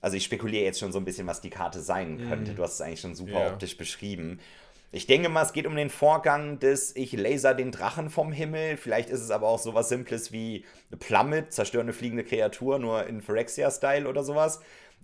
Also 0.00 0.16
ich 0.16 0.24
spekuliere 0.24 0.64
jetzt 0.64 0.78
schon 0.78 0.92
so 0.92 0.98
ein 0.98 1.04
bisschen, 1.04 1.26
was 1.26 1.40
die 1.40 1.50
Karte 1.50 1.80
sein 1.80 2.28
könnte. 2.28 2.52
Mm. 2.52 2.56
Du 2.56 2.62
hast 2.62 2.74
es 2.74 2.80
eigentlich 2.80 3.00
schon 3.00 3.14
super 3.14 3.32
yeah. 3.32 3.52
optisch 3.52 3.76
beschrieben. 3.76 4.38
Ich 4.90 5.06
denke 5.06 5.28
mal, 5.28 5.42
es 5.42 5.52
geht 5.52 5.66
um 5.66 5.76
den 5.76 5.90
Vorgang 5.90 6.60
des 6.60 6.96
Ich 6.96 7.12
laser 7.12 7.54
den 7.54 7.72
Drachen 7.72 8.08
vom 8.08 8.32
Himmel. 8.32 8.76
Vielleicht 8.76 9.10
ist 9.10 9.20
es 9.20 9.30
aber 9.30 9.48
auch 9.48 9.58
sowas 9.58 9.88
Simples 9.88 10.32
wie 10.32 10.64
eine 10.90 10.98
Plummet, 10.98 11.52
zerstörende 11.52 11.92
fliegende 11.92 12.24
Kreatur, 12.24 12.78
nur 12.78 13.06
in 13.06 13.20
Phyrexia-Style 13.20 14.08
oder 14.08 14.22
sowas. 14.22 14.60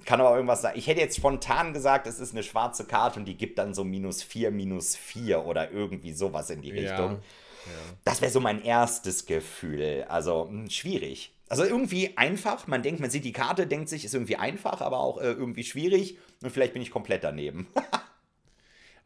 Kann 0.07 0.21
aber 0.21 0.35
irgendwas 0.35 0.63
sein. 0.63 0.75
Ich 0.77 0.87
hätte 0.87 1.01
jetzt 1.01 1.17
spontan 1.17 1.73
gesagt, 1.73 2.07
es 2.07 2.19
ist 2.19 2.33
eine 2.33 2.43
schwarze 2.43 2.85
Karte 2.85 3.19
und 3.19 3.27
die 3.27 3.37
gibt 3.37 3.59
dann 3.59 3.75
so 3.75 3.85
minus 3.85 4.23
4, 4.23 4.51
minus 4.51 4.97
4 4.97 5.45
oder 5.45 5.71
irgendwie 5.71 6.13
sowas 6.13 6.51
in 6.51 6.63
die 6.63 6.73
Richtung. 6.73 7.21
Ja. 7.67 7.97
Das 8.05 8.21
wäre 8.21 8.31
so 8.31 8.41
mein 8.41 8.63
erstes 8.63 9.27
Gefühl. 9.27 10.05
Also 10.09 10.49
hm, 10.49 10.71
schwierig. 10.71 11.35
Also 11.49 11.65
irgendwie 11.65 12.17
einfach. 12.17 12.67
Man 12.67 12.83
denkt, 12.83 13.01
man 13.01 13.11
sieht 13.11 13.25
die 13.25 13.33
Karte, 13.33 13.67
denkt 13.67 13.89
sich, 13.89 14.05
ist 14.05 14.15
irgendwie 14.15 14.37
einfach, 14.37 14.81
aber 14.81 15.01
auch 15.01 15.19
äh, 15.19 15.33
irgendwie 15.33 15.65
schwierig. 15.65 16.19
Und 16.43 16.51
vielleicht 16.51 16.73
bin 16.73 16.83
ich 16.83 16.91
komplett 16.91 17.25
daneben. 17.25 17.67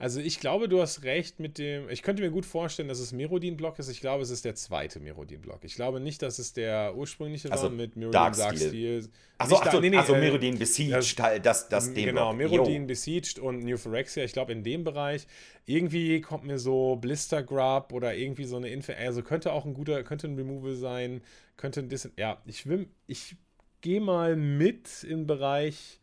Also 0.01 0.21
ich 0.21 0.39
glaube, 0.39 0.69
du 0.69 0.81
hast 0.81 1.03
recht 1.03 1.41
mit 1.41 1.59
dem. 1.59 1.91
Ich 1.91 2.03
könnte 2.03 2.23
mir 2.23 2.31
gut 2.31 2.47
vorstellen, 2.47 2.89
dass 2.89 3.01
es 3.01 3.11
Merodin-Block 3.11 3.81
ist. 3.81 3.89
Ich 3.89 4.01
glaube, 4.01 4.23
es 4.23 4.31
ist 4.31 4.45
der 4.45 4.55
zweite 4.55 5.01
Merodin-Block. 5.01 5.65
Ich 5.65 5.75
glaube 5.75 5.99
nicht, 5.99 6.23
dass 6.23 6.39
es 6.39 6.53
der 6.53 6.95
ursprüngliche 6.95 7.51
also 7.51 7.65
war 7.65 7.71
mit 7.71 7.97
Merodin 7.97 8.13
Darksteel. 8.13 9.09
Achso, 9.39 9.57
ach 9.61 9.73
so, 9.73 9.81
nee, 9.81 9.91
nee, 9.91 9.97
also 9.97 10.15
äh, 10.15 10.21
Merodin 10.21 10.57
Besieged, 10.57 11.19
das, 11.19 11.43
das, 11.43 11.69
das 11.69 11.93
dem 11.95 12.07
Genau, 12.07 12.33
Block. 12.33 12.51
Merodin 12.51 12.83
Yo. 12.83 12.87
Besieged 12.87 13.41
und 13.41 13.65
New 13.65 13.77
Phyrexia. 13.77 14.23
Ich 14.23 14.33
glaube, 14.33 14.53
in 14.53 14.63
dem 14.63 14.85
Bereich. 14.85 15.27
Irgendwie 15.67 16.21
kommt 16.21 16.45
mir 16.45 16.61
so 16.61 16.95
Blister 16.95 17.43
Grub 17.43 17.93
oder 17.93 18.15
irgendwie 18.15 18.45
so 18.45 18.57
eine 18.57 18.69
Info. 18.69 18.93
Also 18.93 19.23
könnte 19.23 19.53
auch 19.53 19.65
ein 19.65 19.75
guter, 19.75 20.05
könnte 20.05 20.29
ein 20.29 20.37
Removal 20.37 20.77
sein. 20.77 21.23
Könnte 21.57 21.81
ein 21.81 21.89
Dis 21.89 22.09
Ja, 22.17 22.41
ich 22.47 22.67
will. 22.67 22.89
Ich 23.09 23.35
gehe 23.81 24.01
mal 24.01 24.37
mit 24.37 25.03
im 25.03 25.27
Bereich 25.27 25.99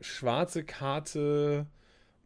schwarze 0.00 0.62
Karte 0.62 1.66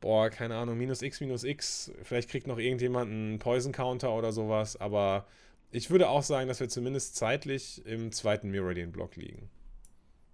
boah, 0.01 0.31
keine 0.31 0.57
Ahnung, 0.57 0.79
minus 0.79 1.03
x, 1.03 1.21
minus 1.21 1.45
x. 1.45 1.93
Vielleicht 2.03 2.31
kriegt 2.31 2.47
noch 2.47 2.59
irgendjemand 2.59 3.11
einen 3.11 3.39
Poison-Counter 3.39 4.13
oder 4.13 4.33
sowas, 4.33 4.77
aber 4.81 5.27
ich 5.71 5.91
würde 5.91 6.09
auch 6.09 6.23
sagen, 6.23 6.49
dass 6.49 6.61
wir 6.61 6.69
zumindest 6.69 7.17
zeitlich 7.17 7.85
im 7.87 8.11
zweiten 8.13 8.51
Meridian-Block 8.51 9.17
liegen. 9.17 9.49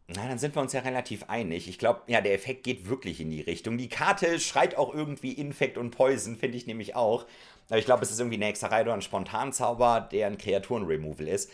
Na, 0.08 0.28
dann 0.28 0.38
sind 0.38 0.54
wir 0.54 0.62
uns 0.62 0.72
ja 0.72 0.80
relativ 0.80 1.24
einig. 1.24 1.68
Ich 1.68 1.78
glaube, 1.78 2.02
ja, 2.06 2.20
der 2.20 2.32
Effekt 2.32 2.62
geht 2.62 2.88
wirklich 2.88 3.20
in 3.20 3.30
die 3.30 3.40
Richtung. 3.40 3.76
Die 3.76 3.88
Karte 3.88 4.38
schreit 4.38 4.76
auch 4.76 4.94
irgendwie 4.94 5.32
Infekt 5.32 5.76
und 5.76 5.90
Poison, 5.90 6.36
finde 6.36 6.56
ich 6.56 6.66
nämlich 6.66 6.94
auch. 6.94 7.26
Aber 7.68 7.78
ich 7.78 7.86
glaube, 7.86 8.04
es 8.04 8.12
ist 8.12 8.20
irgendwie 8.20 8.36
eine 8.36 8.46
Hexerei 8.46 8.82
oder 8.82 8.94
ein 8.94 9.02
Spontanzauber, 9.02 10.08
der 10.12 10.28
ein 10.28 10.38
Kreaturen-Removal 10.38 11.26
ist. 11.26 11.50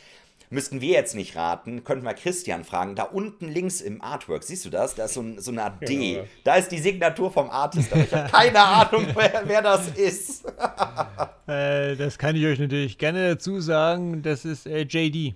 Müssten 0.50 0.80
wir 0.80 0.92
jetzt 0.92 1.14
nicht 1.14 1.36
raten, 1.36 1.84
könnten 1.84 2.04
wir 2.04 2.14
Christian 2.14 2.64
fragen. 2.64 2.94
Da 2.94 3.04
unten 3.04 3.48
links 3.48 3.80
im 3.80 4.02
Artwork, 4.02 4.42
siehst 4.42 4.64
du 4.64 4.70
das? 4.70 4.94
Da 4.94 5.06
ist 5.06 5.14
so, 5.14 5.20
ein, 5.20 5.38
so 5.38 5.50
eine 5.50 5.64
Art 5.64 5.88
D. 5.88 6.16
Ja. 6.16 6.24
Da 6.44 6.56
ist 6.56 6.70
die 6.70 6.78
Signatur 6.78 7.30
vom 7.30 7.50
Artist, 7.50 7.92
aber 7.92 8.02
ich 8.02 8.12
habe 8.12 8.30
keine 8.30 8.58
Ahnung, 8.62 9.06
wer, 9.14 9.42
wer, 9.44 9.62
das 9.62 9.88
ist. 9.88 10.44
äh, 11.46 11.96
das 11.96 12.18
kann 12.18 12.36
ich 12.36 12.44
euch 12.46 12.58
natürlich 12.58 12.98
gerne 12.98 13.30
dazu 13.30 13.60
sagen. 13.60 14.22
Das 14.22 14.44
ist 14.44 14.66
äh, 14.66 14.82
JD. 14.82 15.34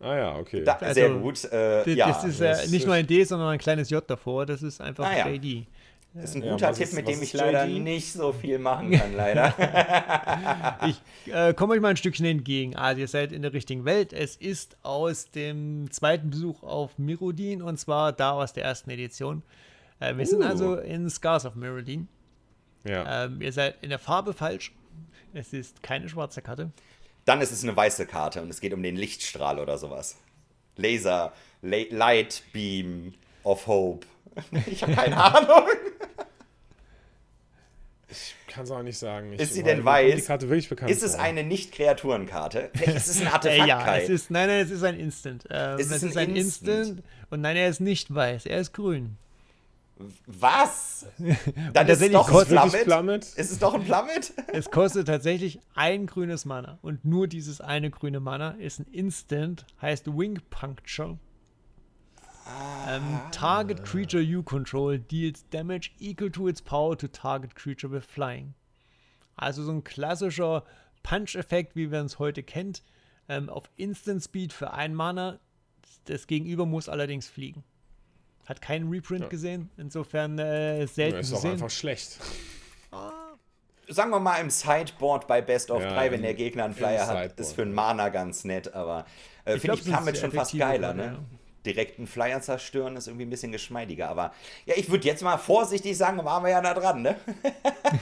Ah 0.00 0.16
ja, 0.16 0.36
okay. 0.36 0.62
Da, 0.64 0.74
also, 0.74 0.94
sehr 0.94 1.10
gut. 1.10 1.44
Äh, 1.44 1.84
das, 1.84 1.94
ja. 1.94 2.08
das 2.08 2.24
ist 2.24 2.40
äh, 2.40 2.66
nicht 2.68 2.84
nur 2.84 2.94
ein 2.94 3.06
D, 3.06 3.24
sondern 3.24 3.48
ein 3.48 3.58
kleines 3.58 3.88
J 3.88 4.04
davor. 4.06 4.44
Das 4.44 4.62
ist 4.62 4.80
einfach 4.80 5.06
ah, 5.06 5.16
ja. 5.16 5.38
Das 6.14 6.30
ist 6.30 6.36
ein 6.36 6.42
guter 6.42 6.68
ja, 6.68 6.72
Tipp, 6.72 6.84
ist, 6.84 6.92
mit 6.92 7.08
dem 7.08 7.20
ich 7.20 7.32
leider 7.32 7.66
nicht 7.66 8.12
so 8.12 8.32
viel 8.32 8.60
machen 8.60 8.92
kann, 8.92 9.14
leider. 9.14 9.52
ich 10.86 11.32
äh, 11.32 11.52
komme 11.54 11.74
euch 11.74 11.80
mal 11.80 11.88
ein 11.88 11.96
Stückchen 11.96 12.24
entgegen. 12.24 12.76
Also 12.76 13.00
ihr 13.00 13.08
seid 13.08 13.32
in 13.32 13.42
der 13.42 13.52
richtigen 13.52 13.84
Welt. 13.84 14.12
Es 14.12 14.36
ist 14.36 14.76
aus 14.84 15.32
dem 15.32 15.90
zweiten 15.90 16.30
Besuch 16.30 16.62
auf 16.62 16.98
Mirodin 16.98 17.62
und 17.62 17.80
zwar 17.80 18.12
da 18.12 18.30
aus 18.30 18.52
der 18.52 18.62
ersten 18.62 18.90
Edition. 18.90 19.42
Äh, 19.98 20.14
wir 20.14 20.22
uh. 20.22 20.28
sind 20.28 20.42
also 20.44 20.76
in 20.76 21.10
Scars 21.10 21.46
of 21.46 21.56
Mirodin. 21.56 22.06
Ja. 22.84 23.24
Ähm, 23.24 23.40
ihr 23.40 23.52
seid 23.52 23.82
in 23.82 23.90
der 23.90 23.98
Farbe 23.98 24.34
falsch. 24.34 24.72
Es 25.32 25.52
ist 25.52 25.82
keine 25.82 26.08
schwarze 26.08 26.42
Karte. 26.42 26.70
Dann 27.24 27.40
ist 27.40 27.50
es 27.50 27.64
eine 27.64 27.76
weiße 27.76 28.06
Karte 28.06 28.40
und 28.40 28.50
es 28.50 28.60
geht 28.60 28.72
um 28.72 28.84
den 28.84 28.94
Lichtstrahl 28.94 29.58
oder 29.58 29.78
sowas. 29.78 30.16
Laser, 30.76 31.32
La 31.60 31.78
Light 31.90 32.44
Beam 32.52 33.14
of 33.42 33.66
Hope. 33.66 34.06
Ich 34.66 34.82
habe 34.82 34.94
keine 34.94 35.16
Ahnung. 35.34 35.68
Ich 38.16 38.52
kann 38.52 38.64
es 38.64 38.70
auch 38.70 38.82
nicht 38.82 38.98
sagen. 38.98 39.32
Ich 39.32 39.40
ist 39.40 39.54
sie 39.54 39.62
denn 39.62 39.84
weiß? 39.84 40.16
Die 40.16 40.22
Karte 40.22 40.48
wirklich 40.48 40.68
bekannt 40.68 40.90
ist 40.90 41.02
es 41.02 41.14
vor. 41.14 41.22
eine 41.22 41.42
Nicht-Kreaturenkarte? 41.44 42.70
Ist 42.84 43.08
es 43.08 43.20
ein 43.20 43.28
Artefakt. 43.28 43.66
ja, 43.68 43.96
es 43.96 44.08
ist, 44.08 44.30
nein, 44.30 44.48
nein, 44.48 44.60
es 44.60 44.70
ist 44.70 44.84
ein 44.84 44.98
Instant. 44.98 45.44
Ähm, 45.50 45.78
ist 45.78 45.90
es, 45.90 45.96
es 45.96 46.02
ist 46.04 46.16
ein, 46.16 46.36
Instant? 46.36 46.78
Instant? 46.78 47.02
Und 47.30 47.40
nein, 47.40 47.56
er 47.56 47.68
ist 47.68 47.80
nicht 47.80 48.14
weiß, 48.14 48.46
er 48.46 48.60
ist 48.60 48.72
grün. 48.72 49.16
Was? 50.26 51.06
Dann 51.72 51.88
ist 51.88 52.02
es 52.02 52.10
doch 52.10 52.28
ein? 52.50 52.84
Plummet? 52.84 53.24
Ist 53.24 53.52
es 53.52 53.58
doch 53.58 53.74
ein 53.74 53.84
Plummet? 53.84 54.32
Es 54.52 54.70
kostet 54.70 55.06
tatsächlich 55.06 55.60
ein 55.74 56.06
grünes 56.06 56.44
Mana. 56.44 56.78
Und 56.82 57.04
nur 57.04 57.28
dieses 57.28 57.60
eine 57.60 57.90
grüne 57.90 58.20
Mana 58.20 58.52
ist 58.58 58.80
ein 58.80 58.86
Instant, 58.92 59.66
heißt 59.80 60.06
Wing 60.06 60.40
Puncture. 60.50 61.18
Ah. 62.46 62.96
Um, 62.96 63.20
target 63.30 63.84
creature 63.84 64.20
you 64.20 64.42
control 64.42 64.98
deals 64.98 65.44
damage 65.50 65.94
equal 65.98 66.30
to 66.30 66.48
its 66.48 66.60
power 66.60 66.96
to 66.96 67.08
target 67.08 67.54
creature 67.54 67.90
with 67.90 68.04
flying. 68.04 68.54
Also 69.36 69.62
so 69.62 69.72
ein 69.72 69.82
klassischer 69.82 70.64
Punch-Effekt, 71.02 71.74
wie 71.74 71.86
man 71.86 72.06
es 72.06 72.18
heute 72.18 72.42
kennt, 72.42 72.82
ähm, 73.28 73.48
auf 73.48 73.70
Instant 73.76 74.22
Speed 74.22 74.52
für 74.52 74.72
ein 74.72 74.94
Mana. 74.94 75.38
Das 76.04 76.26
Gegenüber 76.26 76.66
muss 76.66 76.88
allerdings 76.88 77.28
fliegen. 77.28 77.64
Hat 78.46 78.60
keinen 78.60 78.90
Reprint 78.90 79.22
ja. 79.22 79.28
gesehen, 79.28 79.70
insofern 79.78 80.38
äh, 80.38 80.86
selten 80.86 81.14
ja, 81.14 81.20
ist 81.20 81.32
auch 81.32 81.44
einfach 81.44 81.70
schlecht. 81.70 82.18
Sagen 83.88 84.10
wir 84.10 84.20
mal 84.20 84.36
im 84.36 84.50
Sideboard 84.50 85.26
bei 85.26 85.42
Best 85.42 85.70
of 85.70 85.82
ja, 85.82 85.94
3, 85.94 86.12
wenn 86.12 86.22
der 86.22 86.34
Gegner 86.34 86.64
einen 86.64 86.74
Flyer 86.74 87.06
hat, 87.06 87.16
Sideboard. 87.16 87.40
ist 87.40 87.52
für 87.54 87.62
einen 87.62 87.74
Mana 87.74 88.10
ganz 88.10 88.44
nett, 88.44 88.72
aber 88.74 89.06
äh, 89.44 89.58
finde 89.58 89.76
ich 89.76 89.84
Plummet 89.84 90.18
schon 90.18 90.32
fast 90.32 90.56
geiler, 90.58 90.92
ne? 90.94 91.02
Direkt 91.02 91.43
einen 91.98 92.06
Flyer 92.06 92.40
zerstören 92.40 92.96
ist 92.96 93.06
irgendwie 93.06 93.26
ein 93.26 93.30
bisschen 93.30 93.52
geschmeidiger, 93.52 94.08
aber 94.08 94.32
ja, 94.66 94.74
ich 94.76 94.90
würde 94.90 95.06
jetzt 95.06 95.22
mal 95.22 95.38
vorsichtig 95.38 95.96
sagen, 95.96 96.24
waren 96.24 96.42
wir 96.42 96.50
ja 96.50 96.60
nah 96.60 96.74
dran, 96.74 97.02
ne? 97.02 97.16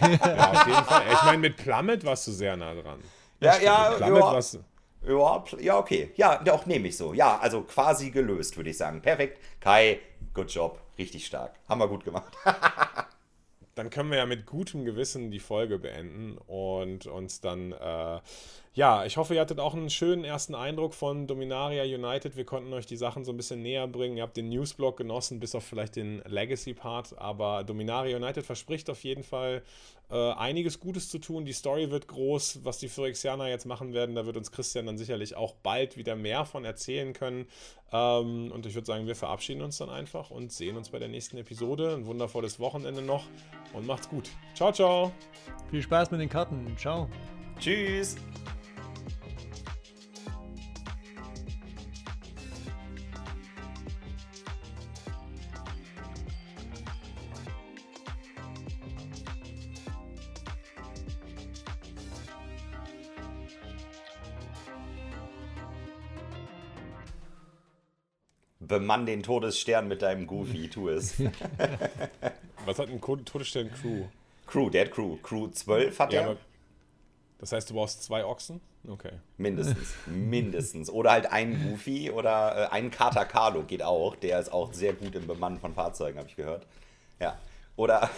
ja, 0.00 0.50
auf 0.50 0.66
jeden 0.66 0.84
Fall. 0.84 1.02
Ich 1.12 1.22
meine, 1.22 1.38
mit 1.38 1.56
Plummet 1.56 2.04
warst 2.04 2.26
du 2.26 2.32
sehr 2.32 2.56
nah 2.56 2.74
dran. 2.74 3.00
Ja, 3.40 3.58
ja, 3.58 3.98
ja. 3.98 4.12
Warst, 4.12 4.58
ja, 5.06 5.44
ja, 5.60 5.78
okay. 5.78 6.12
Ja, 6.16 6.40
auch 6.52 6.66
nehme 6.66 6.88
ich 6.88 6.96
so. 6.96 7.12
Ja, 7.12 7.38
also 7.38 7.62
quasi 7.62 8.10
gelöst, 8.10 8.56
würde 8.56 8.70
ich 8.70 8.76
sagen. 8.76 9.02
Perfekt. 9.02 9.40
Kai, 9.60 10.00
good 10.32 10.50
job. 10.50 10.80
Richtig 10.98 11.26
stark. 11.26 11.54
Haben 11.68 11.80
wir 11.80 11.88
gut 11.88 12.04
gemacht. 12.04 12.32
dann 13.74 13.90
können 13.90 14.10
wir 14.10 14.18
ja 14.18 14.26
mit 14.26 14.46
gutem 14.46 14.84
Gewissen 14.84 15.30
die 15.30 15.38
Folge 15.38 15.78
beenden 15.78 16.36
und 16.46 17.06
uns 17.06 17.40
dann, 17.40 17.72
äh, 17.72 18.20
ja, 18.74 19.04
ich 19.04 19.16
hoffe, 19.16 19.34
ihr 19.34 19.40
hattet 19.40 19.60
auch 19.60 19.74
einen 19.74 19.88
schönen 19.88 20.24
ersten 20.24 20.54
Eindruck 20.54 20.94
von 20.94 21.26
Dominaria 21.26 21.82
United. 21.84 22.36
Wir 22.36 22.44
konnten 22.44 22.72
euch 22.72 22.86
die 22.86 22.96
Sachen 22.96 23.24
so 23.24 23.32
ein 23.32 23.36
bisschen 23.36 23.62
näher 23.62 23.86
bringen. 23.88 24.16
Ihr 24.16 24.22
habt 24.22 24.36
den 24.36 24.50
Newsblog 24.50 24.96
genossen, 24.96 25.40
bis 25.40 25.54
auf 25.54 25.64
vielleicht 25.64 25.96
den 25.96 26.22
Legacy-Part, 26.26 27.18
aber 27.18 27.64
Dominaria 27.64 28.16
United 28.16 28.44
verspricht 28.44 28.90
auf 28.90 29.02
jeden 29.04 29.22
Fall 29.22 29.62
äh, 30.12 30.32
einiges 30.34 30.78
Gutes 30.78 31.08
zu 31.08 31.18
tun. 31.18 31.46
Die 31.46 31.54
Story 31.54 31.90
wird 31.90 32.06
groß, 32.06 32.60
was 32.64 32.78
die 32.78 32.88
Phyrexianer 32.88 33.48
jetzt 33.48 33.64
machen 33.64 33.94
werden. 33.94 34.14
Da 34.14 34.26
wird 34.26 34.36
uns 34.36 34.52
Christian 34.52 34.84
dann 34.84 34.98
sicherlich 34.98 35.34
auch 35.36 35.54
bald 35.54 35.96
wieder 35.96 36.16
mehr 36.16 36.44
von 36.44 36.66
erzählen 36.66 37.14
können. 37.14 37.46
Ähm, 37.92 38.52
und 38.52 38.66
ich 38.66 38.74
würde 38.74 38.86
sagen, 38.86 39.06
wir 39.06 39.16
verabschieden 39.16 39.62
uns 39.62 39.78
dann 39.78 39.88
einfach 39.88 40.30
und 40.30 40.52
sehen 40.52 40.76
uns 40.76 40.90
bei 40.90 40.98
der 40.98 41.08
nächsten 41.08 41.38
Episode. 41.38 41.94
Ein 41.94 42.04
wundervolles 42.04 42.60
Wochenende 42.60 43.00
noch 43.00 43.24
und 43.72 43.86
macht's 43.86 44.08
gut. 44.08 44.28
Ciao, 44.54 44.70
ciao. 44.70 45.12
Viel 45.70 45.82
Spaß 45.82 46.10
mit 46.10 46.20
den 46.20 46.28
Karten. 46.28 46.76
Ciao. 46.76 47.08
Tschüss. 47.58 48.16
Bemann 68.72 69.04
den 69.04 69.22
Todesstern 69.22 69.86
mit 69.86 70.00
deinem 70.00 70.26
Goofy, 70.26 70.68
tu 70.68 70.88
es. 70.88 71.20
Was 72.64 72.78
hat 72.78 72.88
ein 72.88 73.00
Todesstern 73.00 73.70
Crew? 73.70 74.04
Crew, 74.46 74.70
der 74.70 74.86
hat 74.86 74.92
Crew. 74.92 75.18
Crew 75.22 75.48
12 75.48 75.98
hat 75.98 76.12
ja, 76.12 76.22
er. 76.22 76.36
Das 77.38 77.52
heißt, 77.52 77.68
du 77.68 77.74
brauchst 77.74 78.02
zwei 78.02 78.24
Ochsen? 78.24 78.62
Okay. 78.88 79.12
Mindestens. 79.36 79.94
Mindestens. 80.06 80.88
Oder 80.88 81.10
halt 81.10 81.30
einen 81.30 81.70
Goofy 81.70 82.10
oder 82.10 82.70
äh, 82.70 82.72
einen 82.72 82.90
Kater 82.90 83.26
Carlo 83.26 83.62
geht 83.62 83.82
auch. 83.82 84.16
Der 84.16 84.40
ist 84.40 84.50
auch 84.50 84.72
sehr 84.72 84.94
gut 84.94 85.14
im 85.14 85.26
Bemannen 85.26 85.60
von 85.60 85.74
Fahrzeugen, 85.74 86.18
habe 86.18 86.28
ich 86.28 86.36
gehört. 86.36 86.66
Ja. 87.20 87.38
Oder 87.76 88.08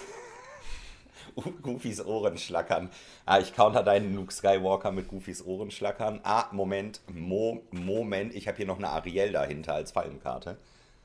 Goofys 1.62 2.04
Ohren 2.04 2.38
schlackern. 2.38 2.90
Ah, 3.26 3.38
ich 3.38 3.54
counter 3.54 3.82
deinen 3.82 4.14
Luke 4.14 4.32
Skywalker 4.32 4.92
mit 4.92 5.08
Goofys 5.08 5.44
Ohren 5.44 5.70
schlackern. 5.70 6.20
Ah, 6.22 6.46
Moment, 6.52 7.00
Mo, 7.12 7.62
Moment, 7.70 8.34
ich 8.34 8.48
habe 8.48 8.56
hier 8.56 8.66
noch 8.66 8.78
eine 8.78 8.88
Ariel 8.90 9.32
dahinter 9.32 9.74
als 9.74 9.92
Fallenkarte. 9.92 10.56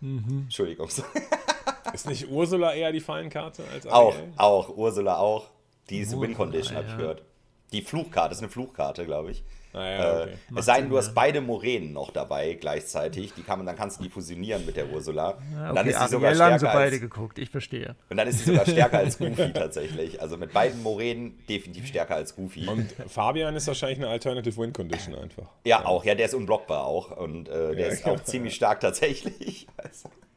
Mhm. 0.01 0.43
Entschuldigung. 0.43 0.89
ist 1.93 2.07
nicht 2.07 2.29
Ursula 2.29 2.73
eher 2.73 2.91
die 2.91 2.99
Fallenkarte 2.99 3.63
als 3.73 3.87
Ariel? 3.87 4.33
Auch, 4.37 4.67
auch, 4.67 4.77
Ursula 4.77 5.17
auch. 5.17 5.49
Die 5.89 5.99
ist 5.99 6.19
Win 6.19 6.35
Condition, 6.35 6.77
habe 6.77 6.87
ich 6.87 6.97
gehört. 6.97 7.23
Die 7.71 7.81
Fluchkarte 7.81 8.33
ist 8.33 8.39
eine 8.39 8.49
Fluchkarte, 8.49 9.05
glaube 9.05 9.31
ich. 9.31 9.43
Ah, 9.73 9.85
ja, 9.85 10.21
okay. 10.21 10.31
äh, 10.31 10.59
es 10.59 10.65
sei 10.65 10.81
denn, 10.81 10.89
du 10.89 10.97
hast 10.97 11.13
beide 11.13 11.41
Moränen 11.41 11.93
noch 11.93 12.11
dabei 12.11 12.55
gleichzeitig. 12.55 13.33
Die 13.33 13.43
kann 13.43 13.59
man, 13.59 13.67
dann 13.67 13.75
kannst 13.75 13.99
du 13.99 14.03
die 14.03 14.09
fusionieren 14.09 14.65
mit 14.65 14.75
der 14.75 14.89
Ursula. 14.89 15.37
Ja, 15.53 15.65
okay, 15.65 15.75
dann 15.75 15.87
ist 15.87 15.99
sie 15.99 16.07
sogar 16.07 16.33
stärker. 16.33 16.51
haben 16.51 16.59
sie 16.59 16.65
beide 16.65 16.91
als, 16.93 17.01
geguckt, 17.01 17.39
ich 17.39 17.49
verstehe. 17.49 17.95
Und 18.09 18.17
dann 18.17 18.27
ist 18.27 18.39
sie 18.39 18.45
sogar 18.45 18.65
stärker 18.65 18.97
als 18.97 19.17
Goofy 19.19 19.53
tatsächlich. 19.53 20.21
Also 20.21 20.37
mit 20.37 20.53
beiden 20.53 20.81
Moränen 20.81 21.37
definitiv 21.47 21.87
stärker 21.87 22.15
als 22.15 22.35
Goofy. 22.35 22.67
Und 22.67 22.91
Fabian 23.07 23.55
ist 23.55 23.67
wahrscheinlich 23.67 23.99
eine 23.99 24.09
Alternative 24.09 24.57
Win 24.57 24.73
Condition 24.73 25.15
einfach. 25.15 25.49
Ja, 25.65 25.81
ja. 25.81 25.85
auch. 25.85 26.03
Ja, 26.03 26.15
der 26.15 26.25
ist 26.25 26.33
unblockbar 26.33 26.85
auch. 26.85 27.15
Und 27.15 27.47
äh, 27.47 27.75
der 27.75 27.89
ist 27.89 28.05
auch 28.05 28.19
ziemlich 28.23 28.55
stark 28.55 28.79
tatsächlich. 28.79 29.67
Also, 29.77 30.09